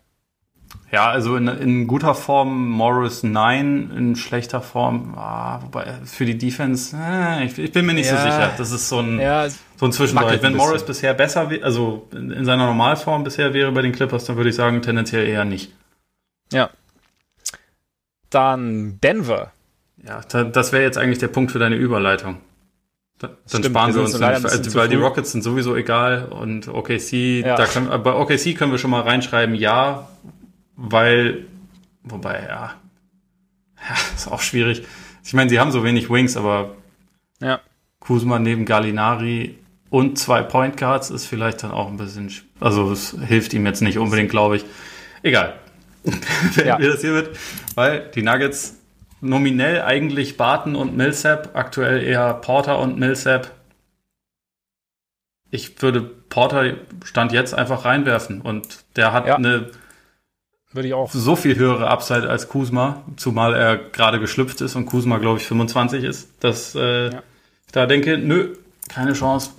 Ja, 0.95 1.11
also 1.11 1.37
in, 1.37 1.49
in 1.49 1.87
guter 1.89 2.15
Form 2.15 2.69
Morris 2.71 3.25
nein, 3.25 3.91
in 3.97 4.15
schlechter 4.15 4.61
Form, 4.61 5.15
ah, 5.17 5.61
wobei 5.63 5.93
für 6.05 6.25
die 6.25 6.39
Defense, 6.39 6.97
äh, 6.97 7.45
ich, 7.45 7.59
ich, 7.59 7.73
bin 7.73 7.85
mir 7.85 7.95
nicht 7.95 8.11
ja, 8.11 8.17
so 8.17 8.23
sicher. 8.23 8.53
Das 8.57 8.71
ist 8.71 8.89
so 8.89 9.01
ein, 9.01 9.19
ja, 9.19 9.49
so 9.49 9.87
ein 9.87 9.93
Zwischenbereich. 9.93 10.41
Wenn 10.41 10.55
Morris 10.55 10.85
bisher 10.85 11.13
besser, 11.15 11.51
also 11.63 12.07
in, 12.13 12.31
in 12.31 12.45
seiner 12.45 12.67
Normalform 12.67 13.25
bisher 13.25 13.53
wäre 13.53 13.73
bei 13.73 13.83
den 13.83 13.91
Clippers, 13.91 14.25
dann 14.25 14.37
würde 14.37 14.51
ich 14.51 14.57
sagen 14.57 14.83
tendenziell 14.83 15.27
eher 15.27 15.45
nicht. 15.45 15.73
Ja. 16.53 16.71
Dann 18.31 19.01
Denver. 19.03 19.51
Ja, 20.07 20.21
da, 20.29 20.45
das 20.45 20.73
wäre 20.73 20.85
jetzt 20.85 20.99
eigentlich 20.99 21.19
der 21.19 21.29
Punkt 21.29 21.51
für 21.51 21.59
deine 21.59 21.75
Überleitung. 21.75 22.37
Da, 23.19 23.29
dann 23.29 23.37
Stimmt, 23.47 23.67
sparen 23.67 23.95
wir 23.95 24.03
uns 24.03 24.19
nicht, 24.19 24.75
weil 24.75 24.89
die 24.89 24.97
Rockets 24.97 25.33
sind 25.33 25.43
sowieso 25.43 25.75
egal 25.75 26.27
und 26.27 26.69
OKC, 26.69 27.43
ja. 27.45 27.57
da 27.57 27.67
können, 27.67 27.89
bei 28.03 28.13
OKC 28.13 28.57
können 28.57 28.71
wir 28.71 28.79
schon 28.79 28.91
mal 28.91 29.03
reinschreiben, 29.03 29.55
ja, 29.55 30.09
weil, 30.77 31.47
wobei, 32.03 32.43
ja, 32.43 32.75
ja, 33.89 33.95
ist 34.15 34.31
auch 34.31 34.41
schwierig. 34.41 34.87
Ich 35.25 35.33
meine, 35.33 35.51
sie 35.51 35.59
haben 35.59 35.73
so 35.73 35.85
wenig 35.85 36.11
Wings, 36.11 36.37
aber 36.37 36.77
ja. 37.41 37.61
Kuzma 38.01 38.39
neben 38.39 38.65
Gallinari 38.65 39.59
und 39.91 40.19
zwei 40.19 40.43
Point 40.43 40.77
Guards 40.77 41.11
ist 41.11 41.27
vielleicht 41.27 41.63
dann 41.63 41.71
auch 41.71 41.89
ein 41.89 41.97
bisschen, 41.97 42.31
also 42.61 42.91
es 42.91 43.17
hilft 43.27 43.53
ihm 43.55 43.65
jetzt 43.67 43.81
nicht 43.81 43.99
unbedingt, 43.99 44.31
glaube 44.31 44.57
ich. 44.57 44.65
Egal. 45.23 45.59
Wenn 46.03 46.67
ja. 46.67 46.79
wir 46.79 46.93
das 46.93 47.01
hier 47.01 47.13
mit, 47.13 47.31
weil 47.75 48.11
die 48.15 48.23
Nuggets 48.23 48.81
nominell 49.21 49.83
eigentlich 49.83 50.37
Barton 50.37 50.77
und 50.77 50.97
Millsap, 50.97 51.51
aktuell 51.55 52.03
eher 52.03 52.35
Porter 52.35 52.79
und 52.79 52.99
Millsap. 52.99 53.53
Ich 55.51 55.81
würde 55.81 56.03
Porter 56.03 56.75
Stand 57.05 57.33
jetzt 57.33 57.55
einfach 57.55 57.85
reinwerfen 57.85 58.43
und 58.43 58.85
der 58.97 59.13
hat 59.13 59.27
ja. 59.27 59.37
eine 59.37 59.71
Würde 60.75 60.89
ich 60.89 60.95
auch. 60.95 61.11
So 61.13 61.37
viel 61.37 61.57
höhere 61.57 61.89
Upside 61.89 62.29
als 62.29 62.49
Kuzma, 62.49 63.05
zumal 63.17 63.55
er 63.55 63.77
gerade 63.77 64.19
geschlüpft 64.19 64.61
ist 64.61 64.75
und 64.75 64.87
Kuzma, 64.87 65.19
glaube 65.19 65.39
ich, 65.39 65.47
25 65.47 66.03
ist, 66.03 66.29
dass 66.41 66.75
äh, 66.75 67.13
ja. 67.13 67.23
ich 67.67 67.73
da 67.73 67.87
denke, 67.87 68.19
nö, 68.19 68.57
keine 68.89 69.13
Chance. 69.13 69.51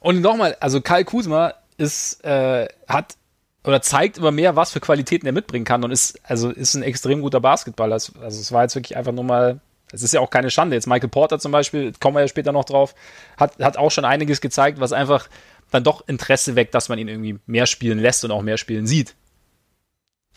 Und 0.00 0.22
nochmal, 0.22 0.56
also 0.60 0.80
Kai 0.80 1.04
Kuzma 1.04 1.52
ist, 1.76 2.24
äh, 2.24 2.66
hat 2.88 3.16
oder 3.62 3.82
zeigt 3.82 4.16
immer 4.16 4.30
mehr, 4.30 4.56
was 4.56 4.72
für 4.72 4.80
Qualitäten 4.80 5.26
er 5.26 5.32
mitbringen 5.32 5.66
kann 5.66 5.84
und 5.84 5.90
ist, 5.90 6.18
also 6.24 6.48
ist 6.48 6.72
ein 6.74 6.82
extrem 6.82 7.20
guter 7.20 7.40
Basketballer. 7.40 7.92
Also, 7.92 8.14
also 8.22 8.40
es 8.40 8.50
war 8.50 8.62
jetzt 8.62 8.74
wirklich 8.74 8.96
einfach 8.96 9.12
nur 9.12 9.24
mal, 9.24 9.60
es 9.92 10.02
ist 10.02 10.14
ja 10.14 10.20
auch 10.20 10.30
keine 10.30 10.48
Schande. 10.48 10.76
Jetzt 10.76 10.86
Michael 10.86 11.10
Porter 11.10 11.38
zum 11.38 11.52
Beispiel, 11.52 11.92
kommen 12.00 12.16
wir 12.16 12.22
ja 12.22 12.28
später 12.28 12.52
noch 12.52 12.64
drauf, 12.64 12.94
hat, 13.36 13.58
hat 13.58 13.76
auch 13.76 13.90
schon 13.90 14.06
einiges 14.06 14.40
gezeigt, 14.40 14.80
was 14.80 14.94
einfach 14.94 15.28
dann 15.70 15.84
doch 15.84 16.08
Interesse 16.08 16.56
weckt, 16.56 16.74
dass 16.74 16.88
man 16.88 16.98
ihn 16.98 17.08
irgendwie 17.08 17.38
mehr 17.46 17.66
spielen 17.66 17.98
lässt 17.98 18.24
und 18.24 18.30
auch 18.30 18.40
mehr 18.40 18.56
spielen 18.56 18.86
sieht. 18.86 19.14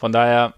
Von 0.01 0.11
daher 0.11 0.55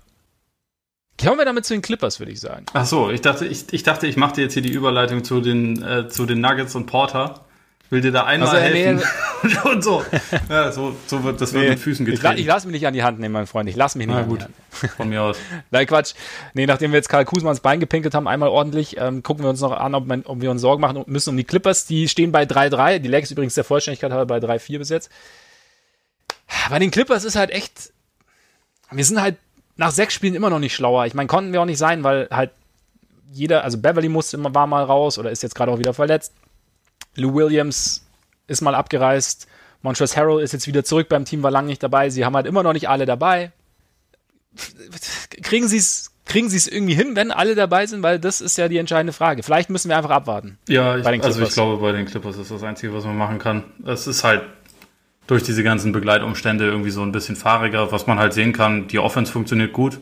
kommen 1.22 1.38
wir 1.38 1.44
damit 1.44 1.66
zu 1.66 1.74
den 1.74 1.82
Clippers, 1.82 2.18
würde 2.18 2.32
ich 2.32 2.40
sagen. 2.40 2.66
Ach 2.72 2.86
so, 2.86 3.12
ich 3.12 3.20
dachte, 3.20 3.46
ich, 3.46 3.74
ich 3.74 3.84
dachte, 3.84 4.08
ich 4.08 4.16
mache 4.16 4.36
dir 4.36 4.44
jetzt 4.44 4.54
hier 4.54 4.62
die 4.62 4.72
Überleitung 4.72 5.26
zu 5.26 5.42
den, 5.42 5.84
äh, 5.84 6.08
zu 6.08 6.26
den 6.26 6.40
Nuggets 6.40 6.76
und 6.76 6.86
Porter 6.86 7.42
will 7.90 8.00
dir 8.00 8.14
da 8.14 8.24
einmal 8.24 8.48
also, 8.48 8.62
helfen. 8.62 9.06
Nee, 9.44 9.70
und 9.70 9.84
so. 9.84 10.02
Ja, 10.48 10.72
so, 10.72 10.96
so 11.08 11.26
wird 11.26 11.42
das 11.42 11.52
nee, 11.52 11.68
mit 11.68 11.80
Füßen 11.80 12.06
getreten. 12.06 12.36
Ich, 12.36 12.40
ich 12.40 12.48
lasse 12.48 12.68
mich 12.68 12.76
nicht 12.76 12.88
an 12.88 12.94
die 12.94 13.04
Hand 13.04 13.20
nehmen, 13.20 13.34
mein 13.34 13.46
Freund. 13.46 13.68
Ich 13.68 13.76
lasse 13.76 13.98
mich 13.98 14.08
nicht 14.08 14.16
Na, 14.16 14.22
an 14.22 14.30
gut. 14.30 14.40
die 14.40 14.44
Hand. 14.46 14.94
Von 14.96 15.10
mir 15.10 15.22
aus. 15.22 15.38
Nein, 15.72 15.88
Quatsch. 15.88 16.14
Nee, 16.54 16.66
nachdem 16.66 16.94
wir 16.94 16.98
jetzt 17.00 17.10
Karl 17.10 17.26
Kusmans 17.26 17.60
Bein 17.60 17.82
gepinkelt 17.82 18.16
haben, 18.16 18.30
einmal 18.30 18.48
ordentlich, 18.48 18.96
ähm, 18.98 19.24
gucken 19.24 19.44
wir 19.44 19.50
uns 19.50 19.60
noch 19.60 19.74
an, 19.74 19.94
ob, 19.94 20.08
man, 20.08 20.24
ob, 20.24 20.40
wir 20.40 20.52
uns 20.52 20.62
Sorgen 20.62 20.80
machen 20.80 21.04
müssen 21.08 21.32
um 21.32 21.38
die 21.38 21.44
Clippers. 21.44 21.86
Die 21.86 22.08
stehen 22.08 22.32
bei 22.32 22.44
3-3. 22.44 23.00
Die 23.00 23.10
Lakers 23.10 23.32
übrigens 23.32 23.56
der 23.56 23.66
Vollständigkeit 23.66 24.14
halber 24.14 24.40
bei 24.40 24.56
3-4 24.56 24.78
bis 24.78 24.88
jetzt. 24.88 25.12
Bei 26.70 26.80
den 26.80 26.92
Clippers 26.92 27.26
ist 27.26 27.36
halt 27.36 27.52
echt, 27.52 27.92
wir 28.96 29.06
sind 29.06 29.22
halt 29.22 29.38
nach 29.76 29.92
sechs 29.92 30.14
Spielen 30.14 30.36
immer 30.36 30.50
noch 30.50 30.60
nicht 30.60 30.76
schlauer. 30.76 31.06
Ich 31.06 31.14
meine, 31.14 31.28
konnten 31.28 31.54
wir 31.54 31.62
auch 31.62 31.66
nicht 31.66 31.78
sein, 31.78 32.04
weil 32.04 32.28
halt 32.32 32.52
jeder, 33.32 33.64
also 33.64 33.78
Beverly 33.78 34.10
musste 34.10 34.38
immer, 34.38 34.54
war 34.54 34.68
mal 34.68 34.84
raus 34.84 35.18
oder 35.18 35.32
ist 35.32 35.44
jetzt 35.44 35.56
gerade 35.56 35.72
auch 35.72 35.80
wieder 35.80 35.94
verletzt. 35.94 36.34
Lou 37.16 37.34
Williams 37.34 38.06
ist 38.48 38.62
mal 38.62 38.76
abgereist. 38.76 39.48
Montrezl 39.82 40.16
Harrell 40.18 40.44
ist 40.44 40.54
jetzt 40.54 40.68
wieder 40.68 40.84
zurück 40.84 41.10
beim 41.10 41.26
Team, 41.26 41.44
war 41.44 41.52
lange 41.52 41.68
nicht 41.68 41.84
dabei. 41.84 42.10
Sie 42.10 42.24
haben 42.26 42.36
halt 42.36 42.46
immer 42.46 42.64
noch 42.64 42.74
nicht 42.74 42.90
alle 42.90 43.06
dabei. 43.06 43.52
Kriegen 45.42 45.68
sie 45.68 45.78
es 45.78 46.12
kriegen 46.26 46.50
sie 46.50 46.58
es 46.58 46.68
irgendwie 46.68 46.94
hin, 46.94 47.16
wenn 47.16 47.32
alle 47.32 47.54
dabei 47.54 47.86
sind, 47.86 48.02
weil 48.02 48.20
das 48.20 48.40
ist 48.40 48.58
ja 48.58 48.70
die 48.70 48.78
entscheidende 48.78 49.14
Frage. 49.14 49.44
Vielleicht 49.44 49.70
müssen 49.70 49.90
wir 49.90 49.98
einfach 49.98 50.10
abwarten. 50.10 50.58
Ja, 50.68 50.98
ich, 50.98 51.06
also 51.06 51.44
ich 51.44 51.50
glaube, 51.50 51.82
bei 51.82 51.92
den 51.92 52.06
Clippers 52.06 52.38
ist 52.38 52.50
das 52.50 52.64
Einzige, 52.64 52.94
was 52.94 53.04
man 53.04 53.18
machen 53.18 53.40
kann. 53.40 53.66
Es 53.86 54.08
ist 54.08 54.24
halt 54.24 54.44
durch 55.28 55.44
diese 55.44 55.64
ganzen 55.64 55.92
Begleitumstände 55.92 56.66
irgendwie 56.66 56.92
so 56.92 57.02
ein 57.02 57.12
bisschen 57.12 57.36
fahriger. 57.36 57.92
Was 57.92 58.08
man 58.08 58.20
halt 58.20 58.34
sehen 58.34 58.54
kann, 58.54 58.88
die 58.88 59.00
Offense 59.00 59.32
funktioniert 59.32 59.74
gut. 59.74 60.00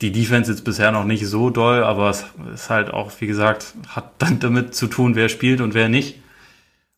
Die 0.00 0.12
Defense 0.12 0.50
jetzt 0.50 0.64
bisher 0.64 0.90
noch 0.92 1.04
nicht 1.04 1.26
so 1.26 1.50
doll, 1.50 1.84
aber 1.84 2.10
es 2.10 2.24
ist 2.54 2.70
halt 2.70 2.90
auch, 2.90 3.12
wie 3.20 3.26
gesagt, 3.26 3.74
hat 3.88 4.12
dann 4.18 4.40
damit 4.40 4.74
zu 4.74 4.86
tun, 4.86 5.14
wer 5.14 5.28
spielt 5.28 5.60
und 5.60 5.74
wer 5.74 5.88
nicht. 5.88 6.16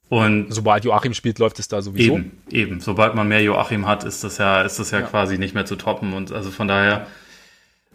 Und 0.08 0.52
sobald 0.52 0.84
Joachim 0.84 1.14
spielt, 1.14 1.38
läuft 1.38 1.58
es 1.58 1.68
da 1.68 1.82
sowieso. 1.82 2.14
Eben, 2.14 2.32
eben. 2.50 2.80
Sobald 2.80 3.14
man 3.14 3.26
mehr 3.26 3.42
Joachim 3.42 3.86
hat, 3.86 4.04
ist 4.04 4.22
das 4.22 4.38
ja, 4.38 4.62
ist 4.62 4.78
das 4.78 4.90
ja, 4.90 5.00
ja. 5.00 5.06
quasi 5.06 5.38
nicht 5.38 5.54
mehr 5.54 5.66
zu 5.66 5.76
toppen. 5.76 6.12
Und 6.12 6.30
also 6.32 6.50
von 6.50 6.68
daher, 6.68 7.06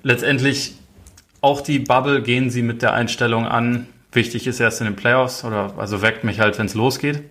letztendlich 0.04 0.76
auch 1.42 1.62
die 1.62 1.80
Bubble 1.80 2.22
gehen 2.22 2.50
sie 2.50 2.62
mit 2.62 2.82
der 2.82 2.94
Einstellung 2.94 3.48
an. 3.48 3.88
Wichtig 4.12 4.48
ist 4.48 4.60
erst 4.60 4.82
in 4.82 4.88
den 4.88 4.96
Playoffs 4.96 5.44
oder 5.44 5.76
also 5.78 6.02
weckt 6.02 6.24
mich 6.24 6.40
halt, 6.40 6.58
wenn 6.58 6.66
es 6.66 6.74
losgeht. 6.74 7.24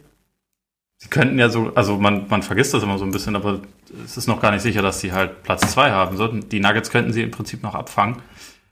Sie 1.01 1.09
könnten 1.09 1.38
ja 1.38 1.49
so, 1.49 1.72
also 1.76 1.96
man, 1.96 2.26
man 2.28 2.42
vergisst 2.42 2.74
das 2.74 2.82
immer 2.82 2.99
so 2.99 3.05
ein 3.05 3.12
bisschen, 3.12 3.36
aber 3.36 3.61
es 4.05 4.16
ist 4.16 4.26
noch 4.26 4.40
gar 4.40 4.51
nicht 4.51 4.62
sicher, 4.62 4.82
dass 4.82 5.01
sie 5.01 5.12
halt 5.12 5.44
Platz 5.44 5.72
zwei 5.72 5.92
haben 5.92 6.16
sollten. 6.16 6.49
Die 6.49 6.59
Nuggets 6.59 6.90
könnten 6.90 7.12
sie 7.12 7.22
im 7.22 7.30
Prinzip 7.30 7.62
noch 7.62 7.76
abfangen. 7.76 8.16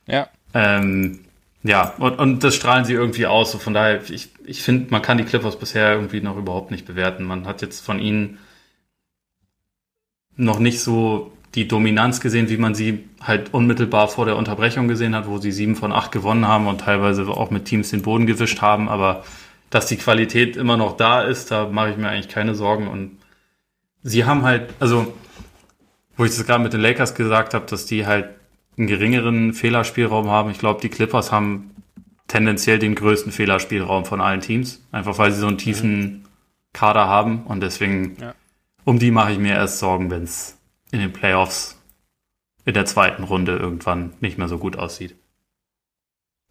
Ja. 0.06 0.28
Ähm, 0.52 1.20
ja, 1.62 1.94
und, 1.98 2.18
und 2.18 2.42
das 2.42 2.56
strahlen 2.56 2.84
sie 2.84 2.94
irgendwie 2.94 3.26
aus. 3.26 3.52
So 3.52 3.58
von 3.58 3.74
daher, 3.74 4.02
ich, 4.10 4.30
ich 4.44 4.62
finde, 4.62 4.90
man 4.90 5.02
kann 5.02 5.18
die 5.18 5.24
Clippers 5.24 5.56
bisher 5.56 5.92
irgendwie 5.92 6.20
noch 6.20 6.36
überhaupt 6.36 6.72
nicht 6.72 6.84
bewerten. 6.84 7.24
Man 7.24 7.46
hat 7.46 7.62
jetzt 7.62 7.84
von 7.84 8.00
ihnen 8.00 8.38
noch 10.36 10.58
nicht 10.58 10.80
so 10.80 11.32
die 11.54 11.68
Dominanz 11.68 12.20
gesehen, 12.20 12.48
wie 12.50 12.58
man 12.58 12.74
sie 12.74 13.08
halt 13.20 13.54
unmittelbar 13.54 14.08
vor 14.08 14.26
der 14.26 14.36
Unterbrechung 14.36 14.88
gesehen 14.88 15.14
hat, 15.14 15.28
wo 15.28 15.38
sie 15.38 15.52
sieben 15.52 15.76
von 15.76 15.92
acht 15.92 16.10
gewonnen 16.10 16.46
haben 16.46 16.66
und 16.66 16.80
teilweise 16.82 17.26
auch 17.28 17.50
mit 17.50 17.66
Teams 17.66 17.90
den 17.90 18.02
Boden 18.02 18.26
gewischt 18.26 18.60
haben. 18.60 18.88
Aber 18.88 19.24
dass 19.76 19.88
die 19.88 19.98
Qualität 19.98 20.56
immer 20.56 20.78
noch 20.78 20.96
da 20.96 21.20
ist, 21.20 21.50
da 21.50 21.68
mache 21.68 21.90
ich 21.90 21.98
mir 21.98 22.08
eigentlich 22.08 22.30
keine 22.30 22.54
Sorgen. 22.54 22.88
Und 22.88 23.18
sie 24.02 24.24
haben 24.24 24.42
halt, 24.42 24.72
also, 24.80 25.12
wo 26.16 26.24
ich 26.24 26.34
das 26.34 26.46
gerade 26.46 26.64
mit 26.64 26.72
den 26.72 26.80
Lakers 26.80 27.14
gesagt 27.14 27.52
habe, 27.52 27.66
dass 27.66 27.84
die 27.84 28.06
halt 28.06 28.30
einen 28.78 28.86
geringeren 28.86 29.52
Fehlerspielraum 29.52 30.30
haben. 30.30 30.50
Ich 30.50 30.58
glaube, 30.58 30.80
die 30.80 30.88
Clippers 30.88 31.30
haben 31.30 31.74
tendenziell 32.26 32.78
den 32.78 32.94
größten 32.94 33.32
Fehlerspielraum 33.32 34.06
von 34.06 34.22
allen 34.22 34.40
Teams, 34.40 34.82
einfach 34.92 35.18
weil 35.18 35.30
sie 35.30 35.40
so 35.40 35.46
einen 35.46 35.58
tiefen 35.58 36.24
Kader 36.72 37.06
haben 37.06 37.44
und 37.44 37.60
deswegen 37.60 38.16
ja. 38.18 38.34
um 38.84 38.98
die 38.98 39.10
mache 39.10 39.32
ich 39.32 39.38
mir 39.38 39.56
erst 39.56 39.78
Sorgen, 39.78 40.10
wenn 40.10 40.22
es 40.22 40.56
in 40.90 41.00
den 41.00 41.12
Playoffs 41.12 41.78
in 42.64 42.72
der 42.72 42.86
zweiten 42.86 43.24
Runde 43.24 43.56
irgendwann 43.56 44.14
nicht 44.20 44.38
mehr 44.38 44.48
so 44.48 44.56
gut 44.56 44.78
aussieht. 44.78 45.16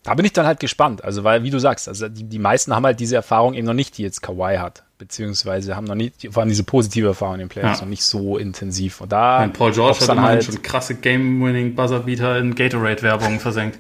Da 0.06 0.14
bin 0.14 0.26
ich 0.26 0.34
dann 0.34 0.46
halt 0.46 0.60
gespannt, 0.60 1.04
also 1.04 1.24
weil, 1.24 1.44
wie 1.44 1.50
du 1.50 1.60
sagst, 1.60 1.88
also 1.88 2.08
die, 2.08 2.24
die 2.24 2.40
meisten 2.40 2.74
haben 2.74 2.86
halt 2.86 3.00
diese 3.00 3.16
Erfahrung 3.16 3.54
eben 3.56 3.68
noch 3.68 3.74
nicht, 3.74 3.98
die 3.98 4.04
jetzt 4.04 4.22
Kawhi 4.22 4.58
hat 4.58 4.86
beziehungsweise 4.98 5.76
haben 5.76 5.86
noch 5.86 5.96
nicht, 5.96 6.28
vor 6.32 6.42
allem 6.42 6.50
diese 6.50 6.64
positive 6.64 7.08
Erfahrung 7.08 7.36
in 7.36 7.40
den 7.42 7.50
Playoffs 7.50 7.80
ja. 7.80 7.86
noch 7.86 7.90
nicht 7.90 8.04
so 8.04 8.38
intensiv. 8.38 9.02
Und 9.02 9.12
da 9.12 9.40
Mein 9.40 9.54
Paul 9.54 9.72
George 9.72 10.00
hat 10.00 10.10
dann 10.10 10.22
halt 10.22 10.44
schon 10.44 10.62
krasse 10.62 10.96
Game-Winning 10.96 11.76
Buzzerbeater 11.76 12.40
in 12.40 12.56
Gatorade-Werbungen 12.56 13.40
versenkt. 13.40 13.80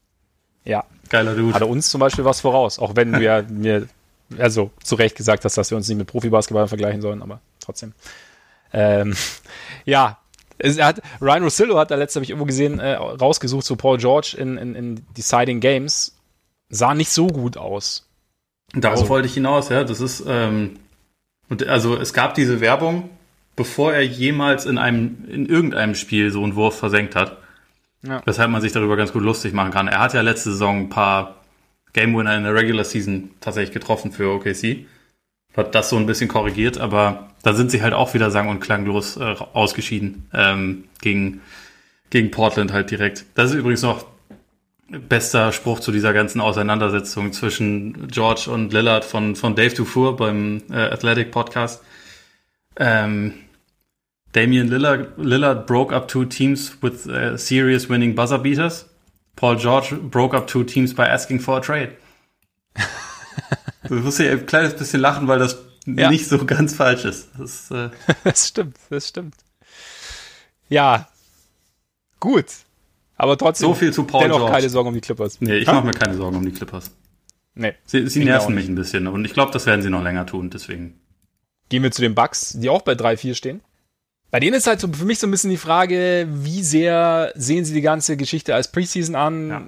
ja. 0.64 0.84
Geiler 1.08 1.34
Dude. 1.34 1.54
Hat 1.54 1.62
er 1.62 1.68
uns 1.68 1.88
zum 1.88 2.00
Beispiel 2.00 2.24
was 2.24 2.40
voraus, 2.40 2.78
auch 2.78 2.96
wenn 2.96 3.12
du 3.12 3.20
ja 3.22 3.42
mir 3.42 3.88
also 4.38 4.70
zu 4.82 4.96
Recht 4.96 5.16
gesagt 5.16 5.44
hast, 5.44 5.56
dass 5.56 5.70
wir 5.70 5.76
uns 5.76 5.88
nicht 5.88 5.98
mit 5.98 6.08
Profibasketball 6.08 6.68
vergleichen 6.68 7.00
sollen, 7.00 7.22
aber 7.22 7.40
trotzdem. 7.60 7.92
Ähm, 8.72 9.14
ja, 9.84 10.18
hat, 10.62 11.02
Ryan 11.20 11.42
Rossillo 11.42 11.78
hat 11.78 11.90
da 11.90 11.94
letzte, 11.96 12.18
habe 12.18 12.24
ich 12.24 12.30
irgendwo 12.30 12.46
gesehen, 12.46 12.78
äh, 12.78 12.94
rausgesucht, 12.94 13.64
so 13.64 13.76
Paul 13.76 13.98
George 13.98 14.36
in, 14.38 14.56
in, 14.56 14.74
in 14.74 15.06
Deciding 15.16 15.60
Games. 15.60 16.16
Sah 16.68 16.94
nicht 16.94 17.10
so 17.10 17.28
gut 17.28 17.56
aus. 17.56 18.08
Darauf 18.72 19.00
also, 19.00 19.08
wollte 19.08 19.28
ich 19.28 19.34
hinaus, 19.34 19.68
ja. 19.68 19.84
Das 19.84 20.00
ist, 20.00 20.24
ähm, 20.26 20.78
und 21.48 21.66
also 21.66 21.96
es 21.96 22.12
gab 22.12 22.34
diese 22.34 22.60
Werbung, 22.60 23.08
bevor 23.54 23.92
er 23.92 24.02
jemals 24.02 24.66
in 24.66 24.78
einem, 24.78 25.24
in 25.28 25.46
irgendeinem 25.46 25.94
Spiel 25.94 26.30
so 26.30 26.42
einen 26.42 26.56
Wurf 26.56 26.78
versenkt 26.78 27.14
hat. 27.14 27.38
Ja. 28.02 28.22
Weshalb 28.24 28.50
man 28.50 28.60
sich 28.60 28.72
darüber 28.72 28.96
ganz 28.96 29.12
gut 29.12 29.22
lustig 29.22 29.52
machen 29.52 29.72
kann. 29.72 29.88
Er 29.88 30.00
hat 30.00 30.14
ja 30.14 30.20
letzte 30.20 30.50
Saison 30.50 30.82
ein 30.82 30.88
paar 30.88 31.36
Game 31.92 32.16
Winner 32.16 32.36
in 32.36 32.44
der 32.44 32.54
Regular 32.54 32.84
Season 32.84 33.30
tatsächlich 33.40 33.72
getroffen 33.72 34.12
für 34.12 34.30
OKC. 34.32 34.86
Hat 35.56 35.74
das 35.74 35.88
so 35.88 35.96
ein 35.96 36.06
bisschen 36.06 36.28
korrigiert, 36.28 36.78
aber 36.78 37.30
da 37.42 37.54
sind 37.54 37.70
sie 37.70 37.82
halt 37.82 37.94
auch 37.94 38.12
wieder 38.12 38.30
sang- 38.30 38.48
und 38.48 38.60
klanglos 38.60 39.16
äh, 39.16 39.34
ausgeschieden 39.52 40.28
ähm, 40.34 40.84
gegen, 41.00 41.40
gegen 42.10 42.30
Portland 42.30 42.72
halt 42.72 42.90
direkt. 42.90 43.24
Das 43.34 43.50
ist 43.50 43.56
übrigens 43.56 43.82
noch 43.82 44.04
bester 44.88 45.52
Spruch 45.52 45.80
zu 45.80 45.92
dieser 45.92 46.12
ganzen 46.12 46.40
Auseinandersetzung 46.40 47.32
zwischen 47.32 48.08
George 48.08 48.50
und 48.50 48.72
Lillard 48.72 49.04
von, 49.04 49.34
von 49.34 49.54
Dave 49.54 49.74
Dufour 49.74 50.16
beim 50.16 50.62
äh, 50.70 50.74
Athletic 50.74 51.30
Podcast. 51.30 51.82
Ähm, 52.76 53.34
Damian 54.32 54.68
Lillard, 54.68 55.16
Lillard 55.16 55.66
broke 55.66 55.94
up 55.94 56.08
two 56.08 56.26
teams 56.26 56.76
with 56.82 57.06
uh, 57.06 57.36
serious 57.36 57.88
winning 57.88 58.14
buzzer 58.14 58.38
beaters. 58.38 58.86
Paul 59.34 59.56
George 59.56 59.94
broke 60.10 60.36
up 60.36 60.46
two 60.46 60.64
teams 60.64 60.94
by 60.94 61.06
asking 61.06 61.40
for 61.40 61.58
a 61.58 61.60
trade. 61.60 61.96
du 63.88 63.94
musst 63.96 64.18
ja 64.18 64.30
ein 64.30 64.46
kleines 64.46 64.74
bisschen 64.74 65.00
lachen, 65.00 65.28
weil 65.28 65.38
das 65.38 65.58
ja. 65.86 66.10
nicht 66.10 66.28
so 66.28 66.44
ganz 66.44 66.74
falsch 66.74 67.04
ist. 67.04 67.28
Das, 67.38 67.70
äh 67.70 67.90
das 68.24 68.48
stimmt, 68.48 68.76
das 68.90 69.08
stimmt. 69.08 69.34
Ja, 70.68 71.08
gut. 72.20 72.46
Aber 73.16 73.38
trotzdem, 73.38 73.68
so 73.68 73.74
viel 73.74 73.92
zu 73.92 74.04
Paul 74.04 74.22
dennoch 74.22 74.38
George. 74.38 74.52
keine 74.52 74.68
Sorgen 74.68 74.88
um 74.88 74.94
die 74.94 75.00
Clippers. 75.00 75.40
Nee, 75.40 75.58
ich 75.58 75.66
mache 75.66 75.86
mir 75.86 75.92
keine 75.92 76.14
Sorgen 76.14 76.36
um 76.36 76.44
die 76.44 76.52
Clippers. 76.52 76.90
Nee. 77.54 77.74
Sie, 77.86 78.06
sie 78.08 78.24
nerven 78.24 78.54
mich 78.54 78.68
ein 78.68 78.74
bisschen 78.74 79.06
und 79.06 79.24
ich 79.24 79.32
glaube, 79.32 79.52
das 79.52 79.64
werden 79.64 79.80
sie 79.80 79.88
noch 79.88 80.02
länger 80.02 80.26
tun, 80.26 80.50
deswegen. 80.50 81.00
Gehen 81.70 81.82
wir 81.82 81.90
zu 81.90 82.02
den 82.02 82.14
Bucks, 82.14 82.52
die 82.58 82.68
auch 82.68 82.82
bei 82.82 82.92
3-4 82.92 83.34
stehen. 83.34 83.62
Bei 84.30 84.40
denen 84.40 84.54
ist 84.54 84.66
halt 84.66 84.80
so 84.80 84.88
für 84.92 85.04
mich 85.04 85.18
so 85.18 85.26
ein 85.26 85.30
bisschen 85.30 85.50
die 85.50 85.56
Frage, 85.56 86.28
wie 86.30 86.62
sehr 86.62 87.32
sehen 87.36 87.64
sie 87.64 87.72
die 87.72 87.80
ganze 87.80 88.16
Geschichte 88.16 88.54
als 88.54 88.70
Preseason 88.70 89.14
an? 89.14 89.48
Ja. 89.48 89.66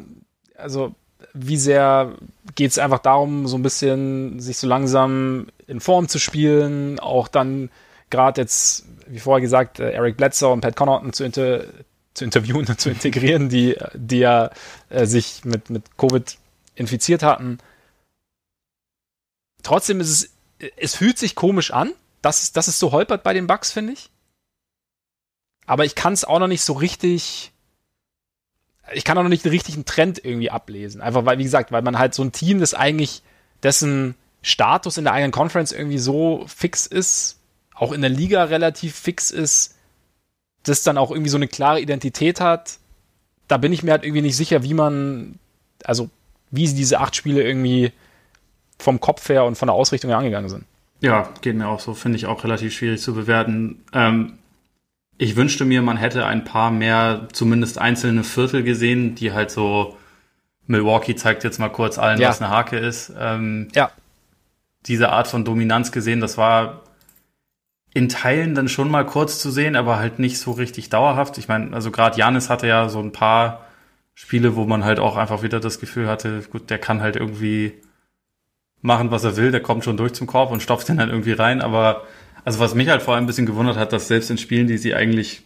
Also, 0.56 0.94
wie 1.32 1.56
sehr 1.56 2.14
geht 2.54 2.70
es 2.70 2.78
einfach 2.78 3.00
darum, 3.00 3.46
so 3.46 3.56
ein 3.56 3.62
bisschen 3.62 4.40
sich 4.40 4.58
so 4.58 4.66
langsam 4.66 5.48
in 5.66 5.80
Form 5.80 6.08
zu 6.08 6.18
spielen, 6.18 6.98
auch 7.00 7.28
dann 7.28 7.70
gerade 8.10 8.40
jetzt, 8.40 8.86
wie 9.06 9.18
vorher 9.18 9.40
gesagt, 9.40 9.80
äh, 9.80 9.90
Eric 9.92 10.16
Bledsoe 10.16 10.52
und 10.52 10.60
Pat 10.60 10.76
Connaughton 10.76 11.12
zu, 11.12 11.24
inter 11.24 11.64
zu 12.14 12.24
interviewen 12.24 12.66
und 12.66 12.80
zu 12.80 12.90
integrieren, 12.90 13.48
die, 13.48 13.76
die 13.94 14.18
ja 14.18 14.50
äh, 14.88 15.06
sich 15.06 15.44
mit, 15.44 15.70
mit 15.70 15.96
Covid 15.96 16.36
infiziert 16.74 17.22
hatten. 17.22 17.58
Trotzdem 19.62 20.00
ist 20.00 20.10
es, 20.10 20.70
es 20.76 20.94
fühlt 20.96 21.18
sich 21.18 21.34
komisch 21.34 21.70
an, 21.72 21.92
dass, 22.22 22.52
dass 22.52 22.68
es 22.68 22.78
so 22.78 22.90
holpert 22.92 23.22
bei 23.22 23.34
den 23.34 23.46
Bugs, 23.46 23.70
finde 23.70 23.92
ich. 23.92 24.10
aber 25.66 25.84
ich 25.84 25.94
kann 25.94 26.12
es 26.12 26.24
auch 26.24 26.38
noch 26.38 26.48
nicht 26.48 26.62
so 26.62 26.72
richtig. 26.72 27.52
Ich 28.92 29.04
kann 29.04 29.18
auch 29.18 29.22
noch 29.22 29.28
nicht 29.28 29.44
den 29.44 29.52
richtigen 29.52 29.84
Trend 29.84 30.24
irgendwie 30.24 30.50
ablesen. 30.50 31.00
Einfach 31.00 31.24
weil, 31.24 31.38
wie 31.38 31.44
gesagt, 31.44 31.72
weil 31.72 31.82
man 31.82 31.98
halt 31.98 32.14
so 32.14 32.22
ein 32.22 32.32
Team, 32.32 32.60
das 32.60 32.74
eigentlich 32.74 33.22
dessen 33.62 34.14
Status 34.42 34.96
in 34.96 35.04
der 35.04 35.12
eigenen 35.12 35.32
Conference 35.32 35.72
irgendwie 35.72 35.98
so 35.98 36.44
fix 36.46 36.86
ist, 36.86 37.38
auch 37.74 37.92
in 37.92 38.00
der 38.00 38.10
Liga 38.10 38.44
relativ 38.44 38.94
fix 38.94 39.30
ist, 39.30 39.76
das 40.62 40.82
dann 40.82 40.98
auch 40.98 41.10
irgendwie 41.10 41.30
so 41.30 41.36
eine 41.36 41.48
klare 41.48 41.80
Identität 41.80 42.40
hat, 42.40 42.78
da 43.48 43.56
bin 43.56 43.72
ich 43.72 43.82
mir 43.82 43.92
halt 43.92 44.04
irgendwie 44.04 44.22
nicht 44.22 44.36
sicher, 44.36 44.62
wie 44.62 44.74
man, 44.74 45.38
also 45.84 46.10
wie 46.50 46.66
sie 46.66 46.76
diese 46.76 47.00
acht 47.00 47.16
Spiele 47.16 47.42
irgendwie 47.42 47.92
vom 48.78 49.00
Kopf 49.00 49.28
her 49.28 49.44
und 49.44 49.56
von 49.56 49.68
der 49.68 49.74
Ausrichtung 49.74 50.10
her 50.10 50.18
angegangen 50.18 50.48
sind. 50.48 50.64
Ja, 51.00 51.32
geht 51.40 51.56
mir 51.56 51.68
auch 51.68 51.80
so, 51.80 51.94
finde 51.94 52.16
ich 52.16 52.26
auch 52.26 52.44
relativ 52.44 52.74
schwierig 52.74 53.00
zu 53.00 53.14
bewerten. 53.14 53.82
Ähm, 53.92 54.38
ich 55.18 55.34
wünschte 55.34 55.64
mir, 55.64 55.82
man 55.82 55.96
hätte 55.96 56.24
ein 56.24 56.44
paar 56.44 56.70
mehr, 56.70 57.28
zumindest 57.32 57.78
einzelne 57.78 58.22
Viertel 58.22 58.62
gesehen, 58.62 59.16
die 59.16 59.32
halt 59.32 59.50
so, 59.50 59.96
Milwaukee 60.66 61.16
zeigt 61.16 61.42
jetzt 61.44 61.58
mal 61.58 61.70
kurz 61.70 61.98
allen, 61.98 62.20
ja. 62.20 62.28
was 62.28 62.40
eine 62.40 62.50
Hake 62.50 62.78
ist. 62.78 63.12
Ähm, 63.18 63.68
ja. 63.74 63.90
Diese 64.86 65.10
Art 65.10 65.26
von 65.26 65.44
Dominanz 65.44 65.90
gesehen, 65.90 66.20
das 66.20 66.38
war 66.38 66.82
in 67.94 68.08
Teilen 68.08 68.54
dann 68.54 68.68
schon 68.68 68.90
mal 68.90 69.04
kurz 69.04 69.40
zu 69.40 69.50
sehen, 69.50 69.74
aber 69.74 69.98
halt 69.98 70.20
nicht 70.20 70.38
so 70.38 70.52
richtig 70.52 70.88
dauerhaft. 70.88 71.36
Ich 71.36 71.48
meine, 71.48 71.74
also 71.74 71.90
gerade 71.90 72.16
Janis 72.16 72.48
hatte 72.48 72.68
ja 72.68 72.88
so 72.88 73.00
ein 73.00 73.12
paar 73.12 73.66
Spiele, 74.14 74.54
wo 74.54 74.66
man 74.66 74.84
halt 74.84 75.00
auch 75.00 75.16
einfach 75.16 75.42
wieder 75.42 75.58
das 75.58 75.80
Gefühl 75.80 76.06
hatte, 76.06 76.42
gut, 76.42 76.70
der 76.70 76.78
kann 76.78 77.00
halt 77.00 77.16
irgendwie 77.16 77.74
machen, 78.82 79.10
was 79.10 79.24
er 79.24 79.36
will, 79.36 79.50
der 79.50 79.62
kommt 79.62 79.84
schon 79.84 79.96
durch 79.96 80.12
zum 80.12 80.28
Korb 80.28 80.52
und 80.52 80.62
stopft 80.62 80.88
den 80.88 81.00
halt 81.00 81.10
irgendwie 81.10 81.32
rein. 81.32 81.60
Aber 81.60 82.02
also 82.48 82.60
was 82.60 82.74
mich 82.74 82.88
halt 82.88 83.02
vor 83.02 83.14
allem 83.14 83.24
ein 83.24 83.26
bisschen 83.26 83.44
gewundert 83.44 83.76
hat, 83.76 83.92
dass 83.92 84.08
selbst 84.08 84.30
in 84.30 84.38
Spielen, 84.38 84.68
die 84.68 84.78
sie 84.78 84.94
eigentlich 84.94 85.42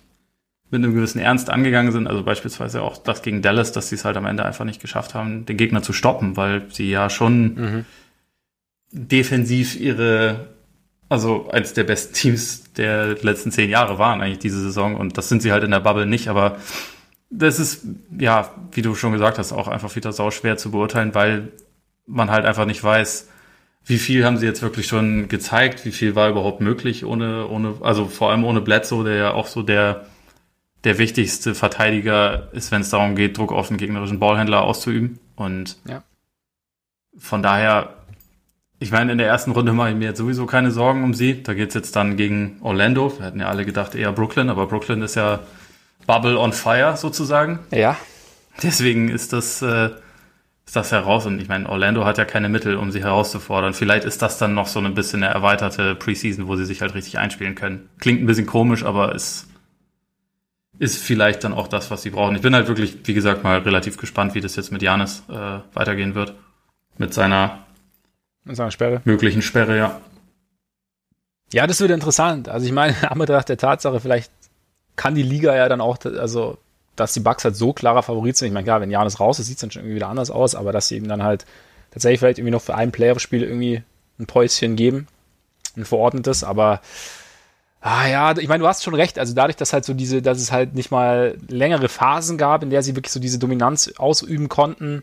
mit 0.70 0.84
einem 0.84 0.94
gewissen 0.94 1.18
Ernst 1.18 1.50
angegangen 1.50 1.90
sind, 1.90 2.07
also 2.07 2.22
beispielsweise 2.22 2.80
auch 2.80 2.96
das 2.96 3.22
gegen 3.22 3.42
Dallas, 3.42 3.72
dass 3.72 3.88
sie 3.88 3.96
es 3.96 4.05
halt 4.05 4.16
am 4.16 4.24
Ende 4.24 4.44
einfach 4.44 4.64
nicht 4.64 4.80
geschafft 4.80 5.12
haben, 5.12 5.44
den 5.44 5.57
Gegner 5.57 5.82
zu 5.82 5.92
stoppen, 5.92 6.36
weil 6.36 6.62
sie 6.70 6.88
ja 6.88 7.11
schon 7.11 7.55
mhm. 7.55 7.84
defensiv 8.92 9.74
ihre 9.80 10.46
also 11.09 11.50
eines 11.50 11.74
der 11.74 11.82
besten 11.82 12.14
Teams 12.14 12.72
der 12.74 13.16
letzten 13.20 13.50
zehn 13.50 13.68
Jahre 13.68 13.98
waren 13.98 14.20
eigentlich 14.20 14.38
diese 14.38 14.61
Saison 14.61 14.94
und 14.94 15.18
das 15.18 15.28
sind 15.28 15.42
sie 15.42 15.50
halt 15.50 15.64
in 15.64 15.72
der 15.72 15.80
Bubble 15.80 16.07
nicht, 16.07 16.28
aber 16.28 16.59
das 17.30 17.59
ist, 17.59 17.84
ja, 18.16 18.55
wie 18.70 18.82
du 18.82 18.94
schon 18.94 19.11
gesagt 19.11 19.38
hast, 19.38 19.50
auch 19.50 19.66
einfach 19.66 19.96
wieder 19.96 20.12
sau 20.12 20.30
schwer 20.30 20.57
zu 20.57 20.70
beurteilen, 20.70 21.16
weil 21.16 21.48
man 22.07 22.30
halt 22.30 22.46
einfach 22.46 22.64
nicht 22.64 22.84
weiß, 22.84 23.28
wie 23.84 23.98
viel 23.98 24.24
haben 24.24 24.36
sie 24.36 24.46
jetzt 24.46 24.62
wirklich 24.62 24.86
schon 24.86 25.28
gezeigt, 25.28 25.84
wie 25.84 25.92
viel 25.92 26.14
war 26.14 26.28
überhaupt 26.28 26.60
möglich 26.60 27.04
ohne, 27.04 27.48
ohne, 27.48 27.74
also 27.80 28.06
vor 28.06 28.30
allem 28.30 28.44
ohne 28.44 28.60
Bledsoe, 28.60 29.04
der 29.04 29.16
ja 29.16 29.34
auch 29.34 29.46
so 29.46 29.62
der, 29.62 30.06
der 30.84 30.98
wichtigste 30.98 31.54
Verteidiger 31.54 32.48
ist, 32.52 32.70
wenn 32.70 32.82
es 32.82 32.90
darum 32.90 33.16
geht, 33.16 33.36
Druck 33.36 33.52
auf 33.52 33.68
den 33.68 33.76
gegnerischen 33.76 34.18
Ballhändler 34.18 34.62
auszuüben. 34.62 35.18
Und 35.34 35.78
ja. 35.88 36.02
von 37.18 37.42
daher 37.42 38.02
ich 38.82 38.90
meine, 38.90 39.12
in 39.12 39.18
der 39.18 39.28
ersten 39.28 39.52
Runde 39.52 39.72
mache 39.72 39.90
ich 39.90 39.94
mir 39.94 40.06
jetzt 40.06 40.18
sowieso 40.18 40.44
keine 40.44 40.72
Sorgen 40.72 41.04
um 41.04 41.14
sie. 41.14 41.40
Da 41.40 41.54
geht's 41.54 41.74
jetzt 41.74 41.94
dann 41.94 42.16
gegen 42.16 42.56
Orlando. 42.62 43.16
Wir 43.16 43.26
hatten 43.26 43.38
ja 43.38 43.46
alle 43.46 43.64
gedacht, 43.64 43.94
eher 43.94 44.10
Brooklyn, 44.10 44.50
aber 44.50 44.66
Brooklyn 44.66 45.02
ist 45.02 45.14
ja 45.14 45.38
Bubble 46.04 46.36
on 46.36 46.52
Fire 46.52 46.96
sozusagen. 46.96 47.60
Ja. 47.70 47.96
Deswegen 48.60 49.08
ist 49.08 49.32
das, 49.32 49.62
äh, 49.62 49.90
ist 50.72 50.76
das 50.76 50.90
heraus. 50.90 51.26
Und 51.26 51.38
ich 51.38 51.48
meine, 51.48 51.68
Orlando 51.68 52.06
hat 52.06 52.16
ja 52.16 52.24
keine 52.24 52.48
Mittel, 52.48 52.76
um 52.76 52.90
sie 52.90 53.02
herauszufordern. 53.02 53.74
Vielleicht 53.74 54.06
ist 54.06 54.22
das 54.22 54.38
dann 54.38 54.54
noch 54.54 54.66
so 54.66 54.80
ein 54.80 54.94
bisschen 54.94 55.22
eine 55.22 55.30
erweiterte 55.30 55.94
Preseason, 55.94 56.48
wo 56.48 56.56
sie 56.56 56.64
sich 56.64 56.80
halt 56.80 56.94
richtig 56.94 57.18
einspielen 57.18 57.54
können. 57.54 57.90
Klingt 57.98 58.22
ein 58.22 58.26
bisschen 58.26 58.46
komisch, 58.46 58.82
aber 58.82 59.14
ist, 59.14 59.48
ist 60.78 60.96
vielleicht 60.96 61.44
dann 61.44 61.52
auch 61.52 61.68
das, 61.68 61.90
was 61.90 62.00
sie 62.00 62.08
brauchen. 62.08 62.36
Ich 62.36 62.40
bin 62.40 62.54
halt 62.54 62.68
wirklich, 62.68 62.96
wie 63.04 63.12
gesagt, 63.12 63.44
mal 63.44 63.58
relativ 63.58 63.98
gespannt, 63.98 64.34
wie 64.34 64.40
das 64.40 64.56
jetzt 64.56 64.72
mit 64.72 64.80
Janis 64.80 65.22
äh, 65.28 65.58
weitergehen 65.74 66.14
wird. 66.14 66.32
Mit 66.96 67.12
seiner 67.12 67.66
in 68.46 68.54
seiner 68.54 68.70
Sperre. 68.70 69.02
Möglichen 69.04 69.42
Sperre, 69.42 69.76
ja. 69.76 70.00
Ja, 71.52 71.66
das 71.66 71.82
wird 71.82 71.90
interessant. 71.90 72.48
Also 72.48 72.64
ich 72.64 72.72
meine, 72.72 72.96
am 73.10 73.18
Betracht 73.18 73.50
der 73.50 73.58
Tatsache, 73.58 74.00
vielleicht 74.00 74.32
kann 74.96 75.14
die 75.14 75.22
Liga 75.22 75.54
ja 75.54 75.68
dann 75.68 75.82
auch, 75.82 75.98
also 76.02 76.56
dass 76.97 77.14
die 77.14 77.20
Bucks 77.20 77.45
halt 77.45 77.57
so 77.57 77.72
klarer 77.72 78.03
Favorit 78.03 78.36
sind. 78.36 78.49
Ich 78.49 78.55
meine, 78.55 78.64
klar, 78.64 78.80
wenn 78.80 78.90
Janis 78.90 79.20
raus 79.20 79.38
ist, 79.38 79.47
sieht 79.47 79.57
es 79.57 79.61
dann 79.61 79.70
schon 79.70 79.82
irgendwie 79.82 79.97
wieder 79.97 80.09
anders 80.09 80.30
aus, 80.30 80.55
aber 80.55 80.72
dass 80.72 80.88
sie 80.88 80.97
eben 80.97 81.09
dann 81.09 81.22
halt 81.22 81.47
tatsächlich 81.90 82.20
vielleicht 82.20 82.38
irgendwie 82.38 82.53
noch 82.53 82.62
für 82.62 82.74
ein 82.74 82.93
Playoff-Spiel 82.93 83.43
irgendwie 83.43 83.82
ein 84.18 84.26
Päuschen 84.26 84.76
geben, 84.76 85.09
ein 85.76 85.84
verordnetes, 85.84 86.45
aber 86.45 86.80
ah 87.80 88.07
ja, 88.07 88.36
ich 88.36 88.49
meine, 88.49 88.62
du 88.62 88.68
hast 88.68 88.84
schon 88.84 88.95
recht, 88.95 89.18
also 89.18 89.34
dadurch, 89.34 89.57
dass 89.57 89.72
halt 89.72 89.84
so 89.84 89.95
diese, 89.95 90.22
dass 90.22 90.38
es 90.38 90.53
halt 90.53 90.74
nicht 90.74 90.90
mal 90.90 91.36
längere 91.49 91.88
Phasen 91.88 92.38
gab, 92.38 92.62
in 92.62 92.70
der 92.70 92.82
sie 92.82 92.95
wirklich 92.95 93.12
so 93.12 93.20
diese 93.20 93.38
Dominanz 93.38 93.93
ausüben 93.97 94.49
konnten, 94.49 95.03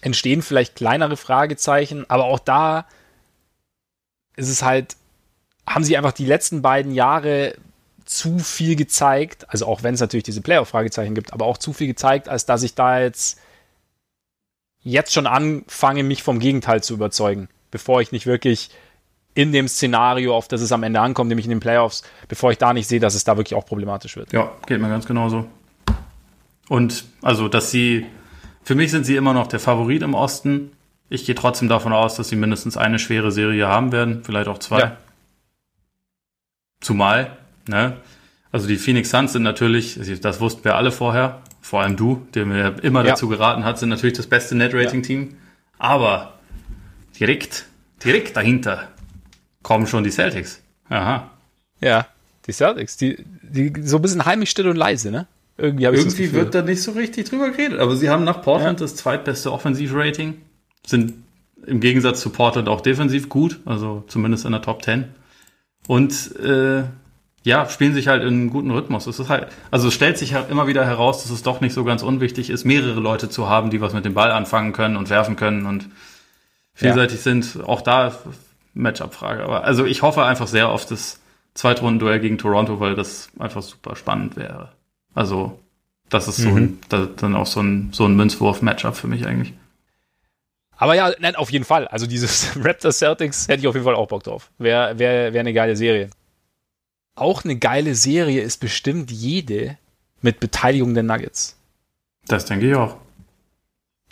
entstehen 0.00 0.42
vielleicht 0.42 0.76
kleinere 0.76 1.16
Fragezeichen, 1.16 2.08
aber 2.08 2.24
auch 2.24 2.38
da 2.38 2.86
ist 4.36 4.48
es 4.48 4.62
halt, 4.62 4.96
haben 5.66 5.84
sie 5.84 5.96
einfach 5.96 6.12
die 6.12 6.26
letzten 6.26 6.62
beiden 6.62 6.92
Jahre 6.92 7.54
zu 8.04 8.38
viel 8.38 8.76
gezeigt, 8.76 9.48
also 9.48 9.66
auch 9.66 9.82
wenn 9.82 9.94
es 9.94 10.00
natürlich 10.00 10.24
diese 10.24 10.40
Playoff-Fragezeichen 10.40 11.14
gibt, 11.14 11.32
aber 11.32 11.46
auch 11.46 11.58
zu 11.58 11.72
viel 11.72 11.86
gezeigt, 11.86 12.28
als 12.28 12.46
dass 12.46 12.62
ich 12.62 12.74
da 12.74 13.00
jetzt 13.00 13.38
jetzt 14.84 15.12
schon 15.12 15.26
anfange, 15.26 16.02
mich 16.02 16.22
vom 16.22 16.40
Gegenteil 16.40 16.82
zu 16.82 16.94
überzeugen, 16.94 17.48
bevor 17.70 18.00
ich 18.00 18.10
nicht 18.10 18.26
wirklich 18.26 18.70
in 19.34 19.52
dem 19.52 19.68
Szenario, 19.68 20.36
auf 20.36 20.48
das 20.48 20.60
es 20.60 20.72
am 20.72 20.82
Ende 20.82 21.00
ankommt, 21.00 21.28
nämlich 21.28 21.46
in 21.46 21.50
den 21.50 21.60
Playoffs, 21.60 22.02
bevor 22.28 22.50
ich 22.50 22.58
da 22.58 22.72
nicht 22.72 22.88
sehe, 22.88 23.00
dass 23.00 23.14
es 23.14 23.24
da 23.24 23.36
wirklich 23.36 23.54
auch 23.54 23.64
problematisch 23.64 24.16
wird. 24.16 24.32
Ja, 24.32 24.52
geht 24.66 24.80
mir 24.80 24.88
ganz 24.88 25.06
genauso. 25.06 25.46
Und 26.68 27.04
also, 27.22 27.48
dass 27.48 27.70
sie 27.70 28.06
für 28.62 28.74
mich 28.74 28.90
sind 28.90 29.04
sie 29.04 29.16
immer 29.16 29.34
noch 29.34 29.46
der 29.46 29.60
Favorit 29.60 30.02
im 30.02 30.14
Osten. 30.14 30.72
Ich 31.08 31.26
gehe 31.26 31.34
trotzdem 31.34 31.68
davon 31.68 31.92
aus, 31.92 32.14
dass 32.16 32.28
sie 32.28 32.36
mindestens 32.36 32.76
eine 32.76 32.98
schwere 32.98 33.32
Serie 33.32 33.66
haben 33.66 33.92
werden, 33.92 34.22
vielleicht 34.24 34.48
auch 34.48 34.58
zwei. 34.58 34.78
Ja. 34.78 34.96
Zumal, 36.80 37.36
ne? 37.68 37.96
Also 38.50 38.68
die 38.68 38.76
Phoenix 38.76 39.10
Suns 39.10 39.32
sind 39.32 39.42
natürlich, 39.42 39.98
das 40.20 40.40
wussten 40.40 40.64
wir 40.64 40.76
alle 40.76 40.92
vorher, 40.92 41.40
vor 41.62 41.80
allem 41.82 41.96
du, 41.96 42.26
der 42.34 42.44
mir 42.44 42.76
immer 42.82 43.02
ja. 43.02 43.10
dazu 43.10 43.28
geraten 43.28 43.64
hat, 43.64 43.78
sind 43.78 43.88
natürlich 43.88 44.16
das 44.16 44.26
beste 44.26 44.54
Net-Rating-Team. 44.54 45.30
Ja. 45.30 45.36
Aber 45.78 46.34
direkt, 47.18 47.66
direkt 48.04 48.36
dahinter 48.36 48.88
kommen 49.62 49.86
schon 49.86 50.04
die 50.04 50.10
Celtics. 50.10 50.60
Aha. 50.90 51.30
Ja, 51.80 52.06
die 52.46 52.52
Celtics, 52.52 52.96
die, 52.98 53.24
die 53.42 53.72
so 53.82 53.96
ein 53.96 54.02
bisschen 54.02 54.24
heimisch 54.26 54.50
still 54.50 54.68
und 54.68 54.76
leise, 54.76 55.10
ne? 55.10 55.26
Irgendwie, 55.56 55.84
Irgendwie 55.84 56.32
wird 56.32 56.54
da 56.54 56.62
nicht 56.62 56.82
so 56.82 56.92
richtig 56.92 57.28
drüber 57.28 57.50
geredet. 57.50 57.78
Aber 57.78 57.96
sie 57.96 58.10
haben 58.10 58.24
nach 58.24 58.42
Portland 58.42 58.80
ja. 58.80 58.84
das 58.84 58.96
zweitbeste 58.96 59.52
Offensivrating. 59.52 60.40
Sind 60.84 61.14
im 61.64 61.80
Gegensatz 61.80 62.20
zu 62.20 62.30
Portland 62.30 62.68
auch 62.68 62.80
defensiv 62.80 63.28
gut, 63.28 63.60
also 63.64 64.02
zumindest 64.08 64.44
in 64.44 64.52
der 64.52 64.62
Top 64.62 64.82
10. 64.82 65.04
Und 65.86 66.36
äh, 66.36 66.84
ja, 67.44 67.68
spielen 67.68 67.94
sich 67.94 68.08
halt 68.08 68.22
in 68.22 68.28
einem 68.28 68.50
guten 68.50 68.70
Rhythmus. 68.70 69.06
Es 69.06 69.18
ist 69.18 69.28
halt, 69.28 69.48
also 69.70 69.88
es 69.88 69.94
stellt 69.94 70.18
sich 70.18 70.34
halt 70.34 70.50
immer 70.50 70.66
wieder 70.66 70.84
heraus, 70.84 71.22
dass 71.22 71.30
es 71.30 71.42
doch 71.42 71.60
nicht 71.60 71.74
so 71.74 71.84
ganz 71.84 72.02
unwichtig 72.02 72.50
ist, 72.50 72.64
mehrere 72.64 73.00
Leute 73.00 73.28
zu 73.28 73.48
haben, 73.48 73.70
die 73.70 73.80
was 73.80 73.92
mit 73.92 74.04
dem 74.04 74.14
Ball 74.14 74.30
anfangen 74.30 74.72
können 74.72 74.96
und 74.96 75.10
werfen 75.10 75.36
können 75.36 75.66
und 75.66 75.88
vielseitig 76.74 77.18
ja. 77.18 77.22
sind. 77.22 77.58
Auch 77.66 77.80
da 77.80 78.12
Matchup-Frage. 78.74 79.42
Aber 79.42 79.64
also 79.64 79.84
ich 79.84 80.02
hoffe 80.02 80.24
einfach 80.24 80.46
sehr 80.46 80.68
auf 80.68 80.86
das 80.86 81.20
Zweitrunden-Duell 81.54 82.20
gegen 82.20 82.38
Toronto, 82.38 82.80
weil 82.80 82.94
das 82.94 83.30
einfach 83.38 83.62
super 83.62 83.96
spannend 83.96 84.36
wäre. 84.36 84.70
Also, 85.14 85.58
das 86.08 86.28
ist 86.28 86.38
so 86.38 86.50
mhm. 86.50 86.56
ein, 86.56 86.78
das, 86.88 87.08
dann 87.16 87.36
auch 87.36 87.46
so 87.46 87.60
ein, 87.60 87.90
so 87.92 88.04
ein 88.06 88.14
Münzwurf-Matchup 88.16 88.96
für 88.96 89.08
mich 89.08 89.26
eigentlich. 89.26 89.52
Aber 90.76 90.94
ja, 90.94 91.12
nein, 91.18 91.36
auf 91.36 91.50
jeden 91.50 91.64
Fall. 91.64 91.86
Also 91.88 92.06
dieses 92.06 92.56
Raptors 92.64 92.98
Celtics 92.98 93.48
hätte 93.48 93.60
ich 93.60 93.68
auf 93.68 93.74
jeden 93.74 93.84
Fall 93.84 93.94
auch 93.94 94.08
Bock 94.08 94.22
drauf. 94.22 94.50
Wäre 94.58 94.98
wär, 94.98 95.32
wär 95.32 95.40
eine 95.40 95.52
geile 95.52 95.76
Serie. 95.76 96.10
Auch 97.14 97.44
eine 97.44 97.56
geile 97.56 97.94
Serie 97.94 98.42
ist 98.42 98.58
bestimmt 98.58 99.10
jede 99.10 99.76
mit 100.22 100.40
Beteiligung 100.40 100.94
der 100.94 101.02
Nuggets. 101.02 101.56
Das 102.26 102.46
denke 102.46 102.68
ich 102.68 102.74
auch. 102.74 102.96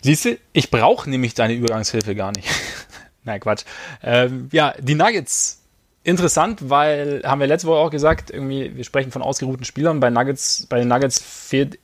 Siehst 0.01 0.25
du, 0.25 0.37
ich 0.53 0.69
brauche 0.69 1.09
nämlich 1.09 1.33
deine 1.33 1.53
Übergangshilfe 1.53 2.15
gar 2.15 2.31
nicht. 2.31 2.47
Nein, 3.23 3.39
Quatsch. 3.39 3.63
Ähm, 4.03 4.49
ja, 4.51 4.73
die 4.79 4.95
Nuggets 4.95 5.61
interessant, 6.03 6.69
weil, 6.69 7.21
haben 7.23 7.39
wir 7.39 7.47
letzte 7.47 7.67
Woche 7.67 7.79
auch 7.79 7.91
gesagt, 7.91 8.31
irgendwie, 8.31 8.75
wir 8.75 8.83
sprechen 8.83 9.11
von 9.11 9.21
ausgeruhten 9.21 9.63
Spielern. 9.63 9.99
Bei 9.99 10.09
Nuggets, 10.09 10.65
bei 10.67 10.79
den 10.79 10.87
Nuggets 10.87 11.19
fehlt 11.19 11.79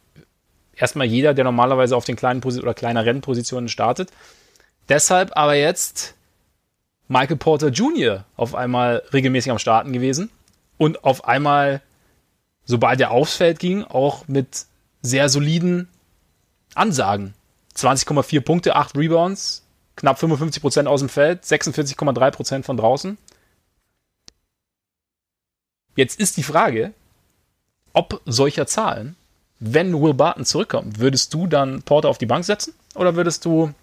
erstmal 0.76 1.08
jeder, 1.08 1.34
der 1.34 1.46
normalerweise 1.46 1.96
auf 1.96 2.06
den 2.06 2.16
kleinen 2.16 2.42
Posi 2.42 2.60
oder 2.60 2.74
kleineren 2.74 3.22
Positionen 3.22 3.70
startet. 3.70 4.12
Deshalb 4.90 5.36
aber 5.36 5.56
jetzt 5.56 6.16
Michael 7.08 7.38
Porter 7.38 7.70
Jr. 7.70 8.26
auf 8.36 8.56
einmal 8.56 9.04
regelmäßig 9.14 9.52
am 9.52 9.60
Starten 9.60 9.94
gewesen 9.94 10.30
und 10.78 11.04
auf 11.04 11.26
einmal, 11.26 11.82
sobald 12.66 13.00
er 13.02 13.12
aufs 13.12 13.36
Feld 13.36 13.60
ging, 13.60 13.84
auch 13.84 14.28
mit 14.28 14.66
sehr 15.02 15.30
soliden 15.30 15.88
Ansagen. 16.76 17.34
20,4 17.76 18.42
Punkte, 18.42 18.76
8 18.76 18.96
Rebounds, 18.96 19.64
knapp 19.96 20.20
55% 20.20 20.86
aus 20.86 21.02
dem 21.02 21.10
Feld, 21.10 21.44
46,3% 21.44 22.64
von 22.64 22.78
draußen. 22.78 23.18
Jetzt 25.96 26.20
ist 26.20 26.38
die 26.38 26.44
Frage, 26.44 26.94
ob 27.94 28.22
solcher 28.26 28.68
Zahlen, 28.68 29.16
wenn 29.60 30.00
Will 30.00 30.14
Barton 30.14 30.46
zurückkommt, 30.46 31.00
würdest 31.00 31.34
du 31.34 31.48
dann 31.48 31.82
Porter 31.82 32.10
auf 32.10 32.20
die 32.20 32.28
Bank 32.28 32.46
setzen 32.46 32.74
oder 32.94 33.16
würdest 33.16 33.46
du, 33.46 33.74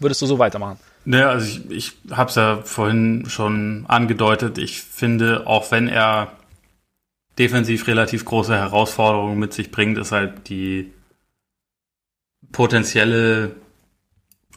würdest 0.00 0.20
du 0.22 0.26
so 0.26 0.40
weitermachen? 0.40 0.80
Naja, 1.04 1.30
also 1.30 1.46
ich, 1.46 1.70
ich 1.70 2.16
habe 2.16 2.30
es 2.30 2.36
ja 2.36 2.62
vorhin 2.62 3.24
schon 3.28 3.84
angedeutet. 3.88 4.58
Ich 4.58 4.82
finde, 4.82 5.46
auch 5.46 5.70
wenn 5.70 5.88
er 5.88 6.32
defensiv 7.38 7.86
relativ 7.86 8.24
große 8.24 8.54
Herausforderungen 8.54 9.38
mit 9.38 9.52
sich 9.52 9.70
bringt, 9.70 9.98
ist 9.98 10.12
halt 10.12 10.48
die 10.48 10.92
potenzielle 12.52 13.56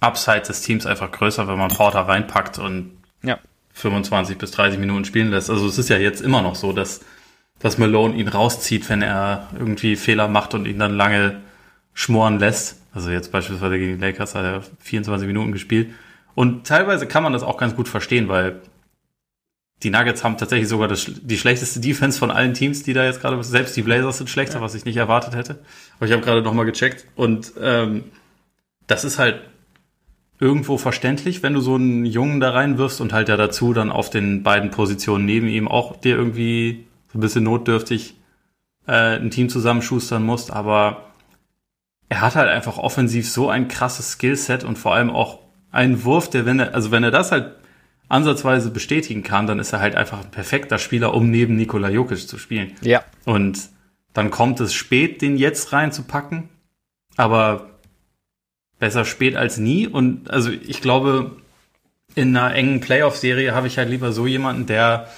Upside 0.02 0.42
des 0.42 0.62
Teams 0.62 0.86
einfach 0.86 1.12
größer, 1.12 1.48
wenn 1.48 1.58
man 1.58 1.70
Porter 1.70 2.02
reinpackt 2.02 2.60
und 2.60 2.92
ja. 3.24 3.40
25 3.74 4.38
bis 4.38 4.52
30 4.52 4.80
Minuten 4.80 5.06
spielen 5.06 5.32
lässt. 5.32 5.50
Also 5.50 5.68
es 5.68 5.78
ist 5.78 5.90
ja 5.90 5.98
jetzt 5.98 6.22
immer 6.22 6.42
noch 6.42 6.56
so, 6.56 6.74
dass, 6.74 7.02
dass 7.60 7.78
Malone 7.78 8.16
ihn 8.16 8.28
rauszieht, 8.28 8.88
wenn 8.90 9.02
er 9.02 9.50
irgendwie 9.58 9.96
Fehler 9.96 10.28
macht 10.28 10.54
und 10.54 10.66
ihn 10.66 10.80
dann 10.80 10.96
lange 10.96 11.42
schmoren 11.94 12.40
lässt. 12.40 12.82
Also 12.94 13.10
jetzt 13.10 13.32
beispielsweise 13.32 13.78
gegen 13.78 13.96
die 13.96 14.06
Lakers 14.06 14.36
hat 14.36 14.44
er 14.44 14.64
24 14.80 15.28
Minuten 15.28 15.52
gespielt. 15.52 15.94
Und 16.36 16.68
teilweise 16.68 17.08
kann 17.08 17.24
man 17.24 17.34
das 17.34 17.44
auch 17.44 17.58
ganz 17.58 17.76
gut 17.76 17.88
verstehen, 17.88 18.28
weil 18.28 18.62
die 19.84 19.90
Nuggets 19.90 20.24
haben 20.24 20.38
tatsächlich 20.38 20.70
sogar 20.70 20.88
das, 20.88 21.06
die 21.22 21.38
schlechteste 21.38 21.80
Defense 21.80 22.20
von 22.20 22.32
allen 22.32 22.54
Teams, 22.54 22.84
die 22.84 22.94
da 22.94 23.06
jetzt 23.06 23.22
gerade, 23.22 23.42
selbst 23.44 23.76
die 23.76 23.82
Blazers 23.82 24.18
sind 24.18 24.30
schlechter, 24.30 24.56
ja. 24.56 24.62
was 24.62 24.76
ich 24.76 24.86
nicht 24.86 24.98
erwartet 24.98 25.36
hätte. 25.36 25.60
Aber 25.98 26.06
ich 26.06 26.12
habe 26.12 26.22
gerade 26.22 26.42
nochmal 26.42 26.66
gecheckt 26.66 27.06
und 27.16 27.54
ähm, 27.62 28.06
das 28.88 29.04
ist 29.04 29.18
halt 29.18 29.42
irgendwo 30.40 30.78
verständlich, 30.78 31.44
wenn 31.44 31.54
du 31.54 31.62
so 31.62 31.76
einen 31.76 32.06
Jungen 32.06 32.40
da 32.40 32.52
reinwirfst 32.52 33.00
und 33.00 33.14
halt 33.14 33.30
ja 33.30 33.38
dazu 33.38 33.74
dann 33.74 33.92
auf 33.92 34.10
den 34.10 34.44
beiden 34.44 34.72
Positionen 34.72 35.26
neben 35.26 35.48
ihm 35.48 35.68
auch 35.68 35.96
dir 35.96 36.16
irgendwie 36.16 36.86
so 37.12 37.18
ein 37.18 37.22
bisschen 37.22 37.44
notdürftig 37.44 38.16
äh, 38.88 39.18
ein 39.18 39.32
Team 39.32 39.50
zusammenschustern 39.50 40.24
musst, 40.24 40.52
aber 40.52 41.14
er 42.10 42.22
hat 42.22 42.36
halt 42.36 42.50
einfach 42.50 42.78
offensiv 42.78 43.30
so 43.30 43.50
ein 43.50 43.68
krasses 43.68 44.12
Skillset 44.12 44.64
und 44.64 44.78
vor 44.78 44.94
allem 44.94 45.10
auch 45.10 45.40
einen 45.76 46.04
Wurf, 46.06 46.30
der, 46.30 46.46
wenn 46.46 46.60
er, 46.60 46.74
also 46.74 46.92
wenn 46.92 47.04
er 47.04 47.12
das 47.12 47.32
halt 47.32 47.52
ansatzweise 48.08 48.72
bestätigen 48.72 49.24
kann, 49.24 49.46
dann 49.46 49.60
ist 49.60 49.74
er 49.74 49.82
halt 49.82 49.96
einfach 49.96 50.24
ein 50.24 50.32
perfekter 50.32 50.78
Spieler, 50.78 51.14
um 51.14 51.30
neben 51.30 51.56
Nikola 51.56 51.90
Jokic 51.90 52.28
zu 52.28 52.38
spielen. 52.38 52.74
Ja. 52.82 53.04
Und 53.26 53.70
dann 54.14 54.32
kommt 54.32 54.60
es 54.62 54.74
spät, 54.74 55.22
den 55.22 55.38
jetzt 55.38 55.74
reinzupacken, 55.74 56.50
aber 57.18 57.72
besser 58.80 59.04
spät 59.04 59.36
als 59.36 59.58
nie. 59.58 59.88
Und 59.88 60.32
also 60.32 60.50
ich 60.50 60.82
glaube, 60.82 61.32
in 62.14 62.36
einer 62.38 62.56
engen 62.56 62.80
Playoff-Serie 62.80 63.54
habe 63.54 63.68
ich 63.68 63.78
halt 63.78 63.90
lieber 63.90 64.14
so 64.14 64.28
jemanden, 64.28 64.68
der 64.68 65.10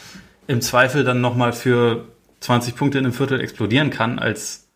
im 0.47 0.61
Zweifel 0.61 1.03
dann 1.03 1.21
nochmal 1.21 1.53
für 1.53 2.05
20 2.39 2.75
Punkte 2.75 2.97
in 2.97 3.05
einem 3.05 3.13
Viertel 3.13 3.41
explodieren 3.41 3.91
kann, 3.91 4.17
als 4.17 4.69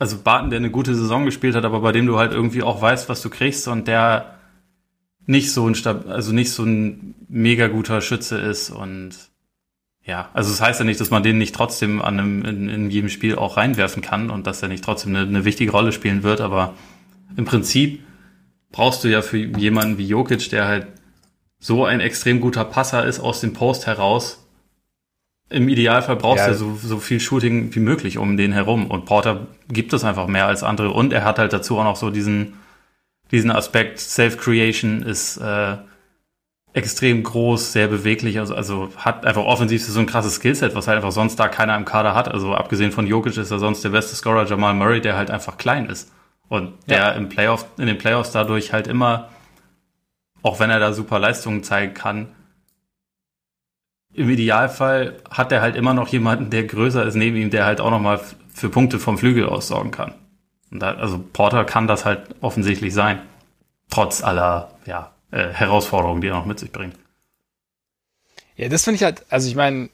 also 0.00 0.18
Barton, 0.18 0.50
der 0.50 0.58
eine 0.58 0.70
gute 0.70 0.94
Saison 0.94 1.24
gespielt 1.24 1.54
hat, 1.54 1.64
aber 1.64 1.80
bei 1.80 1.92
dem 1.92 2.06
du 2.06 2.18
halt 2.18 2.32
irgendwie 2.32 2.62
auch 2.62 2.80
weißt, 2.80 3.08
was 3.08 3.20
du 3.20 3.30
kriegst 3.30 3.68
und 3.68 3.86
der 3.86 4.37
nicht 5.28 5.52
so 5.52 5.68
ein 5.68 5.74
Stab 5.74 6.08
also 6.08 6.32
nicht 6.32 6.50
so 6.50 6.64
ein 6.64 7.14
mega 7.28 7.68
guter 7.68 8.00
Schütze 8.00 8.38
ist 8.38 8.70
und 8.70 9.10
ja, 10.02 10.30
also 10.32 10.50
das 10.50 10.62
heißt 10.62 10.80
ja 10.80 10.86
nicht, 10.86 11.00
dass 11.00 11.10
man 11.10 11.22
den 11.22 11.36
nicht 11.36 11.54
trotzdem 11.54 12.00
an 12.00 12.18
einem, 12.18 12.44
in, 12.46 12.68
in 12.70 12.90
jedem 12.90 13.10
Spiel 13.10 13.36
auch 13.36 13.58
reinwerfen 13.58 14.02
kann 14.02 14.30
und 14.30 14.46
dass 14.46 14.62
er 14.62 14.68
nicht 14.68 14.82
trotzdem 14.82 15.14
eine, 15.14 15.28
eine 15.28 15.44
wichtige 15.44 15.70
Rolle 15.70 15.92
spielen 15.92 16.22
wird, 16.22 16.40
aber 16.40 16.74
im 17.36 17.44
Prinzip 17.44 18.02
brauchst 18.72 19.04
du 19.04 19.08
ja 19.08 19.20
für 19.20 19.36
jemanden 19.36 19.98
wie 19.98 20.06
Jokic, 20.08 20.48
der 20.48 20.66
halt 20.66 20.86
so 21.58 21.84
ein 21.84 22.00
extrem 22.00 22.40
guter 22.40 22.64
Passer 22.64 23.04
ist 23.04 23.20
aus 23.20 23.40
dem 23.40 23.52
Post 23.52 23.86
heraus. 23.86 24.48
Im 25.50 25.68
Idealfall 25.68 26.16
brauchst 26.16 26.46
ja. 26.46 26.52
du 26.52 26.54
so, 26.54 26.76
so 26.76 26.98
viel 26.98 27.20
Shooting 27.20 27.74
wie 27.74 27.80
möglich 27.80 28.16
um 28.16 28.38
den 28.38 28.52
herum. 28.52 28.86
Und 28.86 29.04
Porter 29.04 29.48
gibt 29.68 29.92
es 29.92 30.04
einfach 30.04 30.26
mehr 30.26 30.46
als 30.46 30.62
andere. 30.62 30.90
Und 30.90 31.12
er 31.12 31.24
hat 31.24 31.38
halt 31.38 31.52
dazu 31.52 31.78
auch 31.78 31.84
noch 31.84 31.96
so 31.96 32.10
diesen, 32.10 32.54
diesen 33.30 33.50
Aspekt 33.50 34.00
Self-Creation 34.00 35.02
ist 35.02 35.36
äh, 35.38 35.76
extrem 36.72 37.22
groß, 37.22 37.72
sehr 37.72 37.88
beweglich, 37.88 38.38
also, 38.38 38.54
also 38.54 38.90
hat 38.96 39.26
einfach 39.26 39.44
offensiv 39.44 39.84
so 39.84 39.98
ein 40.00 40.06
krasses 40.06 40.36
Skillset, 40.36 40.74
was 40.74 40.86
halt 40.86 40.96
einfach 40.96 41.12
sonst 41.12 41.36
da 41.36 41.48
keiner 41.48 41.76
im 41.76 41.84
Kader 41.84 42.14
hat. 42.14 42.28
Also 42.28 42.54
abgesehen 42.54 42.92
von 42.92 43.06
Jokic 43.06 43.36
ist 43.36 43.50
er 43.50 43.58
sonst 43.58 43.82
der 43.84 43.90
beste 43.90 44.14
Scorer 44.14 44.46
Jamal 44.46 44.74
Murray, 44.74 45.00
der 45.00 45.16
halt 45.16 45.30
einfach 45.30 45.56
klein 45.58 45.86
ist. 45.86 46.12
Und 46.48 46.74
der 46.88 46.98
ja. 46.98 47.10
im 47.10 47.28
Playoff, 47.28 47.66
in 47.78 47.86
den 47.86 47.98
Playoffs 47.98 48.32
dadurch 48.32 48.72
halt 48.72 48.86
immer, 48.86 49.28
auch 50.42 50.60
wenn 50.60 50.70
er 50.70 50.78
da 50.78 50.92
super 50.92 51.18
Leistungen 51.18 51.62
zeigen 51.62 51.94
kann, 51.94 52.28
im 54.14 54.30
Idealfall 54.30 55.18
hat 55.30 55.52
er 55.52 55.60
halt 55.60 55.76
immer 55.76 55.94
noch 55.94 56.08
jemanden, 56.08 56.50
der 56.50 56.64
größer 56.64 57.04
ist 57.04 57.14
neben 57.14 57.36
ihm, 57.36 57.50
der 57.50 57.66
halt 57.66 57.80
auch 57.80 57.90
nochmal 57.90 58.20
für 58.52 58.68
Punkte 58.68 58.98
vom 58.98 59.18
Flügel 59.18 59.46
aussorgen 59.46 59.90
kann. 59.90 60.14
Da, 60.70 60.94
also 60.94 61.18
Porter 61.32 61.64
kann 61.64 61.86
das 61.86 62.04
halt 62.04 62.22
offensichtlich 62.40 62.92
sein. 62.94 63.20
Trotz 63.90 64.22
aller 64.22 64.70
ja, 64.86 65.12
äh, 65.30 65.48
Herausforderungen, 65.48 66.20
die 66.20 66.28
er 66.28 66.34
noch 66.34 66.46
mit 66.46 66.58
sich 66.58 66.72
bringt. 66.72 66.94
Ja, 68.56 68.68
das 68.68 68.84
finde 68.84 68.96
ich 68.96 69.02
halt, 69.02 69.24
also 69.30 69.48
ich 69.48 69.54
meine, 69.54 69.88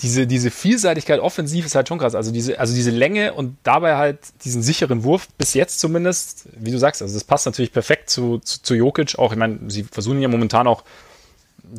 diese, 0.00 0.26
diese 0.26 0.50
Vielseitigkeit 0.50 1.20
offensiv 1.20 1.64
ist 1.64 1.74
halt 1.74 1.88
schon 1.88 1.98
krass. 1.98 2.14
Also 2.14 2.32
diese, 2.32 2.58
also 2.58 2.74
diese 2.74 2.90
Länge 2.90 3.34
und 3.34 3.56
dabei 3.62 3.96
halt 3.96 4.18
diesen 4.44 4.62
sicheren 4.62 5.04
Wurf, 5.04 5.28
bis 5.38 5.54
jetzt 5.54 5.78
zumindest, 5.78 6.48
wie 6.56 6.72
du 6.72 6.78
sagst, 6.78 7.00
also 7.02 7.14
das 7.14 7.24
passt 7.24 7.46
natürlich 7.46 7.72
perfekt 7.72 8.10
zu, 8.10 8.38
zu, 8.38 8.62
zu 8.62 8.74
Jokic. 8.74 9.18
Auch, 9.18 9.32
ich 9.32 9.38
meine, 9.38 9.58
sie 9.68 9.84
versuchen 9.84 10.20
ja 10.20 10.28
momentan 10.28 10.66
auch, 10.66 10.82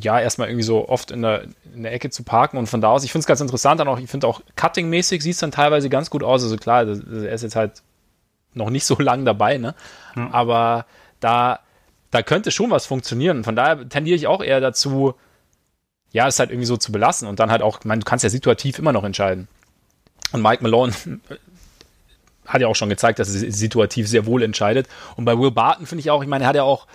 ja, 0.02 0.20
erstmal 0.20 0.48
irgendwie 0.48 0.64
so 0.64 0.88
oft 0.88 1.12
in 1.12 1.22
der, 1.22 1.44
in 1.76 1.84
der 1.84 1.94
Ecke 1.94 2.10
zu 2.10 2.24
parken 2.24 2.58
und 2.58 2.68
von 2.68 2.82
da 2.82 2.90
aus, 2.90 3.04
ich 3.04 3.12
finde 3.12 3.22
es 3.22 3.28
ganz 3.28 3.42
interessant, 3.42 3.80
dann 3.80 3.88
auch, 3.88 4.00
ich 4.00 4.10
finde 4.10 4.28
auch 4.28 4.42
cutting-mäßig 4.56 5.22
sieht 5.22 5.34
es 5.34 5.40
dann 5.40 5.52
teilweise 5.52 5.90
ganz 5.90 6.10
gut 6.10 6.24
aus. 6.24 6.42
Also 6.42 6.58
klar, 6.58 6.88
er 6.88 7.34
ist 7.34 7.44
jetzt 7.44 7.56
halt 7.56 7.84
noch 8.56 8.70
nicht 8.70 8.86
so 8.86 8.96
lang 9.00 9.26
dabei, 9.26 9.58
ne? 9.58 9.76
Ja. 10.16 10.30
Aber 10.32 10.86
da, 11.20 11.60
da 12.12 12.24
könnte 12.24 12.52
schon 12.52 12.72
was 12.72 12.86
funktionieren. 12.86 13.44
Von 13.44 13.56
daher 13.56 13.88
tendiere 13.88 14.16
ich 14.16 14.28
auch 14.28 14.44
eher 14.44 14.62
dazu, 14.62 15.16
ja, 16.12 16.28
es 16.28 16.40
halt 16.40 16.50
irgendwie 16.50 16.66
so 16.66 16.78
zu 16.78 16.92
belassen 16.92 17.28
und 17.28 17.40
dann 17.40 17.52
halt 17.52 17.62
auch, 17.62 17.80
ich 17.80 17.86
meine, 17.86 18.00
du 18.00 18.06
kannst 18.06 18.24
ja 18.24 18.30
situativ 18.30 18.80
immer 18.80 18.94
noch 18.94 19.04
entscheiden. 19.04 19.48
Und 20.32 20.42
Mike 20.42 20.64
Malone 20.64 20.94
hat 22.46 22.62
ja 22.62 22.68
auch 22.68 22.76
schon 22.76 22.90
gezeigt, 22.90 23.20
dass 23.20 23.34
er 23.34 23.52
situativ 23.52 24.08
sehr 24.08 24.26
wohl 24.26 24.44
entscheidet. 24.44 24.88
Und 25.16 25.26
bei 25.26 25.38
Will 25.38 25.52
Barton 25.52 25.86
finde 25.86 26.02
ich 26.02 26.12
auch, 26.12 26.22
ich 26.22 26.30
meine, 26.30 26.46
er 26.46 26.48
hat 26.48 26.56
ja 26.56 26.64
auch 26.64 26.88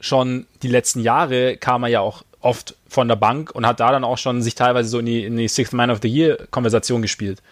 schon 0.00 0.46
die 0.62 0.68
letzten 0.68 1.00
Jahre 1.00 1.56
kam 1.58 1.82
er 1.84 1.90
ja 1.90 2.00
auch 2.00 2.24
oft 2.40 2.74
von 2.88 3.06
der 3.06 3.16
Bank 3.16 3.50
und 3.52 3.66
hat 3.66 3.80
da 3.80 3.92
dann 3.92 4.04
auch 4.04 4.18
schon 4.18 4.42
sich 4.42 4.54
teilweise 4.54 4.88
so 4.88 4.98
in 4.98 5.06
die, 5.06 5.24
in 5.24 5.36
die 5.36 5.48
Sixth 5.48 5.74
Man 5.74 5.90
of 5.90 6.00
the 6.02 6.08
Year 6.08 6.46
Konversation 6.50 7.02
gespielt. 7.02 7.42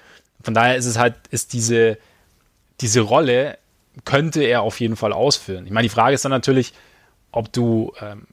Von 0.42 0.54
daher 0.54 0.76
ist 0.76 0.86
es 0.86 0.98
halt, 0.98 1.14
ist 1.30 1.52
diese, 1.52 1.98
diese 2.80 3.00
Rolle 3.00 3.58
könnte 4.04 4.42
er 4.42 4.62
auf 4.62 4.80
jeden 4.80 4.96
Fall 4.96 5.12
ausführen. 5.12 5.66
Ich 5.66 5.72
meine, 5.72 5.84
die 5.84 5.92
Frage 5.92 6.14
ist 6.14 6.24
dann 6.24 6.30
natürlich, 6.30 6.72
ob 7.32 7.52
du, 7.52 7.92
ähm, 8.00 8.26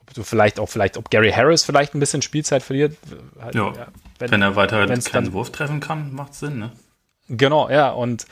ob 0.00 0.14
du 0.14 0.22
vielleicht 0.22 0.58
auch, 0.58 0.68
vielleicht, 0.68 0.96
ob 0.96 1.10
Gary 1.10 1.30
Harris 1.30 1.64
vielleicht 1.64 1.94
ein 1.94 2.00
bisschen 2.00 2.22
Spielzeit 2.22 2.62
verliert. 2.62 2.96
Halt, 3.40 3.54
ja, 3.54 3.72
ja 3.72 3.86
wenn, 4.18 4.30
wenn, 4.30 4.42
er 4.42 4.56
weiter 4.56 4.86
keinen 4.86 5.02
dann, 5.12 5.32
Wurf 5.32 5.50
treffen 5.50 5.80
kann, 5.80 6.12
macht 6.12 6.34
Sinn, 6.34 6.58
ne? 6.58 6.72
Genau, 7.28 7.70
ja, 7.70 7.90
und 7.90 8.26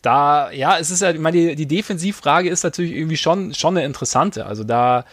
da, 0.00 0.50
ja, 0.50 0.78
es 0.78 0.90
ist 0.90 1.02
ja, 1.02 1.10
ich 1.10 1.18
meine, 1.18 1.36
die, 1.36 1.56
die 1.56 1.66
Defensivfrage 1.66 2.48
ist 2.48 2.62
natürlich 2.62 2.92
irgendwie 2.92 3.16
schon, 3.16 3.54
schon 3.54 3.76
eine 3.76 3.86
interessante. 3.86 4.46
Also 4.46 4.62
da, 4.62 5.04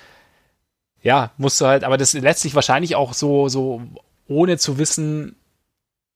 ja, 1.02 1.32
musst 1.38 1.60
du 1.62 1.66
halt, 1.66 1.84
aber 1.84 1.98
das 1.98 2.14
letztlich 2.14 2.56
wahrscheinlich 2.56 2.96
auch 2.96 3.14
so, 3.14 3.48
so 3.48 3.82
ohne 4.28 4.58
zu 4.58 4.78
wissen, 4.78 5.36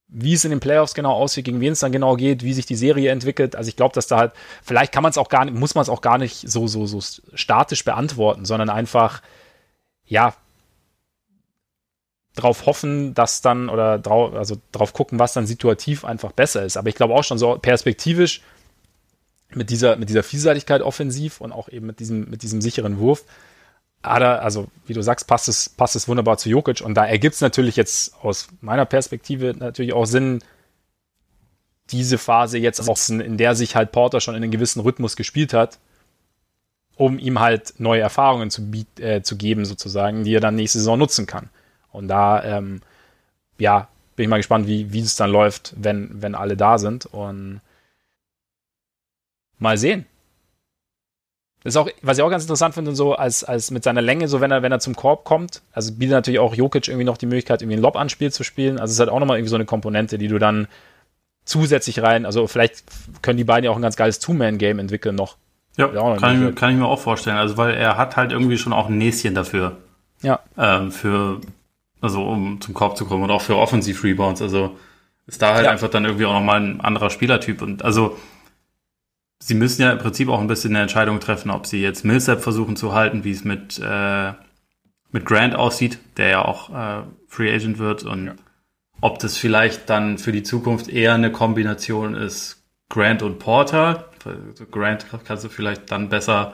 wie 0.07 0.33
es 0.33 0.45
in 0.45 0.51
den 0.51 0.59
Playoffs 0.59 0.93
genau 0.93 1.13
aussieht, 1.13 1.45
gegen 1.45 1.59
wen 1.59 1.73
es 1.73 1.79
dann 1.79 1.91
genau 1.91 2.15
geht, 2.15 2.43
wie 2.43 2.53
sich 2.53 2.65
die 2.65 2.75
Serie 2.75 3.11
entwickelt. 3.11 3.55
Also 3.55 3.69
ich 3.69 3.75
glaube, 3.75 3.95
dass 3.95 4.07
da 4.07 4.17
halt, 4.17 4.33
vielleicht 4.63 4.91
kann 4.91 5.03
man 5.03 5.09
es 5.09 5.17
auch 5.17 5.29
gar 5.29 5.45
nicht, 5.45 5.57
muss 5.57 5.75
man 5.75 5.81
es 5.81 5.89
auch 5.89 6.01
gar 6.01 6.17
nicht 6.17 6.49
so, 6.49 6.67
so, 6.67 6.85
so 6.85 6.99
statisch 7.33 7.83
beantworten, 7.83 8.45
sondern 8.45 8.69
einfach, 8.69 9.21
ja, 10.05 10.35
drauf 12.35 12.65
hoffen, 12.65 13.13
dass 13.13 13.41
dann, 13.41 13.69
oder 13.69 13.97
drauf, 13.97 14.33
also 14.35 14.57
drauf 14.71 14.93
gucken, 14.93 15.19
was 15.19 15.33
dann 15.33 15.47
situativ 15.47 16.05
einfach 16.05 16.33
besser 16.33 16.63
ist. 16.63 16.77
Aber 16.77 16.89
ich 16.89 16.95
glaube 16.95 17.13
auch 17.13 17.23
schon 17.23 17.37
so 17.37 17.57
perspektivisch 17.57 18.41
mit 19.53 19.69
dieser, 19.69 19.95
mit 19.95 20.09
dieser 20.09 20.23
Vielseitigkeit 20.23 20.81
offensiv 20.81 21.39
und 21.41 21.51
auch 21.51 21.69
eben 21.69 21.87
mit 21.87 21.99
diesem, 21.99 22.29
mit 22.29 22.43
diesem 22.43 22.61
sicheren 22.61 22.99
Wurf, 22.99 23.23
Ada, 24.07 24.37
also 24.37 24.67
wie 24.85 24.93
du 24.93 25.01
sagst, 25.01 25.27
passt 25.27 25.47
es, 25.47 25.69
passt 25.69 25.95
es 25.95 26.07
wunderbar 26.07 26.37
zu 26.37 26.49
Jokic. 26.49 26.81
Und 26.81 26.95
da 26.95 27.05
ergibt 27.05 27.35
es 27.35 27.41
natürlich 27.41 27.75
jetzt 27.75 28.15
aus 28.21 28.47
meiner 28.61 28.85
Perspektive 28.85 29.53
natürlich 29.57 29.93
auch 29.93 30.05
Sinn, 30.05 30.43
diese 31.91 32.17
Phase 32.17 32.57
jetzt 32.57 32.87
auch, 32.89 32.97
in 33.09 33.37
der 33.37 33.55
sich 33.55 33.75
halt 33.75 33.91
Porter 33.91 34.19
schon 34.19 34.35
in 34.35 34.43
einem 34.43 34.51
gewissen 34.51 34.79
Rhythmus 34.79 35.15
gespielt 35.15 35.53
hat, 35.53 35.77
um 36.95 37.19
ihm 37.19 37.39
halt 37.39 37.75
neue 37.77 38.01
Erfahrungen 38.01 38.49
zu, 38.49 38.71
äh, 38.99 39.21
zu 39.21 39.37
geben, 39.37 39.65
sozusagen, 39.65 40.23
die 40.23 40.33
er 40.33 40.39
dann 40.39 40.55
nächste 40.55 40.79
Saison 40.79 40.97
nutzen 40.97 41.25
kann. 41.27 41.49
Und 41.91 42.07
da, 42.07 42.43
ähm, 42.43 42.81
ja, 43.59 43.87
bin 44.15 44.23
ich 44.23 44.29
mal 44.29 44.37
gespannt, 44.37 44.67
wie, 44.67 44.91
wie 44.91 45.01
es 45.01 45.15
dann 45.15 45.29
läuft, 45.29 45.73
wenn, 45.77 46.21
wenn 46.21 46.35
alle 46.35 46.57
da 46.57 46.77
sind. 46.77 47.05
Und 47.05 47.61
mal 49.59 49.77
sehen. 49.77 50.05
Ist 51.65 51.77
auch, 51.77 51.89
was 52.03 52.19
ich 52.19 52.23
auch 52.23 52.29
ganz 52.29 52.43
interessant 52.43 52.75
finde, 52.75 52.95
so 52.95 53.15
als, 53.15 53.43
als 53.43 53.71
mit 53.71 53.83
seiner 53.83 54.03
Länge, 54.03 54.27
so 54.27 54.39
wenn 54.39 54.51
er, 54.51 54.61
wenn 54.61 54.71
er 54.71 54.79
zum 54.79 54.95
Korb 54.95 55.25
kommt, 55.25 55.63
also 55.73 55.91
bietet 55.91 56.11
natürlich 56.11 56.39
auch 56.39 56.53
Jokic 56.53 56.87
irgendwie 56.87 57.05
noch 57.05 57.17
die 57.17 57.25
Möglichkeit, 57.25 57.63
irgendwie 57.63 57.77
ein 57.77 57.81
Lob-Anspiel 57.81 58.31
zu 58.31 58.43
spielen. 58.43 58.77
Also 58.77 58.91
es 58.91 58.93
ist 58.93 58.99
halt 58.99 59.09
auch 59.09 59.19
nochmal 59.19 59.37
irgendwie 59.37 59.49
so 59.49 59.55
eine 59.55 59.65
Komponente, 59.65 60.19
die 60.19 60.27
du 60.27 60.37
dann 60.37 60.67
zusätzlich 61.43 62.03
rein. 62.03 62.27
Also 62.27 62.45
vielleicht 62.45 62.83
können 63.23 63.37
die 63.37 63.43
beiden 63.43 63.65
ja 63.65 63.71
auch 63.71 63.77
ein 63.77 63.81
ganz 63.81 63.95
geiles 63.95 64.19
Two-Man-Game 64.19 64.77
entwickeln 64.77 65.15
noch. 65.15 65.37
Ja, 65.75 65.87
kann 65.87 66.49
ich, 66.49 66.55
kann 66.55 66.69
ich, 66.69 66.77
mir 66.77 66.85
auch 66.85 66.99
vorstellen. 66.99 67.37
Also 67.37 67.57
weil 67.57 67.73
er 67.73 67.97
hat 67.97 68.15
halt 68.15 68.31
irgendwie 68.31 68.59
schon 68.59 68.71
auch 68.71 68.87
ein 68.87 68.99
Näschen 68.99 69.33
dafür. 69.33 69.77
Ja. 70.21 70.41
Ähm, 70.59 70.91
für, 70.91 71.41
also 71.99 72.23
um 72.23 72.61
zum 72.61 72.75
Korb 72.75 72.95
zu 72.95 73.05
kommen 73.05 73.23
und 73.23 73.31
auch 73.31 73.41
für 73.41 73.57
Offensive-Rebounds. 73.57 74.43
Also 74.43 74.77
ist 75.25 75.41
da 75.41 75.55
halt 75.55 75.65
ja. 75.65 75.71
einfach 75.71 75.89
dann 75.89 76.05
irgendwie 76.05 76.27
auch 76.27 76.33
nochmal 76.33 76.61
ein 76.61 76.79
anderer 76.81 77.09
Spielertyp. 77.09 77.63
Und 77.63 77.83
also 77.83 78.15
sie 79.45 79.53
müssen 79.53 79.83
ja 79.83 79.91
im 79.91 79.99
Prinzip 79.99 80.27
auch 80.27 80.39
ein 80.39 80.47
bisschen 80.47 80.71
eine 80.71 80.81
Entscheidung 80.81 81.19
treffen, 81.19 81.51
ob 81.51 81.67
sie 81.67 81.79
jetzt 81.79 82.03
Millsap 82.03 82.41
versuchen 82.41 82.75
zu 82.75 82.93
halten, 82.93 83.23
wie 83.23 83.31
es 83.31 83.43
mit, 83.43 83.79
äh, 83.79 84.33
mit 85.11 85.25
Grant 85.25 85.53
aussieht, 85.53 85.99
der 86.17 86.29
ja 86.29 86.45
auch 86.45 86.69
äh, 86.71 87.03
Free 87.27 87.53
Agent 87.53 87.77
wird 87.77 88.03
und 88.03 88.25
ja. 88.25 88.33
ob 89.01 89.19
das 89.19 89.37
vielleicht 89.37 89.87
dann 89.87 90.17
für 90.17 90.31
die 90.31 90.41
Zukunft 90.41 90.87
eher 90.87 91.13
eine 91.13 91.31
Kombination 91.31 92.15
ist, 92.15 92.63
Grant 92.89 93.21
und 93.21 93.37
Porter. 93.37 94.09
Also 94.25 94.65
Grant 94.65 95.05
kannst 95.25 95.43
du 95.43 95.49
vielleicht 95.49 95.91
dann 95.91 96.09
besser 96.09 96.53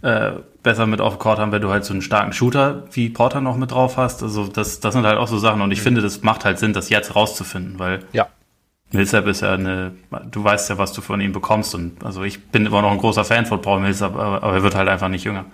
äh, 0.00 0.30
besser 0.62 0.86
mit 0.86 1.02
auf 1.02 1.18
Court 1.18 1.38
haben, 1.38 1.52
wenn 1.52 1.60
du 1.60 1.68
halt 1.68 1.84
so 1.84 1.92
einen 1.92 2.02
starken 2.02 2.32
Shooter 2.32 2.84
wie 2.92 3.10
Porter 3.10 3.42
noch 3.42 3.56
mit 3.56 3.72
drauf 3.72 3.98
hast. 3.98 4.22
Also 4.22 4.46
das, 4.46 4.80
das 4.80 4.94
sind 4.94 5.04
halt 5.04 5.18
auch 5.18 5.28
so 5.28 5.38
Sachen 5.38 5.60
und 5.60 5.72
ich 5.72 5.80
mhm. 5.80 5.84
finde, 5.84 6.00
das 6.00 6.22
macht 6.22 6.46
halt 6.46 6.58
Sinn, 6.58 6.72
das 6.72 6.88
jetzt 6.88 7.14
rauszufinden, 7.14 7.78
weil 7.78 8.00
ja. 8.12 8.28
Millsap 8.90 9.26
ist 9.26 9.42
ja 9.42 9.54
eine, 9.54 9.94
du 10.30 10.42
weißt 10.42 10.70
ja, 10.70 10.78
was 10.78 10.92
du 10.92 11.00
von 11.00 11.20
ihm 11.20 11.32
bekommst 11.32 11.74
und 11.74 12.02
also 12.04 12.22
ich 12.24 12.46
bin 12.46 12.66
immer 12.66 12.82
noch 12.82 12.90
ein 12.90 12.98
großer 12.98 13.24
Fan 13.24 13.46
von 13.46 13.60
Paul 13.60 13.80
Millsap, 13.80 14.14
aber, 14.14 14.42
aber 14.42 14.54
er 14.54 14.62
wird 14.62 14.74
halt 14.74 14.88
einfach 14.88 15.08
nicht 15.08 15.24
jünger. 15.24 15.44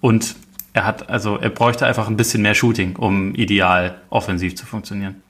Und 0.00 0.36
er 0.72 0.84
hat, 0.84 1.08
also 1.10 1.38
er 1.38 1.50
bräuchte 1.50 1.86
einfach 1.86 2.06
ein 2.06 2.16
bisschen 2.16 2.42
mehr 2.42 2.54
Shooting, 2.54 2.96
um 2.96 3.34
ideal 3.34 4.00
offensiv 4.10 4.56
zu 4.56 4.64
funktionieren. 4.64 5.22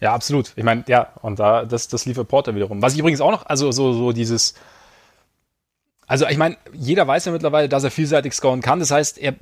Ja, 0.00 0.14
absolut. 0.14 0.52
Ich 0.56 0.64
meine, 0.64 0.84
ja, 0.88 1.12
und 1.22 1.38
da, 1.38 1.64
das, 1.64 1.88
das 1.88 2.06
liefert 2.06 2.28
Porter 2.28 2.54
wiederum. 2.54 2.82
Was 2.82 2.92
ich 2.92 2.98
übrigens 2.98 3.20
auch 3.20 3.30
noch, 3.30 3.46
also 3.46 3.72
so, 3.72 3.92
so 3.92 4.12
dieses, 4.12 4.54
also 6.06 6.26
ich 6.26 6.36
meine, 6.36 6.56
jeder 6.72 7.06
weiß 7.06 7.24
ja 7.24 7.32
mittlerweile, 7.32 7.68
dass 7.68 7.84
er 7.84 7.90
vielseitig 7.90 8.34
scoren 8.34 8.60
kann. 8.60 8.80
Das 8.80 8.90
heißt, 8.90 9.18
er 9.18 9.34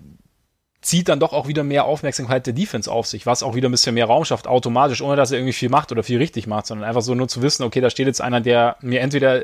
zieht 0.81 1.09
dann 1.09 1.20
doch 1.20 1.32
auch 1.32 1.47
wieder 1.47 1.62
mehr 1.62 1.85
Aufmerksamkeit 1.85 2.47
der 2.47 2.55
Defense 2.55 2.90
auf 2.90 3.07
sich, 3.07 3.27
was 3.27 3.43
auch 3.43 3.55
wieder 3.55 3.69
ein 3.69 3.73
bisschen 3.73 3.94
mehr 3.94 4.07
Raum 4.07 4.24
schafft, 4.24 4.47
automatisch, 4.47 5.02
ohne 5.02 5.16
dass 5.16 5.31
er 5.31 5.39
irgendwie 5.39 5.52
viel 5.52 5.69
macht 5.69 5.93
oder 5.93 6.02
viel 6.02 6.19
richtig 6.19 6.47
macht, 6.47 6.66
sondern 6.66 6.89
einfach 6.89 7.02
so 7.02 7.15
nur 7.15 7.28
zu 7.28 7.43
wissen, 7.43 7.65
okay, 7.65 7.81
da 7.81 7.90
steht 7.90 8.07
jetzt 8.07 8.23
einer, 8.23 8.40
der 8.40 8.77
mir 8.81 9.01
entweder 9.01 9.43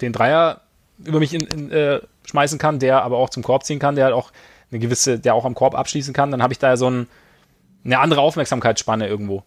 den 0.00 0.12
Dreier 0.12 0.62
über 1.04 1.18
mich 1.18 1.34
in, 1.34 1.46
in, 1.46 1.70
äh, 1.70 2.00
schmeißen 2.24 2.58
kann, 2.58 2.78
der 2.78 3.02
aber 3.02 3.18
auch 3.18 3.30
zum 3.30 3.42
Korb 3.42 3.64
ziehen 3.64 3.78
kann, 3.78 3.94
der 3.94 4.06
halt 4.06 4.14
auch 4.14 4.32
eine 4.70 4.78
gewisse, 4.78 5.18
der 5.18 5.34
auch 5.34 5.44
am 5.44 5.54
Korb 5.54 5.74
abschließen 5.74 6.14
kann, 6.14 6.30
dann 6.30 6.42
habe 6.42 6.52
ich 6.52 6.58
da 6.58 6.76
so 6.76 6.88
ein, 6.88 7.08
eine 7.84 7.98
andere 7.98 8.20
Aufmerksamkeitsspanne 8.20 9.06
irgendwo. 9.06 9.42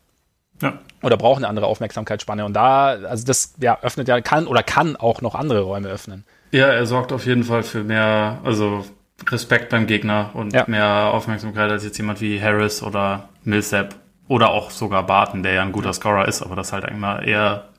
Ja. 0.61 0.79
Oder 1.01 1.17
braucht 1.17 1.37
eine 1.37 1.47
andere 1.47 1.65
Aufmerksamkeitsspanne. 1.65 2.45
Und 2.45 2.53
da, 2.53 2.87
also 2.87 3.25
das 3.25 3.53
ja, 3.59 3.79
öffnet 3.81 4.07
ja, 4.07 4.21
kann 4.21 4.47
oder 4.47 4.63
kann 4.63 4.95
auch 4.95 5.21
noch 5.21 5.35
andere 5.35 5.61
Räume 5.61 5.89
öffnen. 5.89 6.25
Ja, 6.51 6.67
er 6.67 6.85
sorgt 6.85 7.11
auf 7.11 7.25
jeden 7.25 7.43
Fall 7.43 7.63
für 7.63 7.83
mehr, 7.83 8.39
also 8.43 8.85
Respekt 9.31 9.69
beim 9.69 9.87
Gegner 9.87 10.31
und 10.33 10.53
ja. 10.53 10.65
mehr 10.67 11.11
Aufmerksamkeit 11.13 11.71
als 11.71 11.83
jetzt 11.83 11.97
jemand 11.97 12.21
wie 12.21 12.41
Harris 12.41 12.83
oder 12.83 13.29
Millsap 13.43 13.95
oder 14.27 14.49
auch 14.49 14.71
sogar 14.71 15.05
Barton, 15.05 15.43
der 15.43 15.53
ja 15.53 15.61
ein 15.61 15.71
guter. 15.71 15.93
Scorer 15.93 16.27
ist, 16.27 16.41
aber 16.41 16.55
das 16.55 16.73
halt 16.73 16.91
mal 16.97 17.27
eher, 17.27 17.69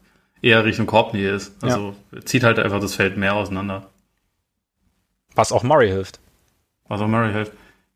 eher 0.43 0.65
Richtung 0.65 0.87
Korbnähe 0.87 1.31
ist. 1.31 1.63
Also 1.63 1.95
ja. 2.13 2.21
zieht 2.25 2.45
halt 2.45 2.59
einfach 2.59 2.81
das 2.81 2.95
Feld 2.95 3.17
mehr 3.17 3.35
auseinander. 3.35 3.89
Was 5.35 5.53
auch 5.53 5.63
Murray 5.63 5.89
hilft. 5.89 6.21
Was 6.89 7.01
auch 7.01 7.09
Murray 7.09 7.33
hilft. 7.33 7.53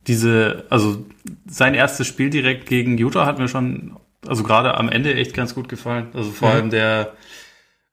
Diese, 0.07 0.65
also 0.71 1.05
sein 1.47 1.75
erstes 1.75 2.07
Spiel 2.07 2.31
direkt 2.31 2.67
gegen 2.67 2.97
Utah 2.99 3.27
hat 3.27 3.39
mir 3.39 3.49
schon, 3.49 3.97
also 4.27 4.43
gerade 4.43 4.75
am 4.77 4.89
Ende 4.89 5.15
echt 5.15 5.35
ganz 5.35 5.55
gut 5.55 5.69
gefallen. 5.69 6.09
Also 6.15 6.31
vor 6.31 6.49
mhm. 6.49 6.55
allem 6.55 6.71
der, 6.71 7.13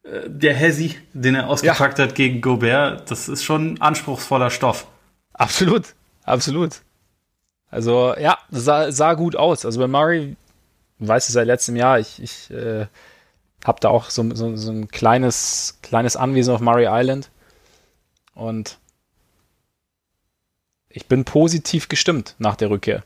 äh, 0.04 0.30
der 0.30 0.54
Hezzy, 0.54 0.96
den 1.14 1.36
er 1.36 1.50
ausgepackt 1.50 2.00
ja. 2.00 2.06
hat 2.06 2.16
gegen 2.16 2.42
Gobert, 2.42 3.12
das 3.12 3.28
ist 3.28 3.44
schon 3.44 3.82
anspruchsvoller 3.82 4.50
Stoff. 4.50 4.88
Absolut, 5.36 5.94
absolut. 6.24 6.82
Also 7.70 8.16
ja, 8.18 8.38
sah, 8.50 8.92
sah 8.92 9.14
gut 9.14 9.36
aus. 9.36 9.66
Also 9.66 9.80
bei 9.80 9.88
Murray, 9.88 10.36
weiß 11.00 11.28
es 11.28 11.34
seit 11.34 11.48
letztem 11.48 11.76
Jahr, 11.76 12.00
ich, 12.00 12.22
ich 12.22 12.50
äh, 12.52 12.88
habe 13.66 13.80
da 13.82 13.90
auch 13.90 14.10
so, 14.10 14.34
so, 14.34 14.56
so 14.56 14.72
ein 14.72 14.88
kleines, 14.88 15.80
kleines 15.82 16.16
Anwesen 16.16 16.54
auf 16.54 16.62
Murray 16.62 16.88
Island. 16.90 17.30
Und 18.34 18.78
ich 20.90 21.08
bin 21.08 21.26
positiv 21.26 21.90
gestimmt 21.90 22.36
nach 22.38 22.56
der 22.56 22.70
Rückkehr. 22.70 23.04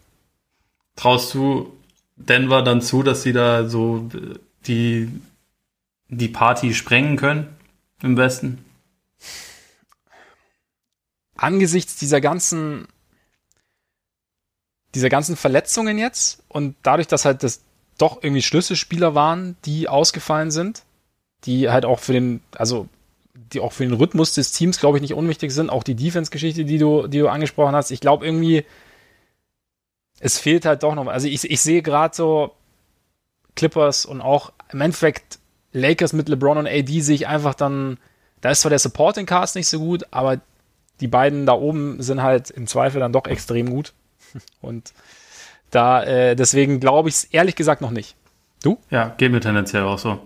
Traust 0.95 1.33
du 1.33 1.73
Denver 2.15 2.61
dann 2.61 2.81
zu, 2.81 3.01
dass 3.03 3.23
sie 3.23 3.33
da 3.33 3.67
so 3.67 4.09
die, 4.67 5.09
die 6.09 6.27
Party 6.27 6.73
sprengen 6.73 7.15
können 7.17 7.55
im 8.03 8.17
Westen? 8.17 8.63
Angesichts 11.39 11.95
dieser 11.95 12.21
ganzen, 12.21 12.87
dieser 14.95 15.09
ganzen 15.09 15.35
Verletzungen 15.35 15.97
jetzt 15.97 16.43
und 16.47 16.75
dadurch, 16.83 17.07
dass 17.07 17.25
halt 17.25 17.43
das 17.43 17.61
doch 17.97 18.23
irgendwie 18.23 18.41
Schlüsselspieler 18.41 19.15
waren, 19.15 19.57
die 19.65 19.87
ausgefallen 19.87 20.51
sind, 20.51 20.83
die 21.45 21.69
halt 21.69 21.85
auch 21.85 21.99
für 21.99 22.13
den, 22.13 22.41
also 22.55 22.87
die 23.33 23.59
auch 23.59 23.73
für 23.73 23.83
den 23.83 23.93
Rhythmus 23.93 24.33
des 24.33 24.51
Teams, 24.51 24.79
glaube 24.79 24.97
ich, 24.97 25.01
nicht 25.01 25.13
unwichtig 25.13 25.51
sind. 25.51 25.69
Auch 25.69 25.83
die 25.83 25.95
Defense-Geschichte, 25.95 26.65
die 26.65 26.77
du, 26.77 27.07
die 27.07 27.19
du 27.19 27.29
angesprochen 27.29 27.75
hast. 27.75 27.91
Ich 27.91 27.99
glaube 27.99 28.25
irgendwie, 28.25 28.65
es 30.19 30.37
fehlt 30.37 30.65
halt 30.65 30.83
doch 30.83 30.95
noch. 30.95 31.07
Also 31.07 31.27
ich, 31.27 31.49
ich 31.49 31.61
sehe 31.61 31.81
gerade 31.81 32.15
so 32.15 32.51
Clippers 33.55 34.05
und 34.05 34.21
auch 34.21 34.51
im 34.71 34.81
Endeffekt 34.81 35.39
Lakers 35.71 36.13
mit 36.13 36.29
LeBron 36.29 36.57
und 36.57 36.67
AD 36.67 37.01
sehe 37.01 37.15
ich 37.15 37.27
einfach 37.27 37.53
dann, 37.53 37.97
da 38.41 38.51
ist 38.51 38.61
zwar 38.61 38.69
der 38.69 38.79
Supporting 38.79 39.25
Cast 39.25 39.55
nicht 39.55 39.67
so 39.67 39.79
gut, 39.79 40.05
aber 40.11 40.39
die 41.01 41.07
beiden 41.07 41.45
da 41.45 41.53
oben 41.53 42.01
sind 42.01 42.21
halt 42.21 42.49
im 42.49 42.67
Zweifel 42.67 42.99
dann 42.99 43.13
doch 43.13 43.25
extrem 43.25 43.69
gut. 43.69 43.93
Und 44.61 44.93
da, 45.71 46.03
äh, 46.03 46.35
deswegen 46.35 46.79
glaube 46.79 47.09
ich 47.09 47.15
es 47.15 47.23
ehrlich 47.25 47.55
gesagt 47.55 47.81
noch 47.81 47.91
nicht. 47.91 48.15
Du? 48.63 48.77
Ja, 48.89 49.13
geht 49.17 49.31
mir 49.31 49.39
tendenziell 49.39 49.83
auch 49.83 49.99
so. 49.99 50.19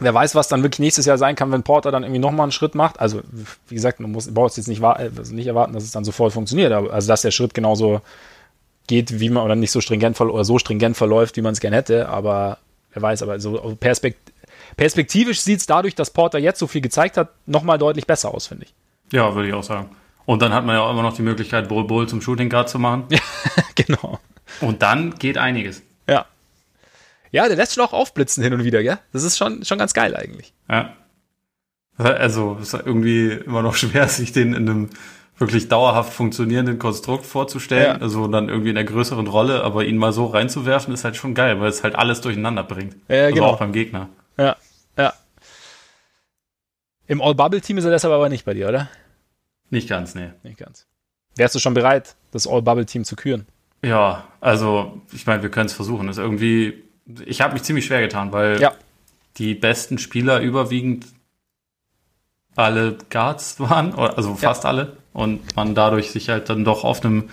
Wer 0.00 0.14
weiß, 0.14 0.34
was 0.34 0.48
dann 0.48 0.62
wirklich 0.62 0.78
nächstes 0.78 1.06
Jahr 1.06 1.18
sein 1.18 1.34
kann, 1.34 1.50
wenn 1.50 1.64
Porter 1.64 1.90
dann 1.90 2.04
irgendwie 2.04 2.20
nochmal 2.20 2.44
einen 2.44 2.52
Schritt 2.52 2.76
macht. 2.76 3.00
Also, 3.00 3.20
wie 3.66 3.74
gesagt, 3.74 3.98
man 3.98 4.12
muss, 4.12 4.32
braucht 4.32 4.56
jetzt 4.56 4.68
nicht, 4.68 4.82
also 4.82 5.34
nicht 5.34 5.48
erwarten, 5.48 5.72
dass 5.72 5.82
es 5.82 5.90
dann 5.90 6.04
sofort 6.04 6.32
funktioniert, 6.32 6.72
also 6.72 7.08
dass 7.08 7.22
der 7.22 7.32
Schritt 7.32 7.52
genauso 7.52 8.00
geht, 8.86 9.18
wie 9.18 9.28
man, 9.28 9.44
oder 9.44 9.56
nicht 9.56 9.72
so 9.72 9.80
stringent 9.80 10.20
oder 10.20 10.44
so 10.44 10.58
stringent 10.58 10.96
verläuft, 10.96 11.36
wie 11.36 11.42
man 11.42 11.52
es 11.52 11.60
gerne 11.60 11.76
hätte, 11.76 12.08
aber 12.08 12.58
wer 12.92 13.02
weiß, 13.02 13.22
aber 13.22 13.40
so 13.40 13.76
perspekt 13.78 14.32
perspektivisch 14.76 15.40
sieht 15.40 15.60
es 15.60 15.66
dadurch, 15.66 15.94
dass 15.94 16.10
Porter 16.10 16.38
jetzt 16.38 16.58
so 16.58 16.66
viel 16.66 16.80
gezeigt 16.80 17.16
hat, 17.16 17.30
nochmal 17.46 17.78
deutlich 17.78 18.06
besser 18.06 18.32
aus, 18.32 18.46
finde 18.46 18.66
ich. 18.66 18.74
Ja, 19.12 19.34
würde 19.34 19.48
ich 19.48 19.54
auch 19.54 19.62
sagen. 19.62 19.90
Und 20.24 20.42
dann 20.42 20.52
hat 20.52 20.64
man 20.64 20.76
ja 20.76 20.82
auch 20.82 20.90
immer 20.90 21.02
noch 21.02 21.14
die 21.14 21.22
Möglichkeit, 21.22 21.68
Bull 21.68 21.84
Bull 21.84 22.08
zum 22.08 22.20
Shooting 22.20 22.50
Guard 22.50 22.68
zu 22.68 22.78
machen. 22.78 23.04
Ja, 23.10 23.20
genau. 23.74 24.18
Und 24.60 24.82
dann 24.82 25.14
geht 25.18 25.38
einiges. 25.38 25.82
Ja. 26.08 26.26
Ja, 27.30 27.48
der 27.48 27.56
lässt 27.56 27.74
schon 27.74 27.84
auch 27.84 27.92
aufblitzen 27.92 28.42
hin 28.42 28.52
und 28.52 28.64
wieder, 28.64 28.82
gell? 28.82 28.98
Das 29.12 29.22
ist 29.22 29.38
schon, 29.38 29.64
schon 29.64 29.78
ganz 29.78 29.94
geil 29.94 30.16
eigentlich. 30.16 30.52
Ja. 30.70 30.94
Also, 31.96 32.58
es 32.60 32.74
ist 32.74 32.86
irgendwie 32.86 33.30
immer 33.30 33.62
noch 33.62 33.74
schwer, 33.76 34.08
sich 34.08 34.32
den 34.32 34.54
in 34.54 34.68
einem 34.68 34.90
wirklich 35.38 35.68
dauerhaft 35.68 36.12
funktionierenden 36.12 36.78
Konstrukt 36.78 37.24
vorzustellen. 37.24 37.96
Ja. 37.96 38.02
Also 38.02 38.26
dann 38.26 38.48
irgendwie 38.48 38.70
in 38.70 38.74
der 38.74 38.84
größeren 38.84 39.26
Rolle, 39.26 39.62
aber 39.62 39.84
ihn 39.84 39.96
mal 39.96 40.12
so 40.12 40.26
reinzuwerfen, 40.26 40.92
ist 40.92 41.04
halt 41.04 41.16
schon 41.16 41.34
geil, 41.34 41.60
weil 41.60 41.68
es 41.68 41.84
halt 41.84 41.94
alles 41.96 42.20
durcheinander 42.20 42.64
bringt. 42.64 42.96
Ja, 43.08 43.24
also 43.24 43.34
genau. 43.34 43.46
auch 43.46 43.58
beim 43.58 43.72
Gegner. 43.72 44.08
Ja, 44.36 44.44
ja. 44.44 44.56
Im 47.08 47.22
All-Bubble-Team 47.22 47.78
ist 47.78 47.84
er 47.84 47.90
deshalb 47.90 48.12
aber 48.12 48.28
nicht 48.28 48.44
bei 48.44 48.54
dir, 48.54 48.68
oder? 48.68 48.88
Nicht 49.70 49.88
ganz, 49.88 50.14
nee. 50.14 50.30
Nicht 50.42 50.58
ganz. 50.58 50.86
Wärst 51.36 51.54
du 51.54 51.58
schon 51.58 51.74
bereit, 51.74 52.16
das 52.30 52.46
All-Bubble-Team 52.46 53.04
zu 53.04 53.16
küren? 53.16 53.46
Ja, 53.82 54.28
also 54.40 55.00
ich 55.12 55.26
meine, 55.26 55.42
wir 55.42 55.50
können 55.50 55.66
es 55.66 55.72
versuchen. 55.72 56.08
Ist 56.08 56.18
irgendwie, 56.18 56.84
ich 57.24 57.40
habe 57.40 57.54
mich 57.54 57.62
ziemlich 57.62 57.86
schwer 57.86 58.02
getan, 58.02 58.32
weil 58.32 58.60
ja. 58.60 58.74
die 59.38 59.54
besten 59.54 59.98
Spieler 59.98 60.40
überwiegend 60.40 61.06
alle 62.56 62.98
Guards 63.08 63.58
waren, 63.60 63.94
also 63.94 64.34
fast 64.34 64.64
ja. 64.64 64.70
alle, 64.70 64.96
und 65.14 65.56
man 65.56 65.74
dadurch 65.74 66.10
sich 66.10 66.28
halt 66.28 66.50
dann 66.50 66.64
doch 66.64 66.84
auf 66.84 67.04
einem 67.04 67.30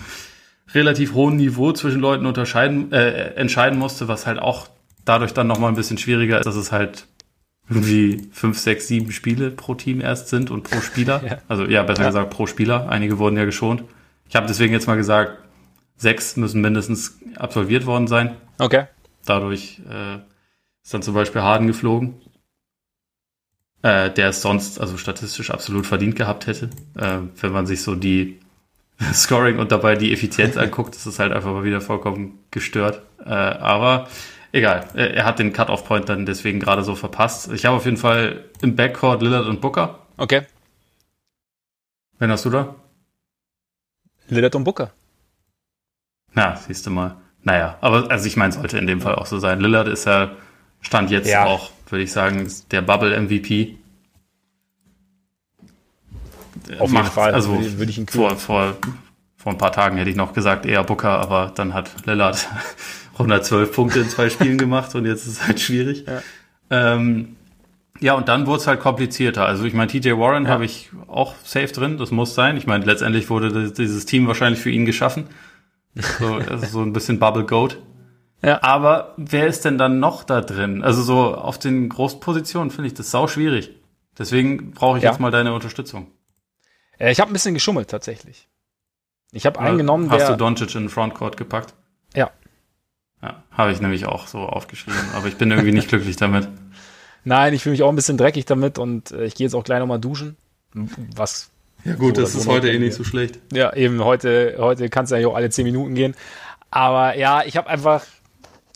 relativ 0.73 1.13
hohen 1.13 1.35
Niveau 1.35 1.73
zwischen 1.73 1.99
Leuten 1.99 2.25
unterscheiden, 2.25 2.91
äh, 2.93 3.33
entscheiden 3.35 3.77
musste, 3.77 4.07
was 4.07 4.25
halt 4.25 4.39
auch 4.39 4.67
dadurch 5.03 5.33
dann 5.33 5.47
nochmal 5.47 5.69
ein 5.69 5.75
bisschen 5.75 5.97
schwieriger 5.97 6.39
ist, 6.39 6.45
dass 6.45 6.55
es 6.55 6.71
halt 6.71 7.07
irgendwie 7.69 8.29
fünf, 8.31 8.59
sechs, 8.59 8.87
sieben 8.87 9.11
Spiele 9.11 9.51
pro 9.51 9.75
Team 9.75 10.01
erst 10.01 10.29
sind 10.29 10.51
und 10.51 10.63
pro 10.63 10.81
Spieler. 10.81 11.21
ja. 11.27 11.37
Also 11.47 11.65
ja, 11.65 11.83
besser 11.83 12.03
ja. 12.03 12.09
gesagt 12.09 12.29
pro 12.29 12.47
Spieler. 12.47 12.89
Einige 12.89 13.17
wurden 13.17 13.37
ja 13.37 13.45
geschont. 13.45 13.83
Ich 14.29 14.35
habe 14.35 14.47
deswegen 14.47 14.73
jetzt 14.73 14.87
mal 14.87 14.97
gesagt, 14.97 15.37
sechs 15.97 16.35
müssen 16.35 16.61
mindestens 16.61 17.17
absolviert 17.35 17.85
worden 17.85 18.07
sein. 18.07 18.35
Okay. 18.59 18.85
Dadurch 19.25 19.81
äh, 19.89 20.17
ist 20.83 20.93
dann 20.93 21.01
zum 21.01 21.15
Beispiel 21.15 21.41
Harden 21.41 21.67
geflogen, 21.67 22.15
äh, 23.81 24.11
der 24.11 24.29
es 24.29 24.41
sonst 24.41 24.79
also 24.79 24.97
statistisch 24.97 25.49
absolut 25.51 25.85
verdient 25.85 26.15
gehabt 26.15 26.47
hätte. 26.47 26.69
Äh, 26.95 27.19
wenn 27.41 27.51
man 27.51 27.65
sich 27.65 27.81
so 27.81 27.95
die 27.95 28.39
Scoring 29.13 29.57
und 29.57 29.71
dabei 29.71 29.95
die 29.95 30.13
Effizienz 30.13 30.57
anguckt, 30.57 30.95
ist 30.95 31.05
es 31.05 31.19
halt 31.19 31.31
einfach 31.33 31.51
mal 31.51 31.63
wieder 31.63 31.81
vollkommen 31.81 32.39
gestört. 32.51 33.01
Äh, 33.25 33.29
aber 33.29 34.07
egal. 34.55 34.87
Er, 34.95 35.25
hat 35.25 35.39
den 35.39 35.53
Cut-Off-Point 35.53 36.09
dann 36.09 36.25
deswegen 36.25 36.59
gerade 36.59 36.83
so 36.83 36.95
verpasst. 36.95 37.51
Ich 37.51 37.65
habe 37.65 37.77
auf 37.77 37.85
jeden 37.85 37.97
Fall 37.97 38.45
im 38.61 38.75
Backcourt 38.75 39.21
Lillard 39.21 39.47
und 39.47 39.61
Booker. 39.61 39.99
Okay. 40.17 40.43
Wen 42.19 42.31
hast 42.31 42.45
du 42.45 42.49
da? 42.49 42.75
Lillard 44.29 44.55
und 44.55 44.63
Booker. 44.63 44.91
Na, 46.33 46.55
siehst 46.55 46.85
du 46.87 46.91
mal. 46.91 47.17
Naja, 47.43 47.77
aber 47.81 48.09
also 48.09 48.25
ich 48.25 48.37
meine, 48.37 48.53
sollte 48.53 48.77
in 48.77 48.87
dem 48.87 49.01
Fall 49.01 49.15
auch 49.15 49.25
so 49.25 49.37
sein. 49.37 49.59
Lillard 49.59 49.87
ist 49.87 50.05
ja, 50.05 50.31
stand 50.81 51.11
jetzt 51.11 51.29
ja. 51.29 51.45
auch, 51.45 51.69
würde 51.89 52.03
ich 52.03 52.11
sagen, 52.11 52.51
der 52.71 52.81
Bubble-MVP. 52.81 53.77
Auf 56.79 56.91
jeden 56.91 57.05
Fall. 57.05 57.33
Also 57.33 57.51
würde, 57.51 57.77
würde 57.77 57.91
ich 57.91 57.99
ihn 57.99 58.07
vor, 58.07 58.35
vor, 58.37 58.75
vor 59.37 59.51
ein 59.51 59.57
paar 59.57 59.71
Tagen 59.71 59.97
hätte 59.97 60.09
ich 60.09 60.15
noch 60.15 60.33
gesagt, 60.33 60.65
eher 60.65 60.83
Booker, 60.83 61.19
aber 61.19 61.51
dann 61.53 61.73
hat 61.73 61.91
Lillard 62.07 62.47
112 63.15 63.71
Punkte 63.71 63.99
in 63.99 64.09
zwei 64.09 64.29
Spielen 64.29 64.57
gemacht 64.57 64.93
und 64.95 65.05
jetzt 65.05 65.25
ist 65.25 65.33
es 65.33 65.47
halt 65.47 65.59
schwierig. 65.59 66.05
Ja. 66.07 66.21
Ähm, 66.69 67.35
ja, 68.01 68.13
und 68.13 68.27
dann 68.27 68.45
wurde 68.45 68.59
es 68.59 68.67
halt 68.67 68.81
komplizierter. 68.81 69.45
Also 69.45 69.63
ich 69.63 69.73
meine, 69.73 69.89
TJ 69.89 70.11
Warren 70.11 70.45
ja. 70.45 70.49
habe 70.49 70.65
ich 70.65 70.89
auch 71.07 71.33
safe 71.43 71.67
drin, 71.67 71.97
das 71.97 72.11
muss 72.11 72.35
sein. 72.35 72.57
Ich 72.57 72.67
meine, 72.67 72.83
letztendlich 72.85 73.29
wurde 73.29 73.71
dieses 73.71 74.05
Team 74.05 74.27
wahrscheinlich 74.27 74.59
für 74.59 74.69
ihn 74.69 74.85
geschaffen. 74.85 75.27
So, 75.93 76.33
also 76.49 76.65
so 76.65 76.81
ein 76.81 76.91
bisschen 76.91 77.19
Bubble 77.19 77.45
Goat. 77.45 77.77
Ja. 78.43 78.61
Aber 78.61 79.13
wer 79.17 79.47
ist 79.47 79.63
denn 79.65 79.77
dann 79.77 79.99
noch 79.99 80.23
da 80.23 80.41
drin? 80.41 80.83
Also 80.83 81.01
so 81.01 81.35
auf 81.35 81.57
den 81.57 81.87
Großpositionen 81.87 82.69
finde 82.69 82.87
ich 82.87 82.93
das 82.93 83.11
sau 83.11 83.27
schwierig. 83.27 83.71
Deswegen 84.17 84.71
brauche 84.71 84.97
ich 84.97 85.03
ja. 85.03 85.11
jetzt 85.11 85.19
mal 85.19 85.31
deine 85.31 85.53
Unterstützung. 85.53 86.07
Äh, 86.99 87.11
ich 87.11 87.19
habe 87.19 87.31
ein 87.31 87.33
bisschen 87.33 87.53
geschummelt 87.53 87.89
tatsächlich. 87.89 88.47
Ich 89.31 89.45
habe 89.45 89.59
eingenommen, 89.59 90.09
Hast 90.11 90.29
du 90.29 90.37
Doncic 90.37 90.75
in 90.75 90.83
den 90.83 90.89
Frontcourt 90.89 91.35
gepackt? 91.37 91.73
Ja. 92.13 92.31
Ja, 93.25 93.43
habe 93.49 93.71
ich 93.71 93.81
nämlich 93.81 94.05
auch 94.05 94.27
so 94.27 94.39
aufgeschrieben, 94.39 94.99
aber 95.15 95.27
ich 95.27 95.35
bin 95.35 95.49
irgendwie 95.49 95.71
nicht 95.71 95.89
glücklich 95.89 96.15
damit. 96.15 96.47
Nein, 97.23 97.55
ich 97.55 97.63
fühle 97.63 97.71
mich 97.71 97.81
auch 97.81 97.89
ein 97.89 97.95
bisschen 97.95 98.17
dreckig 98.17 98.45
damit 98.45 98.77
und 98.77 99.09
äh, 99.11 99.25
ich 99.25 99.33
gehe 99.33 99.45
jetzt 99.45 99.55
auch 99.55 99.63
gleich 99.63 99.79
nochmal 99.79 99.99
duschen. 99.99 100.37
Was 101.15 101.49
ja 101.85 101.95
gut, 101.95 102.17
so 102.17 102.21
das 102.21 102.35
ist 102.35 102.47
heute 102.47 102.71
eh 102.71 102.77
nicht 102.77 102.93
so 102.93 103.03
schlecht. 103.03 103.39
Ja, 103.51 103.73
eben, 103.73 104.03
heute, 104.03 104.57
heute 104.59 104.89
kann 104.89 105.05
es 105.05 105.11
ja 105.11 105.27
auch 105.27 105.35
alle 105.35 105.49
zehn 105.49 105.65
Minuten 105.65 105.95
gehen. 105.95 106.13
Aber 106.69 107.17
ja, 107.17 107.43
ich 107.43 107.57
habe 107.57 107.67
einfach, 107.67 108.03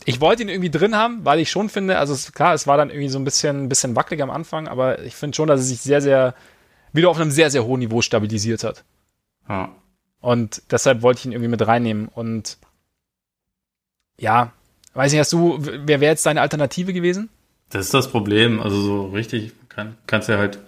ich 0.04 0.20
wollte 0.20 0.42
ihn 0.42 0.48
irgendwie 0.48 0.70
drin 0.70 0.96
haben, 0.96 1.24
weil 1.24 1.38
ich 1.38 1.50
schon 1.50 1.68
finde, 1.68 1.98
also 1.98 2.12
es, 2.12 2.32
klar, 2.32 2.54
es 2.54 2.66
war 2.66 2.76
dann 2.76 2.90
irgendwie 2.90 3.08
so 3.08 3.20
ein 3.20 3.24
bisschen, 3.24 3.64
ein 3.64 3.68
bisschen 3.68 3.94
wackelig 3.94 4.20
am 4.20 4.30
Anfang, 4.30 4.66
aber 4.66 5.00
ich 5.02 5.14
finde 5.14 5.36
schon, 5.36 5.46
dass 5.46 5.60
es 5.60 5.68
sich 5.68 5.80
sehr, 5.80 6.00
sehr, 6.00 6.34
wieder 6.92 7.08
auf 7.08 7.20
einem 7.20 7.30
sehr, 7.30 7.50
sehr 7.50 7.64
hohen 7.64 7.78
Niveau 7.78 8.02
stabilisiert 8.02 8.64
hat. 8.64 8.84
Ja. 9.48 9.70
Und 10.20 10.62
deshalb 10.72 11.02
wollte 11.02 11.20
ich 11.20 11.26
ihn 11.26 11.32
irgendwie 11.32 11.50
mit 11.50 11.64
reinnehmen. 11.64 12.08
Und 12.08 12.58
ja, 14.20 14.52
weiß 14.94 15.10
nicht, 15.10 15.20
hast 15.20 15.32
du, 15.32 15.56
wer 15.58 16.00
wäre 16.00 16.12
jetzt 16.12 16.26
deine 16.26 16.40
Alternative 16.40 16.92
gewesen? 16.92 17.30
Das 17.70 17.86
ist 17.86 17.94
das 17.94 18.08
Problem. 18.08 18.60
Also 18.60 18.80
so 18.80 19.06
richtig 19.06 19.52
kann, 19.68 19.96
kannst 20.06 20.28
du 20.28 20.32
ja 20.32 20.38
halt, 20.38 20.58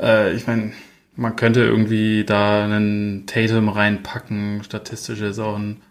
äh, 0.00 0.32
ich 0.34 0.46
meine, 0.46 0.72
man 1.16 1.36
könnte 1.36 1.60
irgendwie 1.60 2.24
da 2.24 2.64
einen 2.64 3.26
Tatum 3.26 3.68
reinpacken. 3.68 4.62
Statistisch 4.62 5.20
ist 5.20 5.38
auch 5.38 5.56
ein 5.56 5.82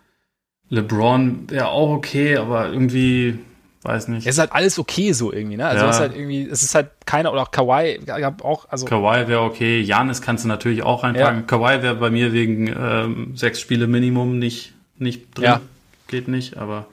LeBron 0.70 1.50
wäre 1.50 1.70
auch 1.70 1.90
okay, 1.90 2.38
aber 2.38 2.72
irgendwie 2.72 3.40
weiß 3.82 4.10
nicht. 4.10 4.28
Es 4.28 4.36
ist 4.36 4.40
halt 4.40 4.52
alles 4.52 4.78
okay 4.78 5.14
so 5.14 5.32
irgendwie, 5.32 5.58
ne? 5.58 5.66
Also 5.66 5.86
ja. 5.86 5.90
es 5.90 5.96
ist 5.96 6.02
halt 6.02 6.16
irgendwie, 6.16 6.48
es 6.48 6.62
ist 6.64 6.76
halt 6.76 6.90
keiner 7.06 7.32
oder 7.32 7.44
auch 7.44 7.52
Kawhi 7.52 8.00
gab 8.06 8.44
auch, 8.44 8.70
also 8.70 8.86
Kawhi 8.86 9.28
wäre 9.28 9.42
okay, 9.42 9.82
Janis 9.82 10.22
kannst 10.22 10.44
du 10.44 10.48
natürlich 10.48 10.84
auch 10.84 11.04
reinpacken. 11.04 11.40
Ja. 11.40 11.46
Kawhi 11.46 11.82
wäre 11.82 11.96
bei 11.96 12.10
mir 12.12 12.34
wegen 12.34 12.68
ähm, 12.68 13.32
sechs 13.36 13.60
Spiele 13.60 13.88
Minimum 13.88 14.38
nicht 14.38 14.74
nicht 14.98 15.36
drin, 15.38 15.46
ja. 15.46 15.62
Geht 16.10 16.28
nicht, 16.28 16.58
aber 16.58 16.88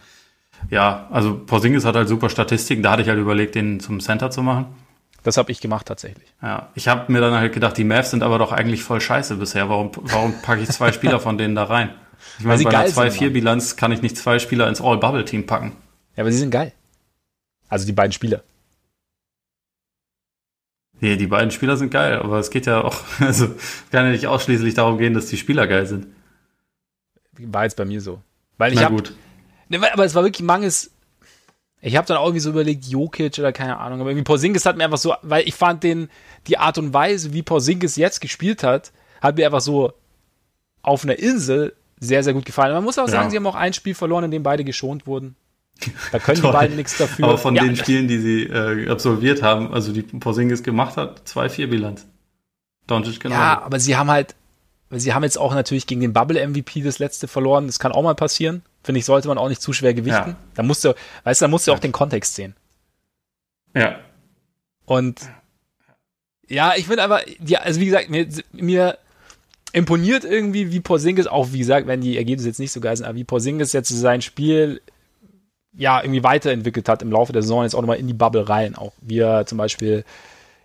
ja, 0.70 1.08
also 1.10 1.38
Porzingis 1.38 1.84
hat 1.84 1.96
halt 1.96 2.08
super 2.08 2.30
Statistiken, 2.30 2.82
da 2.82 2.92
hatte 2.92 3.02
ich 3.02 3.08
halt 3.08 3.18
überlegt, 3.18 3.54
den 3.54 3.80
zum 3.80 4.00
Center 4.00 4.30
zu 4.30 4.42
machen. 4.42 4.66
Das 5.22 5.36
habe 5.36 5.50
ich 5.50 5.60
gemacht 5.60 5.86
tatsächlich. 5.86 6.32
Ja, 6.40 6.70
ich 6.76 6.86
habe 6.86 7.10
mir 7.12 7.20
dann 7.20 7.34
halt 7.34 7.52
gedacht, 7.52 7.76
die 7.76 7.82
Mavs 7.82 8.12
sind 8.12 8.22
aber 8.22 8.38
doch 8.38 8.52
eigentlich 8.52 8.84
voll 8.84 9.00
scheiße 9.00 9.34
bisher. 9.34 9.68
Warum, 9.68 9.90
warum 9.94 10.40
packe 10.40 10.62
ich 10.62 10.68
zwei 10.70 10.92
Spieler 10.92 11.18
von 11.18 11.36
denen 11.36 11.56
da 11.56 11.64
rein? 11.64 11.90
Ich 12.38 12.44
meine, 12.44 12.62
bei 12.62 12.70
einer 12.70 12.88
2-4-Bilanz 12.88 13.74
kann 13.76 13.90
ich 13.90 14.02
nicht 14.02 14.16
zwei 14.16 14.38
Spieler 14.38 14.68
ins 14.68 14.80
All-Bubble-Team 14.80 15.46
packen. 15.46 15.72
Ja, 16.14 16.22
aber 16.22 16.30
sie 16.30 16.38
sind 16.38 16.50
geil. 16.50 16.72
Also 17.68 17.86
die 17.86 17.92
beiden 17.92 18.12
Spieler. 18.12 18.42
Nee, 21.00 21.16
die 21.16 21.26
beiden 21.26 21.50
Spieler 21.50 21.76
sind 21.76 21.90
geil, 21.90 22.20
aber 22.20 22.38
es 22.38 22.50
geht 22.50 22.66
ja 22.66 22.82
auch, 22.82 22.96
also 23.18 23.48
kann 23.90 24.06
ja 24.06 24.12
nicht 24.12 24.26
ausschließlich 24.26 24.74
darum 24.74 24.98
gehen, 24.98 25.14
dass 25.14 25.26
die 25.26 25.36
Spieler 25.36 25.66
geil 25.66 25.86
sind. 25.86 26.06
War 27.38 27.64
jetzt 27.64 27.76
bei 27.76 27.84
mir 27.84 28.00
so. 28.00 28.22
Weil 28.58 28.72
ich 28.72 28.82
habe. 28.82 29.02
Ne, 29.68 29.92
aber 29.92 30.04
es 30.04 30.14
war 30.14 30.22
wirklich 30.22 30.46
mangels 30.46 30.90
ich 31.86 31.96
habe 31.96 32.06
dann 32.06 32.16
auch 32.16 32.24
irgendwie 32.24 32.40
so 32.40 32.50
überlegt, 32.50 32.86
Jokic 32.86 33.38
oder 33.38 33.52
keine 33.52 33.78
Ahnung, 33.78 34.00
aber 34.00 34.10
irgendwie 34.10 34.24
Porzingis 34.24 34.66
hat 34.66 34.76
mir 34.76 34.84
einfach 34.84 34.98
so, 34.98 35.14
weil 35.22 35.46
ich 35.46 35.54
fand 35.54 35.84
den, 35.84 36.08
die 36.46 36.58
Art 36.58 36.78
und 36.78 36.92
Weise, 36.92 37.32
wie 37.32 37.42
Porzingis 37.42 37.96
jetzt 37.96 38.20
gespielt 38.20 38.62
hat, 38.62 38.92
hat 39.20 39.36
mir 39.36 39.46
einfach 39.46 39.60
so 39.60 39.92
auf 40.82 41.04
einer 41.04 41.18
Insel 41.18 41.74
sehr, 42.00 42.22
sehr 42.22 42.32
gut 42.32 42.44
gefallen. 42.44 42.72
Man 42.74 42.84
muss 42.84 42.98
auch 42.98 43.08
sagen, 43.08 43.24
ja. 43.24 43.30
sie 43.30 43.36
haben 43.36 43.46
auch 43.46 43.54
ein 43.54 43.72
Spiel 43.72 43.94
verloren, 43.94 44.24
in 44.24 44.30
dem 44.30 44.42
beide 44.42 44.64
geschont 44.64 45.06
wurden. 45.06 45.36
Da 46.12 46.18
können 46.18 46.36
die 46.42 46.48
beiden 46.48 46.76
nichts 46.76 46.96
dafür. 46.96 47.26
Aber 47.26 47.38
von 47.38 47.54
ja. 47.54 47.62
den 47.62 47.76
Spielen, 47.76 48.08
die 48.08 48.18
sie 48.18 48.42
äh, 48.44 48.88
absolviert 48.88 49.42
haben, 49.42 49.72
also 49.72 49.92
die 49.92 50.02
Porzingis 50.02 50.62
gemacht 50.62 50.96
hat, 50.96 51.22
2-4 51.28 51.66
Bilanz. 51.68 52.06
Doncic 52.86 53.20
genau. 53.20 53.34
Ja, 53.34 53.62
aber 53.62 53.80
sie 53.80 53.96
haben 53.96 54.10
halt, 54.10 54.34
sie 54.90 55.14
haben 55.14 55.22
jetzt 55.22 55.38
auch 55.38 55.54
natürlich 55.54 55.86
gegen 55.86 56.00
den 56.00 56.12
Bubble 56.12 56.46
MVP 56.46 56.82
das 56.82 56.98
letzte 56.98 57.28
verloren. 57.28 57.66
Das 57.66 57.78
kann 57.78 57.92
auch 57.92 58.02
mal 58.02 58.14
passieren 58.14 58.62
finde 58.86 59.00
ich, 59.00 59.04
sollte 59.04 59.28
man 59.28 59.36
auch 59.36 59.48
nicht 59.48 59.60
zu 59.60 59.72
schwer 59.72 59.92
gewichten. 59.92 60.30
Ja. 60.30 60.36
Da 60.54 60.62
musst 60.62 60.84
du, 60.84 60.94
weißt 61.24 61.40
du, 61.40 61.44
da 61.44 61.48
musst 61.48 61.66
du 61.66 61.72
auch 61.72 61.80
den 61.80 61.92
Kontext 61.92 62.36
sehen. 62.36 62.54
Ja. 63.74 63.98
Und 64.86 65.20
ja, 66.48 66.74
ich 66.76 66.86
finde 66.86 67.02
aber, 67.02 67.22
ja, 67.44 67.58
also 67.58 67.80
wie 67.80 67.86
gesagt, 67.86 68.08
mir, 68.08 68.28
mir 68.52 68.96
imponiert 69.72 70.24
irgendwie, 70.24 70.70
wie 70.70 70.78
Porzingis, 70.78 71.26
auch 71.26 71.52
wie 71.52 71.58
gesagt, 71.58 71.88
wenn 71.88 72.00
die 72.00 72.16
Ergebnisse 72.16 72.48
jetzt 72.48 72.60
nicht 72.60 72.70
so 72.70 72.80
geil 72.80 72.96
sind, 72.96 73.04
aber 73.04 73.16
wie 73.16 73.24
Porzingis 73.24 73.72
jetzt 73.72 73.88
sein 73.88 74.22
Spiel 74.22 74.80
ja 75.72 76.00
irgendwie 76.00 76.22
weiterentwickelt 76.22 76.88
hat 76.88 77.02
im 77.02 77.10
Laufe 77.10 77.32
der 77.32 77.42
Saison, 77.42 77.64
jetzt 77.64 77.74
auch 77.74 77.80
nochmal 77.80 77.98
in 77.98 78.06
die 78.06 78.14
Bubble 78.14 78.48
rein. 78.48 78.76
Auch 78.76 78.92
wie 79.02 79.18
er 79.18 79.46
zum 79.46 79.58
Beispiel, 79.58 80.04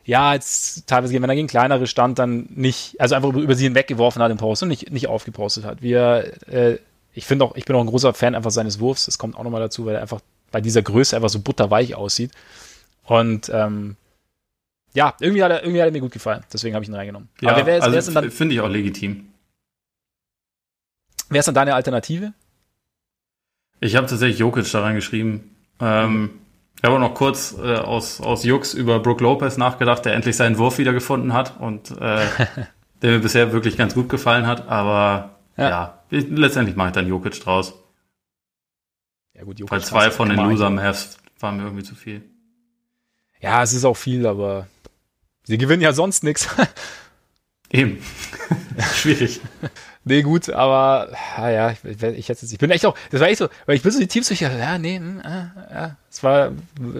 ja, 0.05 0.33
jetzt 0.33 0.87
teilweise, 0.87 1.13
wenn 1.13 1.29
er 1.29 1.35
gegen 1.35 1.47
kleinere 1.47 1.87
stand, 1.87 2.19
dann 2.19 2.47
nicht, 2.49 2.99
also 2.99 3.15
einfach 3.15 3.33
über, 3.33 3.55
sie 3.55 3.65
hinweggeworfen 3.65 4.21
hat 4.21 4.31
im 4.31 4.37
Post 4.37 4.63
und 4.63 4.69
nicht, 4.69 4.91
nicht 4.91 5.07
aufgepostet 5.07 5.63
hat. 5.65 5.81
Wie 5.81 5.93
er 5.93 6.47
äh, 6.47 6.79
ich 7.13 7.25
finde 7.25 7.45
auch, 7.45 7.55
ich 7.55 7.65
bin 7.65 7.75
auch 7.75 7.81
ein 7.81 7.87
großer 7.87 8.13
Fan 8.13 8.35
einfach 8.35 8.51
seines 8.51 8.79
Wurfs. 8.79 9.05
Das 9.05 9.17
kommt 9.17 9.35
auch 9.35 9.43
nochmal 9.43 9.61
dazu, 9.61 9.85
weil 9.85 9.95
er 9.95 10.01
einfach 10.01 10.21
bei 10.51 10.61
dieser 10.61 10.81
Größe 10.81 11.15
einfach 11.15 11.29
so 11.29 11.39
butterweich 11.39 11.95
aussieht. 11.95 12.31
Und 13.03 13.49
ähm, 13.53 13.97
ja, 14.93 15.15
irgendwie 15.19 15.43
hat, 15.43 15.51
er, 15.51 15.63
irgendwie 15.63 15.81
hat 15.81 15.87
er 15.87 15.91
mir 15.91 16.01
gut 16.01 16.11
gefallen. 16.11 16.43
Deswegen 16.51 16.75
habe 16.75 16.83
ich 16.83 16.89
ihn 16.89 16.95
reingenommen. 16.95 17.29
Ja, 17.41 17.51
Aber 17.51 17.65
wer 17.65 17.77
ist, 17.77 17.83
also 17.83 18.11
dann? 18.11 18.31
Finde 18.31 18.55
ich 18.55 18.61
auch 18.61 18.69
legitim. 18.69 19.27
Wer 21.29 21.39
ist 21.39 21.45
dann 21.45 21.55
deine 21.55 21.75
Alternative? 21.75 22.33
Ich 23.79 23.95
habe 23.95 24.07
tatsächlich 24.07 24.39
Jokic 24.39 24.69
da 24.71 24.81
reingeschrieben. 24.81 25.55
Ähm, 25.79 26.31
ich 26.81 26.85
habe 26.87 26.95
auch 26.95 26.99
noch 26.99 27.13
kurz 27.13 27.55
äh, 27.61 27.75
aus, 27.75 28.21
aus 28.21 28.43
Jux 28.43 28.73
über 28.73 28.99
Brook 28.99 29.21
Lopez 29.21 29.57
nachgedacht, 29.57 30.03
der 30.03 30.15
endlich 30.15 30.35
seinen 30.35 30.57
Wurf 30.57 30.79
wiedergefunden 30.79 31.31
hat 31.31 31.59
und 31.59 31.91
äh, 31.91 32.25
der 33.03 33.11
mir 33.11 33.19
bisher 33.19 33.53
wirklich 33.53 33.77
ganz 33.77 33.93
gut 33.93 34.09
gefallen 34.09 34.47
hat. 34.47 34.67
Aber 34.67 35.35
ja, 35.57 35.69
ja 35.69 36.03
ich, 36.09 36.27
letztendlich 36.29 36.75
mache 36.75 36.87
ich 36.87 36.93
dann 36.95 37.07
Jokic 37.07 37.39
draus. 37.39 37.75
Ja 39.35 39.43
gut, 39.43 39.59
Jokic 39.59 39.71
Weil 39.71 39.83
zwei 39.83 40.09
von 40.09 40.29
den 40.29 40.39
Loser 40.39 40.71
Mavs 40.71 41.19
waren 41.39 41.57
mir 41.57 41.63
irgendwie 41.65 41.83
zu 41.83 41.93
viel. 41.93 42.23
Ja, 43.39 43.61
es 43.61 43.73
ist 43.73 43.85
auch 43.85 43.97
viel, 43.97 44.25
aber 44.25 44.67
sie 45.43 45.59
gewinnen 45.59 45.83
ja 45.83 45.93
sonst 45.93 46.23
nichts. 46.23 46.49
Eben. 47.69 48.01
Schwierig. 48.95 49.39
Nee, 50.03 50.23
gut, 50.23 50.49
aber 50.49 51.09
ah 51.37 51.49
ja, 51.49 51.71
ich, 51.71 51.83
ich, 51.85 52.01
ich, 52.01 52.27
jetzt, 52.27 52.41
ich 52.41 52.57
bin 52.57 52.71
echt 52.71 52.85
auch, 52.85 52.97
das 53.11 53.21
war 53.21 53.27
echt 53.27 53.37
so, 53.37 53.49
weil 53.67 53.75
ich 53.75 53.83
bin 53.83 53.91
so 53.91 53.99
die 53.99 54.07
Teams 54.07 54.27
durch, 54.27 54.41
ja, 54.41 54.77
nee, 54.79 54.99
mh, 54.99 55.21
äh, 55.21 55.73
ja, 55.73 55.97
es 56.09 56.23
war 56.23 56.51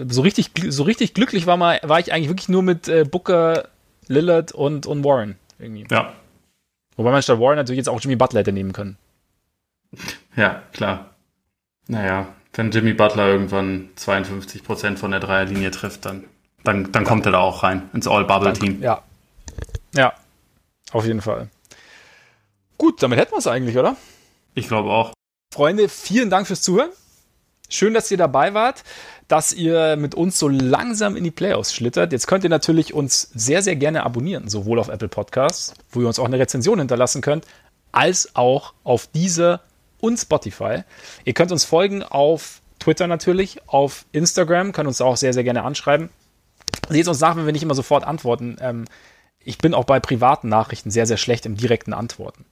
so 0.08 0.22
richtig, 0.22 0.52
so 0.68 0.84
richtig 0.84 1.12
glücklich 1.12 1.46
war 1.46 1.56
mal, 1.56 1.80
war 1.82 1.98
ich 1.98 2.12
eigentlich 2.12 2.28
wirklich 2.28 2.48
nur 2.48 2.62
mit 2.62 2.86
äh, 2.86 3.04
Booker, 3.04 3.68
Lillard 4.06 4.52
und, 4.52 4.86
und 4.86 5.04
Warren 5.04 5.36
irgendwie. 5.58 5.86
Ja. 5.90 6.12
Wobei 6.96 7.10
man 7.10 7.22
statt 7.22 7.40
Warren 7.40 7.56
natürlich 7.56 7.78
jetzt 7.78 7.88
auch 7.88 8.00
Jimmy 8.00 8.16
Butler 8.16 8.40
hätte 8.40 8.52
nehmen 8.52 8.72
können. 8.72 8.96
Ja, 10.36 10.62
klar. 10.72 11.10
Naja, 11.88 12.28
wenn 12.54 12.70
Jimmy 12.70 12.92
Butler 12.92 13.26
irgendwann 13.28 13.90
52 13.96 14.62
Prozent 14.62 14.98
von 14.98 15.10
der 15.10 15.20
Dreierlinie 15.20 15.70
trifft, 15.72 16.04
dann, 16.04 16.24
dann, 16.64 16.92
dann 16.92 17.04
kommt 17.04 17.26
er 17.26 17.32
da 17.32 17.38
auch 17.38 17.62
rein 17.62 17.90
ins 17.92 18.06
All-Bubble-Team. 18.06 18.80
Ja. 18.80 19.02
Ja, 19.94 20.12
auf 20.92 21.04
jeden 21.04 21.20
Fall. 21.20 21.48
Gut, 22.82 23.00
damit 23.00 23.16
hätten 23.16 23.30
wir 23.30 23.38
es 23.38 23.46
eigentlich, 23.46 23.78
oder? 23.78 23.94
Ich 24.56 24.66
glaube 24.66 24.90
auch. 24.90 25.12
Freunde, 25.54 25.88
vielen 25.88 26.30
Dank 26.30 26.48
fürs 26.48 26.62
Zuhören. 26.62 26.90
Schön, 27.68 27.94
dass 27.94 28.10
ihr 28.10 28.16
dabei 28.16 28.54
wart, 28.54 28.82
dass 29.28 29.52
ihr 29.52 29.94
mit 29.94 30.16
uns 30.16 30.36
so 30.36 30.48
langsam 30.48 31.14
in 31.14 31.22
die 31.22 31.30
Playoffs 31.30 31.72
schlittert. 31.72 32.10
Jetzt 32.10 32.26
könnt 32.26 32.42
ihr 32.42 32.50
natürlich 32.50 32.92
uns 32.92 33.30
sehr, 33.34 33.62
sehr 33.62 33.76
gerne 33.76 34.02
abonnieren, 34.02 34.48
sowohl 34.48 34.80
auf 34.80 34.88
Apple 34.88 35.06
Podcasts, 35.06 35.74
wo 35.92 36.00
ihr 36.00 36.08
uns 36.08 36.18
auch 36.18 36.24
eine 36.24 36.40
Rezension 36.40 36.80
hinterlassen 36.80 37.22
könnt, 37.22 37.46
als 37.92 38.34
auch 38.34 38.74
auf 38.82 39.06
dieser 39.06 39.60
und 40.00 40.16
Spotify. 40.16 40.82
Ihr 41.24 41.34
könnt 41.34 41.52
uns 41.52 41.62
folgen 41.62 42.02
auf 42.02 42.62
Twitter 42.80 43.06
natürlich, 43.06 43.60
auf 43.68 44.06
Instagram, 44.10 44.72
können 44.72 44.88
uns 44.88 45.00
auch 45.00 45.16
sehr, 45.16 45.32
sehr 45.32 45.44
gerne 45.44 45.62
anschreiben. 45.62 46.08
Seht 46.88 47.06
uns 47.06 47.20
nach, 47.20 47.36
wenn 47.36 47.46
wir 47.46 47.52
nicht 47.52 47.62
immer 47.62 47.76
sofort 47.76 48.02
antworten. 48.02 48.56
Ähm, 48.60 48.86
ich 49.38 49.58
bin 49.58 49.72
auch 49.72 49.84
bei 49.84 50.00
privaten 50.00 50.48
Nachrichten 50.48 50.90
sehr, 50.90 51.06
sehr 51.06 51.16
schlecht 51.16 51.46
im 51.46 51.56
direkten 51.56 51.92
Antworten. 51.92 52.44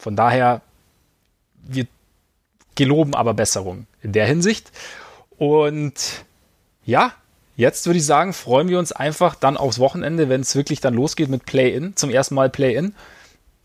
Von 0.00 0.16
daher, 0.16 0.62
wir 1.62 1.86
geloben 2.74 3.14
aber 3.14 3.34
Besserung 3.34 3.86
in 4.02 4.12
der 4.12 4.26
Hinsicht. 4.26 4.72
Und 5.36 6.24
ja, 6.84 7.12
jetzt 7.56 7.86
würde 7.86 7.98
ich 7.98 8.06
sagen, 8.06 8.32
freuen 8.32 8.68
wir 8.68 8.78
uns 8.78 8.92
einfach 8.92 9.34
dann 9.34 9.58
aufs 9.58 9.78
Wochenende, 9.78 10.28
wenn 10.28 10.40
es 10.40 10.56
wirklich 10.56 10.80
dann 10.80 10.94
losgeht 10.94 11.28
mit 11.28 11.44
Play-In, 11.44 11.96
zum 11.96 12.10
ersten 12.10 12.34
Mal 12.34 12.48
Play-In. 12.48 12.94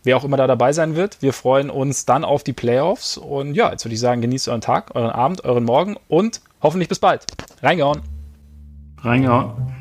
Wer 0.04 0.18
auch 0.18 0.24
immer 0.24 0.38
da 0.38 0.46
dabei 0.46 0.74
sein 0.74 0.96
wird, 0.96 1.22
wir 1.22 1.34
freuen 1.34 1.70
uns 1.70 2.06
dann 2.06 2.24
auf 2.24 2.44
die 2.44 2.54
Playoffs. 2.54 3.18
Und 3.18 3.56
ja, 3.56 3.72
jetzt 3.72 3.86
würde 3.86 3.96
ich 3.96 4.02
sagen, 4.02 4.22
genießt 4.22 4.50
euren 4.50 4.62
Tag, 4.62 4.94
euren 4.94 5.10
Abend, 5.12 5.46
euren 5.46 5.64
Morgen 5.64 5.96
und 6.08 6.42
hoffentlich 6.62 6.90
bis 6.90 7.00
bald. 7.00 7.26
Reingehauen. 7.64 8.02
Reingehauen. 9.02 9.75